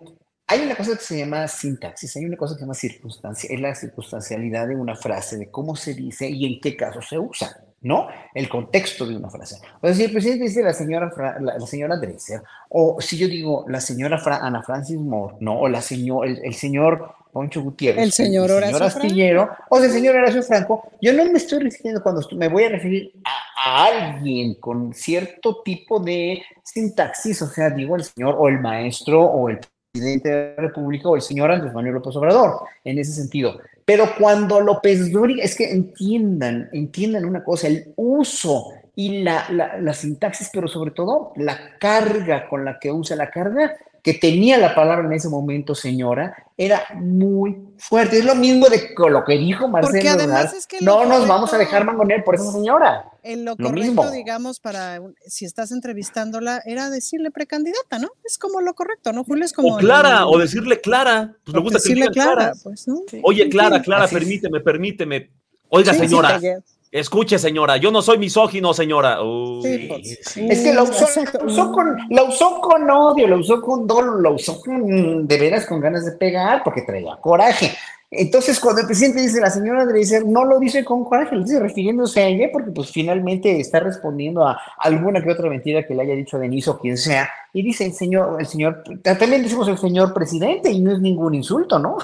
hay 0.47 0.61
una 0.61 0.73
cosa 0.77 0.91
que 0.91 1.03
se 1.03 1.17
llama 1.17 1.49
sintaxis, 1.49 2.15
hay 2.15 2.23
una 2.23 2.37
cosa 2.37 2.53
que 2.53 2.59
se 2.59 2.63
llama 2.63 2.73
circunstancia, 2.73 3.49
es 3.53 3.59
la 3.59 3.75
circunstancialidad 3.75 4.65
de 4.65 4.77
una 4.77 4.95
frase, 4.95 5.35
de 5.35 5.51
cómo 5.51 5.75
se 5.75 5.93
dice 5.93 6.29
y 6.29 6.45
en 6.45 6.61
qué 6.61 6.77
caso 6.77 7.01
se 7.01 7.19
usa, 7.19 7.61
¿no? 7.81 8.07
El 8.33 8.47
contexto 8.47 9.05
de 9.05 9.17
una 9.17 9.29
frase. 9.29 9.57
O 9.81 9.87
sea, 9.87 9.93
si 9.93 10.05
el 10.05 10.13
presidente 10.13 10.45
dice 10.45 10.63
la 10.63 10.71
señora, 10.71 11.11
Fra- 11.11 11.37
la, 11.41 11.57
la 11.57 11.67
señora 11.67 11.97
Dresser, 11.97 12.41
o 12.69 13.01
si 13.01 13.17
yo 13.17 13.27
digo 13.27 13.65
la 13.67 13.81
señora 13.81 14.17
Fra- 14.17 14.37
Ana 14.37 14.63
Francis 14.63 14.97
Moore, 14.97 15.35
¿no? 15.41 15.59
O 15.59 15.67
la 15.67 15.81
señor, 15.81 16.25
el, 16.25 16.39
el 16.41 16.53
señor 16.53 17.15
Poncho 17.35 17.61
Gutiérrez, 17.61 18.01
El 18.01 18.13
señor 18.13 18.49
Horacio 18.49 18.77
Franco. 18.77 18.97
Astillero, 18.97 19.49
o 19.69 19.75
sea, 19.75 19.87
el 19.87 19.91
señor 19.91 20.15
Horacio 20.15 20.41
Franco, 20.41 20.89
yo 21.01 21.11
no 21.11 21.25
me 21.25 21.37
estoy 21.37 21.63
refiriendo 21.63 22.01
cuando 22.01 22.25
me 22.31 22.47
voy 22.47 22.63
a 22.63 22.69
referir 22.69 23.11
a, 23.25 23.81
a 23.81 23.85
alguien 23.87 24.53
con 24.53 24.93
cierto 24.93 25.61
tipo 25.61 25.99
de 25.99 26.41
sintaxis, 26.63 27.41
o 27.41 27.47
sea, 27.47 27.71
digo 27.71 27.97
el 27.97 28.05
señor 28.05 28.37
o 28.39 28.47
el 28.47 28.61
maestro 28.61 29.21
o 29.21 29.49
el 29.49 29.59
presidente 29.91 30.29
de 30.29 30.55
la 30.55 30.61
República 30.61 31.09
o 31.09 31.17
el 31.17 31.21
señor 31.21 31.51
Andrés 31.51 31.73
Manuel 31.73 31.95
López 31.95 32.15
Obrador, 32.15 32.61
en 32.85 32.99
ese 32.99 33.11
sentido. 33.11 33.59
Pero 33.83 34.15
cuando 34.17 34.61
López 34.61 35.11
Dóriga, 35.11 35.43
es 35.43 35.57
que 35.57 35.69
entiendan, 35.69 36.69
entiendan 36.71 37.25
una 37.25 37.43
cosa, 37.43 37.67
el 37.67 37.91
uso 37.97 38.74
y 38.95 39.23
la, 39.23 39.45
la, 39.51 39.77
la 39.79 39.93
sintaxis, 39.93 40.49
pero 40.53 40.67
sobre 40.67 40.91
todo 40.91 41.33
la 41.35 41.77
carga 41.79 42.47
con 42.47 42.63
la 42.65 42.79
que 42.79 42.91
usa 42.91 43.15
la 43.15 43.29
carga 43.29 43.75
que 44.01 44.13
tenía 44.13 44.59
la 44.59 44.75
palabra 44.75 45.07
en 45.07 45.13
ese 45.13 45.29
momento, 45.29 45.73
señora, 45.73 46.35
era 46.55 46.83
muy 46.93 47.57
fuerte. 47.79 48.19
Es 48.19 48.23
lo 48.25 48.35
mismo 48.35 48.67
de 48.69 48.93
lo 49.09 49.25
que 49.25 49.33
dijo 49.35 49.67
Marcelo 49.67 49.93
Porque 49.93 50.09
además 50.09 50.53
es 50.53 50.67
que 50.67 50.79
No 50.79 51.05
nos 51.05 51.27
vamos 51.27 51.51
a 51.55 51.57
dejar 51.57 51.85
mangonear 51.85 52.23
por 52.23 52.35
esa 52.35 52.51
señora. 52.51 53.09
En 53.23 53.43
lo 53.43 53.55
Lo 53.57 53.65
correcto, 53.69 53.87
mismo. 53.87 54.11
digamos, 54.11 54.59
para 54.59 54.99
si 55.25 55.45
estás 55.45 55.71
entrevistándola, 55.71 56.61
era 56.67 56.91
decirle 56.91 57.31
precandidata, 57.31 57.97
¿no? 57.97 58.09
Es 58.23 58.37
como 58.37 58.61
lo 58.61 58.75
correcto, 58.75 59.11
¿no, 59.11 59.23
Julio? 59.23 59.43
Es 59.43 59.53
como 59.53 59.73
O 59.73 59.77
Clara, 59.77 60.19
el- 60.19 60.25
o 60.27 60.37
decirle 60.37 60.79
Clara. 60.81 61.35
Pues 61.43 61.55
me 61.55 61.61
gusta 61.61 61.79
que 61.79 61.81
decirle 61.81 62.01
digan 62.01 62.13
Clara, 62.13 62.35
Clara. 62.35 62.53
pues, 62.63 62.87
¿no? 62.87 63.01
Oye, 63.23 63.49
Clara, 63.49 63.81
Clara, 63.81 64.03
Así 64.03 64.15
es. 64.15 64.21
permíteme, 64.21 64.59
permíteme. 64.59 65.31
Oiga, 65.69 65.93
Sí, 65.93 65.99
sí, 66.01 66.07
señora, 66.09 66.33
porque- 66.33 66.59
escuche, 66.99 67.37
señora, 67.37 67.77
yo 67.77 67.91
no 67.91 68.01
soy 68.01 68.17
misógino, 68.17 68.73
señora. 68.73 69.21
Uy. 69.21 69.61
Sí, 69.63 69.85
pues, 69.87 70.19
sí, 70.21 70.47
Es 70.49 70.61
que 70.61 70.73
la 70.73 70.83
usó, 70.83 71.05
exacto. 71.05 71.39
la 71.39 71.45
usó 71.45 71.71
con, 71.71 71.97
la 72.09 72.23
usó 72.23 72.61
con 72.61 72.89
odio, 72.89 73.27
la 73.27 73.37
usó 73.37 73.61
con 73.61 73.85
dolor, 73.85 74.21
la 74.21 74.29
usó 74.29 74.61
con, 74.61 75.27
de 75.27 75.37
veras 75.37 75.65
con 75.65 75.79
ganas 75.79 76.05
de 76.05 76.13
pegar 76.13 76.61
porque 76.63 76.81
traía 76.81 77.15
coraje. 77.17 77.71
Entonces, 78.11 78.59
cuando 78.59 78.81
el 78.81 78.87
presidente 78.87 79.21
dice 79.21 79.41
la 79.41 79.49
señora 79.49 79.85
Dreiser, 79.85 80.25
no 80.25 80.45
lo 80.45 80.59
dice 80.59 80.85
con 80.85 81.03
coraje, 81.03 81.35
lo 81.35 81.43
dice 81.43 81.59
refiriéndose 81.59 82.21
a 82.21 82.27
ella, 82.27 82.49
porque 82.53 82.71
pues 82.71 82.91
finalmente 82.91 83.59
está 83.59 83.79
respondiendo 83.79 84.47
a 84.47 84.59
alguna 84.77 85.21
que 85.21 85.31
otra 85.31 85.49
mentira 85.49 85.85
que 85.85 85.95
le 85.95 86.03
haya 86.03 86.15
dicho 86.15 86.37
Denise 86.37 86.69
o 86.69 86.79
quien 86.79 86.97
sea, 86.97 87.29
y 87.51 87.61
dice 87.61 87.85
el 87.85 87.93
señor, 87.93 88.37
el 88.39 88.45
señor, 88.45 88.83
también 89.01 89.43
decimos 89.43 89.67
el 89.67 89.77
señor 89.77 90.13
presidente, 90.13 90.71
y 90.71 90.79
no 90.79 90.93
es 90.93 90.99
ningún 90.99 91.35
insulto, 91.35 91.79
¿no? 91.79 91.97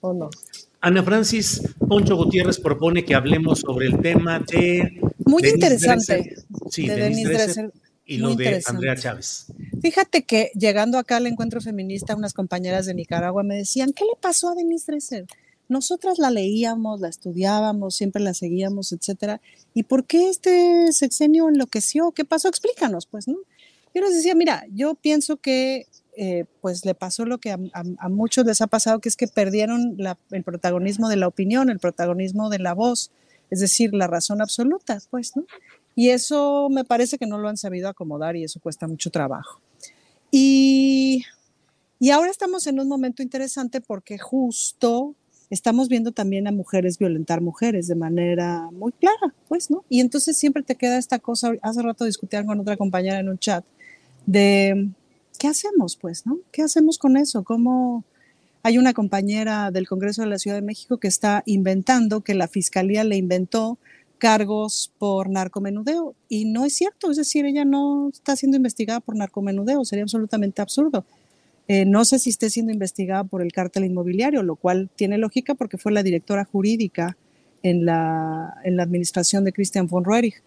¿O 0.00 0.12
no? 0.12 0.28
Ana 0.84 1.02
Francis, 1.02 1.62
Poncho 1.88 2.14
Gutiérrez 2.14 2.60
propone 2.60 3.06
que 3.06 3.14
hablemos 3.14 3.60
sobre 3.60 3.86
el 3.86 4.02
tema 4.02 4.38
de... 4.40 5.00
Muy 5.24 5.40
Denise 5.40 5.54
interesante. 5.54 6.14
Dresser. 6.18 6.44
Sí, 6.70 6.86
de 6.86 6.96
Denise 6.96 7.24
Dresser 7.24 7.46
Dresser. 7.46 7.72
y 8.04 8.18
Muy 8.18 8.32
lo 8.32 8.36
de. 8.36 8.62
Andrea 8.66 8.94
Chávez. 8.94 9.46
Fíjate 9.80 10.24
que 10.24 10.50
llegando 10.54 10.98
acá 10.98 11.16
al 11.16 11.26
encuentro 11.26 11.62
feminista, 11.62 12.14
unas 12.14 12.34
compañeras 12.34 12.84
de 12.84 12.92
Nicaragua 12.92 13.42
me 13.42 13.56
decían, 13.56 13.94
¿qué 13.94 14.04
le 14.04 14.20
pasó 14.20 14.50
a 14.50 14.54
Denise 14.54 14.92
Dresser? 14.92 15.24
Nosotras 15.70 16.18
la 16.18 16.30
leíamos, 16.30 17.00
la 17.00 17.08
estudiábamos, 17.08 17.96
siempre 17.96 18.22
la 18.22 18.34
seguíamos, 18.34 18.92
etcétera. 18.92 19.40
¿Y 19.72 19.84
por 19.84 20.04
qué 20.04 20.28
este 20.28 20.92
sexenio 20.92 21.48
enloqueció? 21.48 22.12
¿Qué 22.12 22.26
pasó? 22.26 22.48
Explícanos, 22.48 23.06
pues, 23.06 23.26
¿no? 23.26 23.38
Yo 23.94 24.02
les 24.02 24.14
decía, 24.16 24.34
mira, 24.34 24.66
yo 24.70 24.96
pienso 24.96 25.38
que 25.38 25.86
eh, 26.16 26.44
pues 26.60 26.84
le 26.84 26.94
pasó 26.94 27.24
lo 27.24 27.38
que 27.38 27.50
a, 27.50 28.08
muchos 28.08 28.46
les 28.46 28.60
ha 28.60 28.66
pasado, 28.66 29.00
que 29.00 29.08
es 29.08 29.16
que 29.16 29.26
perdieron 29.26 29.96
el 30.30 30.44
protagonismo 30.44 31.08
de 31.08 31.16
la 31.16 31.26
opinión, 31.26 31.70
el 31.70 31.80
protagonismo 31.80 32.50
de 32.50 32.60
la 32.60 32.72
voz, 32.72 33.10
es 33.50 33.60
decir, 33.60 33.92
la 33.94 34.06
razón 34.06 34.40
absoluta, 34.40 34.98
pues, 35.10 35.36
¿no? 35.36 35.44
Y 35.96 36.10
eso 36.10 36.68
me 36.70 36.84
parece 36.84 37.18
que 37.18 37.26
no 37.26 37.38
lo 37.38 37.48
han 37.48 37.56
sabido 37.56 37.88
acomodar 37.88 38.36
y 38.36 38.44
eso 38.44 38.60
cuesta 38.60 38.86
mucho 38.86 39.10
trabajo. 39.10 39.60
Y, 40.30 41.24
y 41.98 42.10
ahora 42.10 42.30
estamos 42.30 42.66
en 42.66 42.80
un 42.80 42.88
momento 42.88 43.22
interesante 43.22 43.80
porque 43.80 44.18
justo 44.18 45.14
estamos 45.50 45.88
viendo 45.88 46.12
también 46.12 46.46
a 46.48 46.52
mujeres 46.52 46.98
violentar 46.98 47.40
mujeres 47.40 47.86
de 47.86 47.94
manera 47.94 48.68
muy 48.72 48.92
clara, 48.92 49.34
pues, 49.48 49.70
¿no? 49.70 49.84
Y 49.88 50.00
entonces 50.00 50.36
siempre 50.36 50.62
te 50.62 50.74
queda 50.74 50.98
esta 50.98 51.18
cosa, 51.18 51.52
hace 51.62 51.82
rato 51.82 52.04
discutían 52.04 52.46
con 52.46 52.60
otra 52.60 52.76
compañera 52.76 53.20
en 53.20 53.28
un 53.28 53.38
chat, 53.38 53.64
de 54.26 54.88
qué 55.44 55.48
hacemos, 55.48 55.96
pues, 55.96 56.24
¿no? 56.24 56.38
¿Qué 56.52 56.62
hacemos 56.62 56.96
con 56.96 57.18
eso? 57.18 57.44
¿Cómo 57.44 58.02
hay 58.62 58.78
una 58.78 58.94
compañera 58.94 59.70
del 59.70 59.86
Congreso 59.86 60.22
de 60.22 60.28
la 60.28 60.38
Ciudad 60.38 60.56
de 60.56 60.62
México 60.62 60.96
que 60.96 61.06
está 61.06 61.42
inventando 61.44 62.22
que 62.22 62.32
la 62.32 62.48
fiscalía 62.48 63.04
le 63.04 63.16
inventó 63.16 63.76
cargos 64.16 64.90
por 64.96 65.28
narcomenudeo 65.28 66.14
y 66.30 66.46
no 66.46 66.64
es 66.64 66.72
cierto, 66.72 67.10
es 67.10 67.18
decir, 67.18 67.44
ella 67.44 67.66
no 67.66 68.08
está 68.08 68.36
siendo 68.36 68.56
investigada 68.56 69.00
por 69.00 69.16
narcomenudeo, 69.16 69.84
sería 69.84 70.04
absolutamente 70.04 70.62
absurdo. 70.62 71.04
Eh, 71.68 71.84
no 71.84 72.06
sé 72.06 72.18
si 72.18 72.30
esté 72.30 72.48
siendo 72.48 72.72
investigada 72.72 73.24
por 73.24 73.42
el 73.42 73.52
cártel 73.52 73.84
inmobiliario, 73.84 74.42
lo 74.42 74.56
cual 74.56 74.88
tiene 74.96 75.18
lógica 75.18 75.54
porque 75.54 75.76
fue 75.76 75.92
la 75.92 76.02
directora 76.02 76.46
jurídica 76.46 77.18
en 77.62 77.84
la, 77.84 78.54
en 78.64 78.78
la 78.78 78.82
administración 78.82 79.44
de 79.44 79.52
Christian 79.52 79.88
von 79.88 80.04
Roerich. 80.04 80.42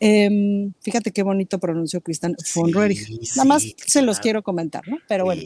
Em, 0.00 0.72
fíjate 0.80 1.12
qué 1.12 1.22
bonito 1.22 1.58
pronunció 1.60 2.00
Christian 2.00 2.34
von 2.54 2.72
Roerich. 2.72 3.08
Nada 3.36 3.44
más 3.44 3.64
se 3.86 4.02
los 4.02 4.18
quiero 4.18 4.42
comentar, 4.42 4.86
¿no? 4.88 4.98
Pero 5.06 5.24
bueno. 5.24 5.42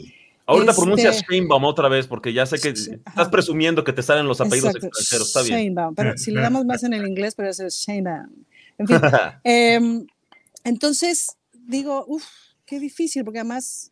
Ahorita 0.47 0.71
Este- 0.71 0.81
pronuncias 0.81 1.23
Sheinbaum 1.27 1.63
otra 1.65 1.89
vez, 1.89 2.07
porque 2.07 2.31
ya 2.31 2.45
sé 2.45 2.59
que 2.59 2.69
estás 2.69 3.29
presumiendo 3.29 3.83
que 3.83 3.91
te 3.93 4.01
salen 4.03 4.27
los 4.27 4.39
apellidos 4.39 4.75
Exacto, 4.75 4.87
extranjeros. 4.87 5.27
Está 5.27 5.41
bien. 5.41 5.55
Sheinbaum, 5.57 5.95
pero 5.95 6.17
si 6.17 6.31
le 6.31 6.39
damos 6.39 6.65
más 6.65 6.83
en 6.83 6.93
el 6.93 7.05
inglés, 7.07 7.33
pero 7.35 7.49
eso 7.49 7.65
es 7.65 7.73
Sheinbaum. 7.75 8.29
En 8.77 8.87
fin, 8.87 8.97
em, 9.43 10.07
entonces 10.63 11.35
digo, 11.53 12.05
uff, 12.07 12.25
qué 12.65 12.79
difícil, 12.79 13.23
porque 13.25 13.39
además 13.39 13.91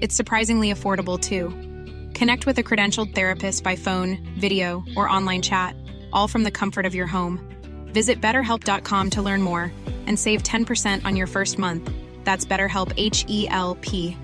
It's 0.00 0.16
surprisingly 0.16 0.72
affordable 0.72 1.20
too. 1.20 1.48
Connect 2.18 2.46
with 2.46 2.58
a 2.58 2.62
credentialed 2.62 3.14
therapist 3.14 3.62
by 3.62 3.76
phone, 3.76 4.18
video, 4.38 4.82
or 4.96 5.08
online 5.08 5.42
chat, 5.42 5.74
all 6.12 6.28
from 6.28 6.42
the 6.42 6.50
comfort 6.50 6.86
of 6.86 6.94
your 6.94 7.06
home. 7.06 7.40
Visit 7.92 8.20
betterhelp.com 8.20 9.10
to 9.10 9.22
learn 9.22 9.42
more 9.42 9.72
and 10.06 10.18
save 10.18 10.42
10% 10.42 11.04
on 11.04 11.16
your 11.16 11.26
first 11.26 11.58
month. 11.58 11.90
That's 12.24 12.46
BetterHelp 12.46 12.92
H 12.96 13.24
E 13.28 13.46
L 13.48 13.76
P. 13.80 14.16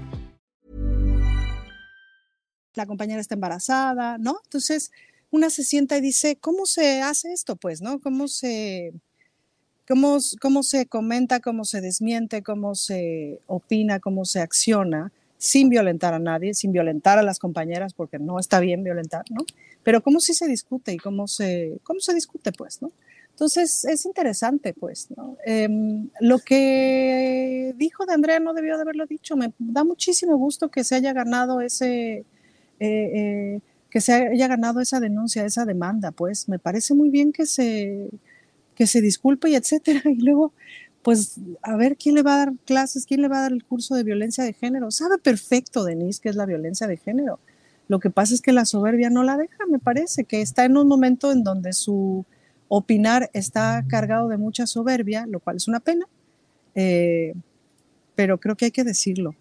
la 2.77 2.87
compañera 2.87 3.21
está 3.21 3.35
embarazada, 3.35 4.19
¿no? 4.19 4.39
Entonces 4.45 4.93
una 5.31 5.51
se 5.51 5.65
sienta 5.65 5.97
y 5.99 6.01
dice, 6.01 6.37
¿cómo 6.37 6.67
se 6.67 7.03
hace 7.03 7.33
esto, 7.33 7.57
pues, 7.57 7.83
no? 7.83 7.99
¿Cómo 8.01 8.29
se, 8.29 8.93
cómo, 9.89 10.19
cómo 10.41 10.63
se 10.63 10.87
comenta, 10.87 11.41
cómo 11.41 11.65
se 11.65 11.81
desmiente, 11.81 12.43
cómo 12.43 12.75
se 12.75 13.41
opina, 13.47 13.99
cómo 13.99 14.25
se 14.25 14.41
acciona 14.41 15.13
sin 15.39 15.69
violentar 15.69 16.15
a 16.15 16.19
nadie, 16.19 16.55
sin 16.55 16.73
violentar 16.73 17.19
a 17.19 17.23
las 17.23 17.39
compañeras, 17.39 17.93
porque 17.95 18.19
no 18.19 18.39
está 18.39 18.61
bien 18.61 18.83
violentar, 18.83 19.25
¿no? 19.31 19.45
Pero 19.83 20.03
cómo 20.03 20.21
sí 20.21 20.35
se 20.35 20.47
discute 20.47 20.93
y 20.93 20.97
cómo 20.97 21.29
se, 21.29 21.79
cómo 21.83 22.01
se 22.01 22.15
discute, 22.15 22.53
pues, 22.53 22.83
¿no? 22.83 22.93
Entonces 23.31 23.85
es 23.85 24.07
interesante, 24.07 24.73
pues, 24.73 25.11
¿no? 25.15 25.37
Em, 25.45 26.09
lo 26.21 26.39
que 26.39 27.75
dijo 27.77 28.07
de 28.07 28.15
Andrea 28.15 28.41
no 28.41 28.55
debió 28.55 28.77
de 28.77 28.83
haberlo 28.83 29.07
dicho. 29.07 29.37
Me 29.37 29.53
da 29.59 29.85
muchísimo 29.85 30.39
gusto 30.39 30.71
que 30.71 30.85
se 30.85 30.95
haya 30.95 31.13
ganado 31.13 31.61
ese, 31.61 32.15
eh, 32.15 32.25
eh, 32.81 33.61
que 33.91 34.01
se 34.01 34.15
haya 34.15 34.49
ganado 34.49 34.81
esa 34.81 35.01
denuncia, 35.01 35.45
esa 35.45 35.67
demanda, 35.67 36.13
pues 36.13 36.49
me 36.49 36.59
parece 36.59 36.95
muy 36.95 37.11
bien 37.11 37.31
que 37.33 37.45
se, 37.45 38.09
que 38.75 38.87
se 38.87 39.03
disculpe 39.03 39.51
y 39.51 39.55
etcétera. 39.55 40.01
Y 40.11 40.23
luego, 40.23 40.53
pues, 41.07 41.39
a 41.63 41.77
ver 41.77 41.97
quién 41.97 42.17
le 42.17 42.25
va 42.25 42.35
a 42.35 42.39
dar 42.39 42.53
clases, 42.65 43.07
quién 43.07 43.23
le 43.23 43.29
va 43.29 43.39
a 43.39 43.43
dar 43.43 43.53
el 43.53 43.63
curso 43.63 43.95
de 43.95 44.03
violencia 44.03 44.43
de 44.43 44.53
género. 44.53 44.91
Sabe 44.91 45.19
perfecto, 45.19 45.85
Denise, 45.85 46.21
que 46.21 46.29
es 46.29 46.35
la 46.35 46.47
violencia 46.47 46.89
de 46.89 46.97
género. 46.97 47.39
Lo 47.87 48.01
que 48.01 48.11
pasa 48.11 48.35
es 48.35 48.41
que 48.41 48.51
la 48.51 48.65
soberbia 48.65 49.09
no 49.09 49.23
la 49.23 49.37
deja, 49.37 49.67
me 49.71 49.79
parece, 49.79 50.25
que 50.25 50.43
está 50.43 50.65
en 50.65 50.77
un 50.77 50.89
momento 50.89 51.31
en 51.31 51.45
donde 51.45 51.75
su 51.75 52.25
opinar 52.67 53.31
está 53.35 53.85
cargado 53.87 54.27
de 54.27 54.37
mucha 54.37 54.67
soberbia, 54.67 55.27
lo 55.29 55.39
cual 55.39 55.59
es 55.59 55.69
una 55.69 55.79
pena, 55.79 56.09
eh, 56.75 57.35
pero 58.17 58.41
creo 58.41 58.57
que 58.57 58.65
hay 58.65 58.73
que 58.73 58.83
decirlo. 58.83 59.37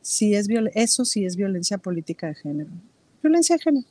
Si 0.00 0.34
es 0.34 0.48
eso 0.74 1.04
sí 1.04 1.26
es 1.26 1.36
violencia 1.36 1.76
política 1.76 2.28
de 2.28 2.36
género. 2.36 2.70
Violencia 3.22 3.56
de 3.56 3.62
género. 3.62 3.86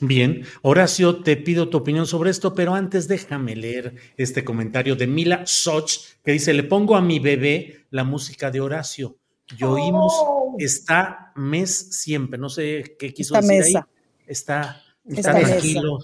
Bien, 0.00 0.44
Horacio, 0.62 1.22
te 1.22 1.36
pido 1.36 1.68
tu 1.68 1.78
opinión 1.78 2.06
sobre 2.06 2.30
esto, 2.30 2.54
pero 2.54 2.74
antes 2.74 3.08
déjame 3.08 3.56
leer 3.56 3.94
este 4.16 4.44
comentario 4.44 4.94
de 4.94 5.06
Mila 5.08 5.42
Soch, 5.46 5.92
que 6.24 6.32
dice, 6.32 6.52
le 6.54 6.62
pongo 6.62 6.94
a 6.96 7.00
mi 7.00 7.18
bebé 7.18 7.86
la 7.90 8.04
música 8.04 8.50
de 8.50 8.60
Horacio. 8.60 9.16
Y 9.58 9.64
oímos 9.64 10.12
está 10.58 11.32
mes 11.34 11.72
siempre, 12.02 12.38
no 12.38 12.48
sé 12.48 12.96
qué 12.98 13.12
quiso 13.12 13.34
Esta 13.34 13.46
decir 13.52 13.64
mesa. 13.66 13.78
ahí. 13.88 14.22
Está, 14.26 14.82
está 15.06 15.20
Esta 15.20 15.32
mesa. 15.32 15.48
tranquilo. 15.48 15.98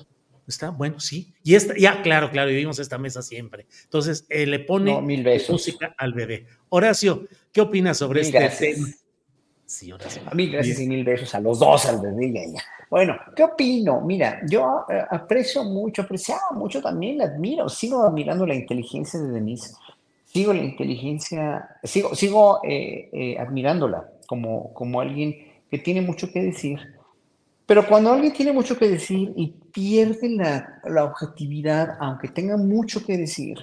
Está, 0.46 0.70
bueno, 0.70 0.98
sí. 1.00 1.32
Y 1.42 1.54
esta, 1.54 1.74
ya, 1.78 2.02
claro, 2.02 2.30
claro, 2.30 2.50
y 2.50 2.56
oímos 2.56 2.78
esta 2.78 2.98
mesa 2.98 3.22
siempre. 3.22 3.66
Entonces, 3.84 4.26
eh, 4.28 4.44
le 4.46 4.58
pone 4.60 4.92
No, 4.92 5.00
mil 5.02 5.22
besos. 5.22 5.50
música 5.50 5.94
al 5.96 6.12
bebé. 6.14 6.46
Horacio, 6.68 7.26
¿qué 7.52 7.60
opinas 7.62 7.96
sobre 7.98 8.20
Mil 8.20 8.26
este 8.26 8.38
gracias. 8.40 8.74
tema? 8.76 8.88
Sí, 9.66 9.90
Horacio. 9.90 10.22
A 10.26 10.34
mí, 10.34 10.48
gracias 10.48 10.78
Bien. 10.78 10.92
y 10.92 10.94
mil 10.96 11.04
besos 11.04 11.34
a 11.34 11.40
los 11.40 11.58
dos, 11.58 11.86
al 11.86 12.00
bebé 12.00 12.26
y 12.28 12.38
a 12.38 12.42
ella. 12.44 12.62
Bueno, 12.90 13.16
¿qué 13.34 13.44
opino? 13.44 14.00
Mira, 14.02 14.40
yo 14.48 14.84
eh, 14.88 15.02
aprecio 15.10 15.64
mucho, 15.64 16.02
apreciaba 16.02 16.52
mucho 16.52 16.80
también, 16.82 17.18
la 17.18 17.24
admiro, 17.24 17.68
sigo 17.68 18.04
admirando 18.04 18.46
la 18.46 18.54
inteligencia 18.54 19.18
de 19.18 19.30
Denise, 19.30 19.74
sigo 20.24 20.52
la 20.52 20.62
inteligencia, 20.62 21.68
sigo, 21.82 22.14
sigo 22.14 22.60
eh, 22.62 23.08
eh, 23.12 23.38
admirándola 23.38 24.10
como, 24.26 24.72
como 24.74 25.00
alguien 25.00 25.34
que 25.70 25.78
tiene 25.78 26.02
mucho 26.02 26.30
que 26.30 26.42
decir, 26.42 26.78
pero 27.66 27.86
cuando 27.86 28.12
alguien 28.12 28.32
tiene 28.32 28.52
mucho 28.52 28.78
que 28.78 28.88
decir 28.88 29.32
y 29.36 29.48
pierde 29.72 30.28
la, 30.28 30.80
la 30.84 31.04
objetividad, 31.04 31.96
aunque 31.98 32.28
tenga 32.28 32.58
mucho 32.58 33.04
que 33.04 33.16
decir, 33.16 33.58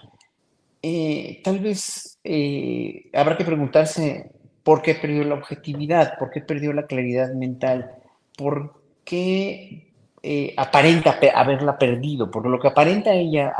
eh, 0.81 1.41
tal 1.43 1.59
vez 1.59 2.17
eh, 2.23 3.09
habrá 3.13 3.37
que 3.37 3.45
preguntarse 3.45 4.31
por 4.63 4.81
qué 4.81 4.95
perdió 4.95 5.23
la 5.23 5.35
objetividad, 5.35 6.17
por 6.19 6.29
qué 6.31 6.41
perdió 6.41 6.73
la 6.73 6.85
claridad 6.87 7.33
mental. 7.33 7.91
por 8.37 8.81
qué 9.03 9.91
eh, 10.23 10.53
aparenta 10.57 11.19
haberla 11.35 11.77
perdido, 11.77 12.29
porque 12.29 12.49
lo 12.49 12.59
que 12.59 12.67
aparenta 12.67 13.13
ella 13.13 13.53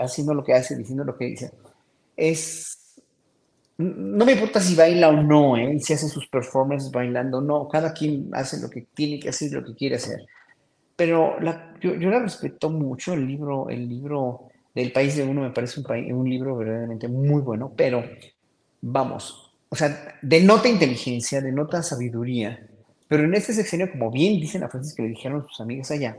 haciendo 0.00 0.34
lo 0.34 0.42
que 0.42 0.54
hace, 0.54 0.76
diciendo 0.76 1.04
lo 1.04 1.16
que 1.16 1.26
dice, 1.26 1.52
es 2.16 2.78
no 3.78 4.24
me 4.24 4.32
importa 4.32 4.60
si 4.60 4.74
baila 4.74 5.08
o 5.08 5.22
no, 5.22 5.56
¿eh? 5.56 5.78
si 5.78 5.92
hace 5.92 6.08
sus 6.08 6.26
performances 6.26 6.90
bailando, 6.90 7.40
no, 7.40 7.68
cada 7.68 7.92
quien 7.92 8.28
hace 8.32 8.60
lo 8.60 8.68
que 8.68 8.86
tiene 8.92 9.20
que 9.20 9.28
hacer, 9.28 9.52
lo 9.52 9.64
que 9.64 9.74
quiere 9.74 9.96
hacer. 9.96 10.26
Pero 10.96 11.36
yo, 11.80 11.94
yo, 11.94 12.10
la 12.10 12.18
respeto 12.18 12.70
mucho, 12.70 13.14
el 13.14 13.24
libro, 13.24 13.68
el 13.70 13.88
libro 13.88 14.48
del 14.74 14.90
País 14.90 15.16
de 15.16 15.22
Uno 15.22 15.42
me 15.42 15.52
parece 15.52 15.80
un 16.12 16.28
libro 16.28 16.56
verdaderamente 16.56 17.06
muy 17.06 17.40
bueno, 17.40 17.72
pero 17.76 18.02
vamos, 18.80 19.47
o 19.68 19.76
sea, 19.76 20.18
denota 20.22 20.68
inteligencia, 20.68 21.40
denota 21.40 21.82
sabiduría, 21.82 22.66
pero 23.06 23.24
en 23.24 23.34
este 23.34 23.52
sexenio, 23.52 23.90
como 23.90 24.10
bien 24.10 24.40
dicen 24.40 24.62
a 24.62 24.68
Francis 24.68 24.94
que 24.94 25.02
le 25.02 25.08
dijeron 25.08 25.46
sus 25.48 25.60
amigas 25.60 25.90
allá, 25.90 26.16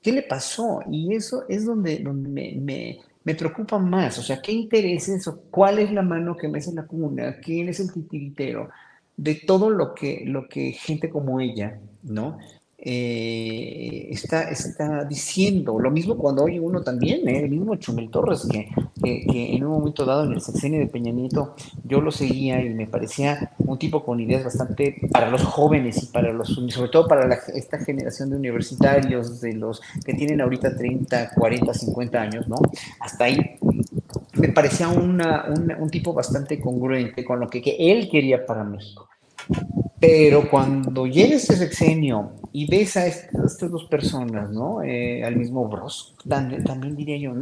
¿qué 0.00 0.12
le 0.12 0.22
pasó? 0.22 0.80
Y 0.90 1.14
eso 1.14 1.44
es 1.48 1.64
donde, 1.64 1.98
donde 1.98 2.28
me 2.28 3.00
me 3.24 3.34
preocupa 3.34 3.78
más, 3.78 4.18
o 4.18 4.22
sea, 4.22 4.40
qué 4.42 4.52
intereses 4.52 5.26
o 5.28 5.42
cuál 5.50 5.78
es 5.78 5.92
la 5.92 6.02
mano 6.02 6.36
que 6.36 6.48
me 6.48 6.58
hace 6.58 6.72
la 6.72 6.86
cuna, 6.86 7.36
quién 7.40 7.68
es 7.68 7.78
el 7.80 7.92
titiritero 7.92 8.70
de 9.16 9.34
todo 9.34 9.70
lo 9.70 9.94
que, 9.94 10.24
lo 10.26 10.48
que 10.48 10.72
gente 10.72 11.08
como 11.08 11.40
ella, 11.40 11.78
¿no? 12.02 12.38
Eh, 12.84 14.08
está, 14.10 14.50
está 14.50 15.04
diciendo. 15.04 15.78
Lo 15.78 15.92
mismo 15.92 16.16
cuando 16.16 16.42
oye 16.42 16.58
uno 16.58 16.82
también, 16.82 17.28
¿eh? 17.28 17.44
el 17.44 17.50
mismo 17.50 17.76
Chumel 17.76 18.10
Torres, 18.10 18.44
que, 18.50 18.68
que, 19.00 19.54
en 19.54 19.64
un 19.64 19.70
momento 19.70 20.04
dado 20.04 20.24
en 20.24 20.32
el 20.32 20.40
sexenio 20.40 20.80
de 20.80 20.88
Peña 20.88 21.12
Nieto 21.12 21.54
yo 21.84 22.00
lo 22.00 22.10
seguía 22.10 22.60
y 22.60 22.70
me 22.70 22.88
parecía 22.88 23.52
un 23.58 23.78
tipo 23.78 24.04
con 24.04 24.18
ideas 24.18 24.42
bastante 24.42 24.96
para 25.12 25.30
los 25.30 25.44
jóvenes 25.44 26.02
y 26.02 26.06
para 26.06 26.32
los, 26.32 26.48
sobre 26.48 26.90
todo 26.90 27.06
para 27.06 27.32
esta 27.54 27.78
generación 27.78 28.30
de 28.30 28.36
universitarios, 28.36 29.40
de 29.40 29.52
los 29.52 29.80
que 30.04 30.14
tienen 30.14 30.40
ahorita 30.40 30.76
30, 30.76 31.34
40, 31.36 31.74
50 31.74 32.20
años, 32.20 32.48
¿no? 32.48 32.56
Hasta 32.98 33.26
ahí 33.26 33.58
me 34.34 34.48
parecía 34.48 34.88
una, 34.88 35.46
un 35.78 35.88
tipo 35.88 36.12
bastante 36.12 36.60
congruente 36.60 37.24
con 37.24 37.38
lo 37.38 37.48
que, 37.48 37.62
que 37.62 37.76
él 37.78 38.08
quería 38.10 38.44
para 38.44 38.64
México. 38.64 39.08
Pero 40.00 40.50
cuando 40.50 41.06
llega 41.06 41.36
este 41.36 41.54
sexenio 41.54 42.32
y 42.52 42.68
ves 42.68 42.96
a 42.96 43.06
estas, 43.06 43.56
dos 43.58 43.84
personas, 43.84 44.50
¿no? 44.50 44.82
Eh, 44.82 45.24
al 45.24 45.36
mismo 45.36 45.68
Bros, 45.68 46.16
también, 46.28 46.96
diría 46.96 47.16
yo. 47.18 47.34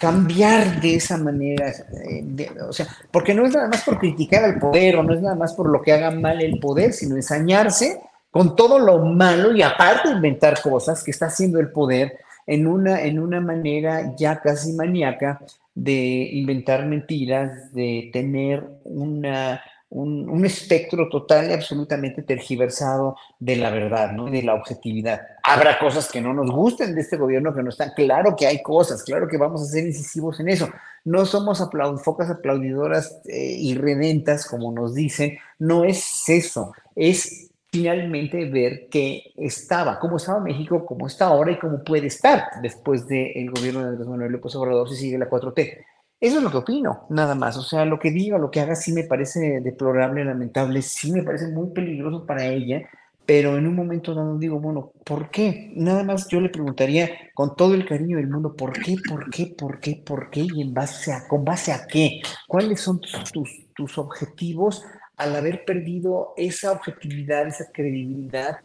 Cambiar 0.00 0.80
de 0.80 0.94
esa 0.94 1.18
manera, 1.18 1.70
eh, 2.08 2.48
o 2.66 2.72
sea, 2.72 2.86
porque 3.10 3.34
no 3.34 3.44
es 3.44 3.52
nada 3.52 3.68
más 3.68 3.84
por 3.84 3.98
criticar 3.98 4.44
al 4.44 4.58
poder 4.58 4.96
o 4.96 5.02
no 5.02 5.12
es 5.12 5.20
nada 5.20 5.34
más 5.34 5.52
por 5.52 5.68
lo 5.68 5.82
que 5.82 5.92
haga 5.92 6.10
mal 6.10 6.40
el 6.40 6.58
poder, 6.58 6.94
sino 6.94 7.16
ensañarse 7.16 8.00
con 8.30 8.56
todo 8.56 8.78
lo 8.78 9.04
malo 9.04 9.54
y 9.54 9.60
aparte 9.60 10.08
inventar 10.08 10.62
cosas 10.62 11.04
que 11.04 11.10
está 11.10 11.26
haciendo 11.26 11.60
el 11.60 11.70
poder 11.70 12.18
en 12.46 12.66
una, 12.66 13.02
en 13.02 13.18
una 13.18 13.40
manera 13.40 14.14
ya 14.16 14.40
casi 14.40 14.72
maníaca 14.72 15.40
de 15.74 16.30
inventar 16.32 16.86
mentiras, 16.86 17.72
de 17.72 18.10
tener 18.12 18.64
una 18.84 19.62
un, 19.90 20.44
espectro 20.44 21.08
total 21.08 21.50
y 21.50 21.52
absolutamente 21.52 22.22
tergiversado 22.22 23.16
de 23.38 23.56
la 23.56 23.70
verdad, 23.70 24.12
¿no? 24.12 24.26
de 24.26 24.42
la 24.42 24.54
objetividad. 24.54 25.20
Habrá 25.42 25.78
cosas 25.78 26.10
que 26.10 26.20
no 26.20 26.32
nos 26.32 26.50
gusten 26.50 26.94
de 26.94 27.00
este 27.00 27.16
gobierno 27.16 27.54
que 27.54 27.62
no 27.62 27.70
están. 27.70 27.92
Claro 27.94 28.36
que 28.36 28.46
hay 28.46 28.62
cosas, 28.62 29.02
claro 29.02 29.28
que 29.28 29.36
vamos 29.36 29.62
a 29.62 29.66
ser 29.66 29.86
incisivos 29.86 30.38
en 30.40 30.48
eso. 30.48 30.68
No 31.04 31.26
somos 31.26 31.62
focas 32.02 32.30
aplaudidoras 32.30 33.20
eh, 33.26 33.56
y 33.58 33.74
redentas, 33.74 34.46
como 34.46 34.70
nos 34.70 34.94
dicen. 34.94 35.38
No 35.58 35.84
es 35.84 36.28
eso. 36.28 36.72
Es 36.94 37.50
finalmente 37.72 38.44
ver 38.46 38.88
qué 38.90 39.32
estaba, 39.36 39.98
cómo 39.98 40.16
estaba 40.16 40.40
México, 40.40 40.84
cómo 40.84 41.06
está 41.06 41.26
ahora 41.26 41.52
y 41.52 41.58
cómo 41.58 41.82
puede 41.82 42.08
estar 42.08 42.44
después 42.62 43.06
del 43.06 43.50
gobierno 43.50 43.80
de 43.80 43.88
Andrés 43.90 44.08
Manuel 44.08 44.32
López 44.32 44.54
Obrador 44.56 44.88
si 44.88 44.96
sigue 44.96 45.18
la 45.18 45.30
4T. 45.30 45.84
Eso 46.20 46.36
es 46.36 46.42
lo 46.42 46.50
que 46.50 46.58
opino, 46.58 47.06
nada 47.08 47.34
más. 47.34 47.56
O 47.56 47.62
sea, 47.62 47.86
lo 47.86 47.98
que 47.98 48.10
diga, 48.10 48.36
lo 48.36 48.50
que 48.50 48.60
haga, 48.60 48.76
sí 48.76 48.92
me 48.92 49.04
parece 49.04 49.60
deplorable, 49.60 50.24
lamentable, 50.24 50.82
sí 50.82 51.10
me 51.12 51.22
parece 51.22 51.48
muy 51.48 51.70
peligroso 51.70 52.26
para 52.26 52.46
ella, 52.46 52.82
pero 53.24 53.56
en 53.56 53.66
un 53.66 53.74
momento 53.74 54.14
dado 54.14 54.36
digo, 54.36 54.60
bueno, 54.60 54.92
¿por 55.04 55.30
qué? 55.30 55.72
Nada 55.76 56.04
más 56.04 56.28
yo 56.28 56.40
le 56.40 56.50
preguntaría 56.50 57.10
con 57.32 57.56
todo 57.56 57.74
el 57.74 57.86
cariño 57.86 58.18
del 58.18 58.28
mundo, 58.28 58.54
¿por 58.54 58.72
qué, 58.72 58.96
por 59.08 59.30
qué, 59.30 59.46
por 59.46 59.80
qué, 59.80 60.02
por 60.04 60.28
qué 60.30 60.40
y 60.40 60.60
en 60.60 60.74
base 60.74 61.10
a, 61.12 61.26
con 61.26 61.42
base 61.42 61.72
a 61.72 61.86
qué? 61.86 62.20
¿Cuáles 62.46 62.80
son 62.80 63.00
tus, 63.00 63.68
tus 63.74 63.98
objetivos 63.98 64.84
al 65.16 65.34
haber 65.36 65.64
perdido 65.64 66.34
esa 66.36 66.72
objetividad, 66.72 67.46
esa 67.46 67.64
credibilidad? 67.72 68.58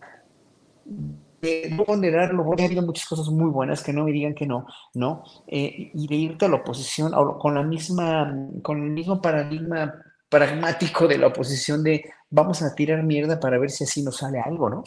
No 1.72 1.86
ponderarlo, 1.86 2.44
ha 2.44 2.64
habido 2.64 2.82
muchas 2.82 3.08
cosas 3.08 3.28
muy 3.30 3.50
buenas, 3.50 3.84
que 3.84 3.94
no 3.94 4.06
me 4.06 4.12
digan 4.12 4.36
que 4.36 4.46
no, 4.46 4.66
¿no? 4.94 5.24
Eh, 5.48 5.92
y 5.94 6.08
de 6.08 6.16
irte 6.16 6.46
a 6.46 6.50
la 6.50 6.58
oposición 6.58 7.12
con 7.40 7.56
la 7.56 7.64
misma, 7.64 8.34
con 8.62 8.84
el 8.84 8.92
mismo 8.92 9.22
paradigma 9.22 9.94
pragmático 10.30 11.08
de 11.08 11.18
la 11.18 11.28
oposición 11.28 11.84
de 11.84 12.04
vamos 12.30 12.62
a 12.62 12.74
tirar 12.76 13.04
mierda 13.04 13.40
para 13.40 13.58
ver 13.58 13.70
si 13.72 13.84
así 13.84 14.04
nos 14.04 14.18
sale 14.18 14.40
algo, 14.40 14.70
¿no? 14.70 14.84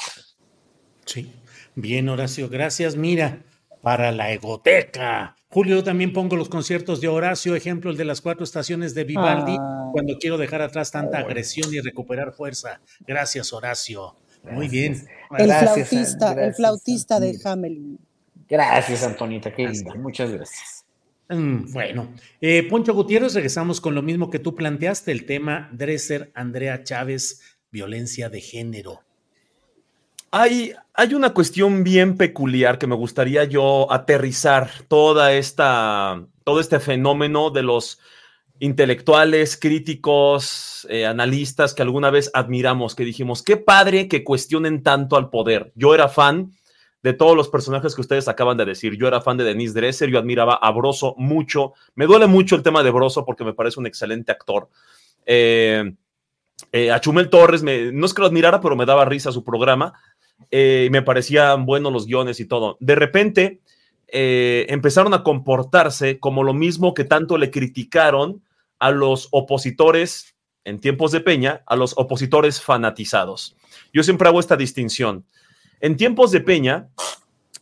Sí. 1.05 1.33
Bien, 1.75 2.09
Horacio, 2.09 2.49
gracias. 2.49 2.97
Mira, 2.97 3.39
para 3.83 4.13
la 4.13 4.33
egoteca. 4.33 5.37
Julio, 5.49 5.83
también 5.83 6.13
pongo 6.13 6.37
los 6.37 6.49
conciertos 6.49 7.01
de 7.01 7.09
Horacio, 7.09 7.55
ejemplo 7.55 7.91
el 7.91 7.97
de 7.97 8.05
las 8.05 8.21
cuatro 8.21 8.45
estaciones 8.45 8.95
de 8.95 9.05
Vivaldi, 9.05 9.57
ah. 9.59 9.89
cuando 9.93 10.19
quiero 10.19 10.37
dejar 10.37 10.61
atrás 10.61 10.91
tanta 10.91 11.19
agresión 11.19 11.73
y 11.73 11.81
recuperar 11.81 12.33
fuerza. 12.33 12.81
Gracias, 13.07 13.53
Horacio. 13.53 14.17
Muy 14.45 14.69
bien. 14.69 15.07
El 15.37 15.53
flautista, 15.53 16.33
el 16.33 16.55
flautista 16.55 17.21
de 17.21 17.39
Hamelin. 17.45 17.99
Gracias, 18.49 19.03
Antonita, 19.03 19.53
qué 19.53 19.69
linda. 19.69 19.95
Muchas 19.95 20.31
gracias. 20.31 20.85
Mm, 21.29 21.73
bueno, 21.73 22.15
eh, 22.41 22.67
Poncho 22.69 22.95
Gutiérrez, 22.95 23.35
regresamos 23.35 23.83
con 23.83 23.95
lo 23.95 24.01
mismo 24.01 24.31
que 24.31 24.39
tú 24.39 24.55
planteaste, 24.55 25.13
el 25.13 25.27
tema 25.27 25.69
Dresser, 25.73 26.31
Andrea 26.35 26.83
Chávez, 26.85 27.43
violencia 27.71 28.31
de 28.31 28.41
género. 28.41 29.03
Hay, 30.31 30.73
hay, 30.95 31.15
una 31.15 31.35
cuestión 31.35 31.85
bien 31.85 32.17
peculiar 32.17 32.79
que 32.79 32.87
me 32.87 32.95
gustaría 32.95 33.45
yo 33.45 33.91
aterrizar 33.93 34.71
toda 34.89 35.33
esta, 35.33 36.23
todo 36.45 36.61
este 36.61 36.81
fenómeno 36.81 37.51
de 37.51 37.63
los 37.63 37.99
intelectuales, 38.61 39.57
críticos, 39.57 40.87
eh, 40.91 41.07
analistas 41.07 41.75
que 41.75 41.83
alguna 41.83 42.11
vez 42.11 42.31
admiramos, 42.35 42.95
que 42.95 43.05
dijimos, 43.05 43.43
qué 43.43 43.57
padre 43.57 44.09
que 44.09 44.25
cuestionen 44.25 44.83
tanto 44.83 45.17
al 45.17 45.31
poder. 45.31 45.73
Yo 45.75 45.95
era 45.95 46.09
fan 46.09 46.53
de 47.03 47.13
todos 47.13 47.37
los 47.37 47.49
personajes 47.49 47.95
que 47.95 48.01
ustedes 48.01 48.27
acaban 48.27 48.57
de 48.57 48.65
decir. 48.65 48.97
Yo 48.97 49.07
era 49.07 49.21
fan 49.21 49.37
de 49.37 49.45
Denise 49.45 49.75
Dresser, 49.75 50.11
yo 50.11 50.19
admiraba 50.19 50.55
a 50.55 50.71
Broso 50.73 51.15
mucho. 51.17 51.75
Me 51.95 52.07
duele 52.07 52.27
mucho 52.27 52.57
el 52.57 52.63
tema 52.63 52.83
de 52.83 52.91
Broso 52.91 53.25
porque 53.25 53.45
me 53.45 53.55
parece 53.55 53.79
un 53.79 53.87
excelente 53.87 54.33
actor. 54.33 54.69
Eh, 55.25 55.95
eh, 56.73 56.91
a 56.91 57.01
Chumel 57.01 57.31
Torres, 57.31 57.63
me, 57.63 57.93
no 57.93 58.07
es 58.07 58.15
que 58.15 58.21
lo 58.21 58.27
admirara, 58.27 58.61
pero 58.61 58.75
me 58.75 58.87
daba 58.87 59.05
risa 59.05 59.31
su 59.31 59.45
programa. 59.45 59.93
me 60.51 61.03
parecían 61.03 61.65
buenos 61.65 61.93
los 61.93 62.07
guiones 62.07 62.41
y 62.41 62.47
todo. 62.47 62.77
De 62.81 62.97
repente 62.97 63.61
empezaron 64.11 65.15
a 65.15 65.23
comportarse 65.23 66.19
como 66.19 66.43
lo 66.43 66.55
mismo 66.55 66.95
que 66.95 67.05
tanto 67.05 67.39
le 67.39 67.51
criticaron 67.51 68.43
a 68.79 68.91
los 68.91 69.29
opositores 69.33 70.35
en 70.65 70.81
tiempos 70.81 71.13
de 71.13 71.21
Peña, 71.21 71.63
a 71.67 71.77
los 71.77 71.95
opositores 71.97 72.61
fanatizados. 72.61 73.57
Yo 73.93 74.03
siempre 74.03 74.29
hago 74.29 74.41
esta 74.41 74.57
distinción. 74.57 75.25
En 75.81 75.97
tiempos 75.97 76.31
de 76.31 76.41
Peña, 76.41 76.89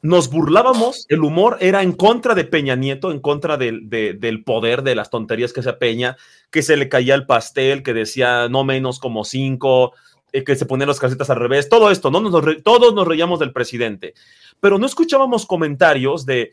nos 0.02 0.30
burlábamos, 0.30 1.06
el 1.08 1.22
humor 1.22 1.58
era 1.60 1.82
en 1.82 1.92
contra 1.92 2.34
de 2.34 2.44
Peña 2.44 2.76
Nieto, 2.76 3.12
en 3.12 3.20
contra 3.20 3.56
del, 3.56 3.88
del 3.88 4.44
poder, 4.44 4.82
de 4.82 4.94
las 4.94 5.10
tonterías 5.10 5.52
que 5.52 5.60
hacía 5.60 5.78
Peña, 5.78 6.16
que 6.50 6.62
se 6.62 6.76
le 6.76 6.88
caía 6.88 7.14
el 7.14 7.26
pastel, 7.26 7.82
que 7.82 7.94
decía 7.94 8.48
no 8.48 8.64
menos 8.64 8.98
como 8.98 9.24
cinco, 9.24 9.92
eh, 10.32 10.44
que 10.44 10.56
se 10.56 10.66
ponían 10.66 10.88
las 10.88 11.00
casetas 11.00 11.30
al 11.30 11.38
revés, 11.38 11.68
todo 11.68 11.90
esto, 11.90 12.10
¿no? 12.10 12.20
todos 12.62 12.94
nos 12.94 13.08
reíamos 13.08 13.38
del 13.38 13.52
presidente, 13.52 14.14
pero 14.60 14.78
no 14.78 14.84
escuchábamos 14.84 15.46
comentarios 15.46 16.26
de 16.26 16.52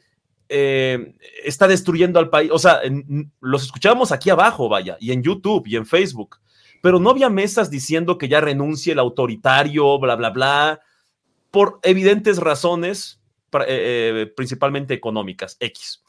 eh, 0.55 1.15
está 1.43 1.67
destruyendo 1.67 2.19
al 2.19 2.29
país. 2.29 2.51
O 2.53 2.59
sea, 2.59 2.81
los 3.39 3.63
escuchábamos 3.63 4.11
aquí 4.11 4.29
abajo, 4.29 4.69
vaya, 4.69 4.97
y 4.99 5.11
en 5.11 5.23
YouTube 5.23 5.63
y 5.65 5.75
en 5.75 5.87
Facebook, 5.87 6.37
pero 6.79 6.99
no 6.99 7.09
había 7.09 7.27
mesas 7.27 7.71
diciendo 7.71 8.19
que 8.19 8.27
ya 8.27 8.39
renuncie 8.39 8.93
el 8.93 8.99
autoritario, 8.99 9.97
bla, 9.97 10.15
bla, 10.15 10.29
bla, 10.29 10.79
por 11.49 11.79
evidentes 11.81 12.37
razones, 12.37 13.19
eh, 13.51 13.65
eh, 13.67 14.33
principalmente 14.35 14.93
económicas, 14.93 15.57
X. 15.59 16.03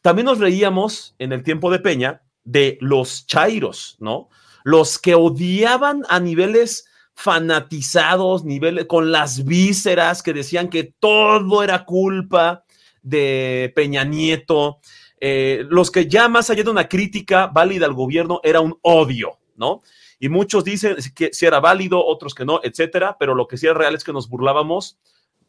también 0.00 0.24
nos 0.24 0.38
reíamos 0.38 1.14
en 1.18 1.32
el 1.32 1.42
tiempo 1.42 1.70
de 1.70 1.78
Peña 1.78 2.22
de 2.44 2.78
los 2.80 3.26
chairos, 3.26 3.96
¿no? 4.00 4.30
Los 4.64 4.98
que 4.98 5.14
odiaban 5.14 6.04
a 6.08 6.20
niveles 6.20 6.86
fanatizados, 7.14 8.46
niveles 8.46 8.86
con 8.86 9.12
las 9.12 9.44
vísceras 9.44 10.22
que 10.22 10.32
decían 10.32 10.70
que 10.70 10.94
todo 10.98 11.62
era 11.62 11.84
culpa 11.84 12.64
de 13.02 13.72
Peña 13.74 14.04
Nieto, 14.04 14.78
eh, 15.20 15.64
los 15.68 15.90
que 15.90 16.06
ya 16.06 16.28
más 16.28 16.50
allá 16.50 16.64
de 16.64 16.70
una 16.70 16.88
crítica 16.88 17.46
válida 17.46 17.86
al 17.86 17.94
gobierno 17.94 18.40
era 18.42 18.60
un 18.60 18.78
odio, 18.82 19.38
¿no? 19.56 19.82
y 20.20 20.28
muchos 20.28 20.62
dicen 20.64 20.96
que 21.14 21.30
si 21.32 21.46
era 21.46 21.60
válido, 21.60 22.04
otros 22.04 22.34
que 22.34 22.44
no, 22.44 22.60
etcétera, 22.62 23.16
pero 23.18 23.34
lo 23.34 23.48
que 23.48 23.56
sí 23.56 23.66
es 23.66 23.74
real 23.74 23.94
es 23.94 24.04
que 24.04 24.12
nos 24.12 24.28
burlábamos 24.28 24.98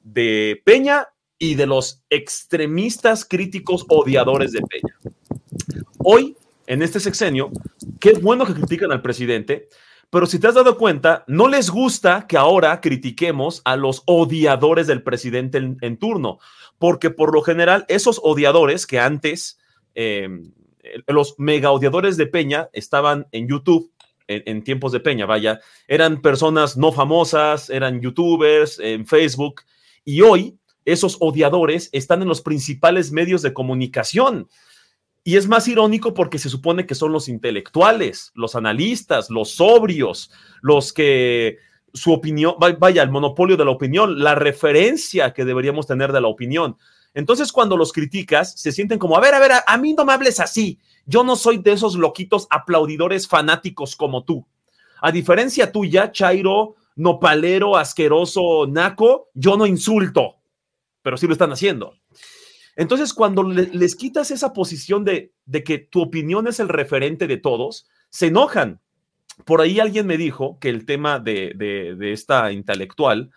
de 0.02 0.61
Peña 0.65 1.10
y 1.38 1.56
de 1.56 1.68
los 1.68 2.02
extremistas 2.10 3.26
críticos 3.26 3.86
odiadores 3.90 4.53
de 4.53 4.61
Peña. 4.61 4.98
Hoy, 5.98 6.38
en 6.68 6.82
este 6.82 7.02
sexenio, 7.02 7.52
qué 7.99 8.14
bueno 8.14 8.45
que 8.45 8.53
critican 8.53 8.94
al 8.94 9.02
presidente, 9.02 9.68
pero 10.10 10.26
si 10.26 10.40
te 10.40 10.48
has 10.48 10.56
dado 10.56 10.78
cuenta, 10.78 11.26
no 11.28 11.49
les 11.49 11.69
gusta 11.69 12.26
que 12.28 12.38
ahora 12.38 12.80
critiquemos 12.80 13.61
a 13.65 13.76
los 13.76 14.03
odiadores 14.06 14.88
del 14.88 15.03
presidente 15.03 15.57
en, 15.57 15.98
turno, 15.98 16.40
porque 16.82 17.12
por 17.12 17.32
lo 17.32 17.44
general 17.44 17.86
esos 17.90 18.20
odiadores 18.24 18.88
que 18.88 18.99
antes, 18.99 19.60
em, 19.94 20.52
los 21.06 21.36
mega 21.38 21.70
odiadores 21.70 22.18
de 22.18 22.26
Peña 22.26 22.70
estaban 22.74 23.28
en 23.32 23.48
YouTube, 23.48 23.94
en, 24.28 24.64
tiempos 24.64 24.91
de 24.91 24.99
Peña, 24.99 25.28
vaya, 25.28 25.60
eran 25.88 26.24
personas 26.24 26.78
no 26.78 26.91
famosas, 26.91 27.70
eran 27.70 28.02
youtubers 28.02 28.80
en 28.80 29.06
Facebook, 29.06 29.62
y 30.03 30.22
hoy 30.22 30.58
esos 30.84 31.18
odiadores 31.20 31.88
están 31.91 32.24
en 32.24 32.28
los 32.28 32.41
principales 32.41 33.12
medios 33.12 33.44
de 33.44 33.53
comunicación. 33.53 34.49
Y 35.24 35.36
es 35.36 35.48
más 35.48 35.68
irónico 35.68 36.16
porque 36.16 36.40
se 36.40 36.49
supone 36.49 36.88
que 36.88 36.95
son 36.95 37.12
los 37.12 37.30
intelectuales, 37.30 38.32
los 38.34 38.56
analistas, 38.56 39.30
los 39.30 39.52
sobrios, 39.52 40.32
los 40.64 40.94
que 40.94 41.60
su 41.94 42.14
opinión, 42.14 42.56
vaya, 42.80 43.04
el 43.04 43.12
monopolio 43.12 43.58
de 43.58 43.66
la 43.66 43.72
opinión, 43.72 44.20
la 44.20 44.36
referencia 44.36 45.34
que 45.34 45.46
deberíamos 45.46 45.88
tener 45.88 46.12
de 46.12 46.22
la 46.22 46.28
opinión. 46.28 46.78
Entonces, 47.14 47.52
cuando 47.52 47.76
los 47.76 47.92
criticas, 47.92 48.60
se 48.60 48.72
sienten 48.72 48.98
como, 48.98 49.18
a 49.18 49.20
ver, 49.20 49.34
a 49.34 49.40
ver, 49.40 49.52
a, 49.66 49.78
mí 49.78 49.94
no 49.94 50.06
me 50.06 50.14
hables 50.14 50.40
así. 50.40 50.80
Yo 51.06 51.24
no 51.24 51.36
soy 51.36 51.58
de 51.58 51.74
esos 51.74 51.96
loquitos 51.96 52.48
aplaudidores 52.50 53.28
fanáticos 53.28 53.96
como 53.96 54.24
tú. 54.24 54.46
A 55.02 55.12
diferencia 55.12 55.72
tuya, 55.72 56.12
Chairo, 56.12 56.76
nopalero, 56.96 57.76
asqueroso, 57.76 58.68
naco, 58.68 59.30
yo 59.34 59.58
no 59.58 59.66
insulto, 59.66 60.36
pero 61.02 61.18
sí 61.18 61.28
lo 61.28 61.34
están 61.34 61.52
haciendo. 61.52 61.96
Entonces, 62.76 63.14
cuando 63.14 63.44
les 63.44 63.96
quitas 63.96 64.32
esa 64.32 64.54
posición 64.54 65.04
de, 65.04 65.34
que 65.66 65.78
tu 65.80 66.02
opinión 66.02 66.48
es 66.48 66.60
el 66.60 66.70
referente 66.70 67.28
de 67.28 67.38
todos, 67.38 67.88
se 68.10 68.28
enojan. 68.28 68.80
Por 69.46 69.62
ahí 69.62 69.80
alguien 69.80 70.08
me 70.08 70.18
dijo 70.18 70.58
que 70.60 70.70
el 70.70 70.86
tema 70.86 71.20
de, 71.20 71.98
esta 72.02 72.52
intelectual, 72.52 73.32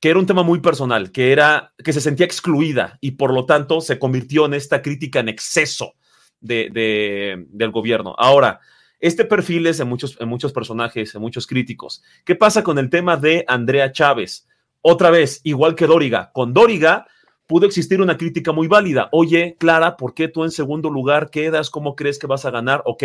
que 0.00 0.10
era 0.10 0.18
un 0.18 0.26
tema 0.26 0.42
muy 0.42 0.60
personal, 0.60 1.12
que 1.12 1.32
era 1.32 1.72
que 1.82 1.92
se 1.92 2.00
sentía 2.00 2.26
excluida 2.26 2.98
y 3.00 3.12
por 3.12 3.32
lo 3.32 3.46
tanto 3.46 3.80
se 3.80 3.98
convirtió 3.98 4.46
en 4.46 4.54
esta 4.54 4.82
crítica 4.82 5.20
en 5.20 5.28
exceso 5.28 5.94
de, 6.40 7.46
del 7.48 7.70
gobierno. 7.70 8.14
Ahora, 8.18 8.60
este 8.98 9.24
perfil 9.24 9.66
es 9.66 9.80
en 9.80 9.88
muchos, 9.88 10.16
en 10.20 10.28
muchos 10.28 10.52
personajes, 10.52 11.14
en 11.14 11.20
muchos 11.20 11.46
críticos. 11.46 12.02
¿Qué 12.24 12.34
pasa 12.34 12.62
con 12.62 12.78
el 12.78 12.90
tema 12.90 13.16
de 13.16 13.44
Andrea 13.48 13.90
Chávez? 13.92 14.46
Otra 14.80 15.10
vez, 15.10 15.40
igual 15.44 15.74
que 15.74 15.86
Dóriga. 15.86 16.30
Con 16.32 16.52
Dóriga 16.52 17.06
pudo 17.46 17.66
existir 17.66 18.00
una 18.00 18.16
crítica 18.16 18.52
muy 18.52 18.66
válida. 18.66 19.08
Oye, 19.12 19.56
Clara, 19.58 19.96
¿por 19.96 20.14
qué 20.14 20.28
tú 20.28 20.44
en 20.44 20.50
segundo 20.50 20.90
lugar 20.90 21.30
quedas? 21.30 21.70
¿Cómo 21.70 21.94
crees 21.94 22.18
que 22.18 22.26
vas 22.26 22.44
a 22.44 22.50
ganar? 22.50 22.82
Ok, 22.84 23.04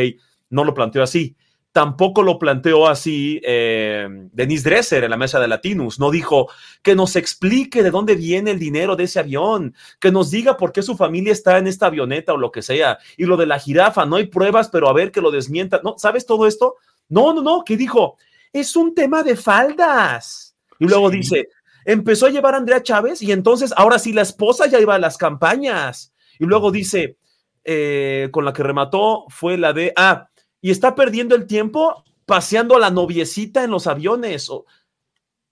no 0.49 0.63
lo 0.63 0.73
planteó 0.73 1.03
así. 1.03 1.35
Tampoco 1.71 2.23
lo 2.23 2.39
planteó 2.39 2.87
así 2.87 3.39
eh, 3.43 4.07
Denise 4.31 4.67
Dresser 4.67 5.03
en 5.03 5.11
la 5.11 5.17
mesa 5.17 5.39
de 5.39 5.47
Latinus. 5.47 5.99
No 5.99 6.09
dijo 6.09 6.49
que 6.81 6.95
nos 6.95 7.15
explique 7.15 7.83
de 7.83 7.91
dónde 7.91 8.15
viene 8.15 8.51
el 8.51 8.59
dinero 8.59 8.95
de 8.95 9.03
ese 9.03 9.19
avión, 9.19 9.75
que 9.99 10.11
nos 10.11 10.31
diga 10.31 10.57
por 10.57 10.71
qué 10.71 10.81
su 10.81 10.97
familia 10.97 11.31
está 11.31 11.57
en 11.59 11.67
esta 11.67 11.85
avioneta 11.85 12.33
o 12.33 12.37
lo 12.37 12.51
que 12.51 12.63
sea. 12.63 12.97
Y 13.15 13.25
lo 13.25 13.37
de 13.37 13.45
la 13.45 13.59
jirafa, 13.59 14.05
no 14.05 14.15
hay 14.15 14.25
pruebas, 14.25 14.69
pero 14.69 14.89
a 14.89 14.93
ver 14.93 15.11
que 15.11 15.21
lo 15.21 15.29
desmienta. 15.29 15.79
¿No? 15.83 15.95
¿Sabes 15.97 16.25
todo 16.25 16.47
esto? 16.47 16.77
No, 17.09 17.33
no, 17.33 17.41
no, 17.41 17.63
¿qué 17.63 17.77
dijo? 17.77 18.17
Es 18.51 18.75
un 18.75 18.95
tema 18.95 19.21
de 19.21 19.35
faldas. 19.35 20.55
Y 20.79 20.85
luego 20.85 21.09
dice, 21.09 21.49
empezó 21.85 22.25
a 22.25 22.29
llevar 22.29 22.53
a 22.53 22.57
Andrea 22.57 22.83
Chávez 22.83 23.21
y 23.21 23.31
entonces 23.31 23.73
ahora 23.77 23.99
sí 23.99 24.13
la 24.13 24.21
esposa 24.21 24.67
ya 24.67 24.79
iba 24.79 24.95
a 24.95 24.99
las 24.99 25.17
campañas. 25.17 26.13
Y 26.39 26.45
luego 26.45 26.71
dice, 26.71 27.17
eh, 27.63 28.29
con 28.31 28.45
la 28.45 28.53
que 28.53 28.63
remató 28.63 29.25
fue 29.29 29.57
la 29.57 29.73
de, 29.73 29.93
ah, 29.95 30.26
y 30.61 30.71
está 30.71 30.95
perdiendo 30.95 31.35
el 31.35 31.47
tiempo 31.47 32.03
paseando 32.25 32.75
a 32.75 32.79
la 32.79 32.91
noviecita 32.91 33.63
en 33.63 33.71
los 33.71 33.87
aviones. 33.87 34.49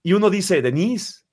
Y 0.04 0.14
uno 0.14 0.30
dice, 0.30 0.62
Denise, 0.62 1.26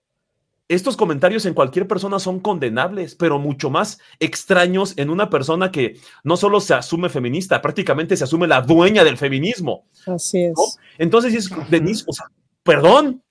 estos 0.68 0.96
comentarios 0.96 1.44
en 1.44 1.52
cualquier 1.52 1.86
persona 1.86 2.18
son 2.18 2.40
condenables, 2.40 3.14
pero 3.14 3.38
mucho 3.38 3.68
más 3.68 3.98
extraños 4.20 4.94
en 4.96 5.10
una 5.10 5.28
persona 5.28 5.70
que 5.70 5.98
no 6.24 6.36
solo 6.36 6.60
se 6.60 6.74
asume 6.74 7.08
feminista, 7.08 7.60
prácticamente 7.60 8.16
se 8.16 8.24
asume 8.24 8.46
la 8.46 8.62
dueña 8.62 9.04
del 9.04 9.18
feminismo. 9.18 9.84
Así 10.06 10.44
es. 10.44 10.54
Entonces 10.96 11.34
es, 11.34 11.50
Denise, 11.68 12.04
o 12.06 12.12
sea, 12.12 12.26
perdón, 12.62 13.22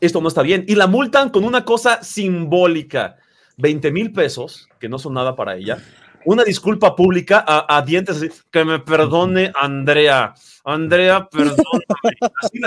esto 0.00 0.20
no 0.20 0.28
está 0.28 0.42
bien. 0.42 0.64
Y 0.68 0.74
la 0.74 0.86
multan 0.86 1.30
con 1.30 1.44
una 1.44 1.64
cosa 1.64 2.02
simbólica, 2.02 3.16
20 3.56 3.90
mil 3.90 4.12
pesos, 4.12 4.68
que 4.78 4.88
no 4.88 4.98
son 4.98 5.14
nada 5.14 5.34
para 5.34 5.56
ella, 5.56 5.82
una 6.24 6.44
disculpa 6.44 6.94
pública 6.94 7.44
a, 7.46 7.82
dientes 7.82 8.44
que 8.50 8.64
me 8.64 8.78
perdone 8.80 9.52
Andrea. 9.60 10.34
Andrea, 10.64 11.28
perdóname. 11.28 12.18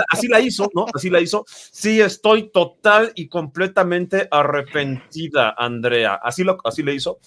Así 0.08 0.28
la, 0.28 0.40
hizo, 0.40 0.68
¿no? 0.74 0.86
Así 0.92 1.10
la 1.10 1.20
hizo. 1.20 1.44
Sí, 1.46 2.00
estoy 2.00 2.50
total 2.50 3.12
y 3.14 3.28
completamente 3.28 4.26
arrepentida, 4.30 5.54
Andrea. 5.56 6.14
Así, 6.14 6.42
lo, 6.42 6.58
así 6.64 6.82
le 6.82 6.94
hizo. 6.94 7.18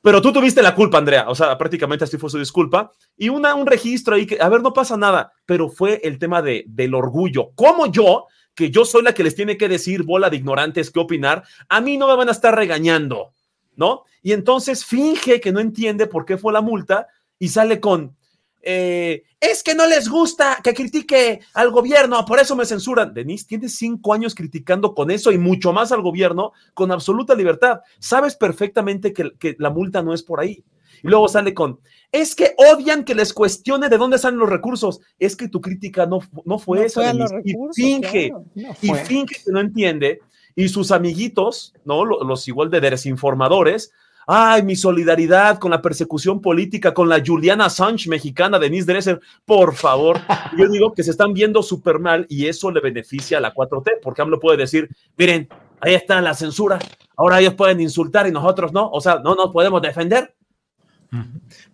Pero 0.00 0.20
tú 0.20 0.32
tuviste 0.32 0.62
la 0.62 0.74
culpa, 0.74 0.98
Andrea. 0.98 1.26
O 1.28 1.34
sea, 1.34 1.56
prácticamente 1.56 2.04
así 2.04 2.18
fue 2.18 2.30
su 2.30 2.38
disculpa. 2.38 2.90
Y 3.16 3.28
una, 3.28 3.54
un 3.54 3.66
registro 3.66 4.16
ahí 4.16 4.26
que, 4.26 4.38
a 4.40 4.48
ver, 4.48 4.62
no 4.62 4.72
pasa 4.72 4.96
nada. 4.96 5.32
Pero 5.46 5.68
fue 5.68 6.00
el 6.02 6.18
tema 6.18 6.42
de, 6.42 6.64
del 6.66 6.94
orgullo. 6.94 7.50
¿Cómo 7.54 7.86
yo 7.86 8.26
que 8.54 8.70
yo 8.70 8.84
soy 8.84 9.02
la 9.02 9.14
que 9.14 9.24
les 9.24 9.34
tiene 9.34 9.56
que 9.56 9.68
decir, 9.68 10.02
bola 10.02 10.30
de 10.30 10.36
ignorantes, 10.36 10.90
qué 10.90 11.00
opinar, 11.00 11.42
a 11.68 11.80
mí 11.80 11.96
no 11.96 12.08
me 12.08 12.16
van 12.16 12.28
a 12.28 12.32
estar 12.32 12.54
regañando, 12.54 13.32
¿no? 13.76 14.04
Y 14.22 14.32
entonces 14.32 14.84
finge 14.84 15.40
que 15.40 15.52
no 15.52 15.60
entiende 15.60 16.06
por 16.06 16.24
qué 16.24 16.38
fue 16.38 16.52
la 16.52 16.60
multa 16.60 17.08
y 17.38 17.48
sale 17.48 17.80
con, 17.80 18.16
eh, 18.62 19.24
es 19.40 19.62
que 19.64 19.74
no 19.74 19.88
les 19.88 20.08
gusta 20.08 20.58
que 20.62 20.72
critique 20.72 21.40
al 21.54 21.70
gobierno, 21.70 22.24
por 22.24 22.38
eso 22.38 22.54
me 22.54 22.64
censuran. 22.64 23.12
Denise, 23.12 23.46
tienes 23.46 23.74
cinco 23.76 24.14
años 24.14 24.34
criticando 24.34 24.94
con 24.94 25.10
eso 25.10 25.32
y 25.32 25.38
mucho 25.38 25.72
más 25.72 25.90
al 25.90 26.02
gobierno 26.02 26.52
con 26.74 26.92
absoluta 26.92 27.34
libertad. 27.34 27.80
Sabes 27.98 28.36
perfectamente 28.36 29.12
que, 29.12 29.32
que 29.38 29.56
la 29.58 29.70
multa 29.70 30.02
no 30.02 30.14
es 30.14 30.22
por 30.22 30.40
ahí. 30.40 30.64
Y 31.02 31.08
luego 31.08 31.26
sale 31.28 31.52
con, 31.52 31.80
es 32.12 32.36
que 32.36 32.54
odian 32.56 33.04
que 33.04 33.16
les 33.16 33.32
cuestione 33.32 33.88
de 33.88 33.98
dónde 33.98 34.18
salen 34.18 34.38
los 34.38 34.48
recursos. 34.48 35.00
Es 35.18 35.34
que 35.34 35.48
tu 35.48 35.60
crítica 35.60 36.06
no, 36.06 36.20
no 36.44 36.58
fue 36.60 36.84
eso. 36.84 37.02
y 37.44 37.54
finge, 37.74 38.32
y 38.54 38.94
finge 38.94 39.42
que 39.44 39.50
no 39.50 39.58
entiende. 39.58 40.20
Y 40.54 40.68
sus 40.68 40.90
amiguitos, 40.90 41.74
¿no? 41.84 42.04
Los, 42.04 42.46
igual 42.48 42.70
de 42.70 42.80
desinformadores, 42.80 43.92
ay, 44.26 44.62
mi 44.62 44.76
solidaridad 44.76 45.58
con 45.58 45.70
la 45.70 45.82
persecución 45.82 46.40
política, 46.40 46.94
con 46.94 47.08
la 47.08 47.22
Juliana 47.24 47.66
Assange 47.66 48.08
mexicana, 48.08 48.58
Denise 48.58 48.86
Dresser, 48.86 49.20
por 49.44 49.74
favor. 49.74 50.20
Yo 50.58 50.68
digo 50.68 50.92
que 50.92 51.02
se 51.02 51.10
están 51.10 51.32
viendo 51.32 51.62
súper 51.62 51.98
mal 51.98 52.26
y 52.28 52.46
eso 52.46 52.70
le 52.70 52.80
beneficia 52.80 53.38
a 53.38 53.40
la 53.40 53.54
4T, 53.54 54.00
porque 54.02 54.22
AMLO 54.22 54.40
puede 54.40 54.58
decir, 54.58 54.88
miren, 55.16 55.48
ahí 55.80 55.94
está 55.94 56.20
la 56.20 56.34
censura, 56.34 56.78
ahora 57.16 57.40
ellos 57.40 57.54
pueden 57.54 57.80
insultar 57.80 58.26
y 58.26 58.32
nosotros 58.32 58.72
no, 58.72 58.90
o 58.90 59.00
sea, 59.00 59.20
no 59.22 59.34
nos 59.34 59.50
podemos 59.50 59.82
defender. 59.82 60.34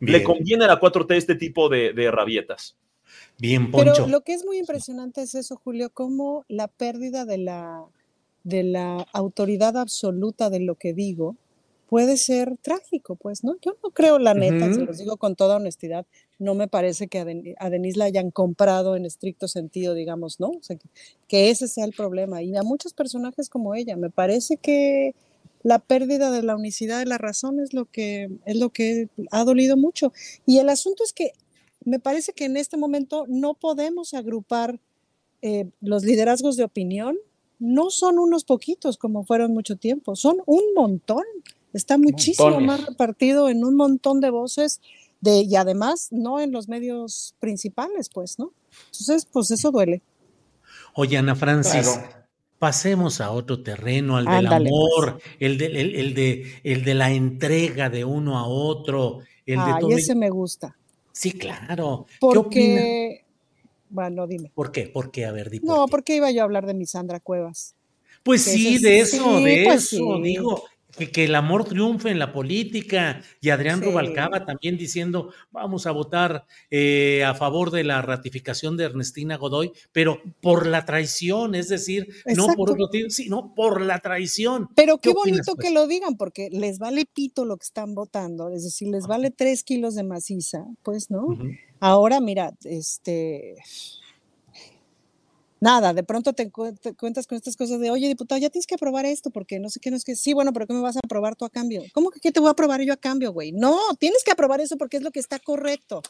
Le 0.01 0.25
conviene 0.25 0.65
a 0.65 0.69
la 0.69 0.81
4T 0.81 1.15
este 1.15 1.37
tipo 1.37 1.69
de, 1.69 2.11
rabietas. 2.11 2.77
Bien, 3.39 3.71
Poncho. 3.71 3.93
Pero 3.93 4.09
lo 4.09 4.23
que 4.23 4.35
es 4.35 4.45
muy 4.45 4.59
impresionante 4.59 5.23
es 5.23 5.37
eso, 5.37 5.55
Julio, 5.57 5.91
como 5.91 6.45
la 6.49 6.67
pérdida 6.67 7.25
de 7.25 7.39
la, 7.39 7.85
de 8.45 8.63
la 8.63 9.07
autoridad 9.13 9.77
absoluta 9.77 10.51
de 10.51 10.61
lo 10.61 10.75
que 10.77 10.93
digo 10.93 11.37
puede 11.89 12.19
ser 12.19 12.57
trágico, 12.61 13.17
pues, 13.17 13.45
¿no? 13.45 13.57
Yo 13.63 13.75
no 13.83 13.91
creo, 13.91 14.19
la 14.19 14.35
neta, 14.35 14.73
se 14.73 14.81
los 14.81 14.99
digo 14.99 15.17
con 15.17 15.37
toda 15.37 15.57
honestidad, 15.57 16.05
no 16.39 16.55
me 16.55 16.69
parece 16.69 17.09
que 17.09 17.55
a, 17.59 17.71
Denise 17.71 17.99
la 17.99 18.05
hayan 18.05 18.31
comprado 18.31 18.95
en 18.95 19.07
estricto 19.07 19.49
sentido, 19.49 19.95
digamos, 19.95 20.39
¿no? 20.39 20.49
O 20.49 20.63
sea, 20.63 20.77
que 21.29 21.49
ese 21.49 21.67
sea 21.67 21.87
el 21.87 21.95
problema. 21.95 22.43
Y 22.43 22.55
a 22.57 22.63
muchos 22.63 22.93
personajes 22.93 23.49
como 23.49 23.75
ella, 23.75 23.97
me 23.97 24.11
parece 24.11 24.59
que 24.59 25.15
la 25.63 25.79
pérdida 25.79 26.31
de 26.31 26.43
la 26.43 26.57
unicidad 26.57 26.99
de 26.99 27.07
la 27.07 27.19
razón 27.19 27.59
es 27.59 27.73
lo 27.73 27.87
que 27.87 28.29
es 28.45 28.57
lo 28.57 28.69
que 28.71 29.09
ha 29.31 29.45
dolido 29.45 29.77
mucho. 29.77 30.13
Y 30.47 30.59
el 30.59 30.69
asunto 30.69 31.03
es 31.05 31.15
que 31.15 31.33
me 31.85 31.99
parece 31.99 32.33
que 32.33 32.45
en 32.45 32.57
este 32.57 32.77
momento 32.77 33.25
no 33.29 33.55
podemos 33.55 34.15
agrupar 34.15 34.79
eh, 35.43 35.67
los 35.81 36.05
liderazgos 36.05 36.57
de 36.57 36.65
opinión. 36.65 37.17
No 37.59 37.91
son 37.91 38.19
unos 38.19 38.45
poquitos 38.45 38.97
como 38.99 39.25
fueron 39.25 39.53
mucho 39.53 39.77
tiempo, 39.77 40.17
son 40.17 40.39
un 40.47 40.63
montón. 40.75 41.25
Está 41.73 41.99
muchísimo 41.99 42.61
más 42.61 42.87
repartido 42.87 43.49
en 43.49 43.65
un 43.65 43.77
montón 43.77 44.21
de 44.21 44.31
voces 44.31 44.81
de, 45.21 45.43
y 45.43 45.57
además 45.57 46.09
no 46.11 46.41
en 46.41 46.53
los 46.53 46.69
medios 46.69 47.35
principales, 47.41 48.09
pues, 48.09 48.39
¿no? 48.39 48.53
Entonces, 48.87 49.27
pues 49.31 49.51
eso 49.51 49.71
duele. 49.71 50.03
Oye, 50.95 51.19
Ana 51.19 51.35
Francis, 51.35 51.99
Pasemos 52.59 53.21
a 53.21 53.31
otro 53.31 53.63
terreno, 53.63 54.17
al 54.17 54.25
del 54.25 54.47
amor, 54.49 55.21
pues. 55.21 55.37
el, 55.39 55.59
de, 55.59 55.67
el, 55.67 56.15
de, 56.15 56.61
el 56.65 56.85
de 56.85 56.95
la 56.95 57.13
entrega 57.13 57.89
de 57.89 58.05
uno 58.05 58.37
a 58.37 58.49
otro. 58.49 59.21
El 59.47 59.61
Ay, 59.61 59.75
de 59.75 59.81
todo 59.81 59.91
ese 59.93 60.17
me 60.17 60.29
gusta. 60.29 60.77
Sí, 61.13 61.31
claro. 61.33 62.07
Porque 62.19 63.25
Bueno, 63.91 64.27
dime. 64.27 64.51
¿Por 64.55 64.73
qué? 64.73 64.89
¿Por 64.89 65.11
qué? 65.11 65.27
A 65.27 65.33
ver, 65.33 65.51
di 65.51 65.61
No, 65.61 65.87
porque 65.87 66.17
iba 66.17 66.31
yo 66.31 66.43
a 66.43 66.45
hablar 66.45 66.67
de 66.67 66.75
mi 66.75 66.87
Sandra 66.87 67.21
Cuevas. 67.21 67.75
Pues 68.23 68.43
sí, 68.43 68.79
de 68.79 69.01
eso, 69.01 69.41
de 69.41 69.63
pues 69.65 69.93
eso, 69.93 70.17
sí. 70.17 70.23
digo, 70.23 70.65
que, 70.99 71.11
que 71.11 71.25
el 71.25 71.35
amor 71.35 71.65
triunfe 71.65 72.11
en 72.11 72.19
la 72.19 72.33
política. 72.33 73.23
Y 73.41 73.51
Adrián 73.51 73.79
Sí. 73.79 73.85
Rubalcaba 73.85 74.45
también 74.45 74.77
diciendo, 74.77 75.33
vamos 75.51 75.87
a 75.87 75.93
votar 75.93 76.45
eh, 76.71 77.25
a 77.25 77.35
favor 77.35 77.71
de 77.71 77.85
la 77.85 78.03
ratificación 78.03 78.77
de 78.77 78.85
Ernestina 78.85 79.37
Godoy, 79.37 79.73
pero 79.93 80.21
por 80.41 80.67
la 80.67 80.85
traición, 80.85 81.55
es 81.55 81.69
decir, 81.69 82.09
no 82.35 82.49
por 82.49 82.71
otro 82.73 82.89
sino 83.09 83.55
por 83.55 83.81
la 83.81 84.01
traición. 84.01 84.69
Pero 84.75 84.99
qué, 84.99 85.11
opinas, 85.11 85.25
bonito 85.25 85.55
pues? 85.55 85.69
que 85.69 85.75
lo 85.75 85.87
digan, 85.87 86.17
porque 86.17 86.49
les 86.51 86.79
vale 86.79 87.07
pito 87.07 87.45
lo 87.45 87.57
que 87.57 87.65
están 87.65 87.95
votando, 87.95 88.51
es 88.51 88.65
decir, 88.65 88.89
les 88.89 89.07
vale 89.07 89.31
tres 89.31 89.63
kilos 89.63 89.95
de 89.95 90.03
maciza, 90.03 90.65
pues, 90.83 91.11
¿no? 91.11 91.39
Ahora, 91.81 92.21
mira, 92.21 92.53
este. 92.65 93.57
Nada, 95.61 95.93
de 95.93 96.05
pronto 96.05 96.33
te, 96.35 96.51
cuentas 96.51 97.27
con 97.27 97.37
estas 97.37 97.57
cosas 97.57 97.81
de, 97.81 97.91
oye, 97.91 98.07
diputado, 98.07 98.41
ya 98.41 98.49
tienes 98.49 98.67
que 98.67 98.77
aprobar 98.77 99.07
esto, 99.07 99.31
porque 99.31 99.59
no 99.59 99.71
sé 99.71 99.81
qué, 99.81 99.91
no 99.91 99.97
es 99.97 100.05
que, 100.05 100.15
sí, 100.15 100.33
bueno, 100.33 100.53
pero 100.53 100.69
¿qué 100.69 100.73
me 100.73 100.81
vas 100.81 100.97
a 100.97 101.01
aprobar 101.03 101.35
tú 101.35 101.45
a 101.45 101.51
cambio? 101.51 101.83
¿Cómo 101.93 102.11
que 102.11 102.21
qué 102.21 102.31
te 102.31 102.39
voy 102.39 102.49
a 102.49 102.53
aprobar 102.53 102.81
yo 102.83 102.93
a 102.93 102.97
cambio, 102.97 103.33
güey? 103.33 103.51
No, 103.51 103.77
tienes 103.99 104.23
que 104.23 104.31
aprobar 104.31 104.61
eso 104.61 104.77
porque 104.77 104.99
es 104.99 105.03
lo 105.03 105.11
que 105.11 105.19
está 105.19 105.41
correcto. 105.41 106.03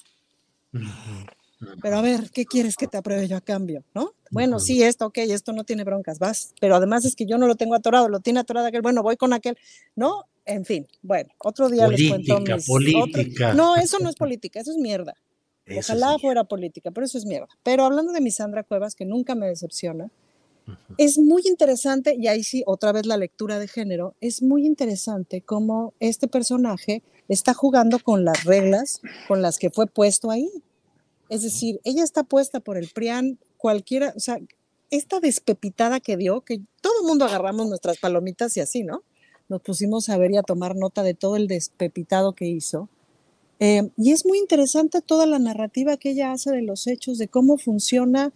Pero 1.83 1.97
a 1.97 2.03
ver, 2.03 2.31
¿qué 2.31 2.45
quieres 2.45 2.77
que 2.77 2.87
te 2.87 2.99
apruebe 2.99 3.27
yo 3.27 3.37
a 3.37 3.41
cambio? 3.41 3.83
¿No? 3.95 4.13
Bueno, 4.31 4.61
sí, 4.61 4.83
esto, 4.83 5.07
ok, 5.07 5.19
esto 5.19 5.53
no 5.53 5.65
tiene 5.65 5.83
broncas, 5.83 6.19
vas. 6.19 6.53
Pero 6.61 6.77
además 6.77 7.07
es 7.07 7.17
que 7.17 7.25
yo 7.25 7.39
no 7.39 7.47
lo 7.47 7.57
tengo 7.57 7.75
atorado, 7.75 8.09
lo 8.09 8.21
tiene 8.21 8.41
atorado 8.41 8.67
aquel, 8.67 8.83
bueno, 8.83 9.03
voy 9.03 9.17
con 9.17 9.33
aquel, 9.33 9.57
¿no? 9.97 10.27
En 10.45 10.65
fin, 10.65 10.87
bueno, 11.03 11.31
otro 11.39 11.69
día 11.69 11.89
les 11.89 12.09
cuento 12.09 12.35
Política, 12.35 12.57
mis... 12.57 12.67
política. 12.67 13.55
No, 13.55 13.77
eso 13.77 13.99
no 13.99 14.09
es 14.09 14.15
política, 14.15 14.61
eso 14.61 14.71
es 14.71 14.77
mierda. 14.77 15.15
Eso 15.69 15.93
Ojalá 15.93 16.19
fuera 16.19 16.45
política, 16.45 16.91
pero 16.91 17.05
eso 17.05 17.19
es 17.19 17.27
mierda. 17.27 17.49
Pero 17.63 17.85
hablando 17.85 18.13
de 18.13 18.21
mi 18.21 18.31
Sandra 18.31 18.63
Cuevas, 18.65 18.95
que 18.95 19.05
nunca 19.05 19.35
me 19.35 19.47
decepciona, 19.47 20.11
es 20.99 21.19
muy 21.19 21.43
interesante, 21.47 22.15
y 22.19 22.27
ahí 22.27 22.43
sí, 22.43 22.63
otra 22.67 22.93
vez 22.93 23.07
la 23.07 23.17
lectura 23.17 23.59
de 23.59 23.69
género, 23.69 24.15
es 24.21 24.43
muy 24.43 24.67
interesante 24.67 25.41
cómo 25.41 25.95
este 26.01 26.29
personaje 26.29 27.03
está 27.29 27.55
jugando 27.55 27.99
con 27.99 28.25
las 28.25 28.45
reglas 28.45 29.01
con 29.27 29.43
las 29.43 29.59
que 29.59 29.71
fue 29.71 29.87
puesto 29.87 30.31
ahí. 30.31 30.51
Es 31.29 31.43
decir, 31.43 31.81
ella 31.85 32.03
está 32.03 32.23
puesta 32.23 32.61
por 32.61 32.77
el 32.77 32.89
PRIAN, 32.89 33.39
cualquiera, 33.57 34.13
o 34.17 34.21
sea, 34.21 34.39
esta 34.91 35.21
despepitada 35.21 36.01
que 36.01 36.17
dio, 36.17 36.41
que 36.41 36.61
todo 36.81 37.01
el 37.03 37.07
mundo 37.07 37.27
agarramos 37.27 37.69
nuestras 37.69 37.99
palomitas 37.99 38.57
y 38.57 38.61
así, 38.61 38.83
¿no? 38.83 39.03
Nos 39.49 39.61
pusimos 39.63 40.09
a 40.09 40.17
ver 40.17 40.33
y 40.33 40.37
a 40.37 40.43
tomar 40.43 40.77
nota 40.77 41.03
de 41.03 41.15
todo 41.15 41.37
el 41.37 41.47
despepitado 41.47 42.35
que 42.35 42.47
hizo. 42.47 42.89
Eh, 43.61 43.91
y 43.97 44.13
es 44.13 44.25
muy 44.25 44.39
interesante 44.39 45.01
toda 45.01 45.27
la 45.27 45.39
narrativa 45.39 45.97
que 45.97 46.11
ella 46.11 46.33
hace 46.33 46.51
de 46.53 46.63
los 46.63 46.87
hechos, 46.87 47.19
de 47.19 47.29
cómo 47.29 47.59
funciona 47.59 48.33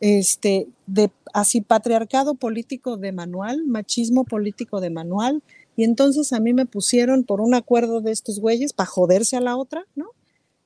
este, 0.00 0.68
de 0.86 1.10
así 1.34 1.60
patriarcado 1.60 2.34
político 2.34 2.96
de 2.96 3.12
manual, 3.12 3.64
machismo 3.66 4.24
político 4.24 4.80
de 4.80 4.90
manual. 4.90 5.42
Y 5.76 5.84
entonces 5.84 6.32
a 6.32 6.40
mí 6.40 6.52
me 6.52 6.66
pusieron 6.66 7.24
por 7.24 7.40
un 7.40 7.54
acuerdo 7.54 8.00
de 8.00 8.12
estos 8.12 8.38
güeyes 8.40 8.72
para 8.72 8.86
joderse 8.86 9.36
a 9.36 9.40
la 9.40 9.56
otra, 9.56 9.86
¿no? 9.96 10.06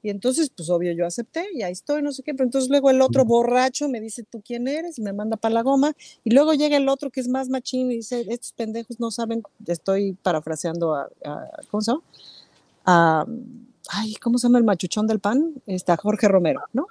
Y 0.02 0.10
entonces, 0.10 0.50
pues 0.54 0.68
obvio, 0.68 0.92
yo 0.92 1.06
acepté 1.06 1.46
y 1.54 1.62
ahí 1.62 1.72
estoy, 1.72 2.02
no 2.02 2.12
sé 2.12 2.22
qué, 2.22 2.34
pero 2.34 2.44
entonces 2.44 2.68
luego 2.68 2.90
el 2.90 3.00
otro 3.00 3.24
borracho 3.24 3.88
me 3.88 4.02
dice, 4.02 4.22
¿tú 4.22 4.42
quién 4.44 4.68
eres? 4.68 4.98
Y 4.98 5.02
me 5.02 5.14
manda 5.14 5.38
para 5.38 5.54
la 5.54 5.62
goma. 5.62 5.94
Y 6.24 6.30
luego 6.34 6.52
llega 6.52 6.76
el 6.76 6.90
otro 6.90 7.10
que 7.10 7.20
es 7.20 7.28
más 7.28 7.48
machín 7.48 7.90
y 7.90 7.96
dice, 7.96 8.26
estos 8.28 8.52
pendejos 8.52 9.00
no 9.00 9.10
saben, 9.10 9.42
estoy 9.66 10.12
parafraseando 10.22 10.94
a, 10.94 11.08
a- 11.24 11.48
¿cómo 11.70 11.80
se 11.80 11.92
llama? 11.92 12.02
A, 12.84 13.26
ay, 13.90 14.14
¿cómo 14.14 14.38
se 14.38 14.46
llama 14.46 14.58
el 14.58 14.64
machuchón 14.64 15.06
del 15.06 15.20
pan? 15.20 15.62
Está 15.66 15.96
Jorge 15.96 16.28
Romero, 16.28 16.62
¿no? 16.72 16.86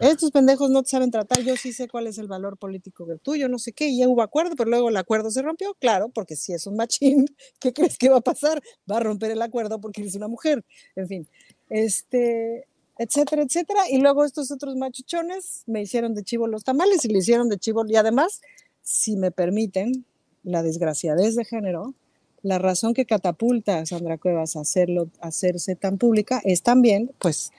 Estos 0.00 0.30
pendejos 0.30 0.70
no 0.70 0.82
te 0.82 0.90
saben 0.90 1.10
tratar, 1.10 1.40
yo 1.40 1.56
sí 1.56 1.72
sé 1.72 1.88
cuál 1.88 2.06
es 2.06 2.18
el 2.18 2.28
valor 2.28 2.56
político 2.56 3.04
del 3.06 3.20
tuyo, 3.20 3.48
no 3.48 3.58
sé 3.58 3.72
qué, 3.72 3.88
y 3.88 3.98
ya 3.98 4.08
hubo 4.08 4.22
acuerdo, 4.22 4.54
pero 4.56 4.70
luego 4.70 4.88
el 4.88 4.96
acuerdo 4.96 5.30
se 5.30 5.42
rompió, 5.42 5.74
claro, 5.74 6.08
porque 6.08 6.36
si 6.36 6.52
es 6.52 6.66
un 6.66 6.76
machín, 6.76 7.26
¿qué 7.60 7.72
crees 7.72 7.98
que 7.98 8.08
va 8.08 8.18
a 8.18 8.22
pasar? 8.22 8.62
Va 8.90 8.98
a 8.98 9.00
romper 9.00 9.30
el 9.30 9.42
acuerdo 9.42 9.80
porque 9.80 10.02
eres 10.02 10.14
una 10.14 10.28
mujer, 10.28 10.64
en 10.96 11.08
fin, 11.08 11.28
este, 11.68 12.66
etcétera, 12.98 13.42
etcétera, 13.42 13.80
y 13.90 13.98
luego 13.98 14.24
estos 14.24 14.50
otros 14.50 14.76
machuchones 14.76 15.64
me 15.66 15.82
hicieron 15.82 16.14
de 16.14 16.22
chivo 16.22 16.46
los 16.46 16.64
tamales 16.64 17.04
y 17.04 17.08
le 17.08 17.18
hicieron 17.18 17.48
de 17.48 17.58
chivo, 17.58 17.84
y 17.86 17.96
además, 17.96 18.40
si 18.82 19.16
me 19.16 19.30
permiten, 19.30 20.04
la 20.44 20.62
desgraciadez 20.62 21.34
de 21.34 21.44
género, 21.44 21.94
la 22.42 22.58
razón 22.58 22.94
que 22.94 23.04
catapulta 23.04 23.78
a 23.78 23.86
Sandra 23.86 24.18
Cuevas 24.18 24.56
a 24.56 24.60
hacerlo, 24.60 25.08
a 25.20 25.28
hacerse 25.28 25.74
tan 25.76 25.98
pública 25.98 26.40
es 26.44 26.62
también, 26.62 27.10
pues, 27.18 27.52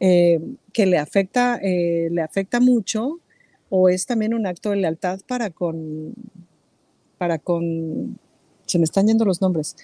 eh, 0.00 0.40
que 0.72 0.86
le 0.86 0.98
afecta, 0.98 1.58
eh, 1.62 2.08
le 2.10 2.20
afecta 2.20 2.60
mucho 2.60 3.20
o 3.70 3.88
es 3.88 4.06
también 4.06 4.34
un 4.34 4.46
acto 4.46 4.70
de 4.70 4.76
lealtad 4.76 5.20
para 5.26 5.50
con, 5.50 6.14
para 7.18 7.38
con, 7.38 8.18
se 8.66 8.78
me 8.78 8.84
están 8.84 9.06
yendo 9.06 9.24
los 9.24 9.40
nombres, 9.40 9.76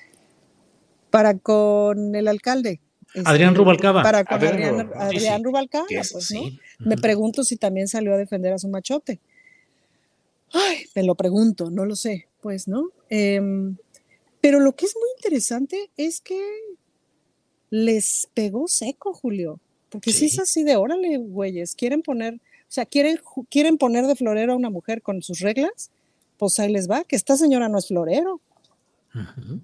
para 1.11 1.35
con 1.39 2.15
el 2.15 2.29
alcalde. 2.29 2.81
Adrián 3.25 3.51
este, 3.51 3.59
Rubalcaba. 3.59 4.03
Para 4.03 4.25
con 4.25 4.37
Adrián 4.37 4.55
Adrián, 4.55 4.73
Rubalcaba. 4.85 5.11
Sí, 5.11 5.17
Adrián 5.17 5.39
sí. 5.39 5.45
Rubalcaba, 5.45 5.87
Que 5.89 5.99
es- 5.99 6.13
pues, 6.13 6.31
¿no? 6.33 6.41
Me 6.81 6.97
pregunto 6.97 7.43
si 7.45 7.57
también 7.57 7.89
salió 7.89 8.15
a 8.15 8.17
defender 8.17 8.53
a 8.53 8.59
su 8.59 8.69
machote. 8.69 9.19
Ay, 10.53 10.85
me 10.95 11.03
lo 11.05 11.15
pregunto, 11.15 11.71
no 11.71 11.85
lo 11.85 11.95
sé, 11.97 12.27
pues, 12.41 12.67
¿no? 12.69 12.89
Em, 13.09 13.77
pero 14.41 14.61
lo 14.61 14.73
que 14.73 14.87
es 14.87 14.95
muy 14.97 15.09
interesante 15.17 15.91
es 15.97 16.21
que 16.21 16.41
les 17.71 18.29
pegó 18.35 18.69
seco, 18.69 19.13
Julio. 19.13 19.61
Porque 19.89 20.13
si 20.13 20.27
es 20.27 20.39
así 20.39 20.63
de 20.63 20.77
órale, 20.77 21.17
güeyes, 21.19 21.75
quieren 21.75 22.03
poner, 22.03 22.35
o 22.35 22.39
sea, 22.69 22.87
quieren, 22.87 23.19
quieren 23.49 23.77
poner 23.77 24.07
de 24.07 24.15
florero 24.15 24.53
a 24.53 24.57
una 24.57 24.71
mujer 24.71 25.03
con 25.03 25.23
sus 25.23 25.41
reglas, 25.41 25.91
pues 26.39 26.59
ahí 26.61 26.73
les 26.73 26.89
va, 26.89 27.05
que 27.05 27.17
esta 27.17 27.37
señora 27.37 27.69
no 27.69 27.79
es 27.79 27.89
florero. 27.89 28.41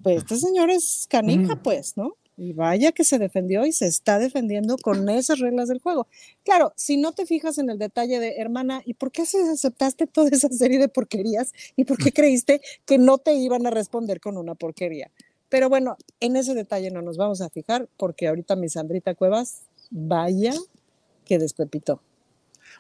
Pues 0.03 0.19
esta 0.19 0.37
señora 0.37 0.75
es 0.75 1.07
canija, 1.09 1.63
pues, 1.63 1.97
¿no? 1.97 2.17
Y 2.39 2.53
vaya 2.53 2.93
que 2.93 3.05
se 3.05 3.19
defendió 3.19 3.65
y 3.65 3.73
se 3.73 3.87
está 3.87 4.19
defendiendo 4.19 4.77
con 4.77 5.09
esas 5.09 5.39
reglas 5.39 5.69
del 5.69 5.81
juego. 5.81 6.07
Claro, 6.45 6.75
si 6.77 6.99
no 6.99 7.13
te 7.13 7.25
fijas 7.25 7.57
en 7.57 7.71
el 7.71 7.79
detalle 7.79 8.21
de, 8.21 8.37
hermana, 8.37 8.83
¿y 8.85 8.95
por 8.95 9.11
qué 9.11 9.23
aceptaste 9.23 10.07
toda 10.07 10.29
esa 10.31 10.49
serie 10.51 10.79
de 10.79 10.89
porquerías? 10.89 11.53
¿Y 11.77 11.85
por 11.85 11.97
qué 11.97 12.13
creíste 12.13 12.61
que 12.85 12.99
no 12.99 13.19
te 13.19 13.35
iban 13.35 13.67
a 13.67 13.71
responder 13.71 14.21
con 14.21 14.37
una 14.37 14.55
porquería? 14.55 15.11
Pero 15.49 15.69
bueno, 15.69 15.97
en 16.21 16.37
ese 16.37 16.55
detalle 16.55 16.91
no 16.91 17.03
nos 17.03 17.17
vamos 17.17 17.41
a 17.41 17.49
fijar 17.49 17.89
porque 17.97 18.29
ahorita 18.29 18.57
mi 18.57 18.69
Sandrita 18.69 19.15
Cuevas, 19.15 19.63
vaya 19.91 20.53
que 21.25 21.39
despepitó. 21.39 22.03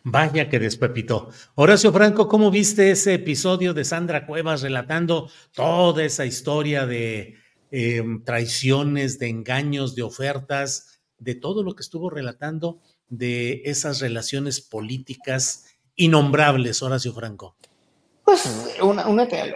Vaya 0.03 0.49
que 0.49 0.59
despepitó. 0.59 1.31
Horacio 1.55 1.93
Franco, 1.93 2.29
¿cómo 2.29 2.51
viste 2.51 2.91
ese 2.91 3.15
episodio 3.15 3.73
de 3.73 3.85
Sandra 3.85 4.27
Cuevas 4.27 4.63
relatando 4.63 5.31
toda 5.53 6.05
esa 6.05 6.27
historia 6.27 6.87
de 6.87 7.37
eh, 7.71 8.03
traiciones, 8.25 9.19
de 9.19 9.29
engaños, 9.29 9.95
de 9.95 10.03
ofertas, 10.03 11.01
de 11.19 11.35
todo 11.35 11.63
lo 11.63 11.75
que 11.75 11.83
estuvo 11.83 12.11
relatando 12.11 12.81
de 13.09 13.63
esas 13.65 14.01
relaciones 14.01 14.61
políticas 14.61 15.65
innombrables, 15.97 16.83
Horacio 16.83 17.13
Franco? 17.13 17.57
Pues 18.25 18.77
una, 18.83 19.09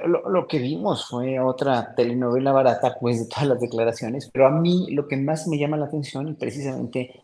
lo, 0.06 0.46
que 0.46 0.60
vimos 0.60 1.08
fue 1.08 1.40
otra 1.40 1.92
telenovela 1.96 2.52
barata, 2.52 2.96
pues, 3.00 3.18
de 3.18 3.26
todas 3.26 3.48
las 3.48 3.60
declaraciones, 3.60 4.30
pero 4.32 4.46
a 4.46 4.50
mí 4.50 4.86
lo 4.92 5.08
que 5.08 5.16
más 5.16 5.48
me 5.48 5.58
llama 5.58 5.76
la 5.76 5.86
atención, 5.86 6.28
y 6.28 6.34
precisamente 6.34 7.20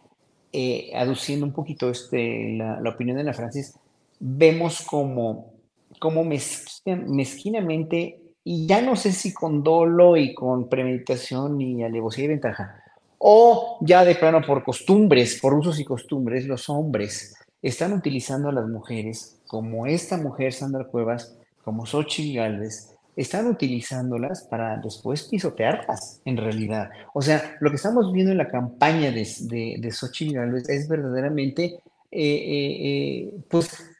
eh, 0.53 0.91
aduciendo 0.97 1.47
un 1.47 1.53
poquito 1.53 1.89
este, 1.89 2.57
la, 2.57 2.81
la 2.81 2.91
opinión 2.91 3.17
de 3.17 3.23
la 3.23 3.33
Francis, 3.33 3.79
vemos 4.19 4.83
como, 4.83 5.53
como 6.01 6.25
mezquina- 6.25 7.05
mezquinamente, 7.07 8.21
y 8.48 8.64
ya 8.64 8.81
no 8.81 8.94
sé 8.94 9.10
si 9.10 9.35
con 9.35 9.64
dolo 9.64 10.16
y 10.16 10.32
con 10.32 10.68
premeditación 10.68 11.60
y 11.60 11.82
alevosía 11.82 12.27
y 12.27 12.28
ventaja, 12.28 12.81
o 13.18 13.78
ya 13.81 14.05
de 14.05 14.14
plano 14.14 14.40
por 14.40 14.62
costumbres, 14.62 15.40
por 15.43 15.52
usos 15.52 15.81
y 15.81 15.85
costumbres, 15.85 16.47
los 16.47 16.68
hombres 16.68 17.35
están 17.60 17.93
utilizando 17.93 18.48
a 18.48 18.52
las 18.52 18.68
mujeres, 18.68 19.40
como 19.48 19.89
esta 19.89 20.16
mujer, 20.16 20.52
Sandra 20.52 20.85
Cuevas, 20.85 21.36
como 21.64 21.86
Xochitl 21.86 22.36
Gálvez, 22.36 22.94
están 23.16 23.48
utilizándolas 23.48 24.44
para 24.44 24.77
después 24.77 25.24
pisotearlas, 25.24 26.20
en 26.24 26.36
realidad. 26.36 26.90
O 27.14 27.23
sea, 27.23 27.56
lo 27.59 27.70
que 27.70 27.77
estamos 27.77 28.12
viendo 28.12 28.31
en 28.31 28.39
la 28.39 28.47
campaña 28.47 29.10
de, 29.10 29.27
de, 29.40 29.77
de 29.81 30.32
Gálvez 30.32 30.68
es 30.68 30.86
verdaderamente, 30.89 31.81
eh, 32.12 32.23
eh, 32.23 32.77
eh, 32.81 33.35
pues, 33.51 33.95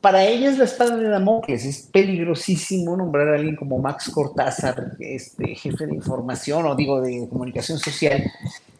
para 0.00 0.22
ella 0.24 0.50
es 0.50 0.58
la 0.58 0.64
espada 0.64 0.98
de 0.98 1.08
Damocles, 1.08 1.64
es 1.64 1.88
peligrosísimo 1.90 2.94
nombrar 2.94 3.28
a 3.28 3.34
alguien 3.36 3.56
como 3.56 3.78
Max 3.78 4.10
Cortázar, 4.10 4.96
este, 4.98 5.54
jefe 5.54 5.86
de 5.86 5.94
información 5.94 6.66
o 6.66 6.76
digo 6.76 7.00
de 7.00 7.26
comunicación 7.30 7.78
social, 7.78 8.22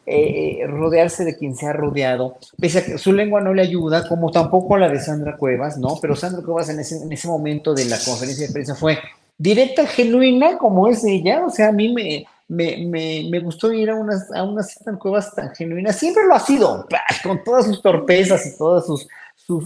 eh, 0.06 0.58
eh, 0.60 0.66
rodearse 0.66 1.24
de 1.24 1.34
quien 1.34 1.56
se 1.56 1.66
ha 1.66 1.72
rodeado, 1.72 2.36
pese 2.60 2.80
a 2.80 2.84
que 2.84 2.98
su 2.98 3.14
lengua 3.14 3.40
no 3.40 3.54
le 3.54 3.62
ayuda, 3.62 4.06
como 4.06 4.30
tampoco 4.30 4.76
la 4.76 4.90
de 4.90 5.00
Sandra 5.00 5.38
Cuevas, 5.38 5.78
¿no? 5.78 5.96
Pero 6.02 6.14
Sandra 6.14 6.42
Cuevas 6.42 6.68
en 6.68 6.80
ese, 6.80 6.98
en 7.02 7.10
ese 7.10 7.26
momento 7.26 7.72
de 7.72 7.86
la 7.86 7.96
conferencia 8.04 8.46
de 8.46 8.52
prensa 8.52 8.74
fue 8.74 8.98
directa, 9.38 9.86
genuina, 9.86 10.58
como 10.58 10.88
es 10.88 11.04
ella, 11.04 11.42
o 11.46 11.48
sea, 11.48 11.68
a 11.68 11.72
mí 11.72 11.90
me, 11.90 12.26
me, 12.48 12.86
me, 12.86 13.28
me 13.30 13.40
gustó 13.40 13.72
ir 13.72 13.88
a 13.88 13.94
unas, 13.94 14.30
a 14.30 14.42
unas 14.42 14.78
Cuevas 15.00 15.34
tan 15.34 15.54
genuinas, 15.54 15.96
siempre 15.96 16.26
lo 16.26 16.34
ha 16.34 16.40
sido, 16.40 16.86
con 17.22 17.42
todas 17.42 17.64
sus 17.64 17.80
torpezas 17.80 18.44
y 18.46 18.58
todas 18.58 18.84
sus, 18.84 19.08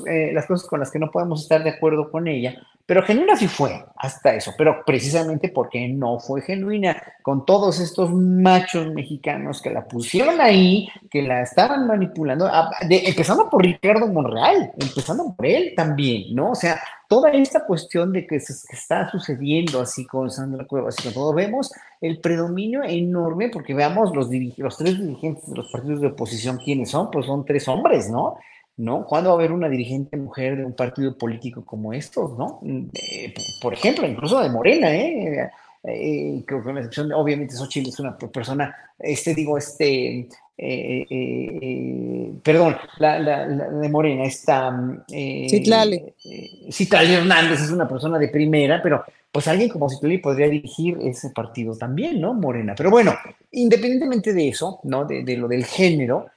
eh, 0.06 0.32
las 0.32 0.46
cosas 0.46 0.68
con 0.68 0.80
las 0.80 0.90
que 0.90 0.98
no 0.98 1.10
podemos 1.10 1.42
estar 1.42 1.62
de 1.62 1.70
acuerdo 1.70 2.10
con 2.10 2.26
ella, 2.26 2.60
pero 2.88 3.02
genuina 3.02 3.36
sí 3.36 3.48
fue 3.48 3.84
hasta 3.96 4.34
eso, 4.34 4.52
pero 4.56 4.82
precisamente 4.86 5.50
porque 5.50 5.88
no 5.88 6.18
fue 6.18 6.40
genuina 6.40 6.96
con 7.20 7.44
todos 7.44 7.80
estos 7.80 8.10
machos 8.14 8.94
mexicanos 8.94 9.60
que 9.60 9.68
la 9.68 9.86
pusieron 9.86 10.40
ahí, 10.40 10.88
que 11.10 11.20
la 11.20 11.42
estaban 11.42 11.86
manipulando, 11.86 12.50
empezando 12.88 13.50
por 13.50 13.62
Ricardo 13.62 14.06
Monreal, 14.06 14.72
empezando 14.80 15.34
por 15.36 15.44
él 15.44 15.74
también, 15.76 16.34
¿no? 16.34 16.52
O 16.52 16.54
sea, 16.54 16.80
toda 17.08 17.30
esta 17.32 17.66
cuestión 17.66 18.10
de 18.10 18.26
que, 18.26 18.40
se, 18.40 18.54
está 18.74 19.10
sucediendo 19.10 19.82
así 19.82 20.06
con 20.06 20.30
Sandra 20.30 20.66
Cuevas 20.66 20.96
y 20.98 21.02
con 21.02 21.12
todo, 21.12 21.34
vemos 21.34 21.70
el 22.00 22.20
predominio 22.20 22.82
enorme, 22.82 23.50
porque 23.50 23.74
veamos 23.74 24.16
los, 24.16 24.30
los 24.56 24.76
tres 24.78 24.98
dirigentes 24.98 25.46
de 25.46 25.56
los 25.56 25.70
partidos 25.70 26.00
de 26.00 26.06
oposición, 26.06 26.56
¿quiénes 26.56 26.90
son? 26.90 27.10
Pues 27.10 27.26
son 27.26 27.44
tres 27.44 27.68
hombres, 27.68 28.08
¿no? 28.08 28.38
¿No? 28.78 29.04
¿Cuándo 29.04 29.30
va 29.30 29.34
a 29.34 29.38
haber 29.38 29.52
una 29.52 29.68
dirigente 29.68 30.16
mujer 30.16 30.56
de 30.56 30.64
un 30.64 30.72
partido 30.72 31.18
político 31.18 31.64
como 31.64 31.92
estos, 31.92 32.38
¿no? 32.38 32.60
Eh, 32.94 33.34
por 33.60 33.74
ejemplo, 33.74 34.06
incluso 34.06 34.40
de 34.40 34.48
Morena, 34.48 34.94
¿eh? 34.94 35.50
eh 35.84 36.44
con 36.48 36.74
la 36.74 36.80
excepción, 36.80 37.08
de, 37.08 37.14
obviamente, 37.14 37.56
Xochitl 37.56 37.88
es 37.88 37.98
una 37.98 38.16
persona, 38.16 38.74
este, 38.96 39.34
digo, 39.34 39.58
este, 39.58 40.28
eh, 40.56 42.32
perdón, 42.42 42.76
la, 42.98 43.48
de 43.48 43.88
Morena, 43.88 44.24
esta... 44.24 44.72
Citlali. 45.08 46.14
Citlali 46.70 47.14
Hernández 47.14 47.60
es 47.60 47.72
una 47.72 47.88
persona 47.88 48.16
de 48.16 48.28
primera, 48.28 48.80
pero 48.80 49.02
pues 49.32 49.48
alguien 49.48 49.70
como 49.70 49.90
Citlali 49.90 50.18
podría 50.18 50.48
dirigir 50.48 50.98
ese 51.02 51.30
partido 51.30 51.76
también, 51.76 52.20
¿no? 52.20 52.32
Morena. 52.32 52.76
Pero 52.76 52.90
bueno, 52.90 53.12
independientemente 53.50 54.32
de 54.32 54.48
eso, 54.48 54.78
¿no? 54.84 55.04
De, 55.04 55.24
de 55.24 55.36
lo 55.36 55.48
del 55.48 55.64
género, 55.64 56.28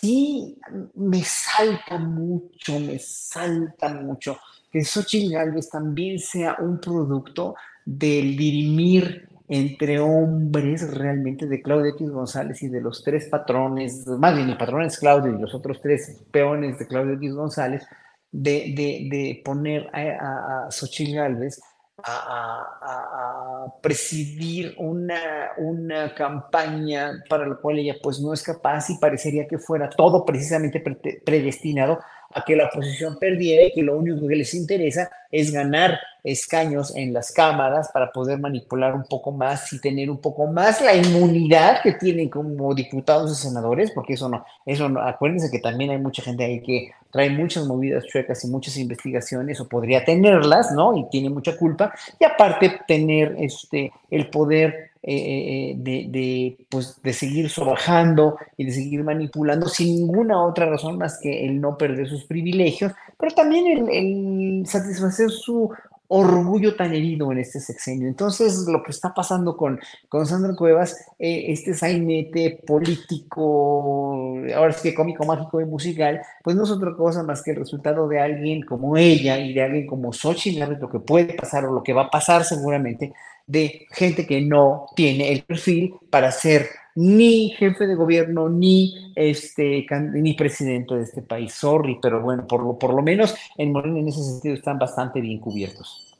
sí 0.00 0.58
me 0.94 1.22
salta 1.22 1.98
mucho, 1.98 2.80
me 2.80 2.98
salta 2.98 3.88
mucho 3.94 4.38
que 4.70 4.84
Xochitl 4.84 5.32
Galvez 5.32 5.68
también 5.68 6.18
sea 6.18 6.56
un 6.60 6.80
producto 6.80 7.54
del 7.84 8.36
dirimir 8.36 9.28
entre 9.48 9.98
hombres 9.98 10.94
realmente 10.94 11.46
de 11.46 11.60
Claudio 11.60 11.90
X 11.90 12.08
González 12.08 12.62
y 12.62 12.68
de 12.68 12.80
los 12.80 13.02
tres 13.02 13.26
patrones, 13.28 14.06
más 14.06 14.36
bien 14.36 14.48
el 14.48 14.56
patrón 14.56 14.82
es 14.82 14.96
Claudio 14.98 15.36
y 15.36 15.40
los 15.40 15.52
otros 15.54 15.80
tres 15.82 16.22
peones 16.30 16.78
de 16.78 16.86
Claudio 16.86 17.14
X 17.14 17.34
González, 17.34 17.84
de, 18.30 18.72
de, 19.10 19.42
poner 19.44 19.88
a, 19.92 20.66
a, 20.66 20.68
Galvez 21.12 21.60
a, 22.04 23.66
presidir 23.82 24.74
una, 24.78 25.50
una 25.58 26.14
campaña 26.14 27.22
para 27.28 27.46
la 27.46 27.56
cual 27.56 27.78
ella 27.78 27.96
pues 28.02 28.20
no 28.20 28.32
es 28.32 28.42
capaz 28.42 28.90
y 28.90 28.98
parecería 28.98 29.46
que 29.46 29.58
fuera 29.58 29.88
todo 29.90 30.24
precisamente 30.24 30.82
predestinado 31.24 32.00
a 32.32 32.44
que 32.44 32.56
la 32.56 32.66
oposición 32.66 33.18
perdiera 33.18 33.64
y 33.64 33.72
que 33.72 33.82
lo 33.82 33.98
único 33.98 34.26
que 34.26 34.36
les 34.36 34.54
interesa 34.54 35.10
es 35.30 35.52
ganar 35.52 35.98
escaños 36.22 36.94
en 36.94 37.12
las 37.12 37.32
cámaras 37.32 37.90
para 37.92 38.12
poder 38.12 38.38
manipular 38.38 38.94
un 38.94 39.04
poco 39.04 39.32
más 39.32 39.72
y 39.72 39.80
tener 39.80 40.10
un 40.10 40.18
poco 40.18 40.46
más 40.46 40.80
la 40.80 40.94
inmunidad 40.94 41.82
que 41.82 41.92
tienen 41.92 42.28
como 42.28 42.74
diputados 42.74 43.32
y 43.32 43.42
senadores, 43.42 43.90
porque 43.92 44.14
eso 44.14 44.28
no, 44.28 44.44
eso 44.66 44.88
no, 44.88 45.00
acuérdense 45.00 45.50
que 45.50 45.60
también 45.60 45.90
hay 45.90 45.98
mucha 45.98 46.22
gente 46.22 46.44
ahí 46.44 46.60
que 46.62 46.92
trae 47.10 47.30
muchas 47.30 47.66
movidas 47.66 48.04
chuecas 48.06 48.44
y 48.44 48.48
muchas 48.48 48.76
investigaciones, 48.76 49.60
o 49.60 49.68
podría 49.68 50.04
tenerlas, 50.04 50.72
¿no? 50.72 50.96
Y 50.96 51.08
tiene 51.10 51.30
mucha 51.30 51.56
culpa, 51.56 51.92
y 52.18 52.24
aparte 52.24 52.80
tener 52.86 53.34
este, 53.38 53.92
el 54.10 54.28
poder 54.28 54.89
eh, 55.02 55.74
de, 55.76 56.06
de, 56.10 56.66
pues, 56.68 57.00
de 57.02 57.12
seguir 57.12 57.48
sobajando 57.48 58.36
y 58.56 58.66
de 58.66 58.72
seguir 58.72 59.02
manipulando 59.02 59.68
sin 59.68 59.94
ninguna 59.94 60.44
otra 60.44 60.66
razón 60.66 60.98
más 60.98 61.18
que 61.18 61.46
el 61.46 61.60
no 61.60 61.78
perder 61.78 62.08
sus 62.08 62.24
privilegios, 62.24 62.92
pero 63.18 63.34
también 63.34 63.88
el 63.90 64.66
satisfacer 64.66 65.30
su 65.30 65.70
orgullo 66.12 66.74
tan 66.74 66.92
herido 66.92 67.30
en 67.30 67.38
este 67.38 67.60
sexenio. 67.60 68.08
Entonces, 68.08 68.66
lo 68.66 68.82
que 68.82 68.90
está 68.90 69.14
pasando 69.14 69.56
con, 69.56 69.78
con 70.08 70.26
Sandra 70.26 70.56
Cuevas, 70.56 71.06
eh, 71.20 71.44
este 71.48 71.72
sainete 71.72 72.60
político, 72.66 74.34
ahora 74.56 74.72
sí 74.72 74.90
que 74.90 74.94
cómico, 74.94 75.24
mágico 75.24 75.60
y 75.60 75.66
musical, 75.66 76.20
pues 76.42 76.56
no 76.56 76.64
es 76.64 76.70
otra 76.70 76.96
cosa 76.96 77.22
más 77.22 77.42
que 77.42 77.52
el 77.52 77.58
resultado 77.58 78.08
de 78.08 78.18
alguien 78.18 78.62
como 78.62 78.96
ella 78.96 79.38
y 79.38 79.54
de 79.54 79.62
alguien 79.62 79.86
como 79.86 80.12
Xochitl 80.12 80.80
lo 80.80 80.90
que 80.90 80.98
puede 80.98 81.34
pasar 81.34 81.64
o 81.66 81.72
lo 81.72 81.84
que 81.84 81.92
va 81.92 82.02
a 82.02 82.10
pasar 82.10 82.44
seguramente, 82.44 83.12
de 83.46 83.86
gente 83.92 84.26
que 84.26 84.40
no 84.40 84.86
tiene 84.96 85.30
el 85.30 85.42
perfil 85.44 85.94
para 86.10 86.32
ser 86.32 86.68
ni 86.94 87.50
jefe 87.50 87.86
de 87.86 87.94
gobierno, 87.94 88.48
ni 88.48 89.12
este 89.14 89.86
ni 90.12 90.34
presidente 90.34 90.94
de 90.94 91.02
este 91.02 91.22
país. 91.22 91.52
Sorry, 91.52 91.98
pero 92.00 92.22
bueno, 92.22 92.46
por 92.46 92.62
lo, 92.62 92.78
por 92.78 92.94
lo 92.94 93.02
menos 93.02 93.34
en 93.56 93.72
Morena 93.72 94.00
en 94.00 94.08
ese 94.08 94.22
sentido 94.22 94.54
están 94.54 94.78
bastante 94.78 95.20
bien 95.20 95.38
cubiertos. 95.38 96.16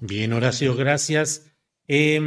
Bien, 0.00 0.32
Horacio, 0.32 0.74
gracias. 0.74 1.46
Eh, 1.86 2.20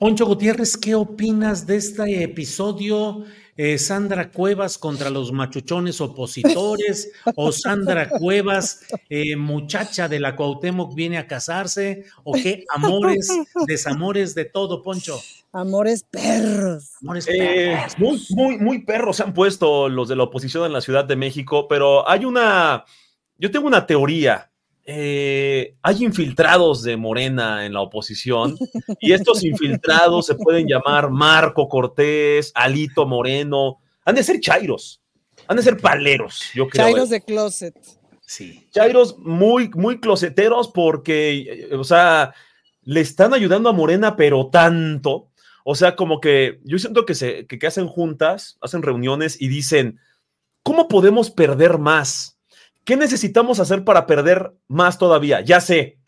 Gutiérrez, 0.00 0.76
¿qué 0.76 0.94
opinas 0.94 1.66
de 1.66 1.76
este 1.76 2.22
episodio? 2.22 3.24
Eh, 3.56 3.76
Sandra 3.76 4.30
Cuevas 4.30 4.78
contra 4.78 5.10
los 5.10 5.30
machuchones 5.30 6.00
opositores, 6.00 7.12
o 7.36 7.52
Sandra 7.52 8.08
Cuevas, 8.08 8.80
eh, 9.10 9.36
muchacha 9.36 10.08
de 10.08 10.20
la 10.20 10.34
Cuauhtémoc, 10.36 10.94
viene 10.94 11.18
a 11.18 11.26
casarse, 11.26 12.06
o 12.24 12.32
qué 12.32 12.64
amores, 12.74 13.28
desamores 13.66 14.34
de 14.34 14.46
todo, 14.46 14.82
Poncho. 14.82 15.20
Amores 15.52 16.02
perros. 16.04 16.92
Amores 17.02 17.28
eh, 17.28 17.76
muy, 17.98 18.18
muy, 18.30 18.56
muy 18.56 18.84
perros 18.84 19.18
se 19.18 19.24
han 19.24 19.34
puesto 19.34 19.90
los 19.90 20.08
de 20.08 20.16
la 20.16 20.22
oposición 20.22 20.64
en 20.64 20.72
la 20.72 20.80
Ciudad 20.80 21.04
de 21.04 21.16
México, 21.16 21.68
pero 21.68 22.08
hay 22.08 22.24
una, 22.24 22.86
yo 23.36 23.50
tengo 23.50 23.66
una 23.66 23.86
teoría. 23.86 24.51
Eh, 24.84 25.76
hay 25.82 26.04
infiltrados 26.04 26.82
de 26.82 26.96
Morena 26.96 27.64
en 27.64 27.72
la 27.72 27.82
oposición 27.82 28.56
y 29.00 29.12
estos 29.12 29.44
infiltrados 29.44 30.26
se 30.26 30.34
pueden 30.34 30.66
llamar 30.66 31.10
Marco 31.10 31.68
Cortés, 31.68 32.50
Alito 32.54 33.06
Moreno, 33.06 33.78
han 34.04 34.16
de 34.16 34.24
ser 34.24 34.40
chairos, 34.40 35.00
han 35.46 35.56
de 35.56 35.62
ser 35.62 35.76
paleros, 35.76 36.50
yo 36.54 36.68
creo. 36.68 36.86
Chairos 36.86 37.10
de 37.10 37.20
closet. 37.20 37.76
Sí. 38.26 38.66
Chairos 38.72 39.18
muy, 39.18 39.70
muy 39.74 40.00
closeteros 40.00 40.68
porque, 40.68 41.68
o 41.72 41.84
sea, 41.84 42.34
le 42.82 43.00
están 43.00 43.34
ayudando 43.34 43.68
a 43.68 43.72
Morena, 43.72 44.16
pero 44.16 44.48
tanto 44.48 45.28
o 45.64 45.74
sea, 45.74 45.96
como 45.96 46.20
que 46.20 46.60
yo 46.64 46.78
siento 46.78 47.06
que, 47.06 47.14
se, 47.14 47.46
que, 47.46 47.66
hacen 47.66 47.86
juntas, 47.86 48.58
hacen 48.60 48.82
reuniones 48.82 49.40
y 49.40 49.48
dicen, 49.48 50.00
¿cómo 50.62 50.88
podemos 50.88 51.30
perder 51.30 51.78
más? 51.78 52.31
¿Qué 52.84 52.96
necesitamos 52.96 53.60
hacer 53.60 53.84
para 53.84 54.06
perder 54.06 54.52
más 54.68 54.98
todavía? 54.98 55.40
Ya 55.40 55.60
sé, 55.60 55.98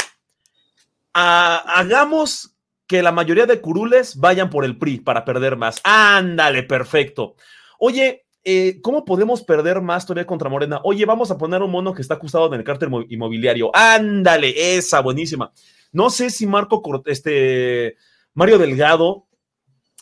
hagamos 1.13 2.57
que 2.87 3.03
la 3.03 3.13
mayoría 3.13 3.47
de 3.47 3.61
curules 3.61 4.17
vayan 4.17 4.51
por 4.51 4.65
el 4.65 4.79
PRI 4.79 5.01
para 5.01 5.25
perder 5.25 5.57
más. 5.57 5.81
Ándale, 5.85 6.65
perfecto. 6.65 7.37
Oye, 7.79 8.27
eh, 8.45 8.81
¿cómo 8.83 9.05
podemos 9.05 9.43
perder 9.43 9.81
más 9.81 10.05
todavía 10.05 10.27
contra 10.27 10.51
Morena? 10.51 10.81
Oye, 10.85 11.07
vamos 11.07 11.31
a 11.31 11.39
poner 11.39 11.63
un 11.63 11.71
mono 11.71 11.95
que 11.95 12.03
está 12.03 12.15
acusado 12.15 12.47
en 12.47 12.55
el 12.55 12.65
cártel 12.65 12.91
inmobiliario. 13.09 13.71
Ándale, 13.75 14.77
esa, 14.77 15.01
buenísima. 15.01 15.53
No 15.93 16.11
sé 16.11 16.29
si 16.29 16.47
Marco, 16.47 16.83
este, 17.07 17.97
Mario 18.35 18.59
Delgado 18.59 19.27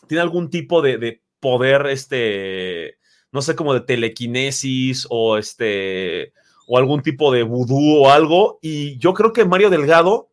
tiene 0.07 0.21
algún 0.21 0.49
tipo 0.49 0.81
de, 0.81 1.21
poder, 1.39 1.87
este, 1.87 2.97
no 3.31 3.41
sé, 3.41 3.55
como 3.55 3.73
de 3.73 3.81
telequinesis 3.81 5.05
o 5.09 5.37
este, 5.37 6.33
o 6.67 6.77
algún 6.77 7.01
tipo 7.01 7.31
de 7.31 7.43
vudú 7.43 8.03
o 8.03 8.09
algo. 8.09 8.59
Y 8.61 8.97
yo 8.97 9.13
creo 9.13 9.33
que 9.33 9.45
Mario 9.45 9.69
Delgado 9.69 10.29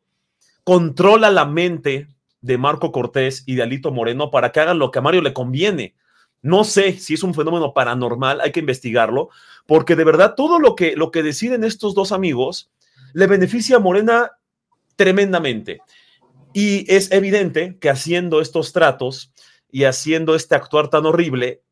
controla 0.64 1.30
la 1.30 1.44
mente 1.44 2.08
de 2.40 2.58
Marco 2.58 2.92
Cortés 2.92 3.42
y 3.46 3.54
de 3.54 3.62
Alito 3.62 3.90
Moreno 3.90 4.30
para 4.30 4.52
que 4.52 4.60
hagan 4.60 4.78
lo 4.78 4.90
que 4.90 4.98
a 4.98 5.02
Mario 5.02 5.22
le 5.22 5.32
conviene. 5.32 5.94
No 6.42 6.64
sé 6.64 6.92
si 6.94 7.14
es 7.14 7.22
un 7.22 7.34
fenómeno 7.34 7.74
paranormal, 7.74 8.40
hay 8.40 8.50
que 8.52 8.60
investigarlo, 8.60 9.28
porque 9.66 9.94
de 9.94 10.04
verdad 10.04 10.34
todo 10.36 10.58
lo 10.58 10.74
que, 10.74 10.96
lo 10.96 11.10
que 11.10 11.22
deciden 11.22 11.64
estos 11.64 11.94
dos 11.94 12.12
amigos 12.12 12.70
le 13.12 13.26
beneficia 13.26 13.76
a 13.76 13.80
Morena 13.80 14.32
tremendamente. 14.96 15.80
Y 16.54 16.90
es 16.92 17.12
evidente 17.12 17.76
que 17.78 17.90
haciendo 17.90 18.40
estos 18.40 18.72
tratos, 18.72 19.32
y 19.72 19.84
haciendo 19.84 20.34
este 20.34 20.54
actuar 20.54 20.88
tan 20.88 21.06
horrible, 21.06 21.62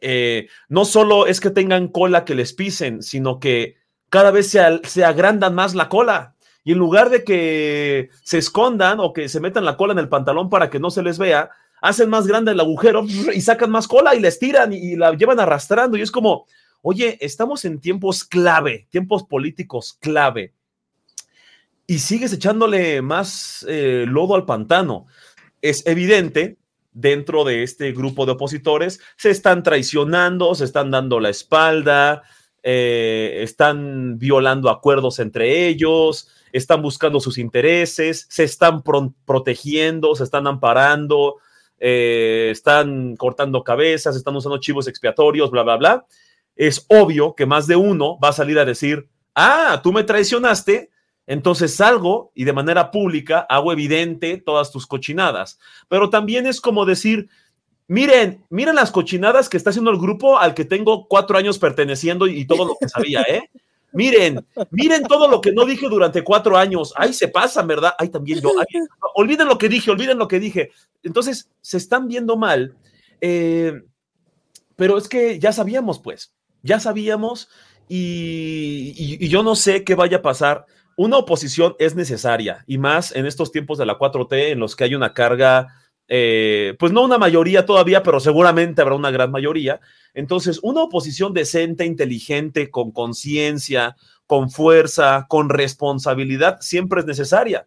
eh, 0.00 0.48
no 0.68 0.84
solo 0.84 1.26
es 1.26 1.40
que 1.40 1.50
tengan 1.50 1.88
cola 1.88 2.24
que 2.24 2.34
les 2.34 2.52
pisen, 2.52 3.02
sino 3.02 3.40
que 3.40 3.76
cada 4.08 4.30
vez 4.30 4.50
se, 4.50 5.04
agrandan 5.04 5.54
más 5.54 5.74
la 5.74 5.88
cola. 5.88 6.34
Y 6.64 6.72
en 6.72 6.78
lugar 6.78 7.10
de 7.10 7.22
que 7.22 8.10
se 8.22 8.38
escondan 8.38 8.98
o 9.00 9.12
que 9.12 9.28
se 9.28 9.40
metan 9.40 9.64
la 9.64 9.76
cola 9.76 9.92
en 9.92 9.98
el 9.98 10.08
pantalón 10.08 10.50
para 10.50 10.68
que 10.68 10.80
no 10.80 10.90
se 10.90 11.02
les 11.02 11.18
vea, 11.18 11.50
hacen 11.80 12.10
más 12.10 12.26
grande 12.26 12.52
el 12.52 12.60
agujero 12.60 13.04
y 13.04 13.40
sacan 13.40 13.70
más 13.70 13.86
cola 13.86 14.14
y 14.14 14.20
les 14.20 14.38
tiran 14.38 14.72
y, 14.72 14.96
la 14.96 15.12
llevan 15.14 15.38
arrastrando. 15.38 15.96
Y 15.96 16.02
es 16.02 16.10
como, 16.10 16.46
oye, 16.82 17.18
estamos 17.20 17.64
en 17.64 17.80
tiempos 17.80 18.24
clave, 18.24 18.88
tiempos 18.90 19.24
políticos 19.24 19.96
clave. 20.00 20.54
Y 21.86 22.00
sigues 22.00 22.32
echándole 22.32 23.00
más 23.00 23.64
eh, 23.68 24.04
lodo 24.08 24.34
al 24.34 24.44
pantano. 24.44 25.06
Es 25.62 25.86
evidente 25.86 26.58
dentro 26.96 27.44
de 27.44 27.62
este 27.62 27.92
grupo 27.92 28.24
de 28.24 28.32
opositores 28.32 29.00
se 29.16 29.30
están 29.30 29.62
traicionando, 29.62 30.54
se 30.54 30.64
están 30.64 30.90
dando 30.90 31.20
la 31.20 31.28
espalda, 31.28 32.22
eh, 32.68 33.44
están 33.44 34.18
violando 34.18 34.70
acuerdos 34.70 35.20
entre 35.20 35.68
ellos, 35.68 36.28
están 36.50 36.82
buscando 36.82 37.20
sus 37.20 37.38
intereses, 37.38 38.26
se 38.28 38.42
están 38.42 38.82
protegiendo, 39.24 40.16
se 40.16 40.24
están 40.24 40.48
amparando, 40.48 41.36
eh, 41.78 42.48
están 42.50 43.14
cortando 43.14 43.62
cabezas, 43.62 44.16
están 44.16 44.34
usando 44.34 44.58
chivos 44.58 44.88
expiatorios, 44.88 45.52
bla, 45.52 45.62
bla, 45.62 45.76
bla. 45.76 46.06
Es 46.56 46.84
obvio 46.88 47.36
que 47.36 47.46
más 47.46 47.68
de 47.68 47.76
uno 47.76 48.18
va 48.18 48.30
a 48.30 48.32
salir 48.32 48.58
a 48.58 48.64
decir, 48.64 49.08
ah, 49.36 49.78
tú 49.80 49.92
me 49.92 50.02
traicionaste, 50.02 50.90
entonces 51.28 51.72
salgo 51.72 52.32
y 52.34 52.42
de 52.42 52.52
manera 52.52 52.90
pública 52.90 53.46
hago 53.48 53.70
evidente 53.70 54.38
todas 54.44 54.72
tus 54.72 54.88
cochinadas. 54.88 55.60
Pero 55.86 56.10
también 56.10 56.48
es 56.48 56.60
como 56.60 56.84
decir, 56.84 57.28
miren, 57.88 58.44
miren 58.50 58.74
las 58.74 58.90
cochinadas 58.90 59.48
que 59.48 59.56
está 59.56 59.70
haciendo 59.70 59.90
el 59.90 59.98
grupo 59.98 60.38
al 60.38 60.54
que 60.54 60.64
tengo 60.64 61.06
cuatro 61.08 61.38
años 61.38 61.58
perteneciendo 61.58 62.26
y 62.26 62.44
todo 62.46 62.64
lo 62.64 62.76
que 62.80 62.88
sabía, 62.88 63.22
¿eh? 63.22 63.50
Miren, 63.92 64.44
miren 64.70 65.04
todo 65.04 65.26
lo 65.26 65.40
que 65.40 65.52
no 65.52 65.64
dije 65.64 65.88
durante 65.88 66.22
cuatro 66.22 66.56
años. 66.58 66.92
Ay, 66.96 67.14
se 67.14 67.28
pasan, 67.28 67.66
¿verdad? 67.66 67.94
Ay, 67.98 68.10
también 68.10 68.40
yo. 68.40 68.52
olviden 69.14 69.48
lo 69.48 69.56
que 69.56 69.70
dije, 69.70 69.90
olviden 69.90 70.18
lo 70.18 70.28
que 70.28 70.38
dije. 70.38 70.70
Entonces, 71.02 71.48
se 71.62 71.78
están 71.78 72.06
viendo 72.06 72.36
mal. 72.36 72.76
Eh, 73.22 73.72
pero 74.76 74.98
es 74.98 75.08
que 75.08 75.38
ya 75.38 75.52
sabíamos, 75.52 75.98
pues, 75.98 76.34
ya 76.62 76.78
sabíamos 76.78 77.48
y, 77.88 79.26
yo 79.28 79.42
no 79.42 79.56
sé 79.56 79.82
qué 79.82 79.94
vaya 79.94 80.18
a 80.18 80.22
pasar. 80.22 80.66
Una 80.98 81.18
oposición 81.18 81.74
es 81.78 81.94
necesaria 81.94 82.64
y 82.66 82.78
más 82.78 83.14
en 83.14 83.26
estos 83.26 83.52
tiempos 83.52 83.78
de 83.78 83.86
la 83.86 83.98
4T 83.98 84.52
en 84.52 84.58
los 84.58 84.76
que 84.76 84.84
hay 84.84 84.94
una 84.94 85.12
carga, 85.12 85.68
eh, 86.08 86.74
pues 86.78 86.92
no 86.92 87.02
una 87.02 87.18
mayoría 87.18 87.66
todavía, 87.66 88.02
pero 88.02 88.20
seguramente 88.20 88.80
habrá 88.80 88.94
una 88.94 89.10
gran 89.10 89.30
mayoría. 89.30 89.80
Entonces, 90.14 90.60
una 90.62 90.82
oposición 90.82 91.32
decente, 91.32 91.84
inteligente, 91.84 92.70
con 92.70 92.92
conciencia, 92.92 93.96
con 94.26 94.50
fuerza, 94.50 95.26
con 95.28 95.48
responsabilidad, 95.48 96.58
siempre 96.60 97.00
es 97.00 97.06
necesaria. 97.06 97.66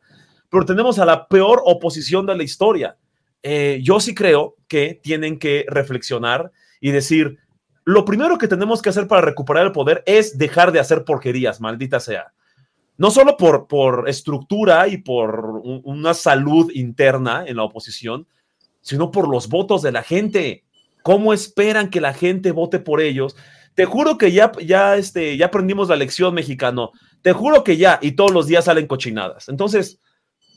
Pero 0.49 0.65
tenemos 0.65 0.99
a 0.99 1.05
la 1.05 1.27
peor 1.27 1.61
oposición 1.65 2.25
de 2.25 2.35
la 2.35 2.43
historia. 2.43 2.97
Eh, 3.43 3.79
yo 3.83 3.99
sí 3.99 4.13
creo 4.13 4.55
que 4.67 4.99
tienen 5.01 5.39
que 5.39 5.65
reflexionar 5.67 6.51
y 6.81 6.91
decir, 6.91 7.37
lo 7.85 8.05
primero 8.05 8.37
que 8.37 8.47
tenemos 8.47 8.81
que 8.81 8.89
hacer 8.89 9.07
para 9.07 9.21
recuperar 9.21 9.65
el 9.65 9.71
poder 9.71 10.03
es 10.05 10.37
dejar 10.37 10.71
de 10.71 10.79
hacer 10.79 11.03
porquerías, 11.03 11.61
maldita 11.61 11.99
sea. 11.99 12.33
No 12.99 13.11
solo 13.11 13.37
por, 13.37 13.67
por 13.67 14.09
estructura 14.09 14.89
y 14.89 14.97
por 14.97 15.61
una 15.63 16.13
salud 16.13 16.69
interna 16.73 17.45
en 17.47 17.55
la 17.55 17.63
oposición, 17.63 18.27
sino 18.81 19.09
por 19.09 19.29
los 19.29 19.47
votos 19.47 19.81
de 19.81 19.93
la 19.93 20.03
gente. 20.03 20.65
¿Cómo 21.01 21.31
esperan 21.31 21.89
que 21.89 22.01
la 22.01 22.13
gente 22.13 22.51
vote 22.51 22.77
por 22.77 22.99
ellos? 22.99 23.37
Te 23.73 23.85
juro 23.85 24.17
que 24.17 24.33
ya, 24.33 24.51
ya, 24.65 24.97
este, 24.97 25.37
ya 25.37 25.45
aprendimos 25.45 25.87
la 25.87 25.95
lección 25.95 26.33
mexicano. 26.33 26.91
Te 27.21 27.31
juro 27.31 27.63
que 27.63 27.77
ya, 27.77 27.99
y 28.01 28.11
todos 28.11 28.31
los 28.31 28.47
días 28.47 28.65
salen 28.65 28.85
cochinadas. 28.85 29.47
Entonces, 29.47 30.01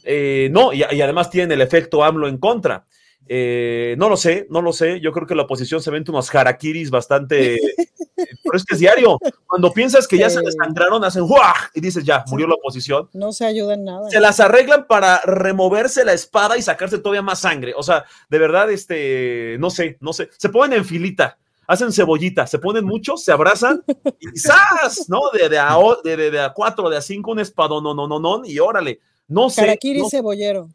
eh, 0.02 0.48
no, 0.50 0.72
y, 0.72 0.82
además 0.82 1.30
tienen 1.30 1.52
el 1.52 1.60
efecto 1.60 2.02
AMLO 2.02 2.26
en 2.26 2.38
contra. 2.38 2.86
Eh, 3.28 3.94
no 3.98 4.08
lo 4.08 4.16
sé, 4.16 4.48
no 4.50 4.62
lo 4.62 4.72
sé. 4.72 4.98
Yo 4.98 5.12
creo 5.12 5.28
que 5.28 5.36
la 5.36 5.42
oposición 5.42 5.80
se 5.80 5.92
vende 5.92 6.10
unos 6.10 6.34
harakiris 6.34 6.90
bastante. 6.90 7.60
pero 8.52 8.58
es 8.58 8.66
que 8.66 8.74
es 8.74 8.80
diario. 8.80 9.18
Cuando 9.46 9.72
piensas 9.72 10.06
que 10.06 10.18
ya 10.18 10.28
se 10.28 10.40
desangraron, 10.40 11.02
hacen 11.04 11.26
¡guau! 11.26 11.54
y 11.72 11.80
dices 11.80 12.04
ya, 12.04 12.22
murió 12.28 12.46
la 12.46 12.54
oposición. 12.56 13.08
No 13.14 13.32
se 13.32 13.46
ayudan 13.46 13.82
nada. 13.82 14.10
Se 14.10 14.20
las 14.20 14.40
arreglan 14.40 14.86
para 14.86 15.22
removerse 15.22 16.04
la 16.04 16.12
espada 16.12 16.58
y 16.58 16.62
sacarse 16.62 16.98
todavía 16.98 17.22
más 17.22 17.40
sangre. 17.40 17.72
O 17.74 17.82
sea, 17.82 18.04
de 18.28 18.38
verdad, 18.38 18.70
este, 18.70 19.56
no 19.58 19.70
sé, 19.70 19.96
no 20.00 20.12
sé. 20.12 20.28
Se 20.36 20.50
ponen 20.50 20.80
en 20.80 20.84
filita, 20.84 21.38
hacen 21.66 21.92
cebollita, 21.92 22.46
se 22.46 22.58
ponen 22.58 22.84
muchos, 22.84 23.24
se 23.24 23.32
abrazan 23.32 23.82
y 24.20 24.38
¡zas! 24.38 25.08
¿No? 25.08 25.30
De, 25.32 25.48
de, 25.48 25.58
a, 25.58 25.78
de, 26.04 26.30
de, 26.30 26.40
a 26.40 26.52
cuatro, 26.52 26.90
de 26.90 26.98
a 26.98 27.00
cinco, 27.00 27.30
un 27.30 27.40
espadón, 27.40 27.82
no, 27.82 27.94
no, 27.94 28.06
no, 28.06 28.20
no, 28.20 28.42
y 28.44 28.58
órale. 28.58 29.00
No 29.28 29.48
sé. 29.48 29.62
Harakiri 29.62 30.02
cebollero. 30.10 30.68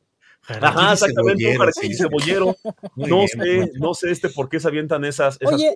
Ajá, 0.47 0.93
exactamente, 0.93 1.45
un 1.57 1.93
cebollero. 1.95 2.55
no 2.95 3.27
sé, 3.27 3.71
no 3.75 3.93
sé 3.93 4.11
este 4.11 4.29
por 4.29 4.49
qué 4.49 4.59
se 4.59 4.67
avientan 4.67 5.05
esas, 5.05 5.37
Oye, 5.45 5.75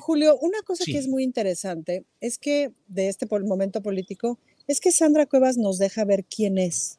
Julio, 0.00 0.38
una 0.38 0.62
cosa 0.62 0.84
que 0.84 0.98
es 0.98 1.08
muy 1.08 1.22
interesante 1.22 2.04
es 2.20 2.38
que 2.38 2.72
de 2.88 3.08
este 3.08 3.26
momento 3.26 3.82
político 3.82 4.38
es 4.66 4.80
que 4.80 4.92
Sandra 4.92 5.26
Cuevas 5.26 5.56
nos 5.56 5.78
deja 5.78 6.04
ver 6.04 6.24
quién 6.24 6.58
es 6.58 6.98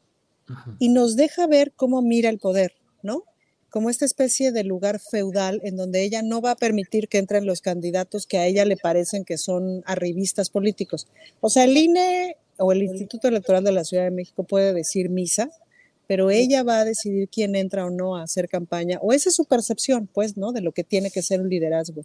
y 0.80 0.90
nos 0.90 1.16
deja 1.16 1.48
ver 1.48 1.72
cómo 1.76 2.02
mira 2.02 2.30
el 2.30 2.38
poder, 2.38 2.74
¿no? 3.02 3.24
Como 3.70 3.90
esta 3.90 4.06
especie 4.06 4.52
de 4.52 4.64
lugar 4.64 4.99
feudal 4.99 5.60
en 5.64 5.76
donde 5.76 6.03
ella 6.03 6.22
no 6.22 6.41
va 6.41 6.52
a 6.52 6.56
permitir 6.56 7.07
que 7.10 7.18
entren 7.18 7.45
los 7.45 7.62
candidatos 7.62 8.26
que 8.28 8.38
a 8.38 8.45
ella 8.45 8.64
le 8.64 8.78
parecen 8.78 9.26
que 9.26 9.38
son 9.38 9.84
arribistas 9.86 10.49
políticos. 10.49 11.07
O 11.41 11.49
sea, 11.49 11.66
el 11.66 11.76
INE 11.76 12.38
o 12.57 12.72
el 12.72 12.84
Instituto 12.84 13.28
Electoral 13.28 13.64
de 13.64 13.72
la 13.72 13.84
Ciudad 13.84 14.03
de 14.03 14.12
México 14.12 14.44
puede 14.44 14.74
decir 14.74 15.10
misa, 15.10 15.49
pero 16.07 16.32
ella 16.32 16.64
va 16.64 16.80
a 16.80 16.86
decidir 16.86 17.30
quién 17.30 17.56
entra 17.56 17.86
o 17.86 17.90
no 17.90 18.15
a 18.15 18.23
hacer 18.23 18.48
campaña, 18.49 18.99
o 19.02 19.14
esa 19.14 19.30
es 19.30 19.36
su 19.36 19.45
percepción, 19.45 20.07
pues, 20.11 20.38
¿no? 20.38 20.52
De 20.52 20.61
lo 20.61 20.72
que 20.72 20.84
tiene 20.84 21.11
que 21.11 21.22
ser 21.22 21.41
un 21.41 21.49
liderazgo. 21.49 22.03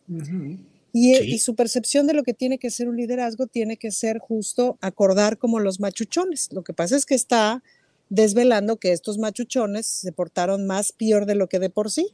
y, 0.93 1.17
y, 1.17 1.39
su 1.39 1.55
percepción 1.55 2.07
de 2.07 2.15
lo 2.15 2.23
que 2.23 2.35
tiene 2.35 2.59
que 2.59 2.71
ser 2.71 2.89
un 2.89 2.97
liderazgo 2.97 3.47
tiene 3.47 3.77
que 3.77 3.91
ser 3.91 4.19
justo 4.19 4.79
acordar 4.81 5.39
como 5.39 5.61
los 5.61 5.81
machuchones. 5.81 6.53
Lo 6.53 6.65
que 6.65 6.73
pasa 6.73 6.97
es 6.97 7.07
que 7.07 7.15
está 7.15 7.63
desvelando 8.09 8.77
que 8.77 8.93
estos 8.93 9.19
machuchones 9.19 9.87
se 9.87 10.13
portaron 10.13 10.67
más 10.67 10.93
peor 10.93 11.27
de 11.27 11.37
lo 11.37 11.49
que 11.49 11.61
de 11.61 11.71
por 11.71 11.91
sí, 11.91 12.09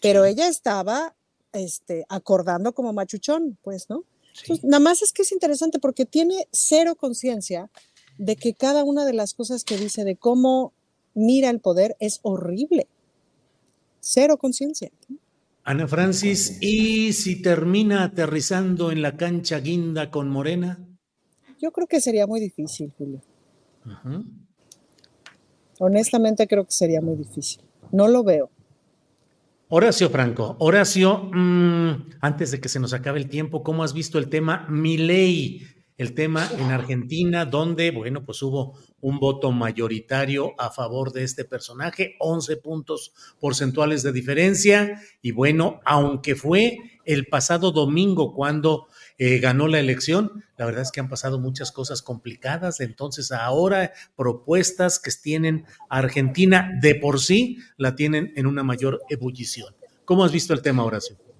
pero 0.00 0.24
ella 0.24 0.46
estaba 0.48 1.16
este, 1.52 2.04
acordando 2.08 2.74
como 2.74 2.92
machuchón, 2.92 3.58
pues, 3.62 3.88
¿no? 3.88 4.04
nada 4.62 4.80
más 4.80 5.02
es 5.02 5.12
que 5.12 5.22
es 5.22 5.32
interesante 5.32 5.78
porque 5.78 6.06
tiene 6.06 6.48
cero 6.52 6.94
conciencia 6.96 7.70
de 8.18 8.36
que 8.36 8.54
cada 8.54 8.84
una 8.84 9.04
de 9.04 9.12
las 9.12 9.34
cosas 9.34 9.64
que 9.64 9.76
dice, 9.76 10.04
de 10.04 10.16
cómo 10.16 10.72
mira 11.14 11.50
el 11.50 11.60
poder, 11.60 11.96
es 12.00 12.20
horrible. 12.22 12.86
Cero 14.00 14.36
conciencia. 14.36 14.90
Ana 15.64 15.86
Francis, 15.86 16.58
¿y 16.60 17.12
si 17.12 17.40
termina 17.40 18.02
aterrizando 18.02 18.90
en 18.90 19.00
la 19.00 19.16
cancha 19.16 19.60
guinda 19.60 20.10
con 20.10 20.28
Morena? 20.28 20.78
Yo 21.60 21.70
creo 21.70 21.86
que 21.86 22.00
sería 22.00 22.26
muy 22.26 22.40
difícil, 22.40 22.92
Julio. 22.98 23.20
Honestamente 25.78 26.48
creo 26.48 26.64
que 26.64 26.72
sería 26.72 27.00
muy 27.00 27.16
difícil. 27.16 27.62
No 27.92 28.08
lo 28.08 28.24
veo. 28.24 28.50
Horacio 29.68 30.10
Franco, 30.10 30.56
Horacio, 30.58 31.30
mm, 31.32 32.10
antes 32.20 32.50
de 32.50 32.60
que 32.60 32.68
se 32.68 32.80
nos 32.80 32.92
acabe 32.92 33.20
el 33.20 33.28
tiempo, 33.28 33.62
¿cómo 33.62 33.84
has 33.84 33.94
visto 33.94 34.18
el 34.18 34.28
tema 34.28 34.66
Milei? 34.68 35.62
el 36.02 36.14
tema 36.14 36.48
en 36.58 36.70
Argentina, 36.70 37.44
donde, 37.44 37.90
bueno, 37.90 38.24
pues 38.24 38.42
hubo 38.42 38.76
un 39.02 39.18
voto 39.18 39.52
mayoritario 39.52 40.54
a 40.58 40.70
favor 40.70 41.12
de 41.12 41.24
este 41.24 41.44
personaje, 41.44 42.16
11 42.20 42.56
puntos 42.56 43.12
porcentuales 43.38 44.02
de 44.02 44.12
diferencia, 44.12 45.02
y 45.20 45.32
bueno, 45.32 45.80
aunque 45.84 46.34
fue 46.34 46.78
el 47.04 47.26
pasado 47.26 47.72
domingo 47.72 48.32
cuando 48.32 48.86
eh, 49.18 49.38
ganó 49.40 49.66
la 49.66 49.80
elección, 49.80 50.44
la 50.56 50.66
verdad 50.66 50.82
es 50.82 50.92
que 50.92 51.00
han 51.00 51.08
pasado 51.08 51.40
muchas 51.40 51.72
cosas 51.72 52.00
complicadas, 52.00 52.80
entonces 52.80 53.32
ahora 53.32 53.92
propuestas 54.16 54.98
que 54.98 55.10
tienen 55.10 55.66
Argentina 55.90 56.70
de 56.80 56.94
por 56.94 57.20
sí 57.20 57.58
la 57.76 57.96
tienen 57.96 58.32
en 58.36 58.46
una 58.46 58.62
mayor 58.62 59.02
ebullición. 59.08 59.74
¿Cómo 60.04 60.24
has 60.24 60.32
visto 60.32 60.54
el 60.54 60.62
tema, 60.62 60.84
Horacio? 60.84 61.31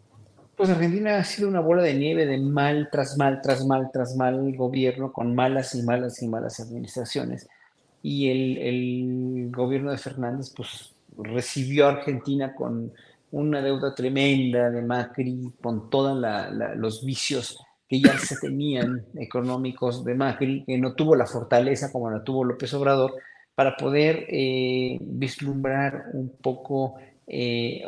Pues 0.56 0.68
Argentina 0.68 1.16
ha 1.16 1.24
sido 1.24 1.48
una 1.48 1.60
bola 1.60 1.82
de 1.82 1.94
nieve 1.94 2.26
de 2.26 2.38
mal 2.38 2.88
tras 2.92 3.16
mal, 3.16 3.40
tras 3.42 3.64
mal, 3.66 3.90
tras 3.92 4.16
mal 4.16 4.54
gobierno, 4.54 5.12
con 5.12 5.34
malas 5.34 5.74
y 5.74 5.82
malas 5.82 6.22
y 6.22 6.28
malas 6.28 6.60
administraciones. 6.60 7.48
Y 8.02 8.28
el, 8.28 9.50
gobierno 9.50 9.90
de 9.90 9.98
Fernández, 9.98 10.52
pues 10.54 10.94
recibió 11.16 11.86
a 11.86 11.92
Argentina 11.92 12.54
con 12.54 12.92
una 13.30 13.62
deuda 13.62 13.94
tremenda 13.94 14.70
de 14.70 14.82
Macri, 14.82 15.52
con 15.60 15.88
todos 15.88 16.22
los 16.76 17.04
vicios 17.04 17.58
que 17.88 18.00
ya 18.00 18.18
se 18.18 18.36
tenían 18.36 19.04
económicos 19.14 20.04
de 20.04 20.14
Macri, 20.14 20.64
que 20.66 20.78
no 20.78 20.94
tuvo 20.94 21.16
la 21.16 21.26
fortaleza 21.26 21.90
como 21.90 22.10
la 22.10 22.22
tuvo 22.22 22.44
López 22.44 22.72
Obrador, 22.74 23.14
para 23.54 23.76
poder 23.76 24.26
eh, 24.28 24.98
vislumbrar 25.00 26.06
un 26.14 26.30
poco 26.40 26.96
eh, 27.26 27.82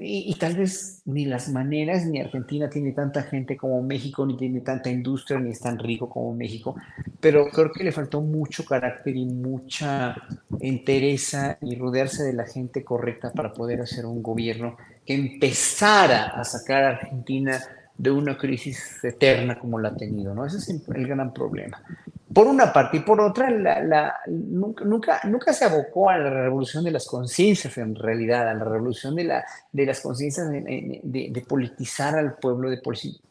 y, 0.00 0.34
tal 0.34 0.56
vez 0.56 1.02
ni 1.04 1.24
las 1.24 1.48
maneras, 1.48 2.06
ni 2.06 2.20
Argentina 2.20 2.68
tiene 2.68 2.92
tanta 2.92 3.22
gente 3.22 3.56
como 3.56 3.82
México, 3.82 4.26
ni 4.26 4.36
tiene 4.36 4.60
tanta 4.60 4.90
industria, 4.90 5.38
ni 5.38 5.50
es 5.50 5.60
tan 5.60 5.78
rico 5.78 6.08
como 6.08 6.34
México, 6.34 6.74
pero 7.20 7.48
creo 7.50 7.70
que 7.70 7.84
le 7.84 7.92
faltó 7.92 8.20
mucho 8.20 8.64
carácter 8.64 9.16
y 9.16 9.26
mucha 9.26 10.16
entereza 10.58 11.56
y 11.62 11.76
rodearse 11.76 12.24
de 12.24 12.32
la 12.32 12.46
gente 12.46 12.82
correcta 12.84 13.32
para 13.32 13.52
poder 13.52 13.80
hacer 13.80 14.06
un 14.06 14.22
gobierno 14.22 14.76
que 15.06 15.14
empezara 15.14 16.28
a 16.28 16.44
sacar 16.44 16.84
a 16.84 16.88
Argentina 16.90 17.60
de 17.96 18.10
una 18.10 18.36
crisis 18.36 19.04
eterna 19.04 19.58
como 19.58 19.78
la 19.78 19.90
ha 19.90 19.96
tenido, 19.96 20.34
¿no? 20.34 20.44
Ese 20.46 20.56
es 20.56 20.68
el 20.68 21.06
gran 21.06 21.32
problema. 21.32 21.82
Por 22.32 22.46
una 22.46 22.72
parte 22.72 22.98
y 22.98 23.00
por 23.00 23.20
otra, 23.20 23.50
la, 23.50 24.20
nunca, 24.26 25.20
nunca, 25.24 25.52
se 25.52 25.64
abocó 25.64 26.10
a 26.10 26.18
la 26.18 26.30
revolución 26.30 26.84
de 26.84 26.92
las 26.92 27.06
conciencias 27.06 27.76
en 27.78 27.96
realidad, 27.96 28.48
a 28.48 28.54
la 28.54 28.64
revolución 28.64 29.16
de, 29.16 29.24
la, 29.24 29.44
de 29.72 29.86
las 29.86 30.00
conciencias 30.00 30.48
de, 30.50 31.44
politizar 31.48 32.16
al 32.16 32.34
pueblo, 32.34 32.70
de 32.70 32.80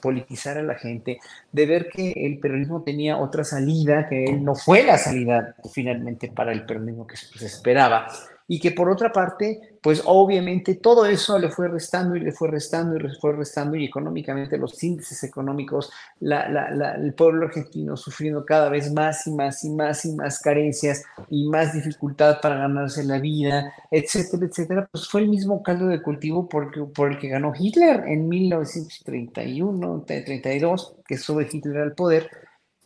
politizar 0.02 0.58
a 0.58 0.64
la 0.64 0.76
gente, 0.76 1.20
de 1.52 1.66
ver 1.66 1.88
que 1.90 2.12
el 2.12 2.40
peronismo 2.40 2.84
tenía 2.84 3.18
otra 3.18 3.46
salida, 3.46 4.08
que 4.10 4.26
él 4.26 4.44
no 4.44 4.56
fue 4.56 4.84
la 4.84 4.98
salida 4.98 5.56
finalmente 5.72 6.30
para 6.30 6.52
el 6.52 6.66
peronismo 6.66 7.08
que 7.08 7.16
se 7.16 7.46
esperaba 7.46 8.08
y 8.52 8.60
que 8.60 8.72
por 8.72 8.90
otra 8.90 9.14
parte, 9.14 9.78
pues 9.80 10.02
obviamente 10.06 10.74
todo 10.74 11.06
eso 11.06 11.38
le 11.38 11.50
fue 11.50 11.68
restando 11.68 12.16
y 12.16 12.20
le 12.20 12.32
fue 12.32 12.50
restando 12.50 12.96
y 12.96 13.00
le 13.00 13.14
fue 13.14 13.32
restando 13.34 13.78
y 13.78 13.86
económicamente 13.86 14.58
los 14.58 14.84
índices 14.84 15.24
económicos, 15.24 15.92
el 16.20 17.14
pueblo 17.14 17.46
argentino 17.46 17.96
sufriendo 17.96 18.44
cada 18.44 18.70
vez 18.70 18.92
más 18.92 19.28
y 19.28 19.32
más 19.34 19.64
y 19.64 19.70
más 19.70 20.04
y 20.04 20.14
más 20.14 20.40
carencias 20.40 21.04
y 21.30 21.48
más 21.48 21.74
dificultad 21.74 22.42
para 22.42 22.56
ganarse 22.56 23.04
la 23.04 23.20
vida, 23.20 23.72
etcétera, 23.92 24.48
etcétera, 24.48 24.90
pues 24.92 25.08
fue 25.08 25.22
el 25.22 25.30
mismo 25.30 25.62
caldo 25.62 25.86
de 25.86 26.02
cultivo 26.02 26.50
por, 26.50 26.92
por 26.92 27.12
el 27.12 27.20
que 27.20 27.28
ganó 27.28 27.54
Hitler 27.56 28.04
en 28.08 28.28
1931, 28.28 30.06
32, 30.08 30.96
que 31.08 31.18
sube 31.18 31.48
Hitler 31.52 31.78
al 31.78 31.94
poder. 31.94 32.32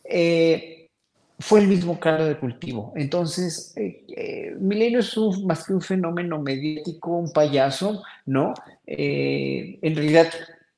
Eh, 0.04 0.83
fue 1.38 1.60
el 1.60 1.68
mismo 1.68 1.98
caldo 1.98 2.26
de 2.26 2.38
cultivo. 2.38 2.92
Entonces, 2.96 3.72
eh, 3.76 4.04
eh, 4.08 4.56
Milenio 4.58 5.00
es 5.00 5.16
más 5.44 5.66
que 5.66 5.74
un 5.74 5.80
fenómeno 5.80 6.40
mediático, 6.40 7.16
un 7.16 7.32
payaso, 7.32 8.02
¿no? 8.26 8.54
Eh, 8.86 9.78
en 9.82 9.96
realidad, 9.96 10.28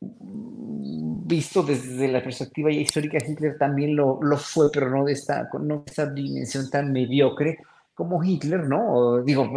visto 0.00 1.62
desde 1.62 2.08
la 2.08 2.22
perspectiva 2.22 2.70
histórica, 2.70 3.18
Hitler 3.18 3.58
también 3.58 3.96
lo, 3.96 4.18
lo 4.22 4.36
fue, 4.38 4.70
pero 4.72 4.88
no 4.88 5.04
de, 5.04 5.12
esta, 5.12 5.48
no 5.60 5.78
de 5.78 5.82
esta 5.86 6.06
dimensión 6.06 6.70
tan 6.70 6.92
mediocre 6.92 7.58
como 7.94 8.22
Hitler, 8.22 8.64
¿no? 8.68 9.22
digo, 9.22 9.50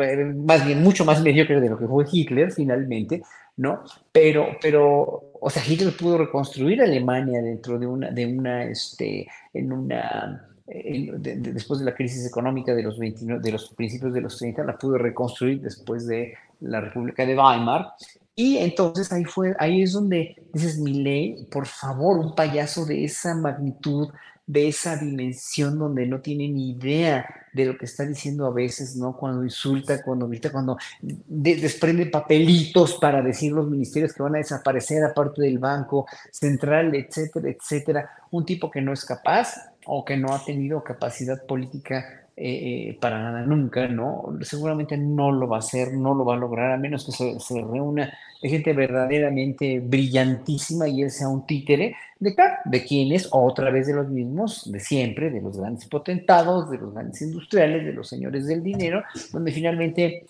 más 0.45 0.65
bien 0.65 0.81
mucho 0.81 1.03
más 1.03 1.21
mediocre 1.21 1.59
de 1.59 1.69
lo 1.69 1.77
que 1.77 1.85
fue 1.85 2.05
Hitler 2.09 2.53
finalmente, 2.53 3.21
¿no? 3.57 3.83
Pero, 4.13 4.47
pero, 4.61 5.33
o 5.41 5.49
sea, 5.49 5.61
Hitler 5.67 5.93
pudo 5.97 6.19
reconstruir 6.19 6.81
Alemania 6.81 7.41
dentro 7.41 7.77
de 7.77 7.85
una, 7.85 8.11
de 8.11 8.25
una, 8.25 8.63
este, 8.63 9.27
en 9.53 9.73
una 9.73 10.48
después 10.69 11.79
de 11.79 11.85
la 11.85 11.95
crisis 11.95 12.25
económica 12.25 12.73
de 12.73 12.83
los, 12.83 12.99
de 12.99 13.51
los 13.51 13.69
principios 13.73 14.13
de 14.13 14.21
los 14.21 14.37
30, 14.37 14.63
la 14.63 14.77
pudo 14.77 14.97
reconstruir 14.97 15.61
después 15.61 16.05
de 16.07 16.33
la 16.61 16.81
República 16.81 17.25
de 17.25 17.35
Weimar. 17.35 17.93
Y 18.35 18.57
entonces 18.57 19.11
ahí, 19.11 19.25
fue, 19.25 19.55
ahí 19.59 19.81
es 19.81 19.93
donde 19.93 20.35
dices, 20.53 20.77
ley 20.77 21.47
por 21.51 21.65
favor, 21.65 22.17
un 22.19 22.35
payaso 22.35 22.85
de 22.85 23.03
esa 23.03 23.35
magnitud, 23.35 24.09
de 24.47 24.67
esa 24.67 24.95
dimensión 24.95 25.77
donde 25.77 26.07
no 26.07 26.21
tiene 26.21 26.47
ni 26.47 26.71
idea 26.71 27.25
de 27.53 27.65
lo 27.65 27.77
que 27.77 27.85
está 27.85 28.05
diciendo 28.05 28.45
a 28.45 28.51
veces, 28.51 28.95
¿no? 28.95 29.15
Cuando 29.15 29.43
insulta, 29.43 30.01
cuando 30.01 30.27
grita, 30.27 30.51
cuando 30.51 30.77
desprende 31.01 32.05
papelitos 32.05 32.95
para 32.95 33.21
decir 33.21 33.51
los 33.51 33.69
ministerios 33.69 34.13
que 34.13 34.23
van 34.23 34.35
a 34.35 34.39
desaparecer 34.39 35.03
aparte 35.03 35.41
del 35.41 35.59
Banco 35.59 36.05
Central, 36.31 36.95
etcétera, 36.95 37.49
etcétera. 37.49 38.09
Un 38.31 38.45
tipo 38.45 38.71
que 38.71 38.81
no 38.81 38.93
es 38.93 39.03
capaz 39.05 39.53
o 39.91 40.05
que 40.05 40.17
no 40.17 40.33
ha 40.33 40.45
tenido 40.45 40.83
capacidad 40.83 41.45
política 41.45 42.27
eh, 42.37 42.91
eh, 42.91 42.97
para 43.01 43.21
nada 43.21 43.41
nunca, 43.41 43.87
¿no? 43.87 44.37
Seguramente 44.43 44.95
no 44.97 45.31
lo 45.31 45.47
va 45.47 45.57
a 45.57 45.59
hacer, 45.59 45.93
no 45.93 46.13
lo 46.13 46.23
va 46.23 46.35
a 46.35 46.37
lograr, 46.37 46.71
a 46.71 46.77
menos 46.77 47.05
que 47.05 47.11
se, 47.11 47.61
reúna 47.61 48.13
de 48.41 48.49
gente 48.49 48.71
verdaderamente 48.71 49.79
brillantísima 49.79 50.87
y 50.87 51.01
él 51.01 51.11
sea 51.11 51.27
un 51.27 51.45
títere 51.45 51.95
de, 52.19 52.35
de 52.65 52.85
quienes, 52.85 53.27
otra 53.31 53.71
vez 53.71 53.87
de 53.87 53.95
los 53.95 54.07
mismos, 54.07 54.71
de 54.71 54.79
siempre, 54.79 55.31
de 55.31 55.41
los 55.41 55.57
grandes 55.57 55.85
potentados, 55.87 56.69
de 56.69 56.77
los 56.77 56.93
grandes 56.93 57.21
industriales, 57.23 57.83
de 57.83 57.91
los 57.91 58.07
señores 58.07 58.45
del 58.45 58.63
dinero, 58.63 59.03
donde 59.33 59.51
finalmente 59.51 60.25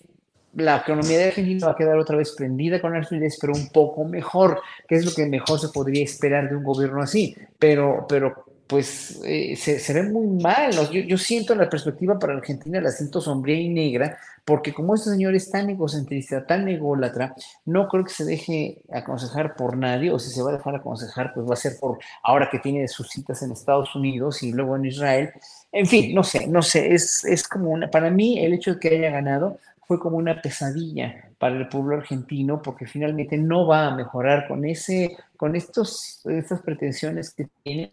la 0.54 0.78
economía 0.78 1.18
de 1.18 1.24
Argentina 1.26 1.66
va 1.66 1.72
a 1.72 1.76
quedar 1.76 1.98
otra 1.98 2.16
vez 2.16 2.32
prendida 2.32 2.80
con 2.80 2.96
Argentina, 2.96 3.32
pero 3.40 3.52
un 3.52 3.68
poco 3.68 4.04
mejor, 4.04 4.60
que 4.88 4.96
es 4.96 5.04
lo 5.04 5.12
que 5.12 5.26
mejor 5.26 5.60
se 5.60 5.68
podría 5.68 6.02
esperar 6.02 6.48
de 6.48 6.56
un 6.56 6.64
gobierno 6.64 7.02
así, 7.02 7.36
pero, 7.58 8.06
pero 8.08 8.49
pues 8.70 9.20
eh, 9.24 9.56
se, 9.56 9.92
ve 9.92 10.04
muy 10.04 10.28
mal. 10.40 10.70
Yo, 10.92 11.00
yo, 11.00 11.18
siento 11.18 11.56
la 11.56 11.68
perspectiva 11.68 12.20
para 12.20 12.34
Argentina, 12.34 12.80
la 12.80 12.92
siento 12.92 13.20
sombría 13.20 13.56
y 13.56 13.68
negra, 13.68 14.16
porque 14.44 14.72
como 14.72 14.94
este 14.94 15.10
señor 15.10 15.34
es 15.34 15.50
tan 15.50 15.68
egocentrista, 15.68 16.46
tan 16.46 16.68
ególatra, 16.68 17.34
no 17.64 17.88
creo 17.88 18.04
que 18.04 18.12
se 18.12 18.24
deje 18.24 18.82
aconsejar 18.92 19.56
por 19.56 19.76
nadie, 19.76 20.12
o 20.12 20.20
si 20.20 20.30
se 20.30 20.40
va 20.40 20.50
a 20.50 20.56
dejar 20.56 20.76
aconsejar, 20.76 21.34
pues 21.34 21.48
va 21.48 21.54
a 21.54 21.56
ser 21.56 21.80
por 21.80 21.98
ahora 22.22 22.48
que 22.48 22.60
tiene 22.60 22.86
sus 22.86 23.08
citas 23.08 23.42
en 23.42 23.50
Estados 23.50 23.92
Unidos 23.96 24.40
y 24.44 24.52
luego 24.52 24.76
en 24.76 24.84
Israel. 24.84 25.30
En 25.72 25.86
fin, 25.86 26.14
no 26.14 26.22
sé, 26.22 26.46
no 26.46 26.62
sé, 26.62 26.94
es, 26.94 27.24
es 27.24 27.48
como 27.48 27.70
una, 27.70 27.90
para 27.90 28.08
mí 28.08 28.38
el 28.38 28.52
hecho 28.52 28.74
de 28.74 28.80
que 28.80 28.94
haya 28.94 29.10
ganado 29.10 29.58
fue 29.88 29.98
como 29.98 30.16
una 30.16 30.40
pesadilla 30.40 31.32
para 31.38 31.56
el 31.56 31.68
pueblo 31.68 31.96
argentino, 31.96 32.62
porque 32.62 32.86
finalmente 32.86 33.36
no 33.36 33.66
va 33.66 33.88
a 33.88 33.96
mejorar 33.96 34.46
con 34.46 34.64
ese, 34.64 35.16
con 35.36 35.56
estos, 35.56 36.20
estas 36.26 36.62
pretensiones 36.62 37.34
que 37.34 37.48
tiene 37.64 37.92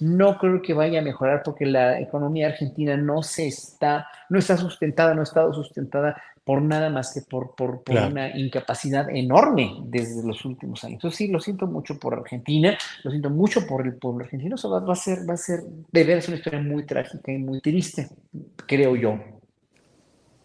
no 0.00 0.38
creo 0.38 0.62
que 0.62 0.74
vaya 0.74 1.00
a 1.00 1.02
mejorar 1.02 1.42
porque 1.44 1.66
la 1.66 2.00
economía 2.00 2.48
argentina 2.48 2.96
no 2.96 3.22
se 3.22 3.46
está, 3.46 4.08
no 4.28 4.38
está 4.38 4.56
sustentada, 4.56 5.14
no 5.14 5.20
ha 5.20 5.24
estado 5.24 5.52
sustentada 5.52 6.16
por 6.44 6.60
nada 6.60 6.90
más 6.90 7.12
que 7.14 7.22
por, 7.22 7.54
por, 7.54 7.82
una 7.88 8.36
incapacidad 8.36 9.08
enorme 9.08 9.76
desde 9.84 10.26
los 10.26 10.44
últimos 10.44 10.84
años. 10.84 10.96
Entonces 10.96 11.16
sí, 11.16 11.28
lo 11.28 11.40
siento 11.40 11.66
mucho 11.66 11.98
por 11.98 12.14
Argentina, 12.14 12.76
lo 13.02 13.10
siento 13.10 13.30
mucho 13.30 13.66
por 13.66 13.86
el 13.86 13.94
pueblo 13.94 14.24
argentino. 14.24 14.56
Eso 14.56 14.70
va, 14.70 14.92
a 14.92 14.96
ser, 14.96 15.28
va 15.28 15.34
a 15.34 15.38
ser 15.38 15.60
de 15.90 16.04
veras 16.04 16.28
una 16.28 16.36
historia 16.36 16.60
muy 16.60 16.84
trágica 16.84 17.32
y 17.32 17.38
muy 17.38 17.60
triste, 17.60 18.08
creo 18.66 18.94
yo. 18.94 19.18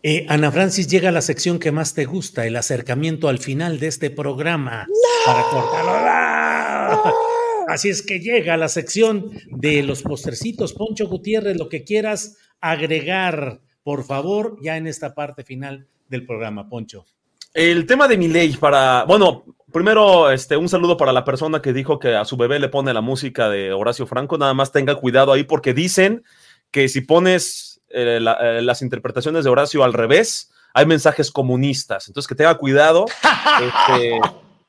Eh, 0.02 0.26
Ana 0.30 0.50
Francis 0.50 0.88
llega 0.88 1.10
a 1.10 1.12
la 1.12 1.22
sección 1.22 1.60
que 1.60 1.74
más 1.74 1.94
te 1.94 2.06
gusta, 2.06 2.46
el 2.46 2.56
acercamiento 2.56 3.28
al 3.28 3.40
final 3.40 3.80
de 3.80 3.88
este 3.88 4.10
programa. 4.10 4.88
Para 5.26 5.44
cortarlo. 5.44 7.14
Así 7.70 7.88
es 7.90 8.02
que 8.02 8.20
llega 8.20 8.58
la 8.58 8.68
sección 8.68 9.30
de 9.46 9.84
los 9.84 10.02
postercitos. 10.02 10.74
Poncho 10.74 11.08
Gutiérrez, 11.08 11.56
lo 11.56 11.70
que 11.70 11.84
quieras 11.84 12.38
agregar, 12.60 13.60
por 13.84 14.04
favor, 14.04 14.58
ya 14.64 14.76
en 14.76 14.88
esta 14.88 15.14
parte 15.14 15.44
final 15.44 15.86
del 16.08 16.26
programa, 16.26 16.68
Poncho. 16.68 17.06
El 17.54 17.86
tema 17.86 18.08
de 18.08 18.18
mi 18.18 18.28
ley 18.28 18.58
para, 18.58 19.04
bueno, 19.04 19.44
primero 19.72 20.32
este, 20.32 20.58
un 20.58 20.68
saludo 20.68 20.98
para 20.98 21.14
la 21.14 21.24
persona 21.24 21.62
que 21.62 21.72
dijo 21.72 22.00
que 22.00 22.16
a 22.16 22.26
su 22.26 22.38
bebé 22.38 22.58
le 22.58 22.70
pone 22.70 22.92
la 22.92 23.02
música 23.02 23.50
de 23.50 23.72
Horacio 23.72 24.08
Franco, 24.08 24.40
nada 24.40 24.56
más 24.56 24.72
tenga 24.72 24.96
cuidado 24.96 25.32
ahí 25.32 25.44
porque 25.44 25.76
dicen 25.76 26.24
que 26.72 26.90
si 26.90 27.02
pones 27.02 27.82
eh, 27.90 28.20
eh, 28.42 28.62
las 28.64 28.82
interpretaciones 28.82 29.44
de 29.44 29.52
Horacio 29.52 29.84
al 29.84 29.94
revés, 29.94 30.52
hay 30.74 30.88
mensajes 30.88 31.30
comunistas, 31.30 32.08
entonces 32.08 32.28
que 32.28 32.36
tenga 32.36 32.58
cuidado. 32.58 33.06
Este, 33.60 34.20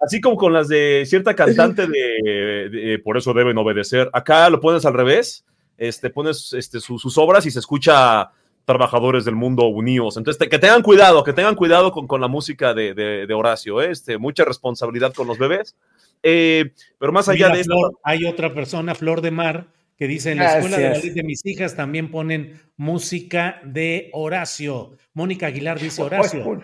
Así 0.01 0.21
como 0.21 0.37
con 0.37 0.53
las 0.53 0.69
de 0.69 1.05
cierta 1.07 1.35
cantante 1.35 1.87
de, 1.87 3.01
Por 3.05 3.19
eso 3.19 3.35
deben 3.35 3.59
obedecer. 3.59 4.09
Acá 4.13 4.49
lo 4.49 4.61
pones 4.61 4.85
al 4.85 4.95
revés, 4.95 5.45
este, 5.77 6.11
pones 6.11 6.53
este, 6.55 6.81
sus 6.81 7.19
obras 7.19 7.45
y 7.47 7.51
se 7.51 7.59
escucha 7.59 8.31
Trabajadores 8.65 9.25
del 9.25 9.35
Mundo 9.35 9.67
Unidos. 9.67 10.17
Entonces, 10.17 10.49
que 10.49 10.59
tengan 10.59 10.83
cuidado, 10.83 11.25
que 11.25 11.33
tengan 11.33 11.55
cuidado 11.55 11.93
con, 11.93 12.07
con 12.07 12.21
la 12.21 12.29
música 12.29 12.73
de, 12.73 12.95
de 12.95 13.35
Horacio. 13.35 13.83
¿eh? 13.83 13.91
Este, 13.91 14.17
mucha 14.17 14.45
responsabilidad 14.45 15.13
con 15.13 15.27
los 15.27 15.39
bebés. 15.39 15.75
Eh, 16.23 16.73
pero 16.99 17.13
más 17.13 17.29
allá 17.29 17.49
de 17.49 17.61
eso. 17.61 17.99
Hay 18.03 18.25
otra 18.25 18.53
persona, 18.53 18.95
Flor 18.95 19.21
de 19.21 19.31
Mar, 19.31 19.67
que 19.97 20.07
dice: 20.07 20.33
En 20.33 20.39
la 20.39 20.59
escuela 20.59 20.79
de 20.79 21.11
de 21.11 21.23
mis 21.23 21.45
hijas 21.47 21.77
también 21.77 22.11
ponen 22.11 22.61
música 22.77 23.61
de 23.65 24.11
Horacio. 24.13 24.97
Mónica 25.15 25.47
Aguilar 25.47 25.79
dice 25.79 26.03
Horacio. 26.03 26.61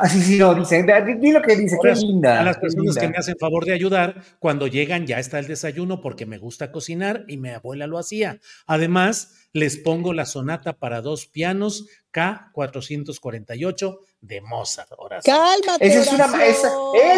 Así 0.00 0.20
sí 0.20 0.38
lo 0.38 0.54
dice. 0.54 0.84
Di 1.18 1.32
lo 1.32 1.42
que 1.42 1.56
dice, 1.56 1.76
qué 1.82 1.92
linda. 1.94 2.40
A 2.40 2.44
las 2.44 2.58
personas 2.58 2.96
que 2.96 3.08
me 3.08 3.16
hacen 3.16 3.36
favor 3.38 3.64
de 3.64 3.72
ayudar, 3.72 4.22
cuando 4.38 4.68
llegan 4.68 5.06
ya 5.06 5.18
está 5.18 5.38
el 5.38 5.48
desayuno 5.48 6.00
porque 6.00 6.24
me 6.24 6.38
gusta 6.38 6.70
cocinar 6.70 7.24
y 7.26 7.36
mi 7.36 7.48
abuela 7.48 7.88
lo 7.88 7.98
hacía. 7.98 8.38
Además, 8.66 9.48
les 9.52 9.76
pongo 9.76 10.12
la 10.14 10.26
sonata 10.26 10.74
para 10.74 11.00
dos 11.00 11.26
pianos 11.26 11.86
K448 12.12 13.98
de 14.20 14.40
Mozart. 14.42 14.90
Cálmate. 15.24 15.86
Esa, 15.86 16.00
es 16.00 16.12
una, 16.12 16.46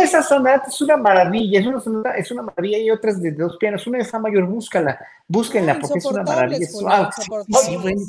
esa, 0.03 0.23
sonata 0.23 0.67
es 0.69 0.81
una 0.81 0.97
maravilla, 0.97 1.59
es 1.59 1.67
una, 1.67 1.81
sonata, 1.81 2.17
es 2.17 2.31
una 2.31 2.43
maravilla 2.43 2.79
y 2.79 2.91
otras 2.91 3.21
de 3.21 3.33
dos 3.33 3.57
pianos. 3.57 3.87
Una 3.87 3.99
de 3.99 4.05
Fa 4.05 4.21
mayor, 4.21 4.47
búscala, 4.47 5.01
búsquenla 5.27 5.81
porque 5.81 5.99
es 5.99 6.05
una 6.05 6.23
maravilla. 6.23 6.69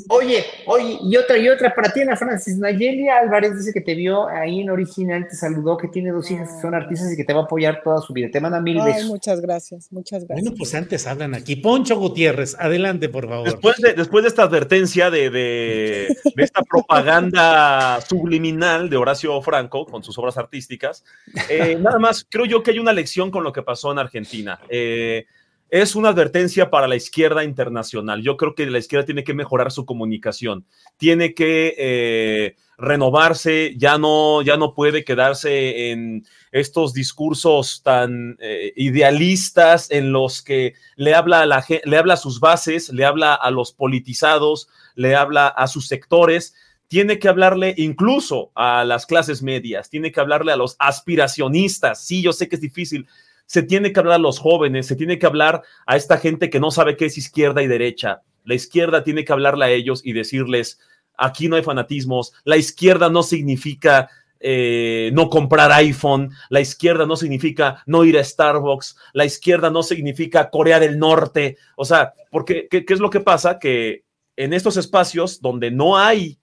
oye, 0.10 0.46
oye, 0.68 1.00
y 1.02 1.18
otra, 1.18 1.38
y 1.38 1.50
otra 1.50 1.74
para 1.74 1.92
ti, 1.92 2.02
Ana 2.02 2.16
Francis. 2.16 2.58
Nayeli 2.58 3.10
Álvarez 3.10 3.58
dice 3.58 3.74
que 3.74 3.82
te 3.82 3.96
vio 3.96 4.28
ahí 4.28 4.62
en 4.62 4.70
original, 4.70 5.28
te 5.28 5.36
saludó, 5.36 5.76
que 5.78 5.88
tiene 5.88 6.12
dos 6.12 6.30
hijas 6.30 6.54
que 6.54 6.62
son 6.62 6.76
artistas 6.76 7.12
y 7.14 7.16
que 7.16 7.24
te 7.24 7.34
va 7.34 7.42
a 7.42 7.44
apoyar 7.46 7.82
toda 7.84 8.00
su 8.00 8.14
vida. 8.14 8.30
Te 8.32 8.40
manda 8.40 8.62
mil 8.62 8.80
besos. 8.80 9.06
Muchas 9.06 9.42
gracias, 9.42 9.92
muchas 9.92 10.26
gracias. 10.26 10.44
Bueno, 10.44 10.56
pues 10.56 10.76
antes 10.76 11.08
hablan 11.08 11.34
aquí. 11.34 11.56
Poncho 11.56 11.98
Gutiérrez, 11.98 12.56
adelante, 12.60 13.10
por 13.10 13.28
favor. 13.28 13.46
Después 13.46 13.78
de, 13.78 13.94
después 13.94 14.24
de 14.24 14.30
esta 14.30 14.44
advertencia 14.44 15.10
de, 15.10 15.32
de, 15.32 16.16
de 16.36 16.44
esta 16.44 16.62
propaganda 16.74 18.02
subliminal 18.02 18.90
de 18.90 18.98
Horacio 18.98 19.40
Franco 19.44 19.86
con 19.86 20.02
sus 20.02 20.18
obras 20.18 20.40
artísticas. 20.40 21.06
Eh, 21.48 21.78
nada 21.80 22.00
más, 22.00 22.26
creo 22.28 22.46
yo 22.46 22.64
que 22.64 22.72
hay 22.72 22.80
una 22.80 22.94
lección 22.94 23.30
con 23.30 23.44
lo 23.44 23.54
que 23.54 23.62
pasó 23.62 23.92
en 23.92 24.00
Argentina. 24.00 24.60
Eh, 24.70 25.28
es 25.70 25.96
una 25.96 26.10
advertencia 26.10 26.72
para 26.72 26.88
la 26.88 26.96
izquierda 26.96 27.44
internacional. 27.44 28.24
Yo 28.24 28.38
creo 28.38 28.56
que 28.56 28.66
la 28.66 28.80
izquierda 28.80 29.06
tiene 29.06 29.24
que 29.24 29.36
mejorar 29.36 29.72
su 29.72 29.86
comunicación, 29.86 30.66
tiene 30.98 31.36
que 31.36 31.76
eh, 31.78 32.56
renovarse, 32.78 33.76
ya 33.78 33.98
no, 33.98 34.42
ya 34.42 34.58
no 34.58 34.74
puede 34.74 35.04
quedarse 35.04 35.92
en 35.92 36.26
estos 36.52 36.94
discursos 36.94 37.82
tan 37.84 38.38
eh, 38.40 38.74
idealistas 38.76 39.92
en 39.92 40.12
los 40.12 40.42
que 40.42 40.74
le 40.96 41.14
habla, 41.14 41.42
a 41.42 41.46
la, 41.46 41.66
le 41.84 41.98
habla 41.98 42.16
a 42.16 42.18
sus 42.18 42.40
bases, 42.40 42.90
le 42.90 43.06
habla 43.06 43.34
a 43.34 43.52
los 43.52 43.74
politizados, 43.74 44.68
le 44.96 45.16
habla 45.16 45.48
a 45.48 45.68
sus 45.68 45.88
sectores 45.88 46.54
tiene 46.94 47.18
que 47.18 47.28
hablarle 47.28 47.74
incluso 47.78 48.52
a 48.54 48.86
las 48.86 49.08
clases 49.08 49.42
medias, 49.42 49.90
tiene 49.90 50.12
que 50.12 50.20
hablarle 50.20 50.52
a 50.52 50.58
los 50.58 50.76
aspiracionistas. 50.78 52.06
Sí, 52.06 52.22
yo 52.22 52.34
sé 52.34 52.48
que 52.48 52.56
es 52.56 52.62
difícil. 52.62 53.08
Se 53.48 53.64
tiene 53.64 53.92
que 53.92 54.00
hablar 54.00 54.18
a 54.18 54.20
los 54.20 54.38
jóvenes, 54.38 54.86
se 54.86 54.96
tiene 54.96 55.18
que 55.18 55.26
hablar 55.26 55.64
a 55.88 55.96
esta 55.96 56.20
gente 56.20 56.52
que 56.52 56.60
no 56.60 56.70
sabe 56.70 56.96
qué 56.96 57.06
es 57.06 57.18
izquierda 57.18 57.64
y 57.64 57.68
derecha. 57.68 58.22
La 58.44 58.54
izquierda 58.54 59.04
tiene 59.04 59.26
que 59.26 59.34
hablarle 59.34 59.66
a 59.66 59.72
ellos 59.72 60.02
y 60.04 60.14
decirles, 60.14 60.80
aquí 61.18 61.48
no 61.48 61.56
hay 61.56 61.64
fanatismos, 61.64 62.34
la 62.44 62.58
izquierda 62.58 63.10
no 63.10 63.24
significa 63.24 64.10
eh, 64.40 65.12
no 65.14 65.30
comprar 65.30 65.72
iPhone, 65.72 66.32
la 66.50 66.62
izquierda 66.62 67.06
no 67.06 67.16
significa 67.16 67.82
no 67.86 68.04
ir 68.04 68.18
a 68.18 68.24
Starbucks, 68.24 68.98
la 69.14 69.26
izquierda 69.26 69.70
no 69.70 69.84
significa 69.84 70.50
Corea 70.50 70.80
del 70.80 71.00
Norte, 71.00 71.58
o 71.76 71.86
sea, 71.86 72.14
porque 72.30 72.68
¿qué, 72.70 72.86
qué 72.86 72.94
es 72.94 73.00
lo 73.00 73.10
que 73.10 73.22
pasa? 73.22 73.60
Que 73.60 74.04
en 74.36 74.54
estos 74.54 74.78
espacios 74.78 75.42
donde 75.42 75.72
no 75.72 75.98
hay 75.98 76.40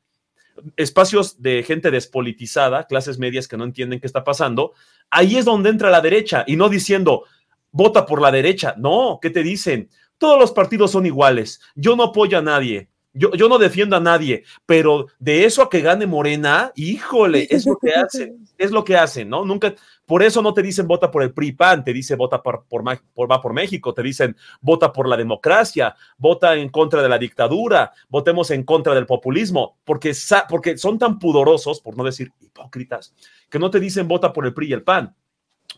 espacios 0.76 1.40
de 1.40 1.62
gente 1.62 1.90
despolitizada, 1.90 2.86
clases 2.86 3.18
medias 3.18 3.48
que 3.48 3.56
no 3.56 3.64
entienden 3.64 4.00
qué 4.00 4.06
está 4.06 4.24
pasando, 4.24 4.72
ahí 5.10 5.36
es 5.36 5.44
donde 5.44 5.70
entra 5.70 5.90
la 5.90 6.00
derecha 6.00 6.44
y 6.46 6.56
no 6.56 6.68
diciendo, 6.68 7.24
vota 7.72 8.06
por 8.06 8.20
la 8.20 8.30
derecha. 8.30 8.74
No, 8.76 9.18
¿qué 9.20 9.30
te 9.30 9.42
dicen? 9.42 9.88
Todos 10.18 10.38
los 10.38 10.52
partidos 10.52 10.90
son 10.90 11.06
iguales. 11.06 11.60
Yo 11.74 11.96
no 11.96 12.04
apoyo 12.04 12.38
a 12.38 12.42
nadie. 12.42 12.89
Yo, 13.12 13.32
yo 13.32 13.48
no 13.48 13.58
defiendo 13.58 13.96
a 13.96 14.00
nadie, 14.00 14.44
pero 14.66 15.06
de 15.18 15.44
eso 15.44 15.62
a 15.62 15.68
que 15.68 15.80
gane 15.80 16.06
Morena, 16.06 16.70
híjole, 16.76 17.48
es 17.50 17.66
lo 17.66 17.76
que 17.76 17.90
hacen, 17.90 18.46
es 18.56 18.70
lo 18.70 18.84
que 18.84 18.96
hacen, 18.96 19.28
¿no? 19.28 19.44
Nunca, 19.44 19.74
por 20.06 20.22
eso 20.22 20.40
no 20.42 20.54
te 20.54 20.62
dicen 20.62 20.86
vota 20.86 21.10
por 21.10 21.24
el 21.24 21.32
PRI 21.32 21.52
PAN, 21.52 21.84
te 21.84 21.92
dice 21.92 22.14
vota 22.14 22.40
por, 22.40 22.66
por, 22.68 22.84
por, 23.12 23.30
va 23.30 23.40
por 23.40 23.52
México, 23.52 23.92
te 23.92 24.04
dicen 24.04 24.36
vota 24.60 24.92
por 24.92 25.08
la 25.08 25.16
democracia, 25.16 25.96
vota 26.18 26.54
en 26.54 26.68
contra 26.68 27.02
de 27.02 27.08
la 27.08 27.18
dictadura, 27.18 27.92
votemos 28.08 28.52
en 28.52 28.62
contra 28.62 28.94
del 28.94 29.06
populismo, 29.06 29.78
porque, 29.84 30.12
porque 30.48 30.78
son 30.78 30.96
tan 30.96 31.18
pudorosos, 31.18 31.80
por 31.80 31.96
no 31.96 32.04
decir 32.04 32.30
hipócritas, 32.40 33.12
que 33.48 33.58
no 33.58 33.70
te 33.70 33.80
dicen 33.80 34.06
vota 34.06 34.32
por 34.32 34.46
el 34.46 34.54
PRI 34.54 34.68
y 34.68 34.72
el 34.72 34.84
PAN 34.84 35.16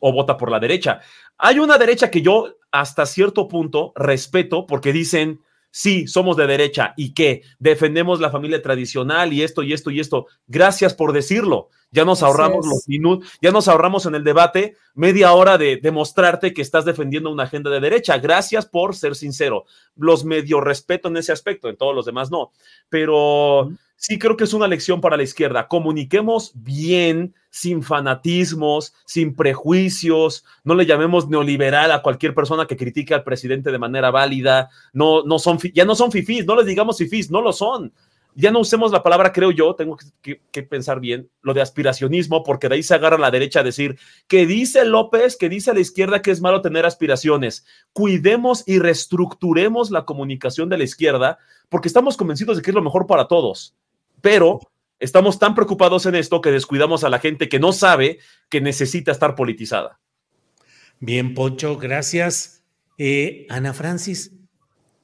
o 0.00 0.12
vota 0.12 0.36
por 0.36 0.50
la 0.50 0.60
derecha. 0.60 1.00
Hay 1.38 1.58
una 1.58 1.78
derecha 1.78 2.10
que 2.10 2.20
yo 2.20 2.56
hasta 2.70 3.06
cierto 3.06 3.48
punto 3.48 3.92
respeto 3.94 4.66
porque 4.66 4.92
dicen 4.92 5.40
sí, 5.72 6.06
somos 6.06 6.36
de 6.36 6.46
derecha 6.46 6.94
y 6.96 7.14
que 7.14 7.42
defendemos 7.58 8.20
la 8.20 8.30
familia 8.30 8.62
tradicional 8.62 9.32
y 9.32 9.42
esto 9.42 9.64
y 9.64 9.72
esto 9.72 9.90
y 9.90 9.98
esto. 9.98 10.26
Gracias 10.46 10.94
por 10.94 11.12
decirlo. 11.12 11.70
Ya 11.90 12.06
nos 12.06 12.22
ahorramos 12.22 12.66
los 12.66 12.88
minutos, 12.88 13.28
ya 13.42 13.50
nos 13.50 13.68
ahorramos 13.68 14.06
en 14.06 14.14
el 14.14 14.24
debate 14.24 14.76
media 14.94 15.32
hora 15.34 15.58
de 15.58 15.76
demostrarte 15.76 16.54
que 16.54 16.62
estás 16.62 16.86
defendiendo 16.86 17.30
una 17.30 17.42
agenda 17.42 17.70
de 17.70 17.80
derecha. 17.80 18.16
Gracias 18.16 18.64
por 18.64 18.96
ser 18.96 19.14
sincero. 19.14 19.66
Los 19.96 20.24
medio 20.24 20.62
respeto 20.62 21.08
en 21.08 21.18
ese 21.18 21.32
aspecto, 21.32 21.68
en 21.68 21.76
todos 21.76 21.94
los 21.94 22.06
demás 22.06 22.30
no. 22.30 22.50
Pero 22.88 23.72
sí 24.02 24.18
creo 24.18 24.36
que 24.36 24.44
es 24.44 24.52
una 24.52 24.66
lección 24.66 25.00
para 25.00 25.16
la 25.16 25.22
izquierda. 25.22 25.68
Comuniquemos 25.68 26.50
bien, 26.56 27.34
sin 27.50 27.84
fanatismos, 27.84 28.94
sin 29.06 29.36
prejuicios, 29.36 30.44
no 30.64 30.74
le 30.74 30.86
llamemos 30.86 31.28
neoliberal 31.28 31.92
a 31.92 32.02
cualquier 32.02 32.34
persona 32.34 32.66
que 32.66 32.76
critique 32.76 33.14
al 33.14 33.22
presidente 33.22 33.70
de 33.70 33.78
manera 33.78 34.10
válida, 34.10 34.70
no, 34.92 35.22
no 35.22 35.38
son, 35.38 35.58
ya 35.72 35.84
no 35.84 35.94
son 35.94 36.10
fifís, 36.10 36.44
no 36.44 36.56
les 36.56 36.66
digamos 36.66 36.98
fifís, 36.98 37.30
no 37.30 37.40
lo 37.40 37.52
son. 37.52 37.92
Ya 38.34 38.50
no 38.50 38.60
usemos 38.60 38.90
la 38.90 39.04
palabra, 39.04 39.30
creo 39.30 39.52
yo, 39.52 39.76
tengo 39.76 39.96
que, 40.20 40.40
que, 40.50 40.62
pensar 40.62 40.98
bien, 40.98 41.28
lo 41.42 41.54
de 41.54 41.60
aspiracionismo, 41.60 42.42
porque 42.42 42.68
de 42.68 42.76
ahí 42.76 42.82
se 42.82 42.94
agarra 42.94 43.18
la 43.18 43.30
derecha 43.30 43.60
a 43.60 43.62
decir 43.62 43.98
que 44.26 44.46
dice 44.46 44.84
López, 44.84 45.36
que 45.36 45.50
dice 45.50 45.74
la 45.74 45.80
izquierda 45.80 46.22
que 46.22 46.32
es 46.32 46.40
malo 46.40 46.60
tener 46.60 46.86
aspiraciones. 46.86 47.66
Cuidemos 47.92 48.64
y 48.66 48.80
reestructuremos 48.80 49.90
la 49.92 50.06
comunicación 50.06 50.70
de 50.70 50.78
la 50.78 50.84
izquierda, 50.84 51.38
porque 51.68 51.88
estamos 51.88 52.16
convencidos 52.16 52.56
de 52.56 52.62
que 52.62 52.70
es 52.70 52.74
lo 52.74 52.82
mejor 52.82 53.06
para 53.06 53.28
todos 53.28 53.76
pero 54.22 54.60
estamos 54.98 55.38
tan 55.38 55.54
preocupados 55.54 56.06
en 56.06 56.14
esto 56.14 56.40
que 56.40 56.50
descuidamos 56.50 57.04
a 57.04 57.10
la 57.10 57.18
gente 57.18 57.50
que 57.50 57.58
no 57.58 57.72
sabe 57.72 58.18
que 58.48 58.62
necesita 58.62 59.12
estar 59.12 59.34
politizada. 59.34 60.00
Bien, 61.00 61.34
Poncho, 61.34 61.76
gracias. 61.76 62.62
Eh, 62.96 63.46
Ana 63.50 63.74
Francis, 63.74 64.32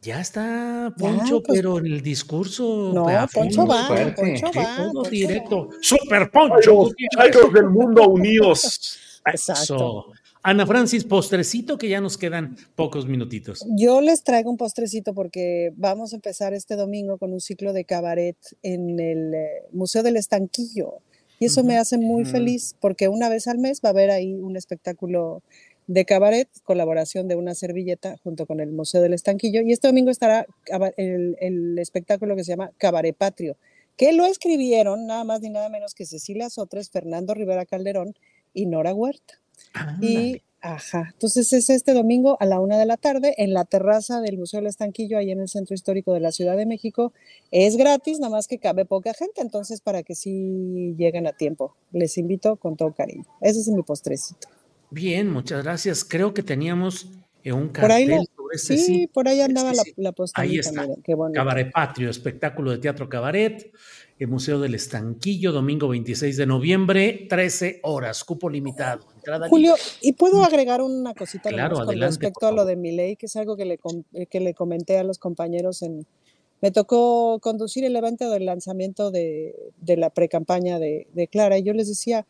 ya 0.01 0.21
está 0.21 0.95
Poncho, 0.97 1.43
pues, 1.43 1.59
pero 1.59 1.79
en 1.79 1.87
el 1.87 2.01
discurso. 2.01 2.93
No, 2.95 3.07
Poncho 3.33 3.67
va, 3.67 3.89
Poncho 4.15 4.51
va. 4.57 4.77
Todo 4.77 5.03
directo. 5.11 5.71
Super 5.81 6.31
Poncho. 6.31 6.91
Chairos 7.17 7.53
del 7.53 7.69
mundo 7.69 8.09
unidos. 8.09 9.21
Exacto. 9.27 10.13
Ana 10.49 10.67
Francis, 10.67 11.05
postrecito 11.05 11.77
que 11.77 11.91
ya 11.91 12.01
nos 12.01 12.17
quedan 12.17 12.57
pocos 12.75 13.07
minutitos. 13.07 13.67
Yo 13.77 14.01
les 14.01 14.25
traigo 14.25 14.51
un 14.51 14.57
postrecito 14.57 15.13
porque 15.13 15.75
vamos 15.77 16.15
a 16.15 16.17
empezar 16.17 16.55
este 16.55 16.75
domingo 16.75 17.19
con 17.19 17.35
un 17.35 17.41
ciclo 17.43 17.75
de 17.75 17.85
cabaret 17.85 18.39
en 18.63 18.99
el 18.99 19.35
eh, 19.35 19.47
Museo 19.73 20.03
del 20.03 20.17
Estanquillo. 20.17 21.03
Y 21.39 21.45
eso 21.45 21.65
me 21.65 21.77
hace 21.77 21.99
muy 21.99 22.25
feliz 22.25 22.75
porque 22.81 23.09
una 23.09 23.29
vez 23.29 23.47
al 23.47 23.59
mes 23.59 23.83
va 23.85 23.91
a 23.91 23.93
haber 23.93 24.11
ahí 24.11 24.33
un 24.33 24.57
espectáculo 24.57 25.43
de 25.87 26.07
cabaret, 26.07 26.49
colaboración 26.65 27.29
de 27.29 27.37
una 27.37 27.55
servilleta 27.55 28.17
junto 28.25 28.47
con 28.47 28.61
el 28.61 28.73
Museo 28.73 29.03
del 29.03 29.13
Estanquillo. 29.13 29.61
Y 29.61 29.73
este 29.73 29.89
domingo 29.89 30.11
estará 30.11 30.47
el, 30.97 31.37
el 31.43 31.79
espectáculo 31.79 32.37
que 32.37 32.45
se 32.45 32.53
llama 32.53 32.73
Cabaret 32.79 33.15
Patrio, 33.15 33.59
que 33.99 34.15
lo 34.15 34.25
escribieron 34.25 35.07
nada 35.07 35.25
más 35.25 35.43
ni 35.43 35.51
nada 35.51 35.69
menos 35.69 35.95
que 35.95 36.07
Cecilia 36.07 36.49
Sotres, 36.49 36.89
Fernando 36.89 37.35
Rivera 37.35 37.67
Calderón 37.67 38.15
y 38.55 38.65
Nora 38.65 38.95
Huerta. 38.95 39.39
Y, 40.01 40.43
ajá, 40.61 41.11
entonces 41.13 41.53
es 41.53 41.71
este 41.71 41.95
domingo 41.95 42.37
a 42.41 42.47
la 42.47 42.61
una 42.61 42.79
de 42.79 42.87
la 42.87 42.97
tarde 42.97 43.35
en 43.39 43.53
la 43.53 43.65
terraza 43.65 44.21
del 44.21 44.39
Museo 44.39 44.61
del 44.61 44.69
Estanquillo, 44.69 45.19
ahí 45.19 45.31
en 45.31 45.41
el 45.41 45.49
Centro 45.49 45.75
Histórico 45.75 46.13
de 46.13 46.21
la 46.21 46.33
Ciudad 46.33 46.57
de 46.57 46.67
México. 46.67 47.13
Es 47.51 47.77
gratis, 47.77 48.19
nada 48.19 48.33
más 48.33 48.49
que 48.49 48.59
cabe 48.59 48.85
poca 48.85 49.15
gente, 49.15 49.41
entonces 49.41 49.81
para 49.81 50.03
que 50.03 50.15
sí 50.15 50.95
lleguen 50.97 51.27
a 51.27 51.33
tiempo. 51.33 51.77
Les 51.93 52.19
invito 52.19 52.57
con 52.57 52.77
todo 52.77 52.93
cariño. 52.93 53.25
Ese 53.41 53.61
es 53.61 53.69
mi 53.69 53.83
postrecito. 53.83 54.49
Bien, 54.91 55.31
muchas 55.31 55.63
gracias. 55.63 56.05
Creo 56.05 56.33
que 56.33 56.43
teníamos 56.43 57.11
eh, 57.45 57.53
un 57.53 57.69
cartel 57.69 58.27
por 58.35 58.38
sí, 58.55 59.07
por 59.13 59.29
ahí 59.29 59.41
andaba 59.41 59.73
la, 59.73 59.83
la 59.97 60.15
Ahí 60.35 60.59
está. 60.59 60.87
Cabaret 61.33 61.71
Patrio, 61.73 62.11
espectáculo 62.11 62.71
de 62.71 62.79
teatro 62.79 63.09
cabaret, 63.09 63.73
el 64.19 64.29
Museo 64.29 64.59
del 64.59 64.75
Estanquillo, 64.75 65.53
domingo 65.53 65.89
26 65.89 66.37
de 66.37 66.47
noviembre, 66.47 67.27
13 67.29 67.81
horas, 67.83 68.25
cupo 68.25 68.51
limitado. 68.51 69.07
Julio, 69.49 69.75
¿y 70.01 70.13
puedo 70.13 70.43
agregar 70.43 70.81
una 70.83 71.15
cosita 71.15 71.51
con 71.51 72.01
respecto 72.01 72.47
a 72.47 72.53
lo 72.53 72.65
de 72.65 72.77
mi 72.77 72.93
ley, 72.93 73.17
que 73.17 73.27
es 73.27 73.37
algo 73.37 73.57
que 73.57 73.65
le, 73.65 73.79
eh, 74.15 74.27
que 74.27 74.41
le 74.41 74.55
comenté 74.55 74.99
a 74.99 75.05
los 75.05 75.19
compañeros 75.19 75.83
en... 75.83 76.07
Me 76.61 76.73
tocó 76.73 77.39
conducir 77.41 77.85
el 77.85 77.95
evento 77.95 78.31
del 78.31 78.47
lanzamiento 78.47 79.13
de, 79.13 79.55
de 79.81 79.97
la 79.97 80.11
pre-campaña 80.11 80.81
de, 80.81 81.07
de 81.13 81.29
Clara 81.29 81.57
y 81.57 81.63
yo 81.63 81.73
les 81.73 81.87
decía, 81.87 82.27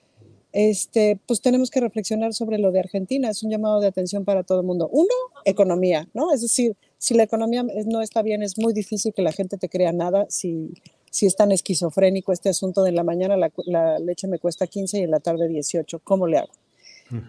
este, 0.53 1.19
pues 1.27 1.41
tenemos 1.41 1.71
que 1.71 1.81
reflexionar 1.81 2.33
sobre 2.35 2.59
lo 2.59 2.73
de 2.73 2.81
Argentina. 2.81 3.31
Es 3.31 3.43
un 3.43 3.51
llamado 3.51 3.81
de 3.81 3.89
atención 3.89 4.25
para 4.25 4.43
todo 4.43 4.61
el 4.61 4.67
mundo. 4.67 4.89
Uno, 4.91 5.15
economía, 5.45 6.09
¿no? 6.15 6.33
Es 6.33 6.41
decir, 6.41 6.77
si 6.99 7.15
la 7.15 7.23
economía 7.23 7.65
no 7.87 8.01
está 8.01 8.23
bien, 8.23 8.43
es 8.43 8.59
muy 8.59 8.73
difícil 8.73 9.13
que 9.13 9.23
la 9.23 9.33
gente 9.33 9.59
te 9.59 9.69
crea 9.69 9.93
nada. 9.93 10.27
Si, 10.31 10.73
si 11.11 11.27
es 11.27 11.37
tan 11.37 11.53
esquizofrénico 11.53 12.33
este 12.33 12.49
asunto 12.49 12.83
de 12.83 12.93
la 12.93 13.05
mañana 13.05 13.37
la, 13.37 13.53
la 13.67 13.99
leche 13.99 14.27
me 14.27 14.39
cuesta 14.39 14.67
15 14.67 14.99
y 14.99 15.03
en 15.03 15.11
la 15.11 15.21
tarde 15.21 15.49
18, 15.49 16.01
¿cómo 16.03 16.27
le 16.27 16.39
hago? 16.39 16.53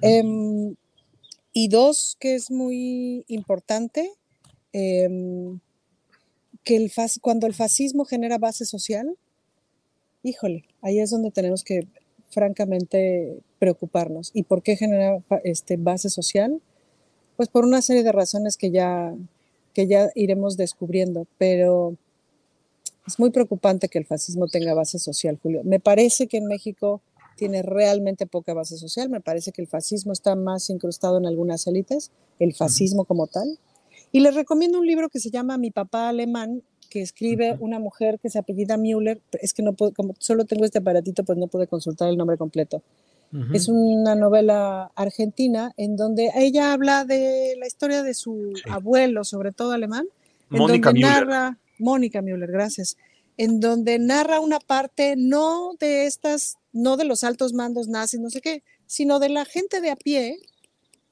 Em, 0.01 0.75
y 1.53 1.67
dos, 1.69 2.17
que 2.19 2.35
es 2.35 2.51
muy 2.51 3.23
importante, 3.27 4.11
em, 4.73 5.59
que 6.63 6.75
el 6.75 6.91
cuando 7.21 7.47
el 7.47 7.53
fascismo 7.53 8.05
genera 8.05 8.37
base 8.37 8.65
social, 8.65 9.17
híjole, 10.23 10.65
ahí 10.81 10.99
es 10.99 11.11
donde 11.11 11.31
tenemos 11.31 11.63
que 11.63 11.87
francamente 12.29 13.39
preocuparnos. 13.59 14.31
¿Y 14.33 14.43
por 14.43 14.63
qué 14.63 14.75
genera 14.75 15.21
este, 15.43 15.77
base 15.77 16.09
social? 16.09 16.61
Pues 17.37 17.49
por 17.49 17.65
una 17.65 17.81
serie 17.81 18.03
de 18.03 18.11
razones 18.11 18.57
que 18.57 18.71
ya, 18.71 19.13
que 19.73 19.87
ya 19.87 20.09
iremos 20.15 20.57
descubriendo, 20.57 21.25
pero 21.37 21.95
es 23.07 23.19
muy 23.19 23.31
preocupante 23.31 23.87
que 23.87 23.97
el 23.97 24.05
fascismo 24.05 24.47
tenga 24.47 24.73
base 24.73 24.99
social, 24.99 25.39
Julio. 25.41 25.61
Me 25.63 25.79
parece 25.79 26.27
que 26.27 26.37
en 26.37 26.45
México 26.45 27.01
tiene 27.39 27.61
realmente 27.61 28.27
poca 28.27 28.53
base 28.53 28.77
social. 28.77 29.09
Me 29.09 29.21
parece 29.21 29.53
que 29.53 29.61
el 29.61 29.67
fascismo 29.67 30.11
está 30.11 30.35
más 30.35 30.69
incrustado 30.69 31.17
en 31.17 31.25
algunas 31.25 31.65
élites, 31.67 32.11
el 32.37 32.53
fascismo 32.53 33.05
como 33.05 33.27
tal. 33.27 33.57
Y 34.11 34.19
les 34.19 34.35
recomiendo 34.35 34.77
un 34.77 34.85
libro 34.85 35.07
que 35.09 35.19
se 35.19 35.29
llama 35.29 35.57
Mi 35.57 35.71
papá 35.71 36.09
alemán, 36.09 36.63
que 36.89 37.01
escribe 37.01 37.55
una 37.59 37.79
mujer 37.79 38.19
que 38.19 38.29
se 38.29 38.39
apellida 38.39 38.77
Müller. 38.77 39.21
Es 39.41 39.53
que 39.53 39.63
no 39.63 39.73
puedo, 39.73 39.93
como 39.93 40.15
solo 40.19 40.45
tengo 40.45 40.65
este 40.65 40.79
aparatito, 40.79 41.23
pues 41.23 41.37
no 41.37 41.47
pude 41.47 41.67
consultar 41.67 42.09
el 42.09 42.17
nombre 42.17 42.37
completo. 42.37 42.81
Es 43.53 43.67
una 43.67 44.15
novela 44.15 44.91
argentina 44.95 45.71
en 45.77 45.95
donde 45.95 46.31
ella 46.35 46.73
habla 46.73 47.05
de 47.05 47.53
la 47.59 47.67
historia 47.67 48.01
de 48.01 48.15
su 48.15 48.53
abuelo, 48.67 49.23
sobre 49.23 49.51
todo 49.51 49.71
alemán, 49.71 50.07
en 50.49 50.57
Mónica 50.57 50.89
donde 50.89 51.05
Müller. 51.05 51.27
narra, 51.27 51.57
Mónica 51.77 52.23
Müller, 52.23 52.51
gracias, 52.51 52.97
en 53.37 53.59
donde 53.59 53.99
narra 53.99 54.39
una 54.39 54.59
parte 54.59 55.13
no 55.15 55.75
de 55.79 56.07
estas, 56.07 56.57
no 56.73 56.97
de 56.97 57.05
los 57.05 57.23
altos 57.23 57.53
mandos 57.53 57.87
nazis, 57.87 58.19
no 58.19 58.31
sé 58.31 58.41
qué, 58.41 58.63
sino 58.87 59.19
de 59.19 59.29
la 59.29 59.45
gente 59.45 59.79
de 59.79 59.91
a 59.91 59.95
pie 59.95 60.39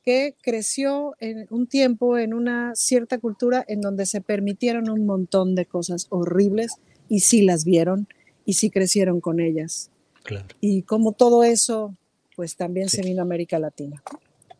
que 0.07 0.35
creció 0.41 1.17
en 1.19 1.47
un 1.49 1.67
tiempo 1.67 2.17
en 2.17 2.33
una 2.33 2.73
cierta 2.75 3.17
cultura 3.17 3.65
en 3.67 3.81
donde 3.81 4.05
se 4.05 4.21
permitieron 4.21 4.89
un 4.89 5.05
montón 5.05 5.53
de 5.53 5.65
cosas 5.65 6.07
horribles 6.11 6.77
y 7.09 7.19
sí 7.19 7.41
las 7.41 7.65
vieron 7.65 8.07
y 8.45 8.53
sí 8.53 8.69
crecieron 8.69 9.19
con 9.19 9.41
ellas. 9.41 9.91
Claro. 10.23 10.45
Y 10.61 10.83
como 10.83 11.11
todo 11.11 11.43
eso, 11.43 11.93
pues 12.37 12.55
también 12.55 12.87
se 12.87 13.01
vino 13.01 13.19
a 13.19 13.23
América 13.23 13.59
Latina. 13.59 14.01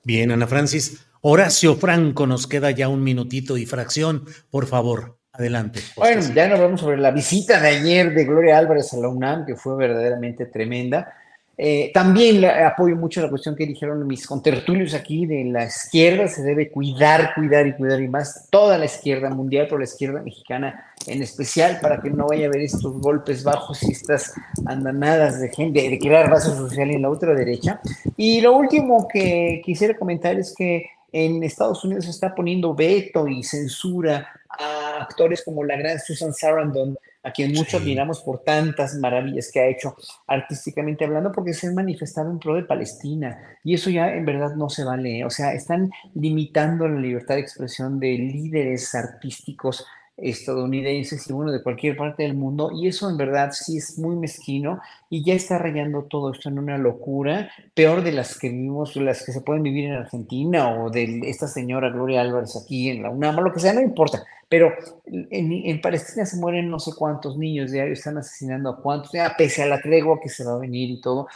Bien, 0.03 0.31
Ana 0.31 0.47
Francis. 0.47 1.05
Horacio 1.21 1.77
Franco, 1.77 2.27
nos 2.27 2.45
queda 2.45 2.71
ya 2.71 2.89
un 2.89 3.01
minutito 3.01 3.55
y 3.55 3.65
fracción. 3.65 4.25
Por 4.51 4.65
favor, 4.65 5.17
adelante. 5.31 5.79
Bueno, 5.95 6.23
ya 6.35 6.49
nos 6.49 6.59
vamos 6.59 6.81
sobre 6.81 6.97
la 6.97 7.11
visita 7.11 7.61
de 7.61 7.69
ayer 7.69 8.13
de 8.13 8.25
Gloria 8.25 8.57
Álvarez 8.57 8.91
a 8.91 8.97
la 8.97 9.07
UNAM, 9.07 9.45
que 9.45 9.55
fue 9.55 9.77
verdaderamente 9.77 10.45
tremenda. 10.47 11.13
Eh, 11.57 11.89
también 11.91 12.45
apoyo 12.45 12.95
mucho 12.95 13.19
la 13.21 13.29
cuestión 13.29 13.55
que 13.55 13.65
dijeron 13.65 14.05
mis 14.05 14.27
contertulios 14.27 14.93
aquí 14.93 15.25
de 15.25 15.43
la 15.45 15.65
izquierda, 15.65 16.27
se 16.27 16.43
debe 16.43 16.69
cuidar, 16.69 17.33
cuidar 17.33 17.65
y 17.65 17.73
cuidar 17.73 17.99
y 17.99 18.07
más 18.07 18.47
toda 18.51 18.77
la 18.77 18.85
izquierda 18.85 19.29
mundial, 19.31 19.65
pero 19.65 19.79
la 19.79 19.85
izquierda 19.85 20.21
mexicana 20.21 20.85
en 21.07 21.23
especial, 21.23 21.79
para 21.81 21.99
que 22.01 22.09
no 22.09 22.27
vaya 22.27 22.45
a 22.45 22.49
haber 22.49 22.61
estos 22.61 22.99
golpes 22.99 23.43
bajos 23.43 23.81
y 23.83 23.91
estas 23.91 24.33
andanadas 24.65 25.39
de 25.39 25.49
gente, 25.49 25.89
de 25.89 25.99
crear 25.99 26.29
base 26.29 26.49
social 26.49 26.91
en 26.91 27.01
la 27.01 27.09
ultraderecha. 27.09 27.81
Y 28.15 28.41
lo 28.41 28.55
último 28.55 29.07
que 29.07 29.61
quisiera 29.63 29.97
comentar 29.97 30.37
es 30.37 30.53
que 30.55 30.89
en 31.11 31.43
Estados 31.43 31.83
Unidos 31.85 32.05
se 32.05 32.11
está 32.11 32.35
poniendo 32.35 32.75
veto 32.75 33.27
y 33.27 33.43
censura 33.43 34.27
a 34.49 35.03
actores 35.03 35.43
como 35.43 35.63
la 35.63 35.77
gran 35.77 35.99
Susan 35.99 36.33
Sarandon, 36.33 36.97
a 37.27 37.31
quien 37.31 37.51
mucho 37.53 37.77
admiramos 37.77 38.21
por 38.21 38.43
tantas 38.43 38.95
maravillas 38.95 39.51
que 39.51 39.59
ha 39.59 39.67
hecho 39.67 39.95
artísticamente 40.27 41.03
hablando, 41.03 41.33
porque 41.33 41.53
se 41.53 41.67
han 41.67 41.75
manifestado 41.75 42.31
en 42.31 42.39
pro 42.39 42.55
de 42.55 42.63
Palestina. 42.63 43.37
Y 43.63 43.73
eso 43.73 43.89
ya 43.89 44.13
en 44.13 44.25
verdad 44.25 44.55
no 44.55 44.69
se 44.69 44.85
vale. 44.85 45.19
¿eh? 45.19 45.25
O 45.25 45.29
sea, 45.29 45.53
están 45.53 45.91
limitando 46.15 46.87
la 46.87 46.99
libertad 46.99 47.35
de 47.35 47.41
expresión 47.41 47.99
de 47.99 48.13
líderes 48.17 48.95
artísticos 48.95 49.85
estadounidenses 50.17 51.29
y 51.29 51.33
bueno, 51.33 51.51
de 51.51 51.61
cualquier 51.61 51.95
parte 51.95 52.23
del 52.23 52.33
mundo, 52.33 52.71
y 52.73 52.87
eso 52.87 53.07
en 53.07 53.17
verdad 53.17 53.51
sí 53.51 53.77
es 53.77 53.99
muy 53.99 54.15
mezquino 54.15 54.79
y 55.11 55.23
ya 55.23 55.35
está 55.35 55.59
rayando 55.59 56.05
todo 56.05 56.31
esto 56.31 56.49
en 56.49 56.57
una 56.57 56.77
locura, 56.79 57.51
peor 57.75 58.01
de 58.03 58.11
las 58.11 58.37
que 58.37 58.49
vivimos, 58.49 58.95
las 58.95 59.23
que 59.23 59.31
se 59.31 59.41
pueden 59.41 59.61
vivir 59.61 59.85
en 59.85 59.93
Argentina 59.93 60.69
o 60.69 60.89
de 60.89 61.21
esta 61.25 61.47
señora 61.47 61.91
Gloria 61.91 62.21
Álvarez 62.21 62.55
aquí 62.55 62.89
en 62.89 63.03
la 63.03 63.11
UNAM, 63.11 63.37
o 63.37 63.41
lo 63.41 63.53
que 63.53 63.59
sea, 63.59 63.73
no 63.73 63.81
importa, 63.81 64.23
pero 64.49 64.73
en, 65.05 65.51
en 65.51 65.81
Palestina 65.81 66.25
se 66.25 66.37
mueren 66.37 66.69
no 66.69 66.79
sé 66.79 66.91
cuántos 66.95 67.37
niños 67.37 67.71
diarios, 67.71 67.99
están 67.99 68.17
asesinando 68.17 68.69
a 68.69 68.81
cuántos, 68.81 69.11
ya 69.11 69.35
pese 69.37 69.63
a 69.63 69.67
la 69.67 69.81
tregua 69.81 70.19
que 70.21 70.29
se 70.29 70.45
va 70.45 70.53
a 70.53 70.59
venir 70.59 70.89
y 70.89 71.01
todo, 71.01 71.27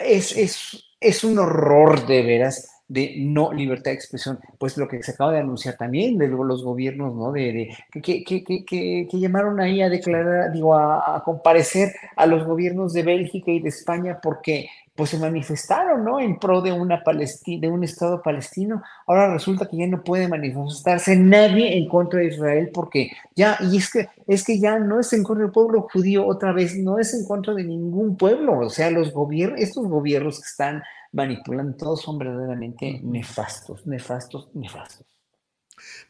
es, 0.00 0.36
es, 0.36 0.84
es 1.00 1.24
un 1.24 1.38
horror 1.38 2.06
de 2.06 2.22
veras 2.22 2.78
de 2.88 3.16
no 3.18 3.52
libertad 3.52 3.90
de 3.90 3.96
expresión, 3.96 4.40
pues 4.58 4.78
lo 4.78 4.88
que 4.88 5.02
se 5.02 5.12
acaba 5.12 5.32
de 5.32 5.40
anunciar 5.40 5.76
también 5.76 6.16
de 6.16 6.28
los 6.28 6.64
gobiernos, 6.64 7.14
¿no? 7.14 7.32
De, 7.32 7.52
de 7.52 8.00
que, 8.00 8.24
que, 8.24 8.42
que, 8.42 8.64
que, 8.64 9.06
que 9.10 9.20
llamaron 9.20 9.60
ahí 9.60 9.82
a 9.82 9.90
declarar, 9.90 10.52
digo, 10.52 10.74
a, 10.74 11.16
a, 11.16 11.22
comparecer 11.22 11.92
a 12.16 12.24
los 12.24 12.46
gobiernos 12.46 12.94
de 12.94 13.02
Bélgica 13.02 13.50
y 13.50 13.60
de 13.60 13.68
España 13.68 14.20
porque 14.22 14.70
pues 14.98 15.10
se 15.10 15.18
manifestaron, 15.18 16.04
¿no? 16.04 16.18
En 16.18 16.40
pro 16.40 16.60
de 16.60 16.72
una 16.72 17.04
Palestina, 17.04 17.60
de 17.60 17.68
un 17.72 17.84
Estado 17.84 18.20
palestino. 18.20 18.82
Ahora 19.06 19.32
resulta 19.32 19.68
que 19.68 19.76
ya 19.76 19.86
no 19.86 20.02
puede 20.02 20.26
manifestarse 20.26 21.14
nadie 21.14 21.78
en 21.78 21.88
contra 21.88 22.18
de 22.18 22.26
Israel 22.26 22.70
porque 22.74 23.12
ya, 23.36 23.56
y 23.60 23.76
es 23.76 23.92
que, 23.92 24.08
es 24.26 24.42
que 24.42 24.58
ya 24.58 24.80
no 24.80 24.98
es 24.98 25.12
en 25.12 25.22
contra 25.22 25.44
del 25.44 25.52
pueblo 25.52 25.82
judío 25.92 26.26
otra 26.26 26.52
vez, 26.52 26.76
no 26.76 26.98
es 26.98 27.14
en 27.14 27.24
contra 27.24 27.54
de 27.54 27.62
ningún 27.62 28.16
pueblo, 28.16 28.58
o 28.58 28.70
sea, 28.70 28.90
los 28.90 29.12
gobiernos, 29.12 29.60
estos 29.60 29.86
gobiernos 29.86 30.40
que 30.40 30.48
están 30.48 30.82
manipulando, 31.12 31.76
todos 31.76 32.02
son 32.02 32.18
verdaderamente 32.18 33.00
nefastos, 33.04 33.86
nefastos, 33.86 34.48
nefastos. 34.54 35.06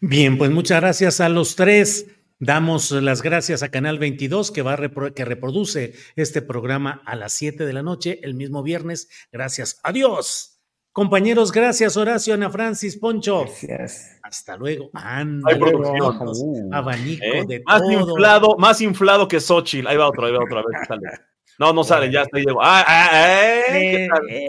Bien, 0.00 0.38
pues 0.38 0.50
muchas 0.50 0.80
gracias 0.80 1.20
a 1.20 1.28
los 1.28 1.56
tres. 1.56 2.06
Damos 2.40 2.90
las 2.92 3.22
gracias 3.22 3.62
a 3.62 3.70
Canal 3.70 3.98
22 3.98 4.50
que, 4.52 4.62
va 4.62 4.76
repro 4.76 5.12
que 5.12 5.24
reproduce 5.24 5.94
este 6.14 6.40
programa 6.40 7.02
a 7.04 7.16
las 7.16 7.32
7 7.32 7.66
de 7.66 7.72
la 7.72 7.82
noche 7.82 8.20
el 8.22 8.34
mismo 8.34 8.62
viernes. 8.62 9.08
Gracias. 9.32 9.80
Adiós. 9.82 10.54
Compañeros, 10.92 11.52
gracias 11.52 11.96
Horacio, 11.96 12.34
Ana 12.34 12.50
Francis, 12.50 12.96
Poncho. 12.96 13.42
Gracias. 13.42 14.18
Hasta 14.22 14.56
luego. 14.56 14.90
Anda, 14.94 15.48
Hay 15.52 15.58
producción. 15.58 16.16
Uh, 16.44 16.74
abanico 16.74 17.24
¿Eh? 17.24 17.44
de 17.46 17.62
más 17.64 17.80
todo. 17.82 17.92
inflado, 17.92 18.56
más 18.58 18.80
inflado 18.80 19.28
que 19.28 19.38
Xochitl. 19.40 19.86
Ahí 19.86 19.96
va 19.96 20.08
otro, 20.08 20.26
ahí 20.26 20.32
va 20.32 20.42
otra 20.42 20.56
vez. 20.58 20.88
Sale. 20.88 21.02
No, 21.58 21.72
no 21.72 21.82
sale, 21.84 22.10
ya. 22.12 22.24
Llegó. 22.32 22.62
Ah, 22.62 22.84
ah, 22.86 23.08
ah, 23.12 23.62
¿qué 23.68 24.04
Eh, 24.04 24.08
tal? 24.08 24.28
eh, 24.30 24.48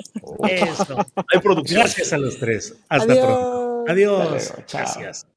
eso. 0.72 0.98
Hay 1.34 1.40
producción. 1.40 1.82
Gracias 1.82 2.14
a 2.14 2.18
los 2.20 2.38
tres. 2.38 2.76
Hasta 2.88 3.12
Adiós. 3.14 3.26
pronto. 3.26 3.84
Adiós. 3.88 4.30
Luego. 4.30 4.64
Gracias. 4.72 5.28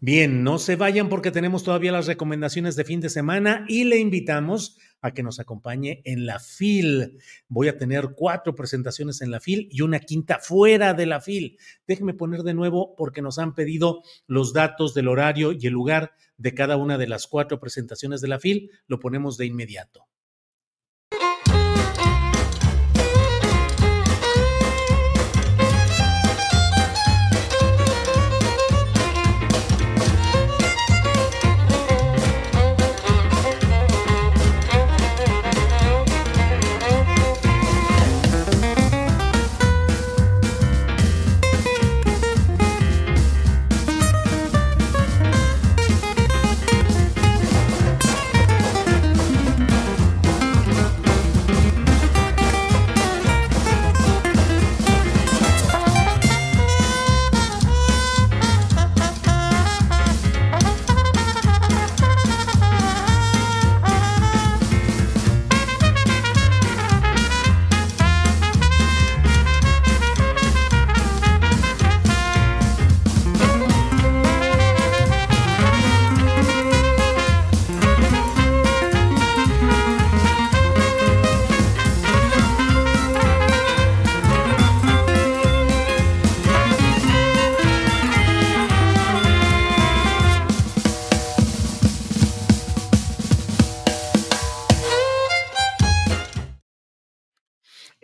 Bien, 0.00 0.42
no 0.42 0.58
se 0.58 0.76
vayan 0.76 1.08
porque 1.08 1.30
tenemos 1.30 1.64
todavía 1.64 1.92
las 1.92 2.06
recomendaciones 2.06 2.76
de 2.76 2.84
fin 2.84 3.00
de 3.00 3.08
semana 3.08 3.64
y 3.68 3.84
le 3.84 3.98
invitamos 3.98 4.76
a 5.00 5.12
que 5.12 5.22
nos 5.22 5.40
acompañe 5.40 6.02
en 6.04 6.26
la 6.26 6.40
FIL. 6.40 7.18
Voy 7.48 7.68
a 7.68 7.76
tener 7.76 8.10
cuatro 8.16 8.54
presentaciones 8.54 9.20
en 9.20 9.30
la 9.30 9.40
FIL 9.40 9.68
y 9.70 9.82
una 9.82 10.00
quinta 10.00 10.38
fuera 10.38 10.94
de 10.94 11.06
la 11.06 11.20
FIL. 11.20 11.58
Déjenme 11.86 12.14
poner 12.14 12.42
de 12.42 12.54
nuevo 12.54 12.94
porque 12.96 13.22
nos 13.22 13.38
han 13.38 13.54
pedido 13.54 14.02
los 14.26 14.52
datos 14.52 14.94
del 14.94 15.08
horario 15.08 15.52
y 15.52 15.66
el 15.66 15.72
lugar 15.72 16.12
de 16.36 16.54
cada 16.54 16.76
una 16.76 16.98
de 16.98 17.06
las 17.06 17.26
cuatro 17.26 17.60
presentaciones 17.60 18.20
de 18.20 18.28
la 18.28 18.38
FIL. 18.40 18.70
Lo 18.86 18.98
ponemos 18.98 19.36
de 19.36 19.46
inmediato. 19.46 20.06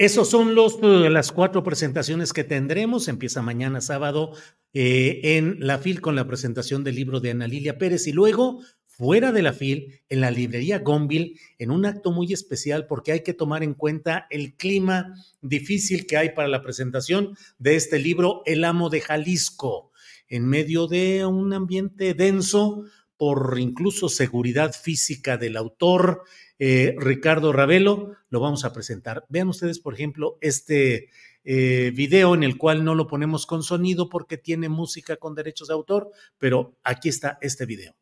Esos 0.01 0.31
son 0.31 0.55
los, 0.55 0.78
eh, 0.82 1.10
las 1.10 1.31
cuatro 1.31 1.62
presentaciones 1.62 2.32
que 2.32 2.43
tendremos. 2.43 3.06
Empieza 3.06 3.43
mañana 3.43 3.82
sábado 3.82 4.32
eh, 4.72 5.20
en 5.22 5.59
la 5.60 5.77
FIL 5.77 6.01
con 6.01 6.16
la 6.16 6.27
presentación 6.27 6.85
del 6.85 6.94
libro 6.94 7.20
de 7.20 7.32
Ana 7.32 7.47
Lilia 7.47 7.77
Pérez 7.77 8.06
y 8.06 8.12
luego 8.12 8.62
fuera 8.86 9.31
de 9.31 9.43
la 9.43 9.52
FIL 9.52 10.01
en 10.09 10.22
la 10.22 10.31
librería 10.31 10.78
Gonville 10.78 11.39
en 11.59 11.70
un 11.70 11.85
acto 11.85 12.12
muy 12.12 12.32
especial 12.32 12.86
porque 12.86 13.12
hay 13.12 13.20
que 13.20 13.35
tomar 13.35 13.62
en 13.62 13.74
cuenta 13.74 14.27
el 14.31 14.55
clima 14.55 15.12
difícil 15.43 16.06
que 16.06 16.16
hay 16.16 16.31
para 16.31 16.48
la 16.48 16.62
presentación 16.62 17.36
de 17.59 17.77
este 17.77 17.98
libro 17.98 18.40
El 18.47 18.64
amo 18.64 18.89
de 18.89 19.02
Jalisco 19.02 19.93
en 20.28 20.47
medio 20.47 20.86
de 20.86 21.27
un 21.27 21.52
ambiente 21.52 22.14
denso 22.14 22.86
por 23.18 23.59
incluso 23.59 24.09
seguridad 24.09 24.72
física 24.72 25.36
del 25.36 25.59
autor, 25.59 26.22
eh, 26.62 26.95
Ricardo 26.99 27.55
Ravelo, 27.55 28.16
lo 28.28 28.39
vamos 28.39 28.66
a 28.66 28.73
presentar. 28.74 29.24
Vean 29.31 29.49
ustedes, 29.49 29.81
por 29.81 29.95
ejemplo, 29.95 30.37
este 30.43 31.09
eh, 31.43 31.91
video 31.95 32.35
en 32.35 32.43
el 32.43 32.59
cual 32.59 32.85
no 32.85 32.95
lo 32.95 33.07
ponemos 33.07 33.47
con 33.47 33.62
sonido 33.62 34.11
porque 34.11 34.37
tiene 34.37 34.69
música 34.69 35.16
con 35.16 35.35
derechos 35.35 35.69
de 35.69 35.74
autor, 35.74 36.11
pero 36.37 36.77
aquí 36.85 37.09
está 37.09 37.39
este 37.41 37.65
video. 37.65 37.97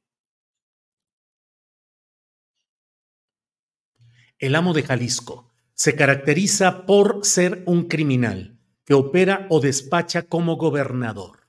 El 4.40 4.56
amo 4.56 4.74
de 4.74 4.82
Jalisco 4.82 5.52
se 5.74 5.94
caracteriza 5.94 6.84
por 6.84 7.24
ser 7.24 7.62
un 7.66 7.86
criminal 7.86 8.58
que 8.84 8.94
opera 8.94 9.46
o 9.50 9.60
despacha 9.60 10.22
como 10.22 10.56
gobernador. 10.56 11.46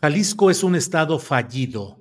Jalisco 0.00 0.50
es 0.50 0.64
un 0.64 0.74
estado 0.74 1.18
fallido, 1.18 1.99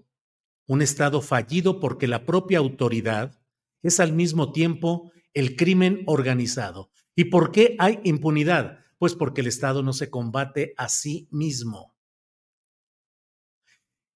un 0.69 0.83
estado 0.83 1.21
fallido 1.21 1.79
porque 1.79 2.07
la 2.07 2.27
propia 2.27 2.59
autoridad 2.59 3.41
es 3.81 3.99
al 3.99 4.13
mismo 4.13 4.51
tiempo 4.51 5.11
el 5.33 5.55
crimen 5.55 6.03
organizado. 6.05 6.91
¿Y 7.15 7.25
por 7.25 7.51
qué 7.51 7.75
hay 7.79 7.99
impunidad? 8.03 8.77
Pues 8.99 9.15
porque 9.15 9.41
el 9.41 9.47
Estado 9.47 9.81
no 9.81 9.93
se 9.93 10.11
combate 10.11 10.75
a 10.77 10.87
sí 10.87 11.27
mismo. 11.31 11.95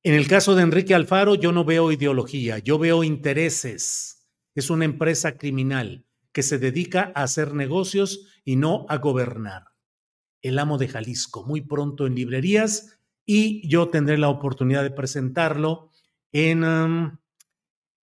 En 0.04 0.14
el 0.14 0.28
caso 0.28 0.54
de 0.54 0.62
Enrique 0.62 0.94
Alfaro, 0.94 1.34
yo 1.34 1.52
no 1.52 1.66
veo 1.66 1.92
ideología, 1.92 2.60
yo 2.60 2.78
veo 2.78 3.04
intereses. 3.04 4.30
Es 4.54 4.70
una 4.70 4.86
empresa 4.86 5.40
criminal 5.40 6.06
que 6.32 6.44
se 6.44 6.60
dedica 6.60 7.12
a 7.16 7.24
hacer 7.24 7.56
negocios 7.56 8.28
y 8.46 8.58
no 8.58 8.86
a 8.90 8.98
gobernar. 8.98 9.70
El 10.44 10.60
amo 10.60 10.78
de 10.78 10.88
Jalisco, 10.88 11.46
muy 11.48 11.62
pronto 11.62 12.06
en 12.06 12.14
librerías 12.14 13.00
y 13.26 13.68
yo 13.68 13.90
tendré 13.90 14.20
la 14.20 14.30
oportunidad 14.30 14.84
de 14.84 14.92
presentarlo 14.92 15.90
en, 16.34 16.64
um, 16.64 17.18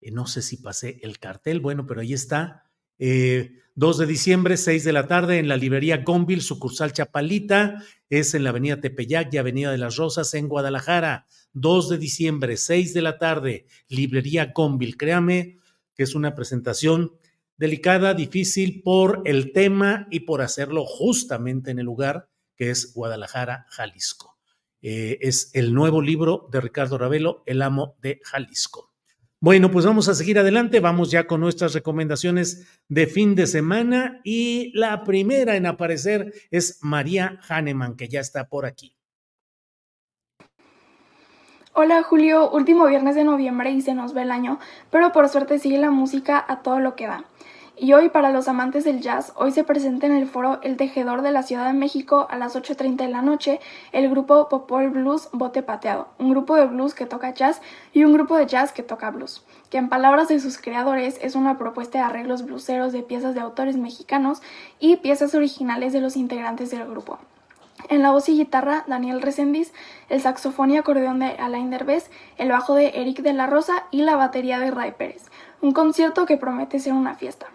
no 0.01 0.27
sé 0.27 0.40
si 0.40 0.57
pasé 0.57 1.01
el 1.02 1.19
cartel, 1.19 1.61
bueno, 1.61 1.86
pero 1.86 2.01
ahí 2.01 2.15
está, 2.15 2.65
2 2.98 3.09
eh, 3.09 3.52
de 3.74 4.07
diciembre, 4.07 4.57
6 4.57 4.85
de 4.85 4.93
la 4.93 5.07
tarde, 5.07 5.39
en 5.39 5.48
la 5.48 5.57
librería 5.57 5.98
Gonville, 5.98 6.40
sucursal 6.40 6.93
Chapalita, 6.93 7.82
es 8.09 8.35
en 8.35 8.44
la 8.44 8.51
avenida 8.51 8.81
Tepeyac 8.81 9.35
y 9.35 9.39
avenida 9.39 9.73
de 9.73 9.78
las 9.78 9.97
Rosas, 9.97 10.32
en 10.35 10.48
Guadalajara. 10.48 11.27
2 11.52 11.89
de 11.90 11.98
diciembre, 11.98 12.57
6 12.57 12.94
de 12.94 13.02
la 13.02 13.19
tarde, 13.19 13.66
librería 13.89 14.52
Gonville. 14.55 14.97
Créame 14.97 15.59
que 15.94 16.05
es 16.05 16.15
una 16.15 16.35
presentación 16.35 17.12
delicada, 17.57 18.15
difícil 18.15 18.82
por 18.82 19.23
el 19.24 19.52
tema 19.52 20.07
y 20.11 20.20
por 20.20 20.40
hacerlo 20.40 20.85
justamente 20.86 21.70
en 21.70 21.78
el 21.78 21.86
lugar 21.86 22.28
que 22.57 22.70
es 22.70 22.94
Guadalajara, 22.94 23.66
Jalisco. 23.70 24.40
Eh, 24.82 25.19
es 25.20 25.51
el 25.55 25.74
nuevo 25.74 26.01
libro 26.01 26.48
de 26.51 26.61
Ricardo 26.61 26.98
Ravelo, 26.98 27.43
El 27.47 27.62
amo 27.62 27.97
de 28.01 28.20
Jalisco. 28.24 28.90
Bueno, 29.43 29.70
pues 29.70 29.86
vamos 29.86 30.07
a 30.09 30.15
seguir 30.15 30.39
adelante. 30.39 30.81
Vamos 30.81 31.11
ya 31.11 31.27
con 31.27 31.40
nuestras 31.40 31.73
recomendaciones 31.73 32.66
de 32.89 33.07
fin 33.07 33.35
de 33.35 33.47
semana 33.47 34.20
y 34.23 34.70
la 34.78 35.02
primera 35.02 35.57
en 35.57 35.65
aparecer 35.65 36.35
es 36.51 36.78
María 36.82 37.40
Hahnemann, 37.48 37.97
que 37.97 38.09
ya 38.09 38.20
está 38.20 38.48
por 38.48 38.66
aquí. 38.66 38.97
Hola 41.73 42.02
Julio, 42.02 42.51
último 42.51 42.86
viernes 42.86 43.15
de 43.15 43.24
noviembre 43.24 43.70
y 43.70 43.81
se 43.81 43.94
nos 43.94 44.12
ve 44.12 44.23
el 44.23 44.31
año, 44.32 44.59
pero 44.90 45.12
por 45.12 45.28
suerte 45.28 45.59
sigue 45.59 45.78
la 45.78 45.90
música 45.90 46.44
a 46.47 46.62
todo 46.62 46.81
lo 46.81 46.97
que 46.97 47.07
da. 47.07 47.24
Y 47.82 47.94
hoy, 47.94 48.11
para 48.11 48.31
los 48.31 48.47
amantes 48.47 48.85
del 48.85 49.01
jazz, 49.01 49.32
hoy 49.36 49.52
se 49.52 49.65
presenta 49.65 50.05
en 50.05 50.12
el 50.12 50.27
foro 50.27 50.61
El 50.62 50.77
Tejedor 50.77 51.23
de 51.23 51.31
la 51.31 51.43
Ciudad 51.43 51.66
de 51.66 51.73
México 51.73 52.27
a 52.28 52.36
las 52.36 52.55
8.30 52.55 52.97
de 52.97 53.09
la 53.09 53.23
noche 53.23 53.59
el 53.93 54.11
grupo 54.11 54.51
Popol 54.51 54.90
Blues 54.90 55.31
Bote 55.32 55.62
Pateado, 55.62 56.09
un 56.19 56.28
grupo 56.28 56.57
de 56.57 56.66
blues 56.66 56.93
que 56.93 57.07
toca 57.07 57.32
jazz 57.32 57.62
y 57.94 58.05
un 58.05 58.12
grupo 58.12 58.36
de 58.36 58.44
jazz 58.44 58.73
que 58.73 58.82
toca 58.82 59.11
blues, 59.11 59.43
que 59.70 59.78
en 59.78 59.89
palabras 59.89 60.28
de 60.28 60.40
sus 60.40 60.59
creadores 60.59 61.19
es 61.23 61.35
una 61.35 61.57
propuesta 61.57 61.97
de 61.97 62.05
arreglos 62.05 62.44
bluseros 62.44 62.93
de 62.93 63.02
piezas 63.02 63.35
de 63.35 63.40
autores 63.40 63.78
mexicanos 63.78 64.43
y 64.78 64.97
piezas 64.97 65.35
originales 65.35 65.94
de 65.94 66.02
los 66.02 66.19
integrantes 66.19 66.70
del 66.70 66.86
grupo. 66.86 67.19
En 67.89 68.02
la 68.02 68.11
voz 68.11 68.28
y 68.28 68.36
guitarra, 68.36 68.85
Daniel 68.89 69.23
Resendiz, 69.23 69.73
el 70.11 70.20
saxofón 70.20 70.70
y 70.70 70.77
acordeón 70.77 71.20
de 71.20 71.28
Alain 71.28 71.70
Derbez, 71.70 72.11
el 72.36 72.51
bajo 72.51 72.74
de 72.74 72.89
Eric 73.01 73.23
de 73.23 73.32
la 73.32 73.47
Rosa 73.47 73.85
y 73.90 74.02
la 74.02 74.16
batería 74.16 74.59
de 74.59 74.70
Ray 74.70 74.93
Pérez. 74.93 75.24
Un 75.62 75.73
concierto 75.73 76.27
que 76.27 76.36
promete 76.36 76.78
ser 76.78 76.93
una 76.93 77.15
fiesta. 77.15 77.47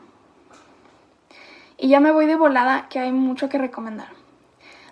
Y 1.77 1.89
ya 1.89 1.99
me 1.99 2.11
voy 2.11 2.25
de 2.25 2.35
volada 2.35 2.87
que 2.89 2.99
hay 2.99 3.11
mucho 3.11 3.49
que 3.49 3.57
recomendar. 3.57 4.07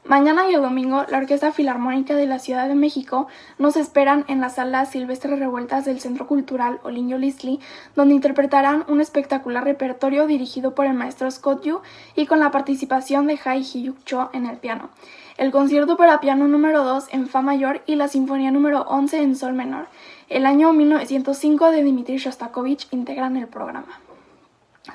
Mañana 0.05 0.49
y 0.49 0.53
el 0.53 0.61
domingo, 0.61 1.05
la 1.07 1.19
Orquesta 1.19 1.53
Filarmónica 1.53 2.13
de 2.17 2.25
la 2.25 2.37
Ciudad 2.37 2.67
de 2.67 2.75
México 2.75 3.27
nos 3.57 3.77
esperan 3.77 4.25
en 4.27 4.41
la 4.41 4.49
sala 4.49 4.85
Silvestre 4.85 5.37
Revueltas 5.37 5.85
del 5.85 6.01
Centro 6.01 6.27
Cultural 6.27 6.81
Olinio 6.83 7.17
Lisli, 7.17 7.61
donde 7.95 8.13
interpretarán 8.13 8.83
un 8.89 8.99
espectacular 8.99 9.63
repertorio 9.63 10.27
dirigido 10.27 10.75
por 10.75 10.87
el 10.87 10.93
maestro 10.93 11.31
Scott 11.31 11.63
Yu 11.63 11.79
y 12.17 12.25
con 12.25 12.41
la 12.41 12.51
participación 12.51 13.27
de 13.27 13.39
Hai 13.45 13.63
Hiyuk 13.63 14.03
Cho 14.03 14.29
en 14.33 14.45
el 14.45 14.57
piano, 14.57 14.89
el 15.37 15.51
concierto 15.51 15.95
para 15.95 16.19
piano 16.19 16.49
número 16.49 16.83
2 16.83 17.05
en 17.11 17.27
Fa 17.29 17.41
mayor 17.41 17.81
y 17.85 17.95
la 17.95 18.09
sinfonía 18.09 18.51
número 18.51 18.81
11 18.81 19.21
en 19.21 19.37
Sol 19.37 19.53
menor. 19.53 19.87
El 20.27 20.45
año 20.45 20.73
1905 20.73 21.71
de 21.71 21.81
Dmitri 21.81 22.17
Shostakovich 22.17 22.89
integran 22.91 23.37
el 23.37 23.47
programa 23.47 24.02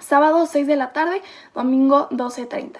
sábado 0.01 0.47
6 0.47 0.67
de 0.67 0.77
la 0.77 0.93
tarde, 0.93 1.23
domingo 1.55 2.09
12.30. 2.11 2.79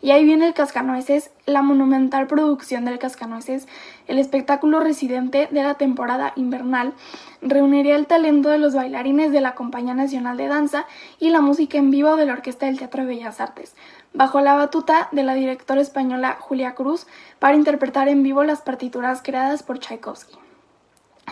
Y 0.00 0.10
ahí 0.10 0.24
viene 0.24 0.48
el 0.48 0.54
Cascanueces, 0.54 1.30
la 1.46 1.62
monumental 1.62 2.26
producción 2.26 2.84
del 2.84 2.98
Cascanueces, 2.98 3.68
el 4.08 4.18
espectáculo 4.18 4.80
residente 4.80 5.48
de 5.52 5.62
la 5.62 5.74
temporada 5.74 6.32
invernal, 6.34 6.92
reuniría 7.40 7.94
el 7.94 8.08
talento 8.08 8.48
de 8.48 8.58
los 8.58 8.74
bailarines 8.74 9.30
de 9.30 9.40
la 9.40 9.54
Compañía 9.54 9.94
Nacional 9.94 10.36
de 10.36 10.48
Danza 10.48 10.86
y 11.20 11.30
la 11.30 11.40
música 11.40 11.78
en 11.78 11.92
vivo 11.92 12.16
de 12.16 12.26
la 12.26 12.32
Orquesta 12.32 12.66
del 12.66 12.78
Teatro 12.78 13.02
de 13.02 13.08
Bellas 13.14 13.40
Artes, 13.40 13.76
bajo 14.12 14.40
la 14.40 14.54
batuta 14.54 15.08
de 15.12 15.22
la 15.22 15.34
directora 15.34 15.80
española 15.80 16.36
Julia 16.40 16.74
Cruz, 16.74 17.06
para 17.38 17.54
interpretar 17.54 18.08
en 18.08 18.24
vivo 18.24 18.42
las 18.42 18.60
partituras 18.60 19.22
creadas 19.22 19.62
por 19.62 19.78
Tchaikovsky. 19.78 20.36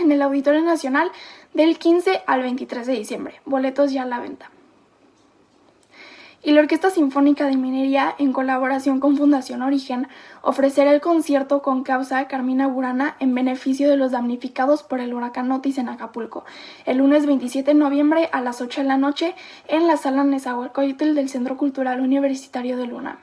En 0.01 0.13
el 0.13 0.23
Auditorio 0.23 0.63
Nacional 0.63 1.11
del 1.55 1.77
15 1.77 2.23
al 2.25 2.43
23 2.43 2.87
de 2.87 2.93
diciembre, 2.93 3.41
boletos 3.45 3.93
ya 3.93 4.03
a 4.03 4.07
la 4.07 4.21
venta 4.21 4.49
y 6.43 6.53
la 6.53 6.61
Orquesta 6.61 6.89
Sinfónica 6.91 7.47
de 7.47 7.57
Minería, 7.57 8.15
en 8.19 8.33
colaboración 8.33 8.99
con 8.99 9.17
Fundación 9.17 9.61
Origen, 9.61 10.09
ofrecerá 10.41 10.93
el 10.93 11.01
concierto 11.03 11.61
con 11.61 11.83
causa 11.83 12.27
Carmina 12.29 12.67
Burana 12.67 13.17
en 13.21 13.35
beneficio 13.35 13.91
de 13.91 13.97
los 13.97 14.13
damnificados 14.13 14.83
por 14.83 15.01
el 15.01 15.13
huracán 15.13 15.53
Otis 15.53 15.77
en 15.77 15.91
Acapulco, 15.91 16.45
el 16.87 16.99
lunes 16.99 17.27
27 17.27 17.73
de 17.73 17.79
noviembre 17.79 18.31
a 18.33 18.41
las 18.41 18.63
8 18.63 18.81
de 18.81 18.87
la 18.87 18.97
noche 18.97 19.35
en 19.69 19.87
la 19.87 19.99
sala 19.99 20.25
Nezahualcóyotl 20.25 21.15
del 21.15 21.29
Centro 21.29 21.59
Cultural 21.59 22.01
Universitario 22.01 22.79
de 22.79 22.87
Luna. 22.87 23.19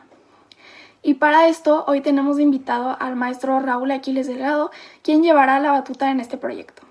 Y 1.01 1.15
para 1.15 1.47
esto, 1.47 1.85
hoy 1.87 2.01
tenemos 2.01 2.39
invitado 2.39 2.97
al 2.99 3.15
maestro 3.15 3.59
Raúl 3.59 3.91
Aquiles 3.91 4.27
Delgado, 4.27 4.71
quien 5.01 5.23
llevará 5.23 5.59
la 5.59 5.71
batuta 5.71 6.11
en 6.11 6.19
este 6.19 6.37
proyecto. 6.37 6.83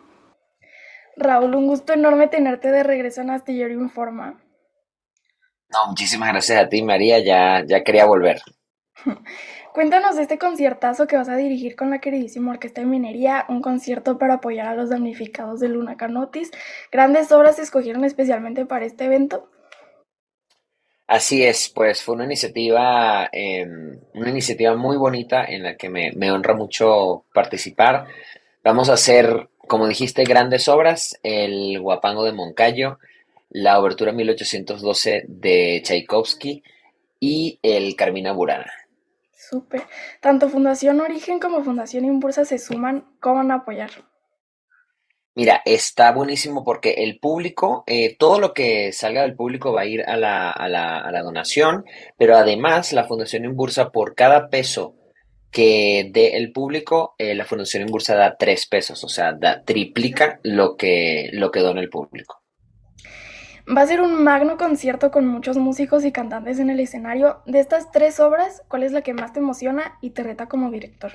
Raúl, 1.17 1.55
un 1.55 1.67
gusto 1.67 1.93
enorme 1.93 2.27
tenerte 2.27 2.71
de 2.73 2.83
regreso 2.83 3.21
en 3.21 3.31
Astillero 3.31 3.73
Informa. 3.73 4.41
No, 5.69 5.89
muchísimas 5.89 6.31
gracias 6.31 6.63
a 6.63 6.69
ti, 6.69 6.83
María. 6.83 7.19
Ya, 7.19 7.65
ya 7.67 7.83
quería 7.83 8.07
volver. 8.07 8.41
Cuéntanos 9.77 10.17
de 10.17 10.23
este 10.23 10.39
conciertazo 10.39 11.07
que 11.07 11.17
vas 11.17 11.29
a 11.29 11.37
dirigir 11.37 11.77
con 11.77 11.91
la 11.91 12.01
queridísima 12.01 12.53
Orquesta 12.53 12.81
de 12.81 12.87
Minería, 12.87 13.45
un 13.51 13.61
concierto 13.61 14.17
para 14.17 14.35
apoyar 14.35 14.69
a 14.69 14.75
los 14.75 14.89
damnificados 14.89 15.61
de 15.61 15.69
Luna 15.69 15.99
Canotis. 15.99 16.51
Grandes 16.91 17.31
obras 17.31 17.57
se 17.57 17.63
escogieron 17.63 18.03
especialmente 18.05 18.65
para 18.65 18.87
este 18.87 19.05
evento. 19.05 19.51
Así 21.07 21.45
es, 21.45 21.69
pues 21.69 22.03
fue 22.03 22.15
una 22.15 22.25
iniciativa, 22.25 23.29
em, 23.31 24.01
una 24.15 24.31
iniciativa 24.31 24.75
muy 24.77 24.97
bonita 24.97 25.45
en 25.45 25.63
la 25.63 25.77
que 25.77 25.91
me, 25.91 26.11
me 26.13 26.33
honra 26.33 26.55
mucho 26.55 27.25
participar. 27.35 28.07
Vamos 28.65 28.89
a 28.89 28.95
hacer, 28.95 29.51
como 29.69 29.87
dijiste, 29.87 30.25
grandes 30.25 30.69
obras, 30.69 31.21
el 31.23 31.79
Guapango 31.81 32.25
de 32.25 32.33
Moncayo, 32.33 32.99
la 33.49 33.79
Obertura 33.81 34.13
1812 34.13 35.25
de 35.29 35.81
Tchaikovsky 35.83 36.63
y 37.21 37.59
el 37.63 37.97
Carmina 37.97 38.33
Burana. 38.33 38.71
Súper. 39.33 39.83
Tanto 40.21 40.49
Fundación 40.49 41.01
Origen 41.01 41.39
como 41.39 41.63
Fundación 41.63 42.05
Impulsa 42.05 42.45
se 42.45 42.59
suman. 42.59 43.07
¿Cómo 43.21 43.37
van 43.37 43.51
a 43.53 43.57
apoyar? 43.57 43.91
Mira, 45.35 45.61
está 45.67 46.13
buenísimo 46.13 46.65
porque 46.65 46.95
el 46.99 47.19
público, 47.19 47.85
eh, 47.87 48.17
todo 48.17 48.41
lo 48.41 48.55
que 48.55 48.93
salga 48.93 49.21
del 49.21 49.37
público 49.37 49.73
va 49.73 49.83
a 49.83 49.87
ir 49.87 50.03
a 50.03 50.17
la, 50.17 50.51
a 50.51 50.67
la, 50.69 50.99
a 50.99 51.13
la 51.13 51.23
donación, 51.23 51.85
pero 52.17 52.37
además 52.37 52.95
la 52.95 53.05
Fundación 53.05 53.45
Impulsa 53.45 53.91
por 53.91 54.15
cada 54.15 54.49
peso 54.49 54.97
que 55.51 56.11
dé 56.11 56.37
el 56.37 56.53
público, 56.53 57.15
eh, 57.19 57.35
la 57.35 57.45
Fundación 57.45 57.83
Impulsa 57.83 58.17
da 58.17 58.37
tres 58.39 58.67
pesos, 58.67 59.05
o 59.05 59.09
sea, 59.09 59.33
da, 59.33 59.63
triplica 59.63 60.41
lo 60.43 60.77
que, 60.77 61.29
lo 61.33 61.51
que 61.51 61.61
dona 61.61 61.83
el 61.83 61.91
público. 61.91 62.43
Va 63.69 63.83
a 63.83 63.87
ser 63.87 64.01
un 64.01 64.23
magno 64.23 64.57
concierto 64.57 65.11
con 65.11 65.27
muchos 65.27 65.57
músicos 65.57 66.05
y 66.05 66.13
cantantes 66.13 66.61
en 66.61 66.71
el 66.71 66.79
escenario. 66.79 67.43
De 67.47 67.59
estas 67.59 67.91
tres 67.91 68.21
obras, 68.21 68.63
¿cuál 68.69 68.85
es 68.85 68.93
la 68.93 69.03
que 69.03 69.13
más 69.13 69.33
te 69.33 69.41
emociona 69.41 69.99
y 70.01 70.11
te 70.11 70.23
reta 70.23 70.47
como 70.47 70.71
director? 70.71 71.13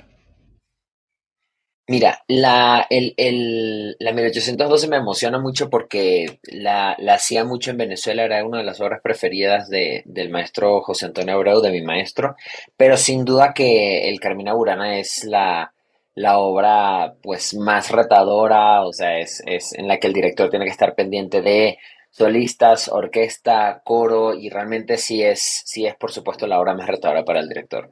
Mira, 1.88 2.22
la, 2.28 2.86
el, 2.90 3.14
el, 3.16 3.96
la 3.98 4.12
1812 4.12 4.86
me 4.88 4.98
emociona 4.98 5.40
mucho 5.40 5.70
porque 5.70 6.38
la, 6.44 6.94
la 6.98 7.14
hacía 7.14 7.44
mucho 7.44 7.70
en 7.70 7.78
Venezuela, 7.78 8.22
era 8.22 8.44
una 8.44 8.58
de 8.58 8.64
las 8.64 8.80
obras 8.80 9.00
preferidas 9.02 9.68
de, 9.68 10.02
del 10.04 10.30
maestro 10.30 10.80
José 10.82 11.06
Antonio 11.06 11.34
Abreu, 11.34 11.60
de 11.60 11.72
mi 11.72 11.82
maestro, 11.82 12.36
pero 12.76 12.96
sin 12.96 13.24
duda 13.24 13.52
que 13.54 14.08
el 14.08 14.20
Carmina 14.20 14.54
Burana 14.54 14.98
es 14.98 15.24
la, 15.24 15.72
la 16.14 16.38
obra 16.38 17.14
pues 17.20 17.54
más 17.54 17.90
retadora, 17.90 18.82
o 18.82 18.92
sea, 18.92 19.18
es, 19.18 19.42
es 19.46 19.72
en 19.72 19.88
la 19.88 19.98
que 19.98 20.06
el 20.06 20.12
director 20.12 20.50
tiene 20.50 20.66
que 20.66 20.70
estar 20.70 20.94
pendiente 20.94 21.42
de 21.42 21.78
solistas, 22.12 22.88
orquesta, 22.88 23.82
coro, 23.84 24.34
y 24.34 24.50
realmente 24.50 24.98
sí 24.98 25.22
es, 25.22 25.62
sí 25.64 25.86
es 25.86 25.96
por 25.96 26.12
supuesto 26.12 26.46
la 26.46 26.60
obra 26.60 26.74
más 26.74 26.86
retadora 26.86 27.24
para 27.24 27.40
el 27.40 27.48
director. 27.48 27.90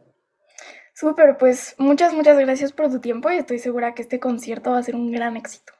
Súper, 0.94 1.38
pues 1.38 1.74
muchas, 1.78 2.12
muchas 2.12 2.38
gracias 2.38 2.72
por 2.72 2.90
tu 2.90 3.00
tiempo 3.00 3.30
y 3.30 3.36
estoy 3.36 3.58
segura 3.58 3.94
que 3.94 4.02
este 4.02 4.20
concierto 4.20 4.70
va 4.70 4.78
a 4.78 4.82
ser 4.82 4.94
un 4.94 5.10
gran 5.10 5.36
éxito. 5.36 5.72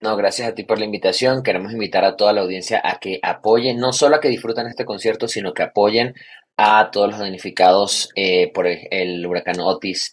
No, 0.00 0.16
gracias 0.16 0.48
a 0.48 0.54
ti 0.54 0.64
por 0.64 0.80
la 0.80 0.84
invitación. 0.84 1.44
Queremos 1.44 1.72
invitar 1.72 2.04
a 2.04 2.16
toda 2.16 2.32
la 2.32 2.40
audiencia 2.40 2.80
a 2.82 2.98
que 2.98 3.20
apoyen, 3.22 3.78
no 3.78 3.92
solo 3.92 4.16
a 4.16 4.20
que 4.20 4.28
disfruten 4.28 4.66
este 4.66 4.84
concierto, 4.84 5.28
sino 5.28 5.54
que 5.54 5.62
apoyen 5.62 6.14
a 6.56 6.90
todos 6.90 7.10
los 7.10 7.20
damnificados 7.20 8.10
eh, 8.16 8.50
por 8.52 8.66
el, 8.66 8.88
el 8.90 9.24
huracán 9.24 9.60
Otis 9.60 10.12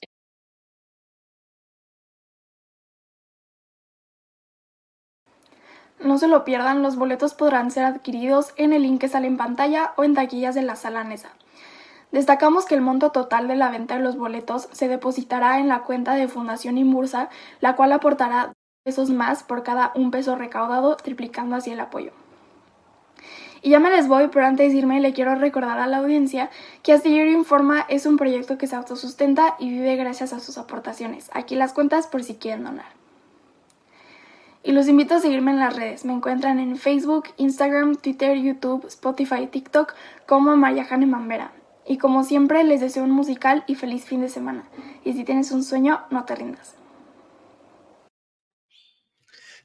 No 6.04 6.18
se 6.18 6.30
lo 6.30 6.46
pierdan, 6.46 6.82
los 6.82 6.96
boletos 6.96 7.34
podrán 7.34 7.72
ser 7.72 7.84
adquiridos 7.84 8.54
en 8.56 8.72
el 8.72 8.84
link 8.84 9.02
que 9.02 9.10
sale 9.10 9.28
en 9.28 9.36
pantalla 9.36 9.94
o 9.98 10.06
en 10.06 10.14
taquillas 10.14 10.56
de 10.56 10.62
la 10.62 10.78
sala 10.78 11.04
Nesa. 11.04 11.30
Destacamos 12.12 12.66
que 12.66 12.74
el 12.74 12.82
monto 12.82 13.12
total 13.12 13.48
de 13.48 13.56
la 13.56 13.70
venta 13.70 13.98
de 13.98 14.04
los 14.04 14.18
boletos 14.18 14.70
se 14.72 14.88
depositará 14.88 15.60
en 15.60 15.68
la 15.68 15.84
cuenta 15.84 16.14
de 16.14 16.28
Fundación 16.28 16.78
Imbursa, 16.78 17.30
la 17.60 17.76
cual 17.76 17.92
aportará 17.92 18.54
pesos 18.84 19.10
más 19.10 19.44
por 19.44 19.62
cada 19.62 19.92
un 19.94 20.10
peso 20.10 20.36
recaudado, 20.36 20.96
triplicando 20.96 21.56
así 21.56 21.72
el 21.72 21.80
apoyo. 21.82 22.12
Y 23.62 23.72
ya 23.72 23.80
me 23.80 23.90
les 23.90 24.08
voy, 24.08 24.30
pero 24.30 24.46
antes 24.46 24.72
de 24.72 24.80
irme 24.80 25.02
le 25.02 25.14
quiero 25.14 25.36
recordar 25.36 25.80
a 25.80 25.88
la 25.88 25.98
audiencia 25.98 26.50
que 26.82 26.94
Astillero 26.94 27.30
Informa 27.30 27.86
es 27.90 28.06
un 28.06 28.16
proyecto 28.16 28.58
que 28.58 28.68
se 28.68 28.76
autosustenta 28.78 29.56
y 29.60 29.70
vive 29.70 29.98
gracias 29.98 30.32
a 30.32 30.40
sus 30.40 30.58
aportaciones. 30.58 31.30
Aquí 31.34 31.56
las 31.56 31.74
cuentas 31.74 32.08
por 32.08 32.24
si 32.24 32.36
quieren 32.36 32.64
donar. 32.64 32.99
Y 34.70 34.72
los 34.72 34.88
invito 34.88 35.16
a 35.16 35.20
seguirme 35.20 35.50
en 35.50 35.58
las 35.58 35.76
redes. 35.76 36.06
Me 36.06 36.14
encuentran 36.14 36.60
en 36.60 36.78
Facebook, 36.78 37.30
Instagram, 37.38 37.96
Twitter, 37.96 38.38
YouTube, 38.38 38.86
Spotify, 38.86 39.48
TikTok 39.48 39.96
como 40.28 40.56
María 40.58 40.86
Jane 40.86 41.08
Mambera. 41.08 41.52
Y 41.88 41.98
como 41.98 42.24
siempre, 42.24 42.64
les 42.64 42.80
deseo 42.80 43.04
un 43.04 43.10
musical 43.10 43.64
y 43.66 43.74
feliz 43.74 44.06
fin 44.06 44.22
de 44.22 44.30
semana. 44.30 44.70
Y 45.04 45.14
si 45.14 45.24
tienes 45.24 45.52
un 45.52 45.64
sueño, 45.64 46.02
no 46.12 46.24
te 46.26 46.36
rindas. 46.36 46.76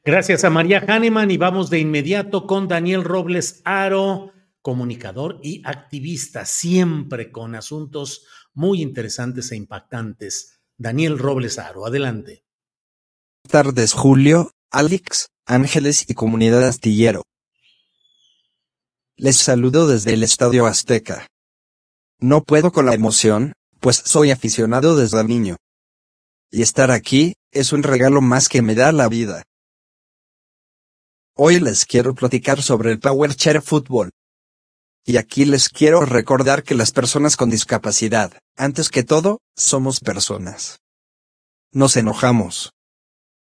Gracias 0.02 0.42
a 0.42 0.48
María 0.48 0.82
Hahnemann 0.88 1.30
y 1.30 1.36
vamos 1.36 1.68
de 1.68 1.80
inmediato 1.80 2.46
con 2.46 2.66
Daniel 2.66 3.04
Robles 3.04 3.60
Aro, 3.66 4.32
comunicador 4.62 5.38
y 5.42 5.60
activista, 5.66 6.46
siempre 6.46 7.30
con 7.30 7.54
asuntos 7.54 8.26
muy 8.54 8.80
interesantes 8.80 9.52
e 9.52 9.56
impactantes. 9.56 10.62
Daniel 10.78 11.18
Robles 11.18 11.58
Aro, 11.58 11.84
adelante. 11.84 12.46
Buenas 13.44 13.66
tardes, 13.66 13.92
Julio, 13.92 14.53
Alex, 14.74 15.28
Ángeles 15.46 16.10
y 16.10 16.14
comunidad 16.14 16.66
astillero. 16.66 17.22
Les 19.16 19.36
saludo 19.36 19.86
desde 19.86 20.14
el 20.14 20.24
Estadio 20.24 20.66
Azteca. 20.66 21.28
No 22.18 22.42
puedo 22.42 22.72
con 22.72 22.86
la 22.86 22.94
emoción, 22.94 23.52
pues 23.78 24.02
soy 24.04 24.32
aficionado 24.32 24.96
desde 24.96 25.22
niño. 25.22 25.54
Y 26.50 26.62
estar 26.62 26.90
aquí, 26.90 27.34
es 27.52 27.72
un 27.72 27.84
regalo 27.84 28.20
más 28.20 28.48
que 28.48 28.62
me 28.62 28.74
da 28.74 28.90
la 28.90 29.08
vida. 29.08 29.44
Hoy 31.36 31.60
les 31.60 31.84
quiero 31.84 32.12
platicar 32.16 32.60
sobre 32.60 32.90
el 32.90 32.98
Power 32.98 33.32
Chair 33.36 33.62
Fútbol. 33.62 34.10
Y 35.04 35.18
aquí 35.18 35.44
les 35.44 35.68
quiero 35.68 36.04
recordar 36.04 36.64
que 36.64 36.74
las 36.74 36.90
personas 36.90 37.36
con 37.36 37.48
discapacidad, 37.48 38.36
antes 38.56 38.88
que 38.88 39.04
todo, 39.04 39.38
somos 39.54 40.00
personas. 40.00 40.80
Nos 41.70 41.96
enojamos. 41.96 42.72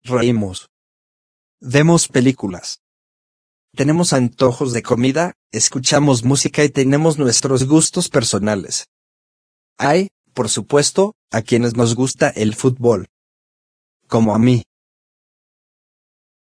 Reímos. 0.02 0.66
Vemos 1.60 2.08
películas. 2.08 2.80
Tenemos 3.74 4.12
antojos 4.12 4.72
de 4.72 4.82
comida, 4.82 5.34
escuchamos 5.50 6.24
música 6.24 6.62
y 6.62 6.68
tenemos 6.68 7.18
nuestros 7.18 7.64
gustos 7.64 8.08
personales. 8.08 8.86
Hay, 9.78 10.08
por 10.32 10.48
supuesto, 10.48 11.14
a 11.30 11.42
quienes 11.42 11.74
nos 11.74 11.94
gusta 11.94 12.28
el 12.28 12.54
fútbol. 12.54 13.06
Como 14.06 14.34
a 14.34 14.38
mí. 14.38 14.64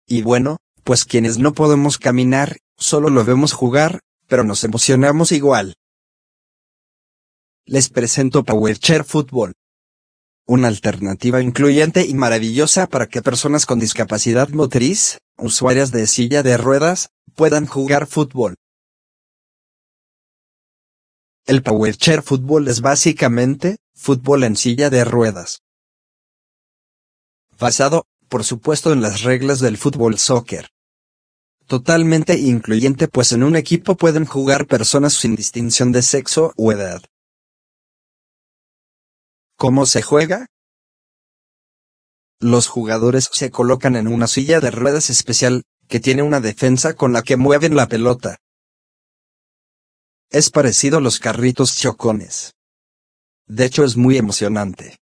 Y 0.07 0.23
bueno, 0.23 0.59
pues 0.85 1.05
quienes 1.05 1.39
no 1.39 1.53
podemos 1.53 1.99
caminar, 1.99 2.59
solo 2.77 3.11
lo 3.11 3.25
vemos 3.25 3.53
jugar, 3.53 4.01
pero 4.29 4.45
nos 4.45 4.63
emocionamos 4.63 5.33
igual. 5.33 5.75
Les 7.65 7.89
presento 7.89 8.45
Power 8.45 8.79
Chair 8.79 9.03
Fútbol. 9.03 9.55
Una 10.49 10.69
alternativa 10.69 11.43
incluyente 11.43 12.07
y 12.07 12.15
maravillosa 12.15 12.87
para 12.87 13.09
que 13.09 13.21
personas 13.21 13.67
con 13.67 13.81
discapacidad 13.81 14.49
motriz, 14.51 15.19
usuarias 15.37 15.91
de 15.91 16.07
silla 16.07 16.45
de 16.45 16.57
ruedas, 16.57 17.09
puedan 17.35 17.67
jugar 17.67 18.07
fútbol. 18.07 18.55
El 21.47 21.65
Power 21.65 21.97
Chair 21.97 22.23
Fútbol 22.23 22.69
es 22.69 22.81
básicamente, 22.81 23.79
fútbol 23.95 24.45
en 24.45 24.55
silla 24.55 24.89
de 24.89 25.05
ruedas. 25.05 25.63
Basado, 27.59 28.07
por 28.29 28.45
supuesto, 28.45 28.93
en 28.93 29.03
las 29.03 29.23
reglas 29.23 29.59
del 29.59 29.77
fútbol 29.77 30.17
soccer. 30.17 30.69
Totalmente 31.67 32.39
incluyente 32.39 33.09
pues 33.09 33.33
en 33.33 33.43
un 33.43 33.57
equipo 33.57 33.97
pueden 33.97 34.25
jugar 34.27 34.69
personas 34.69 35.15
sin 35.15 35.35
distinción 35.35 35.91
de 35.91 36.03
sexo 36.03 36.53
o 36.57 36.71
edad. 36.71 37.03
¿Cómo 39.59 39.87
se 39.87 40.03
juega? 40.03 40.49
Los 42.41 42.69
jugadores 42.69 43.31
se 43.33 43.51
colocan 43.51 43.97
en 43.97 44.07
una 44.07 44.27
silla 44.27 44.61
de 44.61 44.71
ruedas 44.71 45.09
especial, 45.09 45.63
que 45.89 45.99
tiene 45.99 46.23
una 46.23 46.41
defensa 46.41 46.93
con 46.93 47.15
la 47.15 47.23
que 47.23 47.39
mueven 47.39 47.75
la 47.75 47.89
pelota. 47.89 48.37
Es 50.31 50.51
parecido 50.51 50.99
a 50.99 51.01
los 51.01 51.21
carritos 51.21 51.75
chocones. 51.75 52.53
De 53.47 53.65
hecho 53.65 53.85
es 53.85 53.97
muy 53.97 54.19
emocionante. 54.19 54.99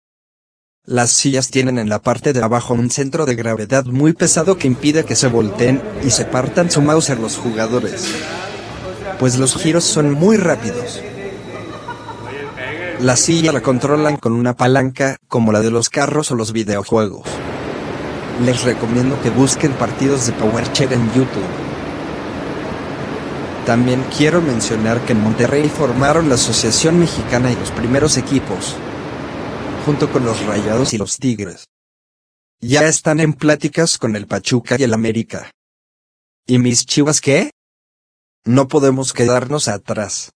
Las 0.84 1.12
sillas 1.12 1.50
tienen 1.50 1.78
en 1.78 1.88
la 1.88 2.00
parte 2.02 2.32
de 2.32 2.42
abajo 2.42 2.74
un 2.74 2.90
centro 2.90 3.26
de 3.26 3.36
gravedad 3.36 3.84
muy 3.84 4.14
pesado 4.14 4.58
que 4.58 4.66
impide 4.66 5.04
que 5.04 5.14
se 5.14 5.28
volteen 5.28 5.80
y 6.04 6.10
se 6.10 6.24
partan 6.24 6.72
su 6.72 6.82
mouse 6.82 7.10
los 7.10 7.36
jugadores. 7.36 8.12
Pues 9.20 9.38
los 9.38 9.54
giros 9.54 9.84
son 9.84 10.10
muy 10.12 10.38
rápidos. 10.38 11.00
La 13.02 13.16
silla 13.16 13.50
la 13.50 13.62
controlan 13.62 14.18
con 14.18 14.34
una 14.34 14.54
palanca, 14.54 15.16
como 15.26 15.52
la 15.52 15.60
de 15.60 15.70
los 15.70 15.88
carros 15.88 16.30
o 16.32 16.34
los 16.34 16.52
videojuegos. 16.52 17.26
Les 18.44 18.62
recomiendo 18.62 19.18
que 19.22 19.30
busquen 19.30 19.72
partidos 19.72 20.26
de 20.26 20.34
PowerChair 20.34 20.92
en 20.92 21.10
YouTube. 21.14 21.48
También 23.64 24.04
quiero 24.14 24.42
mencionar 24.42 25.00
que 25.06 25.12
en 25.12 25.22
Monterrey 25.22 25.70
formaron 25.70 26.28
la 26.28 26.34
Asociación 26.34 26.98
Mexicana 26.98 27.50
y 27.50 27.56
los 27.56 27.70
primeros 27.70 28.18
equipos, 28.18 28.76
junto 29.86 30.12
con 30.12 30.26
los 30.26 30.44
Rayados 30.44 30.92
y 30.92 30.98
los 30.98 31.16
Tigres. 31.16 31.68
Ya 32.60 32.84
están 32.86 33.18
en 33.20 33.32
pláticas 33.32 33.96
con 33.96 34.14
el 34.14 34.26
Pachuca 34.26 34.76
y 34.78 34.82
el 34.82 34.92
América. 34.92 35.50
¿Y 36.46 36.58
mis 36.58 36.84
chivas 36.84 37.22
qué? 37.22 37.50
No 38.44 38.68
podemos 38.68 39.14
quedarnos 39.14 39.68
atrás. 39.68 40.32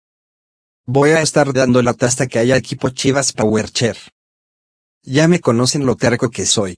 Voy 0.87 1.13
a 1.13 1.23
estar 1.23 1.55
dando 1.55 1.81
la 1.81 1.97
hasta 1.99 2.27
que 2.27 2.39
haya 2.39 2.59
equipo 2.59 2.91
Chivas 2.91 3.33
Powerchair. 3.33 3.97
Ya 5.03 5.29
me 5.29 5.41
conocen 5.41 5.87
lo 5.87 5.97
terco 5.97 6.29
que 6.29 6.45
soy. 6.45 6.77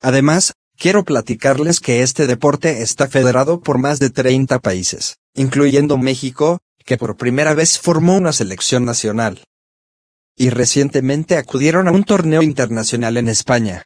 Además, 0.00 0.54
quiero 0.78 1.04
platicarles 1.04 1.78
que 1.78 2.00
este 2.00 2.26
deporte 2.26 2.80
está 2.80 3.06
federado 3.06 3.60
por 3.60 3.76
más 3.76 3.98
de 3.98 4.08
30 4.08 4.60
países, 4.60 5.18
incluyendo 5.34 5.98
México, 5.98 6.60
que 6.86 6.96
por 6.96 7.18
primera 7.18 7.52
vez 7.52 7.78
formó 7.78 8.16
una 8.16 8.32
selección 8.32 8.86
nacional. 8.86 9.44
Y 10.34 10.48
recientemente 10.48 11.36
acudieron 11.36 11.86
a 11.86 11.92
un 11.92 12.04
torneo 12.04 12.40
internacional 12.40 13.18
en 13.18 13.28
España. 13.28 13.84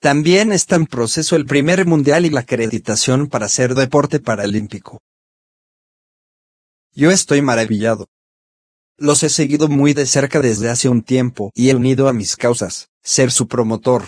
También 0.00 0.50
está 0.50 0.76
en 0.76 0.86
proceso 0.86 1.36
el 1.36 1.44
primer 1.44 1.84
mundial 1.84 2.24
y 2.24 2.30
la 2.30 2.40
acreditación 2.40 3.28
para 3.28 3.50
ser 3.50 3.74
deporte 3.74 4.18
paralímpico. 4.18 5.02
Yo 6.94 7.10
estoy 7.10 7.40
maravillado. 7.40 8.08
Los 8.98 9.22
he 9.22 9.30
seguido 9.30 9.68
muy 9.68 9.94
de 9.94 10.04
cerca 10.04 10.40
desde 10.40 10.68
hace 10.68 10.90
un 10.90 11.02
tiempo 11.02 11.50
y 11.54 11.70
he 11.70 11.74
unido 11.74 12.06
a 12.06 12.12
mis 12.12 12.36
causas, 12.36 12.90
ser 13.02 13.32
su 13.32 13.48
promotor. 13.48 14.04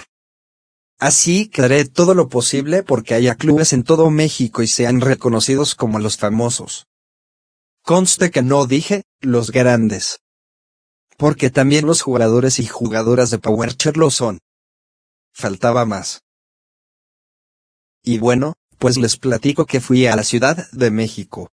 Así 0.98 1.48
que 1.48 1.62
haré 1.62 1.86
todo 1.86 2.14
lo 2.14 2.28
posible 2.28 2.82
porque 2.82 3.14
haya 3.14 3.36
clubes 3.36 3.72
en 3.72 3.84
todo 3.84 4.10
México 4.10 4.62
y 4.62 4.68
sean 4.68 5.00
reconocidos 5.00 5.74
como 5.74 5.98
los 5.98 6.18
famosos. 6.18 6.86
Conste 7.82 8.30
que 8.30 8.42
no 8.42 8.66
dije, 8.66 9.04
los 9.20 9.50
grandes. 9.50 10.20
Porque 11.16 11.48
también 11.48 11.86
los 11.86 12.02
jugadores 12.02 12.58
y 12.58 12.66
jugadoras 12.66 13.30
de 13.30 13.38
PowerChair 13.38 13.96
lo 13.96 14.10
son. 14.10 14.40
Faltaba 15.32 15.86
más. 15.86 16.22
Y 18.02 18.18
bueno, 18.18 18.54
pues 18.78 18.98
les 18.98 19.16
platico 19.16 19.64
que 19.64 19.80
fui 19.80 20.06
a 20.06 20.16
la 20.16 20.22
Ciudad 20.22 20.70
de 20.72 20.90
México. 20.90 21.50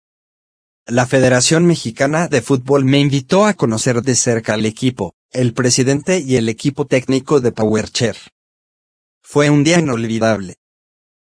La 0.87 1.07
Federación 1.07 1.67
Mexicana 1.67 2.27
de 2.27 2.43
Fútbol 2.43 2.85
me 2.85 2.99
invitó 2.99 3.45
a 3.47 3.55
conocer 3.55 4.03
de 4.03 4.17
cerca 4.17 4.55
al 4.55 4.67
equipo, 4.67 5.15
el 5.31 5.53
presidente 5.53 6.19
y 6.19 6.37
el 6.37 6.49
equipo 6.49 6.87
técnico 6.87 7.41
de 7.41 7.53
PowerChair. 7.53 8.17
Fue 9.23 9.51
un 9.51 9.63
día 9.63 9.79
inolvidable. 9.79 10.57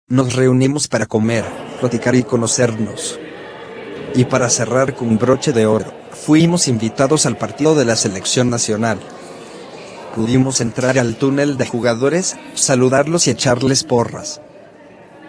Nos 0.06 0.34
reunimos 0.34 0.88
para 0.88 1.04
comer, 1.04 1.44
platicar 1.80 2.14
y 2.14 2.22
conocernos. 2.22 3.18
Y 4.14 4.24
para 4.24 4.48
cerrar 4.48 4.94
con 4.94 5.18
broche 5.18 5.52
de 5.52 5.66
oro, 5.66 5.92
fuimos 6.12 6.68
invitados 6.68 7.26
al 7.26 7.36
partido 7.36 7.74
de 7.74 7.84
la 7.84 7.96
selección 7.96 8.48
nacional. 8.48 9.00
Pudimos 10.14 10.62
entrar 10.62 10.98
al 10.98 11.16
túnel 11.16 11.58
de 11.58 11.66
jugadores, 11.66 12.36
saludarlos 12.54 13.26
y 13.26 13.32
echarles 13.32 13.84
porras. 13.84 14.40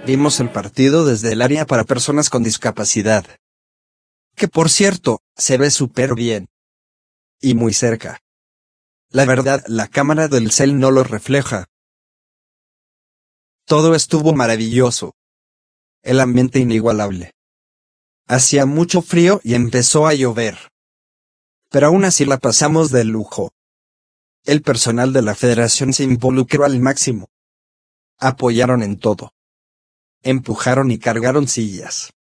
Vimos 0.06 0.40
el 0.40 0.49
partido 0.49 1.06
desde 1.06 1.34
el 1.34 1.41
área 1.41 1.65
para 1.65 1.84
personas 1.84 2.30
con 2.30 2.44
discapacidad. 2.44 3.26
Que 4.35 4.47
por 4.47 4.69
cierto, 4.69 5.22
se 5.35 5.57
ve 5.57 5.69
súper 5.72 6.15
bien. 6.15 6.49
Y 7.39 7.55
muy 7.55 7.73
cerca. 7.73 8.22
La 9.10 9.26
verdad, 9.26 9.64
la 9.68 9.88
cámara 9.88 10.27
del 10.27 10.51
cel 10.51 10.80
no 10.80 10.89
lo 10.89 11.03
refleja. 11.03 11.68
Todo 13.65 13.95
estuvo 13.95 14.34
maravilloso. 14.34 15.15
El 16.01 16.19
ambiente 16.19 16.60
inigualable. 16.60 17.31
Hacía 18.27 18.65
mucho 18.65 19.01
frío 19.01 19.39
y 19.43 19.53
empezó 19.53 20.07
a 20.07 20.14
llover. 20.14 20.57
Pero 21.69 21.88
aún 21.88 22.05
así 22.05 22.26
la 22.26 22.38
pasamos 22.38 22.91
de 22.91 23.03
lujo. 23.03 23.51
El 24.45 24.61
personal 24.61 25.14
de 25.14 25.22
la 25.22 25.35
federación 25.35 25.93
se 25.93 26.03
involucró 26.03 26.65
al 26.65 26.80
máximo. 26.80 27.30
Apoyaron 28.18 28.84
en 28.84 28.97
todo. 28.97 29.34
Empujaron 30.22 30.91
y 30.91 30.99
cargaron 30.99 31.47
sillas. 31.47 32.14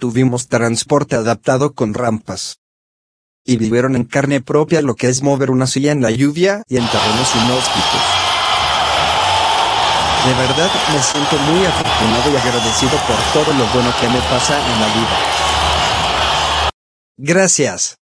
Tuvimos 0.00 0.48
transporte 0.48 1.14
adaptado 1.14 1.74
con 1.74 1.92
rampas. 1.92 2.58
Y 3.44 3.58
vivieron 3.58 3.96
en 3.96 4.04
carne 4.04 4.40
propia 4.40 4.80
lo 4.80 4.94
que 4.94 5.08
es 5.08 5.22
mover 5.22 5.50
una 5.50 5.66
silla 5.66 5.92
en 5.92 6.00
la 6.00 6.10
lluvia 6.10 6.62
y 6.68 6.78
en 6.78 6.86
terrenos 6.88 7.28
inhóspitos. 7.36 8.00
De 10.24 10.32
verdad 10.32 10.70
me 10.90 11.02
siento 11.02 11.36
muy 11.36 11.66
afortunado 11.66 12.32
y 12.32 12.36
agradecido 12.36 12.92
por 13.06 13.16
todo 13.34 13.52
lo 13.58 13.66
bueno 13.74 13.92
que 14.00 14.08
me 14.08 14.20
pasa 14.20 14.58
en 14.58 14.80
la 14.80 14.86
vida. 14.86 15.18
Gracias. 17.18 17.98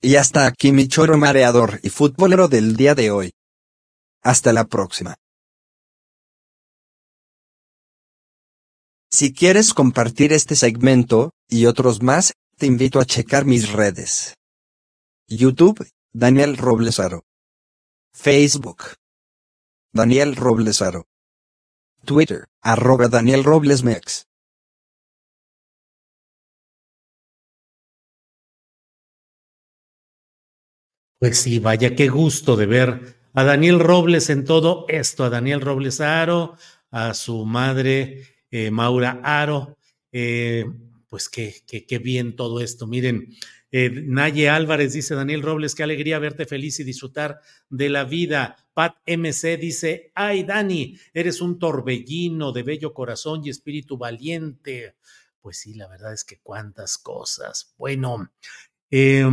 Y 0.00 0.14
hasta 0.14 0.46
aquí 0.46 0.70
mi 0.70 0.86
choro 0.86 1.18
mareador 1.18 1.80
y 1.82 1.90
futbolero 1.90 2.46
del 2.46 2.76
día 2.76 2.94
de 2.94 3.10
hoy. 3.10 3.32
Hasta 4.22 4.52
la 4.52 4.64
próxima. 4.64 5.16
Si 9.12 9.34
quieres 9.34 9.74
compartir 9.74 10.32
este 10.32 10.54
segmento, 10.54 11.32
y 11.48 11.66
otros 11.66 12.00
más, 12.00 12.32
te 12.56 12.66
invito 12.66 13.00
a 13.00 13.04
checar 13.04 13.44
mis 13.44 13.72
redes. 13.72 14.34
YouTube, 15.26 15.84
Daniel 16.12 16.56
Roblesaro. 16.56 17.24
Facebook. 18.12 18.94
Daniel 19.92 20.36
Roblesaro. 20.36 21.06
Twitter, 22.04 22.46
arroba 22.62 23.08
Daniel 23.08 23.42
Roblesmex. 23.42 24.26
Pues 31.18 31.40
sí, 31.40 31.58
vaya 31.58 31.96
qué 31.96 32.08
gusto 32.08 32.56
de 32.56 32.66
ver 32.66 33.16
a 33.34 33.42
Daniel 33.42 33.80
Robles 33.80 34.30
en 34.30 34.44
todo 34.44 34.86
esto, 34.88 35.24
a 35.24 35.30
Daniel 35.30 35.60
Robles 35.60 36.00
Aro, 36.00 36.56
a 36.92 37.12
su 37.14 37.44
madre 37.44 38.39
eh, 38.50 38.70
Maura 38.70 39.20
Aro, 39.22 39.76
eh, 40.12 40.64
pues 41.08 41.28
qué, 41.28 41.54
qué, 41.66 41.86
qué, 41.86 41.98
bien 41.98 42.36
todo 42.36 42.60
esto. 42.60 42.86
Miren, 42.86 43.34
eh, 43.72 43.90
Naye 43.90 44.48
Álvarez 44.48 44.92
dice, 44.92 45.14
Daniel 45.14 45.42
Robles, 45.42 45.74
qué 45.74 45.84
alegría 45.84 46.18
verte 46.18 46.44
feliz 46.44 46.80
y 46.80 46.84
disfrutar 46.84 47.40
de 47.68 47.88
la 47.88 48.04
vida. 48.04 48.56
Pat 48.74 48.96
MC 49.06 49.56
dice, 49.56 50.10
ay 50.14 50.42
Dani, 50.42 50.98
eres 51.14 51.40
un 51.40 51.58
torbellino 51.58 52.52
de 52.52 52.62
bello 52.64 52.92
corazón 52.92 53.42
y 53.44 53.50
espíritu 53.50 53.96
valiente. 53.96 54.96
Pues 55.40 55.58
sí, 55.58 55.74
la 55.74 55.86
verdad 55.86 56.12
es 56.12 56.24
que 56.24 56.40
cuántas 56.42 56.98
cosas. 56.98 57.74
Bueno, 57.78 58.32
eh, 58.90 59.24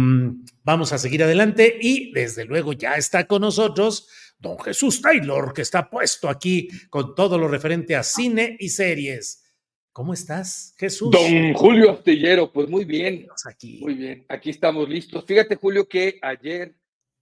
vamos 0.64 0.94
a 0.94 1.00
seguir 1.00 1.24
adelante 1.24 1.76
y 1.82 2.12
desde 2.12 2.46
luego 2.46 2.74
ya 2.74 2.94
está 2.96 3.26
con 3.26 3.42
nosotros 3.42 4.08
don 4.40 4.60
Jesús 4.60 5.02
Taylor, 5.02 5.54
que 5.54 5.62
está 5.62 5.90
puesto 5.90 6.30
aquí 6.30 6.68
con 6.90 7.16
todo 7.16 7.38
lo 7.38 7.48
referente 7.48 7.96
a 7.96 8.04
cine 8.04 8.56
y 8.60 8.70
series. 8.70 9.44
¿Cómo 9.92 10.14
estás, 10.14 10.76
Jesús? 10.78 11.10
Don 11.10 11.54
Julio 11.54 11.92
Astillero, 11.92 12.52
pues 12.52 12.70
muy 12.70 12.86
bien. 12.86 13.28
Aquí. 13.46 13.80
Muy 13.82 13.96
bien, 13.96 14.26
aquí 14.30 14.52
estamos 14.52 14.88
listos. 14.88 15.26
Fíjate, 15.26 15.56
Julio, 15.56 15.88
que 15.88 16.20
ayer, 16.22 16.76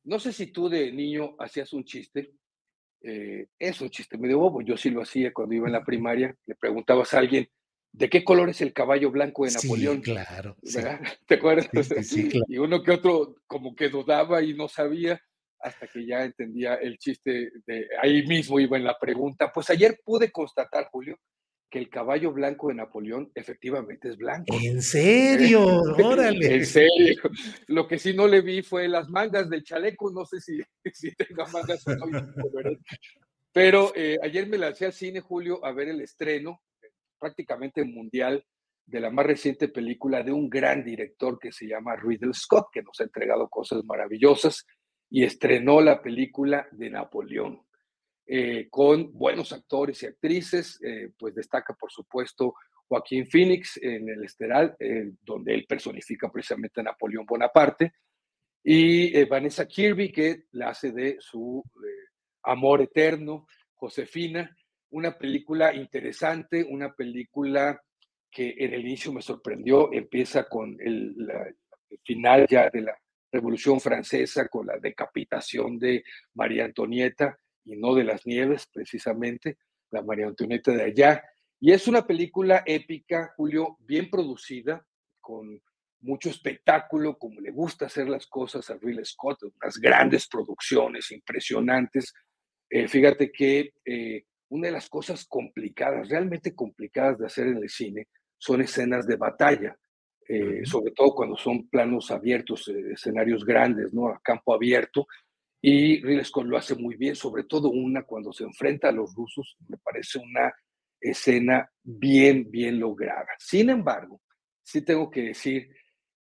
no 0.04 0.20
sé 0.20 0.34
si 0.34 0.48
tú 0.48 0.68
de 0.68 0.92
niño 0.92 1.36
hacías 1.40 1.72
un 1.72 1.86
chiste. 1.86 2.34
Eh, 3.02 3.48
es 3.58 3.80
un 3.80 3.90
chiste 3.90 4.18
medio 4.18 4.40
bobo. 4.40 4.62
Yo 4.62 4.76
sí 4.76 4.90
lo 4.90 5.02
hacía 5.02 5.32
cuando 5.32 5.56
iba 5.56 5.68
en 5.68 5.74
la 5.74 5.86
primaria. 5.86 6.36
Le 6.46 6.56
preguntabas 6.56 7.14
a 7.14 7.20
alguien, 7.20 7.48
¿de 7.94 8.10
qué 8.10 8.26
color 8.26 8.50
es 8.50 8.60
el 8.60 8.74
caballo 8.74 9.10
blanco 9.10 9.46
de 9.46 9.54
Napoleón? 9.54 9.98
Sí, 9.98 10.12
claro. 10.12 10.58
¿Te 11.28 11.36
acuerdas? 11.36 11.70
Sí, 11.72 12.04
sí, 12.04 12.30
claro. 12.30 12.46
Y 12.50 12.58
uno 12.58 12.84
que 12.84 12.92
otro 12.92 13.38
como 13.48 13.74
que 13.74 13.88
dudaba 13.88 14.42
y 14.42 14.54
no 14.54 14.68
sabía 14.68 15.22
hasta 15.66 15.88
que 15.88 16.06
ya 16.06 16.24
entendía 16.24 16.76
el 16.76 17.00
chiste 17.00 17.52
de 17.66 17.88
ahí 18.00 18.26
mismo 18.28 18.60
iba 18.60 18.78
en 18.78 18.84
la 18.84 19.00
pregunta. 19.00 19.52
Pues 19.52 19.72
ayer 19.72 20.00
pude 20.06 20.32
constatar, 20.32 20.90
Julio, 20.92 21.18
que 21.72 21.80
el 21.80 21.90
caballo 21.90 22.32
blanco 22.32 22.68
de 22.68 22.76
Napoleón 22.76 23.32
efectivamente 23.34 24.10
es 24.10 24.18
blanco. 24.18 24.56
¿En 24.62 24.80
serio? 24.84 25.66
Órale. 26.04 26.58
en 26.58 26.66
serio. 26.68 27.20
Lo 27.66 27.88
que 27.88 27.98
sí 27.98 28.14
no 28.14 28.28
le 28.28 28.42
vi 28.42 28.62
fue 28.62 28.88
las 28.88 29.10
mangas 29.10 29.50
del 29.50 29.64
chaleco, 29.64 30.12
no 30.12 30.24
sé 30.24 30.40
si, 30.40 30.61
si 30.94 31.16
tenga 31.16 31.48
mangas 31.48 31.84
o 31.88 31.95
no, 31.95 32.22
pero 33.52 33.92
eh, 33.95 34.18
ayer 34.22 34.48
me 34.48 34.60
lancé 34.60 34.85
al 34.85 34.94
cine, 34.94 35.19
Julio, 35.19 35.66
a 35.66 35.72
ver 35.72 35.88
el 35.88 36.02
estreno 36.02 36.61
prácticamente 37.18 37.84
mundial 37.84 38.45
de 38.85 39.00
la 39.00 39.10
más 39.10 39.26
reciente 39.26 39.68
película 39.69 40.22
de 40.22 40.32
un 40.32 40.48
gran 40.48 40.84
director 40.84 41.40
que 41.40 41.52
se 41.52 41.66
llama 41.66 41.95
Ridley 41.95 42.34
Scott, 42.35 42.68
que 42.72 42.84
nos 42.84 43.00
ha 43.00 43.06
entregado 43.06 43.50
cosas 43.50 43.84
maravillosas 43.84 44.64
y 45.09 45.24
estrenó 45.24 45.82
la 45.82 46.01
película 46.01 46.67
de 46.72 46.90
Napoleón. 46.90 47.61
Eh, 48.27 48.67
con 48.69 49.14
buenos 49.14 49.53
actores 49.53 50.01
y 50.01 50.08
actrices, 50.08 50.80
eh, 50.84 51.11
pues 51.17 51.35
destaca 51.35 51.75
por 51.75 51.92
supuesto 51.92 52.56
Joaquín 52.88 53.27
Phoenix 53.27 53.77
en 53.77 54.09
el 54.09 54.24
esteral, 54.24 54.75
eh, 54.80 55.11
donde 55.22 55.53
él 55.53 55.66
personifica 55.67 56.32
precisamente 56.32 56.82
a 56.82 56.84
Napoleón 56.84 57.25
Bonaparte, 57.25 57.93
y 58.67 59.24
Vanessa 59.25 59.67
Kirby, 59.67 60.11
que 60.11 60.45
la 60.53 60.69
hace 60.69 60.92
de 60.92 61.17
su 61.19 61.64
amor 62.42 62.82
eterno, 62.82 63.45
Josefina, 63.75 64.56
una 64.90 65.16
película 65.17 65.74
interesante, 65.75 66.66
una 66.67 66.93
película 66.93 67.80
que 68.32 68.56
en 68.58 68.74
el 68.74 68.82
inicio 68.82 69.14
me 69.14 69.22
sorprendió, 69.22 69.93
empieza 69.93 70.48
con 70.48 70.75
el, 70.80 71.16
final 72.03 72.45
ya 72.50 72.69
de 72.69 72.82
la 72.82 72.98
Revolución 73.35 73.80
Francesa, 73.80 74.47
con 74.47 74.67
la 74.67 74.77
decapitación 74.77 75.77
de 75.77 76.03
María 76.33 76.65
Antonieta, 76.65 77.38
y 77.65 77.75
no 77.75 77.93
de 77.95 78.03
las 78.03 78.25
nieves, 78.25 78.67
precisamente, 78.72 79.57
la 79.91 80.01
María 80.01 80.27
Antonieta 80.27 80.72
de 80.72 80.83
allá. 80.83 81.23
Y 81.59 81.72
es 81.72 81.88
una 81.88 82.05
película 82.07 82.64
épica, 82.65 83.33
Julio, 83.35 83.77
bien 83.81 84.09
producida, 84.09 84.85
con 85.19 85.61
mucho 86.01 86.30
espectáculo, 86.30 87.17
como 87.17 87.41
le 87.41 87.51
gusta 87.51 87.88
hacer 87.88 88.07
las 88.07 88.27
cosas 88.27 88.69
a 88.69 88.77
Ridley 88.77 89.03
Scott, 89.03 89.43
unas 89.43 89.77
grandes 89.77 90.27
producciones 90.27 91.11
impresionantes. 91.11 92.14
Eh, 92.69 92.88
fíjate 92.88 93.31
que 93.31 93.73
eh, 93.83 94.25
una 94.49 94.67
de 94.67 94.73
las 94.73 94.88
cosas 94.88 95.25
complicadas, 95.25 96.07
realmente 96.07 96.53
complicadas 96.55 97.17
de 97.17 97.25
hacer 97.25 97.47
en 97.47 97.57
el 97.57 97.69
cine, 97.69 98.07
son 98.38 98.61
escenas 98.61 99.07
de 99.07 99.15
batalla, 99.15 99.77
eh, 100.28 100.62
sobre 100.66 100.92
todo 100.92 101.14
cuando 101.14 101.38
son 101.38 101.68
planos 101.68 102.12
abiertos, 102.12 102.68
eh, 102.68 102.94
escenarios 102.94 103.45
grandes, 103.45 103.94
¿no? 103.94 104.08
A 104.08 104.20
campo 104.24 104.54
abierto, 104.54 105.08
y 105.62 106.00
Ridley 106.02 106.24
Scott 106.24 106.45
lo 106.45 106.58
hace 106.58 106.76
muy 106.76 106.95
bien, 106.95 107.16
sobre 107.16 107.44
todo 107.44 107.70
una 107.72 108.04
cuando 108.04 108.32
se 108.32 108.44
enfrenta 108.44 108.90
a 108.90 108.92
los 108.92 109.16
rusos, 109.16 109.58
me 109.68 109.78
parece 109.78 110.20
una 110.20 110.54
escena 111.02 111.68
bien, 111.84 112.52
bien 112.52 112.80
lograda. 112.80 113.30
Sin 113.40 113.72
embargo, 113.72 114.22
sí 114.62 114.84
tengo 114.84 115.10
que 115.10 115.24
decir 115.24 115.70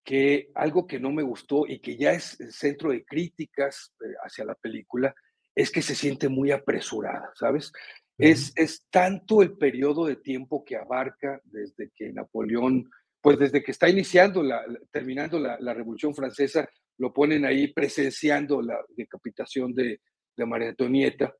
que 0.05 0.51
algo 0.55 0.87
que 0.87 1.01
no 1.01 1.11
me 1.11 1.23
gustó 1.23 1.67
y 1.67 1.81
que 1.81 1.97
ya 1.97 2.13
es 2.13 2.41
el 2.41 2.53
centro 2.53 2.91
de 2.91 3.05
críticas 3.05 3.93
eh, 4.01 4.15
hacia 4.25 4.45
la 4.45 4.55
película 4.55 5.15
es 5.55 5.71
que 5.71 5.83
se 5.83 5.95
siente 5.95 6.29
muy 6.29 6.51
apresurada, 6.51 7.33
¿sabes? 7.35 7.73
Es, 8.19 8.53
es 8.57 8.85
tanto 8.91 9.43
el 9.43 9.57
periodo 9.57 10.07
de 10.07 10.17
tiempo 10.17 10.65
que 10.65 10.77
abarca 10.77 11.41
desde 11.45 11.91
que 11.97 12.13
Napoleón, 12.13 12.89
pues 13.23 13.39
desde 13.39 13.63
que 13.63 13.71
está 13.71 13.89
iniciando, 13.89 14.43
la, 14.43 14.63
terminando 14.91 15.39
la, 15.39 15.59
la 15.61 15.73
Revolución 15.73 16.15
Francesa, 16.15 16.69
lo 16.99 17.13
ponen 17.13 17.47
ahí 17.47 17.73
presenciando 17.73 18.61
la 18.61 18.79
decapitación 18.97 19.73
de, 19.73 20.01
de 20.37 20.47
María 20.47 20.71
Antonieta, 20.71 21.35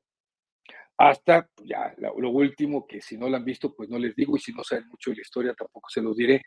hasta 0.97 1.47
pues, 1.55 1.69
ya 1.69 1.93
lo, 1.97 2.29
último, 2.29 2.85
que 2.87 3.01
si 3.01 3.17
no 3.17 3.29
lo 3.29 3.37
han 3.37 3.45
visto, 3.45 3.75
pues 3.75 3.89
no 3.89 3.97
les 3.97 4.15
digo, 4.15 4.37
y 4.37 4.39
si 4.39 4.53
no 4.53 4.63
saben 4.63 4.87
mucho 4.87 5.09
de 5.09 5.17
la 5.17 5.21
historia, 5.21 5.53
tampoco 5.53 5.89
se 5.89 6.01
los 6.01 6.15
diré. 6.15 6.41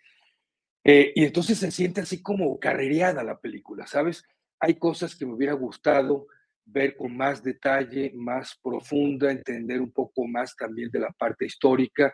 Eh, 0.84 1.12
y 1.14 1.24
entonces 1.24 1.58
se 1.58 1.70
siente 1.70 2.00
así 2.00 2.22
como 2.22 2.58
carrereada 2.58 3.24
la 3.24 3.38
película, 3.38 3.86
¿sabes? 3.86 4.22
Hay 4.60 4.76
cosas 4.76 5.16
que 5.16 5.26
me 5.26 5.34
hubiera 5.34 5.54
gustado 5.54 6.28
ver 6.64 6.96
con 6.96 7.16
más 7.16 7.42
detalle, 7.42 8.12
más 8.14 8.58
profunda, 8.62 9.30
entender 9.30 9.80
un 9.80 9.92
poco 9.92 10.26
más 10.26 10.54
también 10.56 10.90
de 10.90 11.00
la 11.00 11.10
parte 11.10 11.44
histórica. 11.44 12.12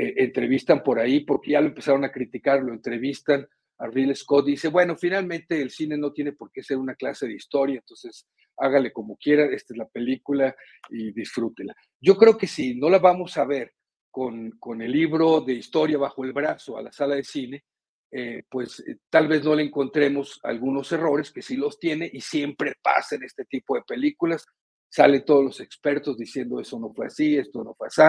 Eh, 0.00 0.14
entrevistan 0.18 0.84
por 0.84 1.00
ahí, 1.00 1.20
porque 1.24 1.52
ya 1.52 1.60
lo 1.60 1.66
empezaron 1.66 2.04
a 2.04 2.12
criticar, 2.12 2.62
lo 2.62 2.72
entrevistan 2.72 3.48
a 3.78 3.86
Real 3.88 4.14
Scott, 4.14 4.46
dice, 4.46 4.68
bueno, 4.68 4.96
finalmente 4.96 5.60
el 5.60 5.70
cine 5.70 5.96
no 5.98 6.12
tiene 6.12 6.32
por 6.32 6.52
qué 6.52 6.62
ser 6.62 6.76
una 6.76 6.94
clase 6.94 7.26
de 7.26 7.34
historia, 7.34 7.80
entonces 7.80 8.28
hágale 8.56 8.92
como 8.92 9.16
quiera, 9.16 9.46
esta 9.46 9.74
es 9.74 9.78
la 9.78 9.88
película 9.88 10.54
y 10.88 11.10
disfrútela. 11.12 11.74
Yo 12.00 12.16
creo 12.16 12.38
que 12.38 12.46
si 12.46 12.76
no 12.76 12.88
la 12.88 13.00
vamos 13.00 13.36
a 13.38 13.44
ver 13.44 13.72
con, 14.08 14.52
con 14.60 14.82
el 14.82 14.92
libro 14.92 15.40
de 15.40 15.54
historia 15.54 15.98
bajo 15.98 16.24
el 16.24 16.32
brazo 16.32 16.78
a 16.78 16.82
la 16.82 16.92
sala 16.92 17.16
de 17.16 17.24
cine, 17.24 17.64
eh, 18.12 18.44
pues 18.48 18.78
eh, 18.80 18.98
tal 19.10 19.26
vez 19.26 19.42
no 19.42 19.54
le 19.56 19.64
encontremos 19.64 20.38
algunos 20.44 20.92
errores 20.92 21.32
que 21.32 21.42
sí 21.42 21.56
los 21.56 21.76
tiene 21.80 22.08
y 22.12 22.20
siempre 22.20 22.74
pasa 22.80 23.16
en 23.16 23.24
este 23.24 23.44
tipo 23.46 23.74
de 23.74 23.82
películas. 23.82 24.46
Salen 24.88 25.24
todos 25.24 25.44
los 25.44 25.60
expertos 25.60 26.16
diciendo 26.16 26.60
eso 26.60 26.78
no 26.78 26.92
fue 26.94 27.06
así, 27.06 27.36
esto 27.36 27.64
no 27.64 27.74
fue 27.74 27.88
así, 27.88 28.02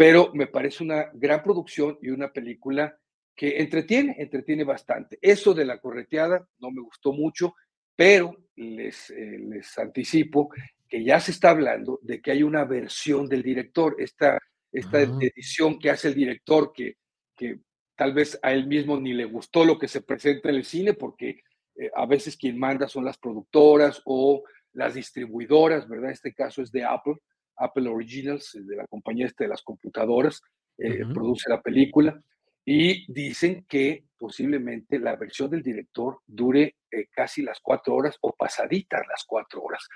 pero 0.00 0.30
me 0.32 0.46
parece 0.46 0.82
una 0.82 1.10
gran 1.12 1.42
producción 1.42 1.98
y 2.00 2.08
una 2.08 2.32
película 2.32 2.98
que 3.36 3.58
entretiene, 3.58 4.16
entretiene 4.18 4.64
bastante. 4.64 5.18
Eso 5.20 5.52
de 5.52 5.66
la 5.66 5.78
correteada 5.78 6.48
no 6.58 6.70
me 6.70 6.80
gustó 6.80 7.12
mucho, 7.12 7.54
pero 7.94 8.34
les, 8.56 9.10
eh, 9.10 9.36
les 9.38 9.78
anticipo 9.78 10.48
que 10.88 11.04
ya 11.04 11.20
se 11.20 11.32
está 11.32 11.50
hablando 11.50 11.98
de 12.00 12.22
que 12.22 12.30
hay 12.30 12.42
una 12.42 12.64
versión 12.64 13.28
del 13.28 13.42
director, 13.42 13.94
esta, 13.98 14.38
esta 14.72 15.00
ah. 15.00 15.18
edición 15.20 15.78
que 15.78 15.90
hace 15.90 16.08
el 16.08 16.14
director 16.14 16.72
que, 16.72 16.96
que 17.36 17.58
tal 17.94 18.14
vez 18.14 18.38
a 18.42 18.54
él 18.54 18.68
mismo 18.68 18.98
ni 18.98 19.12
le 19.12 19.26
gustó 19.26 19.66
lo 19.66 19.78
que 19.78 19.86
se 19.86 20.00
presenta 20.00 20.48
en 20.48 20.54
el 20.54 20.64
cine, 20.64 20.94
porque 20.94 21.42
eh, 21.76 21.90
a 21.94 22.06
veces 22.06 22.38
quien 22.38 22.58
manda 22.58 22.88
son 22.88 23.04
las 23.04 23.18
productoras 23.18 24.00
o 24.06 24.44
las 24.72 24.94
distribuidoras, 24.94 25.86
¿verdad? 25.86 26.10
Este 26.10 26.32
caso 26.32 26.62
es 26.62 26.72
de 26.72 26.84
Apple, 26.84 27.16
Apple 27.60 27.88
Originals, 27.88 28.58
de 28.60 28.76
la 28.76 28.86
compañía 28.86 29.26
este 29.26 29.44
de 29.44 29.50
las 29.50 29.62
computadoras, 29.62 30.42
eh, 30.78 31.04
produce 31.12 31.48
la 31.48 31.60
película, 31.60 32.20
y 32.64 33.10
dicen 33.12 33.64
que 33.68 34.04
posiblemente 34.18 34.98
la 34.98 35.16
versión 35.16 35.50
del 35.50 35.62
director 35.62 36.20
dure 36.26 36.76
eh, 36.90 37.06
casi 37.10 37.42
las 37.42 37.60
cuatro 37.60 37.94
horas 37.94 38.16
o 38.20 38.34
pasaditas 38.34 39.02
las 39.08 39.24
cuatro 39.24 39.62
horas, 39.62 39.86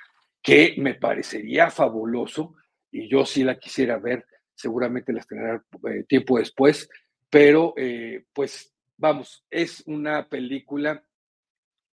que 0.42 0.74
me 0.78 0.94
parecería 0.94 1.70
fabuloso, 1.70 2.54
y 2.90 3.08
yo 3.08 3.24
sí 3.24 3.44
la 3.44 3.58
quisiera 3.58 3.98
ver, 3.98 4.24
seguramente 4.54 5.12
la 5.12 5.20
estrenará 5.20 5.64
tiempo 6.06 6.38
después, 6.38 6.88
pero 7.28 7.74
eh, 7.76 8.24
pues 8.32 8.72
vamos, 8.96 9.44
es 9.50 9.82
una 9.86 10.28
película 10.28 11.02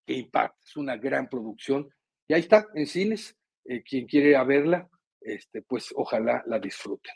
que 0.06 0.14
impacta, 0.14 0.58
es 0.64 0.76
una 0.76 0.96
gran 0.96 1.28
producción 1.28 1.88
y 2.28 2.34
ahí 2.34 2.40
está 2.40 2.66
en 2.74 2.86
cines, 2.86 3.36
eh, 3.64 3.82
quien 3.82 4.06
quiere 4.06 4.42
verla, 4.44 4.88
este, 5.24 5.62
pues 5.62 5.92
ojalá 5.94 6.42
la 6.46 6.58
disfrute. 6.58 7.10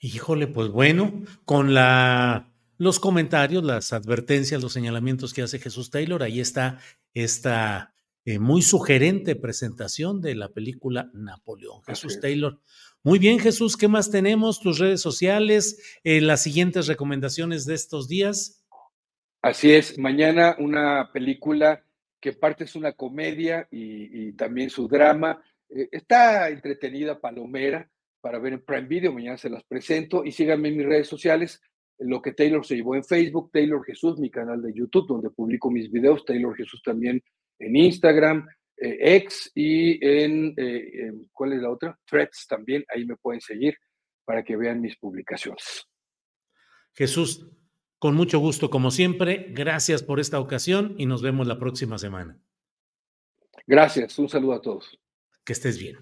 Híjole, 0.00 0.46
pues 0.46 0.70
bueno, 0.70 1.22
con 1.44 1.74
la, 1.74 2.52
los 2.78 2.98
comentarios, 3.00 3.62
las 3.64 3.92
advertencias, 3.92 4.62
los 4.62 4.72
señalamientos 4.72 5.34
que 5.34 5.42
hace 5.42 5.58
Jesús 5.58 5.90
Taylor, 5.90 6.22
ahí 6.22 6.40
está 6.40 6.78
esta 7.12 7.94
eh, 8.24 8.38
muy 8.38 8.62
sugerente 8.62 9.36
presentación 9.36 10.20
de 10.20 10.34
la 10.34 10.50
película 10.50 11.10
Napoleón. 11.14 11.82
Jesús 11.82 12.20
Taylor, 12.20 12.60
muy 13.02 13.18
bien, 13.18 13.38
Jesús, 13.38 13.76
¿qué 13.76 13.88
más 13.88 14.10
tenemos? 14.10 14.60
Tus 14.60 14.78
redes 14.78 15.00
sociales, 15.00 15.98
eh, 16.04 16.20
las 16.20 16.42
siguientes 16.42 16.86
recomendaciones 16.86 17.64
de 17.64 17.74
estos 17.74 18.08
días. 18.08 18.62
Así 19.42 19.72
es, 19.72 19.98
mañana 19.98 20.54
una 20.58 21.10
película 21.12 21.82
que 22.20 22.34
parte 22.34 22.64
es 22.64 22.76
una 22.76 22.92
comedia 22.92 23.66
y, 23.70 24.32
también 24.32 24.68
su 24.68 24.86
drama. 24.86 25.42
Eh, 25.70 25.88
está 25.92 26.48
entretenida, 26.48 27.20
palomera, 27.20 27.88
para 28.20 28.38
ver 28.38 28.54
en 28.54 28.64
Prime 28.64 28.86
Video, 28.86 29.12
mañana 29.12 29.38
se 29.38 29.50
las 29.50 29.64
presento 29.64 30.24
y 30.24 30.32
síganme 30.32 30.68
en 30.68 30.76
mis 30.76 30.86
redes 30.86 31.08
sociales, 31.08 31.60
lo 31.98 32.20
que 32.20 32.32
Taylor 32.32 32.64
se 32.64 32.76
llevó 32.76 32.94
en 32.94 33.04
Facebook, 33.04 33.50
Taylor 33.52 33.84
Jesús, 33.84 34.18
mi 34.18 34.30
canal 34.30 34.62
de 34.62 34.72
YouTube, 34.74 35.06
donde 35.06 35.30
publico 35.30 35.70
mis 35.70 35.90
videos, 35.90 36.24
Taylor 36.24 36.56
Jesús 36.56 36.82
también 36.82 37.22
en 37.58 37.76
Instagram, 37.76 38.46
eh, 38.76 39.16
X 39.16 39.52
y 39.54 40.04
en, 40.04 40.54
eh, 40.56 41.12
¿cuál 41.32 41.52
es 41.52 41.62
la 41.62 41.70
otra? 41.70 41.98
Threads 42.06 42.46
también, 42.48 42.84
ahí 42.94 43.04
me 43.04 43.16
pueden 43.16 43.40
seguir 43.40 43.74
para 44.24 44.42
que 44.42 44.56
vean 44.56 44.80
mis 44.80 44.96
publicaciones. 44.96 45.86
Jesús, 46.94 47.46
con 47.98 48.14
mucho 48.14 48.38
gusto 48.38 48.70
como 48.70 48.90
siempre, 48.90 49.48
gracias 49.50 50.02
por 50.02 50.20
esta 50.20 50.40
ocasión 50.40 50.94
y 50.98 51.06
nos 51.06 51.22
vemos 51.22 51.46
la 51.46 51.58
próxima 51.58 51.98
semana. 51.98 52.40
Gracias, 53.66 54.18
un 54.18 54.28
saludo 54.28 54.54
a 54.54 54.62
todos. 54.62 54.98
Que 55.44 55.52
estés 55.52 55.78
bien. 55.78 55.98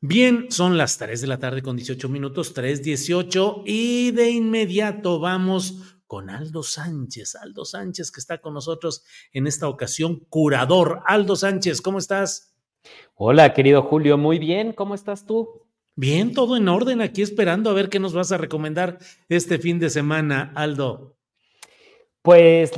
Bien, 0.00 0.50
son 0.50 0.76
las 0.76 0.98
3 0.98 1.20
de 1.20 1.26
la 1.28 1.38
tarde 1.38 1.62
con 1.62 1.76
18 1.76 2.08
minutos, 2.08 2.54
3.18 2.56 3.62
y 3.64 4.10
de 4.10 4.30
inmediato 4.30 5.20
vamos 5.20 6.00
con 6.08 6.28
Aldo 6.28 6.64
Sánchez. 6.64 7.36
Aldo 7.36 7.64
Sánchez 7.64 8.10
que 8.10 8.18
está 8.18 8.38
con 8.40 8.52
nosotros 8.52 9.04
en 9.32 9.46
esta 9.46 9.68
ocasión, 9.68 10.26
curador. 10.28 11.02
Aldo 11.06 11.36
Sánchez, 11.36 11.80
¿cómo 11.80 11.98
estás? 11.98 12.52
Hola, 13.14 13.54
querido 13.54 13.82
Julio, 13.82 14.18
muy 14.18 14.38
bien, 14.38 14.72
¿cómo 14.72 14.94
estás 14.94 15.24
tú? 15.24 15.62
Bien, 15.94 16.32
todo 16.32 16.56
en 16.56 16.68
orden, 16.68 17.00
aquí 17.00 17.22
esperando 17.22 17.70
a 17.70 17.74
ver 17.74 17.88
qué 17.88 18.00
nos 18.00 18.12
vas 18.12 18.32
a 18.32 18.38
recomendar 18.38 18.98
este 19.28 19.58
fin 19.58 19.78
de 19.78 19.88
semana, 19.88 20.52
Aldo. 20.56 21.16
Pues 22.22 22.72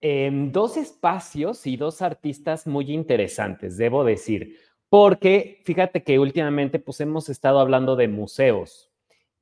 em, 0.00 0.52
dos 0.52 0.76
espacios 0.76 1.66
y 1.66 1.76
dos 1.76 2.02
artistas 2.02 2.66
muy 2.66 2.92
interesantes, 2.92 3.76
debo 3.76 4.04
decir, 4.04 4.58
porque 4.90 5.62
fíjate 5.64 6.02
que 6.02 6.18
últimamente 6.18 6.78
pues 6.78 7.00
hemos 7.00 7.28
estado 7.30 7.60
hablando 7.60 7.96
de 7.96 8.08
museos, 8.08 8.90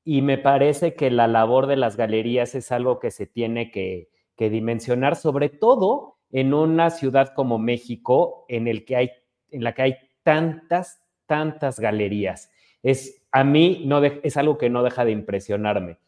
y 0.04 0.22
me 0.22 0.38
parece 0.38 0.94
que 0.94 1.10
la 1.10 1.26
labor 1.26 1.66
de 1.66 1.76
las 1.76 1.98
galerías 1.98 2.54
es 2.54 2.72
algo 2.72 2.98
que 2.98 3.10
se 3.10 3.26
tiene 3.26 3.70
que, 3.70 4.08
dimensionar, 4.38 5.16
sobre 5.16 5.50
todo 5.50 6.16
en 6.30 6.54
una 6.54 6.88
ciudad 6.88 7.34
como 7.34 7.58
México, 7.58 8.46
en, 8.48 8.68
el 8.68 8.86
que 8.86 8.96
hay, 8.96 9.10
en 9.50 9.64
la 9.64 9.74
que 9.74 9.82
hay 9.82 9.96
tantas, 10.22 11.02
tantas 11.26 11.78
galerías. 11.78 12.50
Es, 12.82 13.22
a 13.32 13.44
mí 13.44 13.82
no 13.84 14.02
es 14.02 14.36
algo 14.38 14.56
que 14.56 14.70
no 14.70 14.82
deja 14.82 15.04
de 15.04 15.10
impresionarme, 15.10 15.98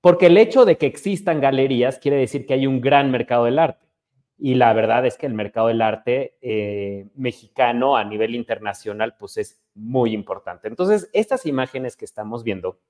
porque 0.00 0.26
el 0.26 0.38
hecho 0.38 0.64
de 0.64 0.78
que 0.78 0.86
existan 0.86 1.42
galerías 1.42 1.98
quiere 1.98 2.16
decir 2.16 2.46
que 2.46 2.54
hay 2.54 2.66
un 2.66 2.80
gran 2.80 3.10
mercado 3.10 3.44
del 3.44 3.58
arte. 3.58 3.89
Y 4.42 4.54
la 4.54 4.72
verdad 4.72 5.04
es 5.04 5.18
que 5.18 5.26
el 5.26 5.34
mercado 5.34 5.68
del 5.68 5.82
arte 5.82 6.38
eh, 6.40 7.06
mexicano 7.14 7.96
a 7.96 8.04
nivel 8.04 8.34
internacional, 8.34 9.14
pues 9.18 9.36
es 9.36 9.60
muy 9.74 10.14
importante. 10.14 10.66
Entonces, 10.66 11.10
estas 11.12 11.44
imágenes 11.44 11.94
que 11.94 12.06
estamos 12.06 12.42
viendo 12.42 12.80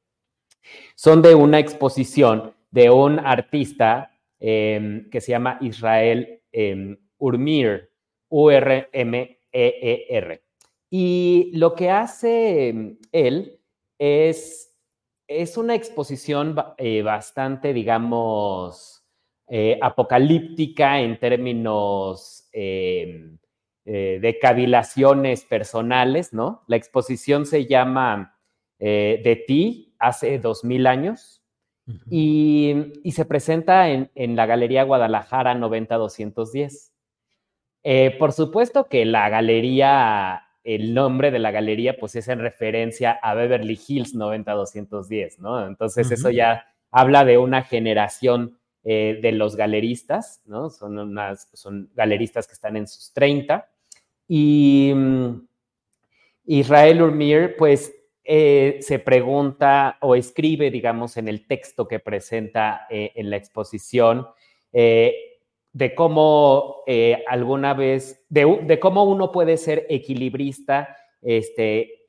son 0.94 1.22
de 1.22 1.34
una 1.34 1.58
exposición 1.58 2.54
de 2.70 2.90
un 2.90 3.18
artista 3.18 4.12
em, 4.38 5.10
que 5.10 5.20
se 5.20 5.32
llama 5.32 5.58
Israel 5.60 6.40
em, 6.52 6.96
Urmir, 7.18 7.90
U-R-M-E-E-R. 8.28 10.34
E 10.34 10.42
y 10.92 11.50
lo 11.54 11.74
que 11.74 11.90
hace 11.90 12.68
em, 12.68 12.98
él 13.12 13.60
es, 13.98 14.74
es 15.28 15.56
una 15.56 15.74
exposición 15.74 16.56
eh, 16.78 17.02
bastante, 17.02 17.72
digamos, 17.72 18.99
eh, 19.50 19.78
apocalíptica 19.82 21.00
en 21.00 21.18
términos 21.18 22.48
eh, 22.52 23.36
de 23.84 24.38
cavilaciones 24.40 25.44
personales, 25.44 26.32
¿no? 26.32 26.62
La 26.68 26.76
exposición 26.76 27.44
se 27.44 27.66
llama 27.66 28.38
De 28.78 29.44
ti, 29.48 29.96
hace 29.98 30.38
dos 30.38 30.64
mil 30.64 30.86
años 30.86 31.40
y, 32.10 32.74
se 33.12 33.24
presenta 33.24 33.88
en, 33.88 34.36
la 34.36 34.46
Galería 34.46 34.84
Guadalajara 34.84 35.54
90-210. 35.54 36.90
Eh, 37.82 38.16
por 38.18 38.32
supuesto 38.32 38.88
que 38.88 39.04
la 39.04 39.28
galería, 39.28 40.42
el 40.64 40.92
nombre 40.94 41.30
de 41.30 41.38
la 41.38 41.50
galería, 41.50 41.96
pues 41.98 42.14
es 42.16 42.28
en 42.28 42.40
referencia 42.40 43.12
a 43.22 43.34
Beverly 43.34 43.78
Hills 43.86 44.14
90-210, 44.14 45.38
¿no? 45.38 45.66
Entonces 45.66 46.10
eso 46.10 46.30
ya 46.30 46.66
habla 46.90 47.24
de 47.24 47.38
una 47.38 47.62
generación 47.62 48.58
eh, 48.82 49.18
de 49.20 49.32
los 49.32 49.56
galeristas, 49.56 50.40
¿no? 50.46 50.70
Son, 50.70 50.98
unas, 50.98 51.50
son 51.52 51.90
galeristas 51.94 52.46
que 52.46 52.54
están 52.54 52.78
en 52.78 52.86
sus 52.86 53.12
30. 53.12 53.68
Y 54.26 54.90
mm, 54.94 55.46
Israel 56.46 57.02
Urmir, 57.02 57.56
pues 57.58 57.94
eh, 58.24 58.78
se 58.80 58.98
pregunta 58.98 59.98
o 60.00 60.14
escribe, 60.14 60.70
digamos, 60.70 61.18
en 61.18 61.28
el 61.28 61.46
texto 61.46 61.86
que 61.86 61.98
presenta 61.98 62.86
eh, 62.88 63.12
en 63.16 63.28
la 63.28 63.36
exposición, 63.36 64.26
de 64.72 65.94
cómo 65.96 66.84
alguna 67.28 67.74
vez, 67.74 68.24
de, 68.28 68.60
de, 68.62 68.78
cómo 68.78 69.02
uno 69.02 69.32
puede 69.32 69.56
ser 69.56 69.84
equilibrista, 69.90 70.96
este, 71.20 72.06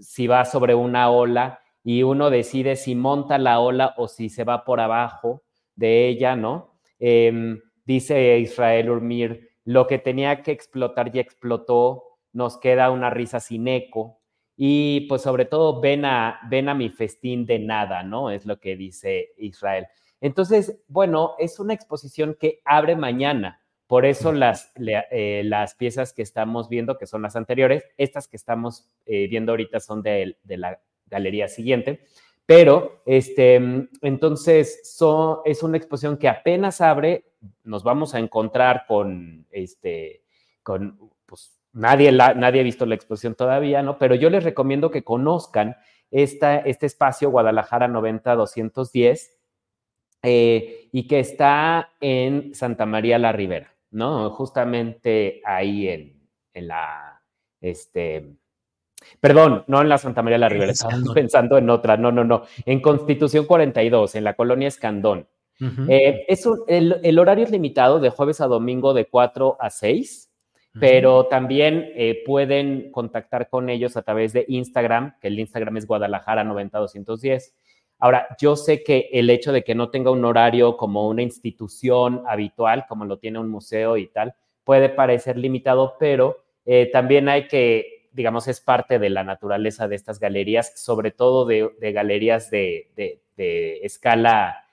si 0.00 0.26
va 0.28 0.44
sobre 0.44 0.76
una 0.76 1.10
ola 1.10 1.60
y 1.82 2.04
uno 2.04 2.30
decide 2.30 2.76
si 2.76 2.94
monta 2.94 3.38
la 3.38 3.58
ola 3.58 3.94
o 3.96 4.06
si 4.06 4.28
se 4.28 4.44
va 4.44 4.64
por 4.64 4.78
abajo 4.78 5.42
de 5.78 6.08
ella, 6.08 6.36
¿no? 6.36 6.74
Em, 6.98 7.60
dice 7.86 8.38
Israel 8.38 8.90
Urmir, 8.90 9.50
lo 9.64 9.86
que 9.86 9.98
tenía 9.98 10.42
que 10.42 10.52
explotar 10.52 11.12
ya 11.12 11.20
explotó, 11.20 12.18
nos 12.32 12.58
queda 12.58 12.90
una 12.90 13.10
risa 13.10 13.40
sin 13.40 13.68
eco 13.68 14.20
y 14.56 15.02
pues 15.02 15.22
sobre 15.22 15.44
todo 15.44 15.80
ven 15.80 16.04
a, 16.04 16.40
ven 16.50 16.68
a 16.68 16.74
mi 16.74 16.90
festín 16.90 17.46
de 17.46 17.60
nada, 17.60 18.02
¿no? 18.02 18.30
Es 18.30 18.44
lo 18.44 18.58
que 18.58 18.76
dice 18.76 19.30
Israel. 19.38 19.86
Entonces, 20.20 20.80
bueno, 20.88 21.34
es 21.38 21.60
una 21.60 21.74
exposición 21.74 22.36
que 22.38 22.60
abre 22.64 22.96
mañana. 22.96 23.62
Por 23.86 24.04
eso 24.04 24.32
las, 24.32 24.72
eh, 24.76 25.42
las 25.44 25.74
piezas 25.76 26.12
que 26.12 26.22
estamos 26.22 26.68
viendo, 26.68 26.98
que 26.98 27.06
son 27.06 27.22
las 27.22 27.36
anteriores, 27.36 27.84
estas 27.96 28.26
que 28.26 28.36
estamos 28.36 28.90
eh, 29.06 29.28
viendo 29.28 29.52
ahorita 29.52 29.80
son 29.80 30.02
de, 30.02 30.36
la 30.44 30.80
galería 31.06 31.48
siguiente. 31.48 32.00
Pero, 32.48 33.02
este, 33.04 33.56
entonces, 34.00 34.98
es 35.44 35.62
una 35.62 35.76
exposición 35.76 36.16
que 36.16 36.30
apenas 36.30 36.80
abre, 36.80 37.26
nos 37.62 37.84
vamos 37.84 38.14
a 38.14 38.20
encontrar 38.20 38.86
con, 38.88 39.46
este, 39.50 40.22
con, 40.62 40.98
pues, 41.26 41.60
nadie, 41.74 42.10
nadie 42.10 42.62
ha 42.62 42.64
visto 42.64 42.86
la 42.86 42.94
exposición 42.94 43.34
todavía, 43.34 43.82
¿no? 43.82 43.98
Pero 43.98 44.14
yo 44.14 44.30
les 44.30 44.44
recomiendo 44.44 44.90
que 44.90 45.04
conozcan 45.04 45.76
esta, 46.10 46.56
este 46.60 46.86
espacio 46.86 47.28
Guadalajara 47.28 47.86
90-210, 47.86 49.28
eh, 50.22 50.88
y 50.90 51.06
que 51.06 51.20
está 51.20 51.90
en 52.00 52.54
Santa 52.54 52.86
María 52.86 53.18
la 53.18 53.32
Ribera, 53.32 53.76
¿no? 53.90 54.30
Justamente 54.30 55.42
ahí 55.44 55.86
en, 55.86 56.30
en 56.54 56.68
la, 56.68 57.20
este, 57.60 58.38
perdón, 59.20 59.64
no 59.66 59.80
en 59.80 59.88
la 59.88 59.98
Santa 59.98 60.22
María 60.22 60.38
la 60.38 60.48
Ribera, 60.48 60.72
estaba 60.72 60.94
pensando. 61.14 61.58
en 61.58 61.70
otra, 61.70 61.96
no, 61.96 62.12
no, 62.12 62.24
no, 62.24 62.44
en 62.64 62.80
Constitución 62.80 63.46
42, 63.46 64.14
en 64.14 64.24
la 64.24 64.34
colonia 64.34 64.68
Escandón. 64.68 65.26
Eh, 65.88 66.24
es 66.28 66.48
el, 66.68 67.18
horario 67.18 67.44
es 67.44 67.50
limitado 67.50 67.98
de 67.98 68.10
jueves 68.10 68.40
a 68.40 68.46
domingo 68.46 68.94
de 68.94 69.06
4 69.06 69.56
a 69.58 69.70
6, 69.70 70.30
pero 70.78 71.26
también 71.26 71.90
eh, 71.96 72.22
pueden 72.24 72.92
contactar 72.92 73.48
con 73.48 73.68
ellos 73.68 73.96
a 73.96 74.02
través 74.02 74.32
de 74.32 74.44
Instagram, 74.46 75.16
que 75.20 75.26
el 75.26 75.40
Instagram 75.40 75.76
es 75.76 75.86
Guadalajara 75.86 76.44
90210 76.44 77.54
Ahora, 78.00 78.28
yo 78.40 78.54
sé 78.54 78.84
que 78.84 79.08
el 79.12 79.28
hecho 79.28 79.52
de 79.52 79.64
que 79.64 79.74
no 79.74 79.90
tenga 79.90 80.12
un 80.12 80.24
horario 80.24 80.76
como 80.76 81.08
una 81.08 81.22
institución 81.22 82.22
habitual, 82.28 82.86
como 82.88 83.04
lo 83.04 83.18
tiene 83.18 83.40
un 83.40 83.48
museo 83.48 83.96
y 83.96 84.06
tal, 84.06 84.34
puede 84.62 84.88
parecer 84.88 85.36
limitado, 85.36 85.96
pero 85.98 86.36
eh, 86.64 86.90
también 86.92 87.28
hay 87.28 87.48
que, 87.48 87.97
digamos, 88.18 88.48
es 88.48 88.60
parte 88.60 88.98
de 88.98 89.10
la 89.10 89.22
naturaleza 89.22 89.86
de 89.86 89.94
estas 89.94 90.18
galerías, 90.18 90.72
sobre 90.74 91.12
todo 91.12 91.46
de, 91.46 91.70
galerías 91.92 92.50
de, 92.50 93.22
escala, 93.36 94.64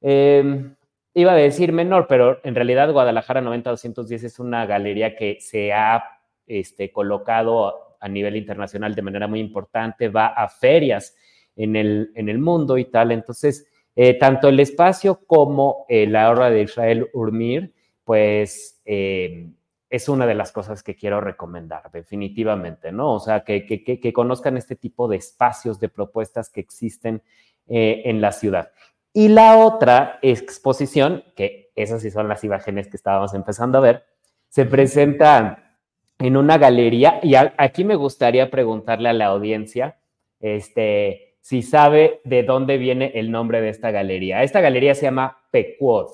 em, 0.00 0.74
iba 1.14 1.32
a 1.32 1.36
decir 1.36 1.72
menor, 1.72 2.08
pero 2.08 2.40
en 2.42 2.56
realidad 2.56 2.92
Guadalajara 2.92 3.40
90-210 3.40 4.24
es 4.24 4.38
una 4.40 4.66
galería 4.66 5.14
que 5.14 5.38
se 5.40 5.72
ha 5.72 6.02
este, 6.48 6.90
colocado 6.90 7.96
a 8.00 8.08
nivel 8.08 8.34
internacional 8.34 8.96
de 8.96 9.02
manera 9.02 9.28
muy 9.28 9.38
importante, 9.38 10.08
va 10.08 10.26
a 10.26 10.48
ferias 10.48 11.14
en 11.54 11.76
el, 11.76 12.10
en 12.16 12.28
el 12.28 12.40
mundo 12.40 12.78
y 12.78 12.86
tal. 12.86 13.12
Entonces, 13.12 13.64
eh, 13.94 14.18
tanto 14.18 14.48
el 14.48 14.58
espacio 14.58 15.24
como 15.24 15.86
la 15.88 16.32
obra 16.32 16.50
de 16.50 16.62
Israel 16.62 17.08
Urmir, 17.12 17.72
pues 18.02 18.82
eh, 18.84 19.52
es 19.92 20.08
una 20.08 20.26
de 20.26 20.34
las 20.34 20.50
cosas 20.50 20.82
que 20.82 20.96
quiero 20.96 21.20
recomendar, 21.20 21.90
definitivamente, 21.92 22.90
¿no? 22.90 23.12
O 23.14 23.20
sea, 23.20 23.44
que, 23.44 23.66
que, 23.66 23.82
que 23.82 24.12
conozcan 24.12 24.56
este 24.56 24.74
tipo 24.74 25.06
de 25.06 25.16
espacios, 25.16 25.78
de 25.78 25.90
propuestas 25.90 26.48
que 26.48 26.60
existen 26.60 27.22
en 27.68 28.20
la 28.20 28.32
ciudad. 28.32 28.72
Y 29.12 29.28
la 29.28 29.58
otra 29.58 30.18
exposición, 30.22 31.22
que 31.36 31.70
esas 31.76 32.02
sí 32.02 32.10
son 32.10 32.28
las 32.28 32.42
imágenes 32.44 32.88
que 32.88 32.96
estábamos 32.96 33.34
empezando 33.34 33.78
a 33.78 33.82
ver, 33.82 34.04
se 34.48 34.64
presenta 34.64 35.78
en 36.18 36.36
una 36.36 36.58
galería 36.58 37.20
y 37.22 37.34
aquí 37.34 37.84
me 37.84 37.94
gustaría 37.94 38.50
preguntarle 38.50 39.08
a 39.08 39.12
la 39.12 39.26
audiencia, 39.26 39.98
este, 40.40 41.36
si 41.40 41.62
sabe 41.62 42.20
de 42.24 42.42
dónde 42.42 42.78
viene 42.78 43.12
el 43.14 43.30
nombre 43.30 43.60
de 43.60 43.68
esta 43.68 43.90
galería. 43.90 44.42
Esta 44.42 44.60
galería 44.60 44.94
se 44.94 45.02
llama 45.02 45.38
Pequod, 45.50 46.08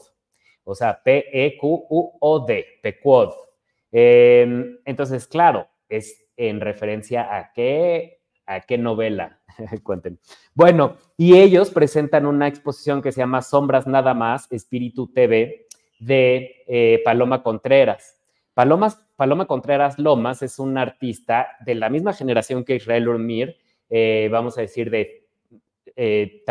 o 0.64 0.74
sea, 0.74 1.00
P-E-Q-U-O-D, 1.02 2.64
Pequod. 2.82 3.32
Em, 3.92 4.78
entonces, 4.84 5.26
claro, 5.26 5.66
es 5.88 6.26
en 6.36 6.60
referencia 6.60 7.36
a 7.36 7.52
qué, 7.52 8.20
a 8.46 8.60
qué 8.60 8.78
novela. 8.78 9.40
Cuenten. 9.82 10.18
Bueno, 10.54 10.96
y 11.16 11.36
ellos 11.36 11.70
presentan 11.70 12.26
una 12.26 12.46
exposición 12.46 13.02
que 13.02 13.12
se 13.12 13.20
llama 13.20 13.42
Sombras 13.42 13.86
Nada 13.86 14.14
Más, 14.14 14.50
Espíritu 14.50 15.12
TV, 15.12 15.66
de 15.98 16.62
eh, 16.66 17.00
Paloma 17.04 17.42
Contreras. 17.42 18.20
Paloma 18.54 19.46
Contreras 19.46 19.98
Lomas 19.98 20.42
es 20.42 20.58
un 20.58 20.78
artista 20.78 21.48
de 21.64 21.76
la 21.76 21.88
misma 21.90 22.12
generación 22.12 22.64
que 22.64 22.74
Israel 22.74 23.08
Urmir, 23.08 23.56
eh, 23.88 24.28
vamos 24.32 24.58
a 24.58 24.62
decir, 24.62 24.90
de 24.90 25.28
eh, 25.96 26.44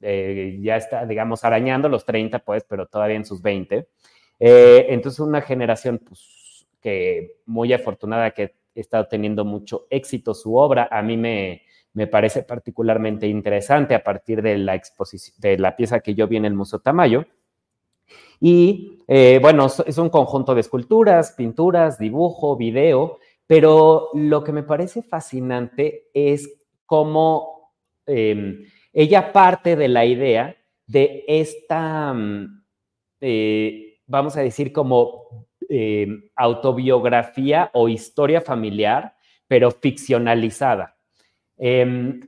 eh, 0.00 0.58
ya 0.60 0.76
está, 0.76 1.06
digamos, 1.06 1.44
arañando 1.44 1.88
los 1.88 2.04
30, 2.04 2.40
pues, 2.40 2.64
pero 2.68 2.86
todavía 2.86 3.16
en 3.16 3.24
sus 3.24 3.40
20. 3.40 3.88
Entonces, 4.46 5.20
una 5.20 5.40
generación, 5.40 5.98
pues, 5.98 6.66
que 6.80 7.38
muy 7.46 7.72
afortunada 7.72 8.32
que 8.32 8.42
ha 8.42 8.50
estado 8.74 9.06
teniendo 9.06 9.44
mucho 9.44 9.86
éxito 9.90 10.34
su 10.34 10.56
obra. 10.56 10.88
A 10.90 11.02
mí 11.02 11.16
me, 11.16 11.62
me 11.94 12.06
parece 12.06 12.42
particularmente 12.42 13.26
interesante 13.26 13.94
a 13.94 14.02
partir 14.02 14.42
de 14.42 14.58
la 14.58 14.74
exposición, 14.74 15.36
de 15.38 15.58
la 15.58 15.76
pieza 15.76 16.00
que 16.00 16.14
yo 16.14 16.28
vi 16.28 16.36
en 16.36 16.44
el 16.44 16.54
Museo 16.54 16.80
Tamayo. 16.80 17.24
Y 18.40 18.98
bueno, 19.40 19.66
es 19.66 19.96
un 19.96 20.10
conjunto 20.10 20.54
de 20.54 20.60
esculturas, 20.60 21.32
pinturas, 21.32 21.98
dibujo, 21.98 22.56
video, 22.56 23.18
pero 23.46 24.10
lo 24.14 24.42
que 24.42 24.52
me 24.52 24.62
parece 24.62 25.02
fascinante 25.02 26.08
es 26.14 26.64
cómo 26.86 27.72
em, 28.06 28.64
ella 28.92 29.32
parte 29.32 29.76
de 29.76 29.88
la 29.88 30.04
idea 30.04 30.56
de 30.86 31.24
esta, 31.26 32.12
mm, 32.12 32.64
eh, 33.20 33.93
vamos 34.06 34.36
a 34.36 34.40
decir, 34.40 34.72
como 34.72 35.48
em, 35.68 36.28
autobiografía 36.36 37.70
o 37.72 37.88
historia 37.88 38.40
familiar, 38.40 39.14
pero 39.48 39.70
ficcionalizada. 39.70 40.96
Em, 41.56 42.20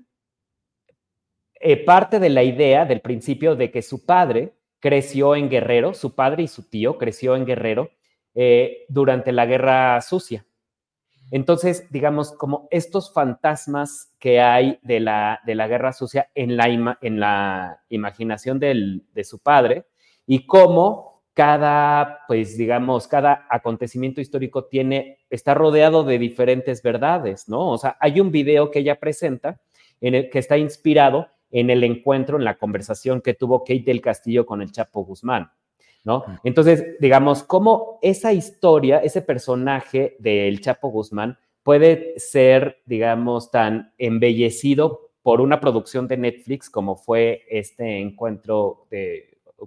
eh, 1.61 1.85
parte 1.85 2.19
de 2.21 2.29
la 2.31 2.43
idea 2.43 2.85
del 2.85 3.01
principio 3.01 3.57
de 3.57 3.71
que 3.71 3.83
su 3.83 4.05
padre 4.05 4.55
creció 4.79 5.35
en 5.35 5.49
Guerrero, 5.49 5.95
su 5.95 6.15
padre 6.15 6.45
y 6.45 6.49
su 6.49 6.69
tío 6.69 6.99
creció 6.99 7.35
en 7.35 7.47
Guerrero 7.47 7.91
eh, 8.35 8.85
durante 8.89 9.33
la 9.33 9.47
Guerra 9.47 10.01
Sucia. 10.03 10.47
Entonces, 11.31 11.91
digamos, 11.91 12.33
como 12.33 12.69
estos 12.71 13.13
fantasmas 13.13 14.15
que 14.21 14.41
hay 14.41 14.79
de 14.83 15.01
la, 15.01 15.41
de 15.45 15.57
la 15.57 15.67
guerra 15.67 15.93
sucia 15.93 16.31
en 16.35 16.57
la, 16.57 16.99
en 17.01 17.19
la 17.19 17.83
imaginación 17.89 18.61
de 18.61 19.25
su 19.25 19.41
padre 19.41 19.87
y 20.25 20.47
cómo 20.47 21.16
cada, 21.37 22.21
pues 22.27 22.57
digamos, 22.57 23.07
cada 23.07 23.47
acontecimiento 23.51 24.23
histórico 24.23 24.65
tiene, 24.65 25.19
está 25.29 25.53
rodeado 25.53 26.03
de 26.03 26.19
diferentes 26.19 26.83
verdades, 26.83 27.47
¿no? 27.47 27.73
O 27.73 27.77
sea, 27.77 27.95
hay 28.01 28.21
un 28.21 28.31
video 28.31 28.71
que 28.71 28.79
ella 28.79 28.99
presenta 28.99 29.61
en 30.01 30.15
el 30.15 30.31
que 30.31 30.39
está 30.39 30.57
inspirado 30.57 31.29
en 31.51 31.69
el 31.69 31.85
encuentro, 31.85 32.39
en 32.39 32.45
la 32.45 32.57
conversación 32.57 33.21
que 33.21 33.35
tuvo 33.35 33.65
Kate 33.65 33.83
del 33.85 34.01
Castillo 34.01 34.47
con 34.47 34.63
el 34.63 34.73
Chapo 34.73 35.05
Guzmán. 35.05 35.51
¿no? 36.05 36.25
Entonces, 36.43 36.97
digamos, 37.01 37.43
cómo 37.43 37.99
esa 38.01 38.33
historia, 38.33 39.01
ese 39.01 39.21
personaje 39.21 40.17
del 40.19 40.63
Chapo 40.63 40.89
Guzmán 40.89 41.37
puede 41.63 42.15
ser, 42.17 42.79
digamos, 42.87 43.51
tan 43.51 43.93
embellecido 43.99 45.11
por 45.23 45.43
una 45.43 45.61
producción 45.61 46.09
de 46.09 46.17
Netflix 46.17 46.71
como 46.71 46.97
fue 46.97 47.45
este 47.51 47.99
encuentro 47.99 48.87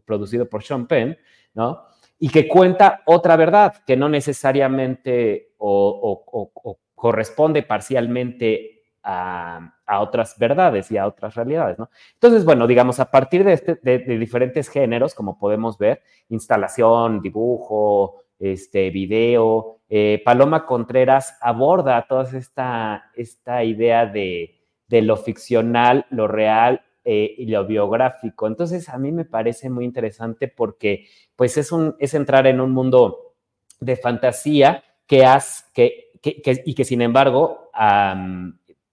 producido 0.05 0.49
por 0.49 0.63
Sean 0.63 0.87
Penn, 0.87 1.17
¿no? 1.53 1.83
Y 2.19 2.29
que 2.29 2.47
cuenta 2.47 3.01
otra 3.05 3.35
verdad 3.35 3.75
que 3.85 3.95
no 3.95 4.09
necesariamente 4.09 5.53
o 5.57 6.77
corresponde 6.95 7.63
parcialmente 7.63 8.79
a, 9.03 9.99
otras 10.01 10.37
verdades 10.37 10.91
y 10.91 10.97
a 10.97 11.07
otras 11.07 11.35
realidades, 11.35 11.79
¿no? 11.79 11.89
Entonces, 12.13 12.45
bueno, 12.45 12.67
digamos, 12.67 12.99
a 12.99 13.09
partir 13.09 13.43
de, 13.43 13.53
este, 13.53 13.75
de, 13.81 13.99
diferentes 14.17 14.69
géneros, 14.69 15.15
como 15.15 15.39
podemos 15.39 15.77
ver, 15.77 16.01
instalación, 16.29 17.21
dibujo, 17.21 18.21
este, 18.37 18.89
video, 18.91 19.79
eh, 19.89 20.21
Paloma 20.23 20.65
Contreras 20.65 21.37
aborda 21.41 22.05
toda 22.07 22.23
esta, 22.37 23.11
esta 23.15 23.63
idea 23.63 24.05
de, 24.05 24.59
de 24.87 25.01
lo 25.01 25.17
ficcional, 25.17 26.05
lo 26.11 26.27
real 26.27 26.81
eh, 27.03 27.35
y 27.37 27.45
lo 27.45 27.65
biográfico. 27.65 28.47
Entonces, 28.47 28.89
a 28.89 28.97
mí 28.97 29.11
me 29.11 29.25
parece 29.25 29.69
muy 29.69 29.85
interesante 29.85 30.47
porque, 30.47 31.07
pues, 31.35 31.57
es, 31.57 31.71
un, 31.71 31.95
es 31.99 32.13
entrar 32.13 32.47
en 32.47 32.59
un 32.61 32.71
mundo 32.71 33.35
de 33.79 33.95
fantasía 33.95 34.83
que, 35.07 35.25
has, 35.25 35.69
que, 35.73 36.11
que, 36.21 36.61
y 36.65 36.73
que, 36.73 36.83
sin 36.83 37.01
embargo, 37.01 37.71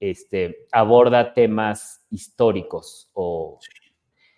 este, 0.01 0.67
aborda 0.73 1.35
temas 1.35 2.05
históricos 2.11 3.11
o 3.15 3.59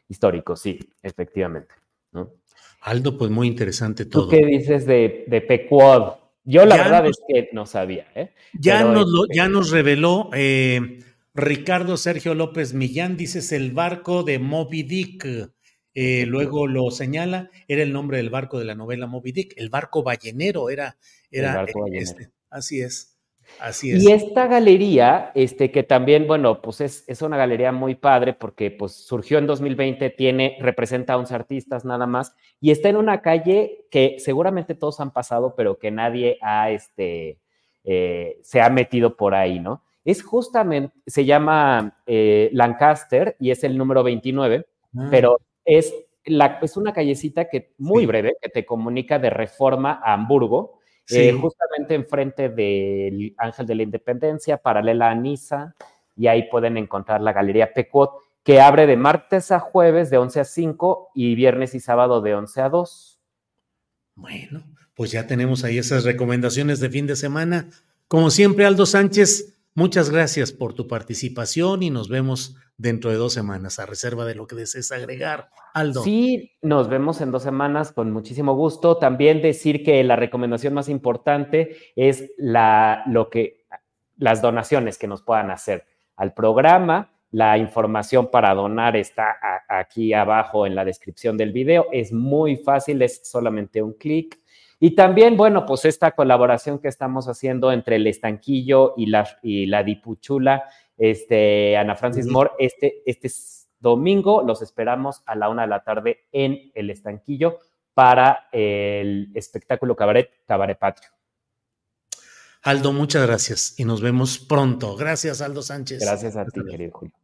históricos, 0.09 0.61
sí, 0.61 0.79
efectivamente. 1.03 1.75
¿no? 2.13 2.33
Aldo, 2.83 3.19
pues 3.19 3.31
muy 3.31 3.49
interesante 3.49 4.07
todo. 4.07 4.25
¿Tú 4.25 4.31
qué 4.31 4.45
dices 4.45 4.87
de, 4.87 5.25
de 5.27 5.41
Pequod? 5.41 6.15
Yo 6.45 6.65
la 6.65 6.77
verdad 6.77 7.07
es 7.07 7.19
que 7.29 7.51
no 7.53 7.67
sabía. 7.67 8.07
¿eh? 8.15 8.33
Ya, 8.55 8.83
nos, 8.83 9.07
ya 9.31 9.49
nos 9.49 9.71
reveló 9.71 10.31
eh, 10.33 11.01
Ricardo 11.39 11.97
Sergio 11.97 12.35
López 12.35 12.75
Millán, 12.75 13.17
dices 13.17 13.53
el 13.53 13.71
barco 13.71 14.25
de 14.25 14.41
Moby 14.41 14.83
Dick. 14.83 15.25
Eh, 15.95 16.27
luego 16.27 16.67
lo 16.67 16.91
señala, 16.91 17.51
era 17.69 17.83
el 17.83 17.93
nombre 17.93 18.17
del 18.17 18.29
barco 18.29 18.59
de 18.59 18.65
la 18.65 18.75
novela 18.75 19.07
Moby 19.07 19.31
Dick, 19.33 19.55
el 19.57 19.71
barco 19.71 20.03
ballenero 20.03 20.69
era, 20.69 20.97
era 21.31 21.51
el 21.51 21.57
barco 21.57 21.81
ballenero. 21.83 22.03
Este, 22.03 22.31
así 22.51 22.81
es. 22.81 23.17
Así 23.61 23.93
es. 23.93 24.03
Y 24.03 24.11
esta 24.11 24.49
galería, 24.49 25.31
este, 25.35 25.71
que 25.71 25.85
también, 25.85 26.27
bueno, 26.27 26.61
pues 26.61 26.81
es, 26.81 27.05
es, 27.07 27.23
una 27.23 27.37
galería 27.37 27.71
muy 27.71 27.95
padre 27.95 28.35
porque 28.35 28.73
pues 28.73 28.93
surgió 28.93 29.39
en 29.39 29.47
2020, 29.47 30.11
tiene, 30.11 30.59
representa 30.61 31.13
a 31.13 31.19
11 31.19 31.35
artistas 31.35 31.85
nada 31.85 32.07
más, 32.07 32.35
y 32.61 32.73
está 32.73 32.89
en 32.89 32.97
una 32.97 33.23
calle 33.23 33.87
que 33.91 34.17
seguramente 34.19 34.75
todos 34.75 34.99
han 35.01 35.13
pasado, 35.13 35.55
pero 35.57 35.79
que 35.79 35.93
nadie 35.93 36.39
ha, 36.43 36.71
este, 36.71 37.39
eh, 37.85 38.39
se 38.43 38.61
ha 38.61 38.71
metido 38.71 39.17
por 39.17 39.35
ahí, 39.35 39.61
¿no? 39.61 39.85
Es 40.09 40.23
justamente, 40.23 40.95
se 41.07 41.27
llama 41.27 41.99
eh, 42.07 42.49
Lancaster 42.55 43.37
y 43.39 43.51
es 43.51 43.63
el 43.63 43.77
número 43.77 44.03
29, 44.03 44.67
ah. 44.97 45.09
pero 45.11 45.39
es, 45.67 45.95
la, 46.25 46.59
es 46.63 46.79
una 46.79 46.95
callecita 46.95 47.49
que, 47.49 47.75
muy 47.77 48.03
sí. 48.03 48.07
breve 48.07 48.37
que 48.41 48.49
te 48.49 48.65
comunica 48.65 49.19
de 49.19 49.29
Reforma 49.29 50.01
a 50.03 50.15
Hamburgo, 50.15 50.79
Sí. 51.05 51.21
Eh, 51.21 51.33
justamente 51.33 51.95
enfrente 51.95 52.51
del 52.51 53.35
Ángel 53.39 53.65
de 53.65 53.75
la 53.75 53.83
Independencia, 53.83 54.59
paralela 54.59 55.11
a 55.11 55.15
Niza, 55.15 55.75
y 56.15 56.27
ahí 56.27 56.51
pueden 56.51 56.77
encontrar 56.77 57.23
la 57.23 57.33
Galería 57.33 57.73
Pecuot, 57.73 58.11
que 58.43 58.61
abre 58.61 58.87
de 58.87 58.99
martes 58.99 59.51
a 59.51 59.59
jueves 59.59 60.11
de 60.11 60.19
11 60.19 60.41
a 60.41 60.45
5 60.45 61.13
y 61.15 61.35
viernes 61.35 61.75
y 61.75 61.81
sábado 61.81 62.21
de 62.21 62.35
11 62.35 62.61
a 62.61 62.69
2. 62.69 63.21
Bueno, 64.17 64.65
pues 64.95 65.11
ya 65.11 65.27
tenemos 65.27 65.65
ahí 65.65 65.79
esas 65.79 66.05
recomendaciones 66.05 66.79
de 66.79 66.91
fin 66.91 67.07
de 67.07 67.17
semana. 67.17 67.71
Como 68.07 68.31
siempre, 68.31 68.67
Aldo 68.67 68.85
Sánchez, 68.85 69.58
muchas 69.79 70.11
gracias 70.11 70.51
por 70.51 70.75
tu 70.75 70.89
participación 70.89 71.85
y 71.85 71.91
nos 71.91 72.09
vemos 72.09 72.57
dentro 72.77 73.11
de 73.11 73.17
dos 73.17 73.33
semanas, 73.33 73.79
a 73.79 73.87
reserva 73.87 74.25
de 74.25 74.35
lo 74.35 74.49
que 74.49 74.57
desees 74.57 74.91
agregar. 74.91 75.51
Aldo. 75.73 76.03
Sí, 76.03 76.51
nos 76.63 76.89
vemos 76.89 77.21
en 77.21 77.31
dos 77.31 77.45
semanas 77.45 77.93
con 77.93 78.11
muchísimo 78.11 78.57
gusto. 78.57 78.99
También 78.99 79.41
decir 79.41 79.85
que 79.85 80.03
la 80.03 80.17
recomendación 80.17 80.75
más 80.75 80.89
importante 80.89 81.77
es 81.95 82.33
la, 82.39 83.05
lo 83.07 83.31
que, 83.31 83.67
las 84.17 84.43
donaciones 84.43 84.99
que 84.99 85.07
nos 85.07 85.23
puedan 85.23 85.53
hacer 85.53 85.87
al 86.17 86.35
programa. 86.35 87.13
La 87.31 87.57
información 87.57 88.33
para 88.33 88.55
donar 88.55 88.97
está 88.97 89.37
aquí 89.69 90.13
abajo 90.13 90.67
en 90.67 90.75
la 90.75 90.85
descripción 90.85 91.37
del 91.37 91.53
video. 91.53 91.87
Es 91.93 92.13
muy 92.13 92.57
fácil, 92.57 93.01
es 93.03 93.21
solamente 93.31 93.81
un 93.81 93.93
clic. 93.93 94.41
Y 94.81 94.95
también, 94.95 95.37
bueno, 95.37 95.67
pues 95.67 95.85
esta 95.85 96.13
colaboración 96.13 96.79
que 96.79 96.89
estamos 96.89 97.27
haciendo 97.29 97.73
entre 97.73 97.97
el 97.97 98.07
estanquillo 98.07 98.95
y 98.97 99.07
la, 99.07 99.29
y 99.43 99.67
la 99.67 99.83
dipuchula 99.83 100.65
este, 100.97 101.77
Ana 101.77 101.97
Francis 101.97 102.27
Moore, 102.27 102.51
este, 102.59 103.03
este 103.07 103.31
domingo 103.81 104.43
los 104.43 104.63
esperamos 104.63 105.23
a 105.27 105.35
la 105.35 105.49
una 105.49 105.63
de 105.63 105.69
la 105.69 105.83
tarde 105.83 106.27
en 106.33 106.71
el 106.75 106.91
estanquillo 106.91 107.59
para 107.95 108.49
el 108.53 109.31
espectáculo 109.35 109.97
Cabaret, 109.97 110.31
Cabaret 110.47 110.79
Patrio. 110.79 111.11
Aldo, 112.63 112.93
muchas 112.93 113.27
gracias 113.27 113.79
y 113.79 113.85
nos 113.85 114.01
vemos 114.01 114.39
pronto. 114.39 114.97
Gracias, 114.97 115.41
Aldo 115.41 115.63
Sánchez. 115.63 116.01
Gracias 116.01 116.37
a 116.37 116.45
ti, 116.45 116.61
querido 116.69 116.93
Julio. 116.93 117.15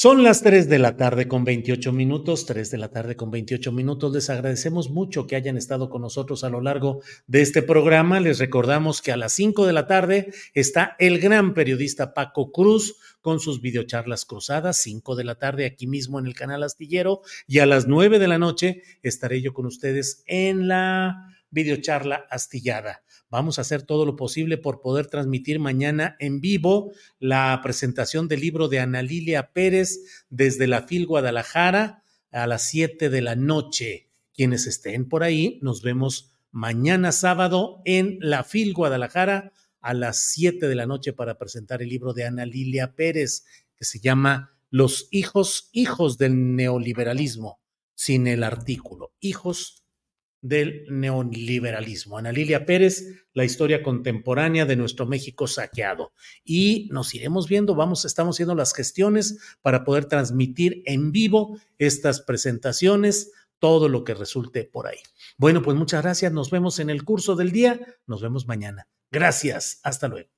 Son 0.00 0.22
las 0.22 0.44
3 0.44 0.68
de 0.68 0.78
la 0.78 0.96
tarde 0.96 1.26
con 1.26 1.42
28 1.42 1.92
minutos, 1.92 2.46
3 2.46 2.70
de 2.70 2.78
la 2.78 2.88
tarde 2.88 3.16
con 3.16 3.32
28 3.32 3.72
minutos. 3.72 4.12
Les 4.12 4.30
agradecemos 4.30 4.90
mucho 4.90 5.26
que 5.26 5.34
hayan 5.34 5.56
estado 5.56 5.90
con 5.90 6.02
nosotros 6.02 6.44
a 6.44 6.50
lo 6.50 6.60
largo 6.60 7.00
de 7.26 7.40
este 7.40 7.62
programa. 7.62 8.20
Les 8.20 8.38
recordamos 8.38 9.02
que 9.02 9.10
a 9.10 9.16
las 9.16 9.32
5 9.32 9.66
de 9.66 9.72
la 9.72 9.88
tarde 9.88 10.32
está 10.54 10.94
el 11.00 11.18
gran 11.18 11.52
periodista 11.52 12.14
Paco 12.14 12.52
Cruz 12.52 12.94
con 13.22 13.40
sus 13.40 13.60
videocharlas 13.60 14.24
cruzadas, 14.24 14.76
5 14.76 15.16
de 15.16 15.24
la 15.24 15.34
tarde 15.34 15.66
aquí 15.66 15.88
mismo 15.88 16.20
en 16.20 16.26
el 16.26 16.34
canal 16.34 16.62
Astillero 16.62 17.22
y 17.48 17.58
a 17.58 17.66
las 17.66 17.88
9 17.88 18.20
de 18.20 18.28
la 18.28 18.38
noche 18.38 18.82
estaré 19.02 19.42
yo 19.42 19.52
con 19.52 19.66
ustedes 19.66 20.22
en 20.28 20.68
la 20.68 21.26
videocharla 21.50 22.24
astillada. 22.30 23.02
Vamos 23.30 23.58
a 23.58 23.60
hacer 23.62 23.82
todo 23.82 24.06
lo 24.06 24.16
posible 24.16 24.56
por 24.56 24.80
poder 24.80 25.06
transmitir 25.06 25.58
mañana 25.58 26.16
en 26.18 26.40
vivo 26.40 26.92
la 27.18 27.60
presentación 27.62 28.26
del 28.26 28.40
libro 28.40 28.68
de 28.68 28.80
Ana 28.80 29.02
Lilia 29.02 29.52
Pérez 29.52 30.24
desde 30.30 30.66
la 30.66 30.82
FIL 30.82 31.06
Guadalajara 31.06 32.02
a 32.30 32.46
las 32.46 32.68
7 32.70 33.10
de 33.10 33.20
la 33.20 33.36
noche. 33.36 34.08
Quienes 34.32 34.66
estén 34.66 35.08
por 35.08 35.22
ahí, 35.22 35.58
nos 35.60 35.82
vemos 35.82 36.32
mañana 36.52 37.12
sábado 37.12 37.82
en 37.84 38.18
la 38.20 38.44
FIL 38.44 38.72
Guadalajara 38.72 39.52
a 39.82 39.92
las 39.92 40.30
7 40.30 40.66
de 40.66 40.74
la 40.74 40.86
noche 40.86 41.12
para 41.12 41.36
presentar 41.36 41.82
el 41.82 41.90
libro 41.90 42.14
de 42.14 42.24
Ana 42.24 42.46
Lilia 42.46 42.94
Pérez 42.94 43.44
que 43.76 43.84
se 43.84 44.00
llama 44.00 44.52
Los 44.70 45.08
hijos, 45.10 45.68
hijos 45.72 46.16
del 46.16 46.56
neoliberalismo, 46.56 47.60
sin 47.94 48.26
el 48.26 48.42
artículo, 48.42 49.12
hijos 49.20 49.84
del 50.40 50.84
neoliberalismo. 50.88 52.18
Ana 52.18 52.32
Lilia 52.32 52.64
Pérez, 52.64 53.26
la 53.32 53.44
historia 53.44 53.82
contemporánea 53.82 54.66
de 54.66 54.76
nuestro 54.76 55.06
México 55.06 55.46
saqueado. 55.46 56.12
Y 56.44 56.88
nos 56.92 57.14
iremos 57.14 57.48
viendo, 57.48 57.74
vamos, 57.74 58.04
estamos 58.04 58.36
haciendo 58.36 58.54
las 58.54 58.74
gestiones 58.74 59.38
para 59.62 59.84
poder 59.84 60.06
transmitir 60.06 60.82
en 60.86 61.12
vivo 61.12 61.58
estas 61.78 62.20
presentaciones, 62.20 63.32
todo 63.58 63.88
lo 63.88 64.04
que 64.04 64.14
resulte 64.14 64.64
por 64.64 64.86
ahí. 64.86 65.00
Bueno, 65.36 65.62
pues 65.62 65.76
muchas 65.76 66.02
gracias, 66.02 66.32
nos 66.32 66.50
vemos 66.50 66.78
en 66.78 66.90
el 66.90 67.04
curso 67.04 67.34
del 67.34 67.50
día, 67.52 67.80
nos 68.06 68.22
vemos 68.22 68.46
mañana. 68.46 68.88
Gracias, 69.10 69.80
hasta 69.82 70.08
luego. 70.08 70.37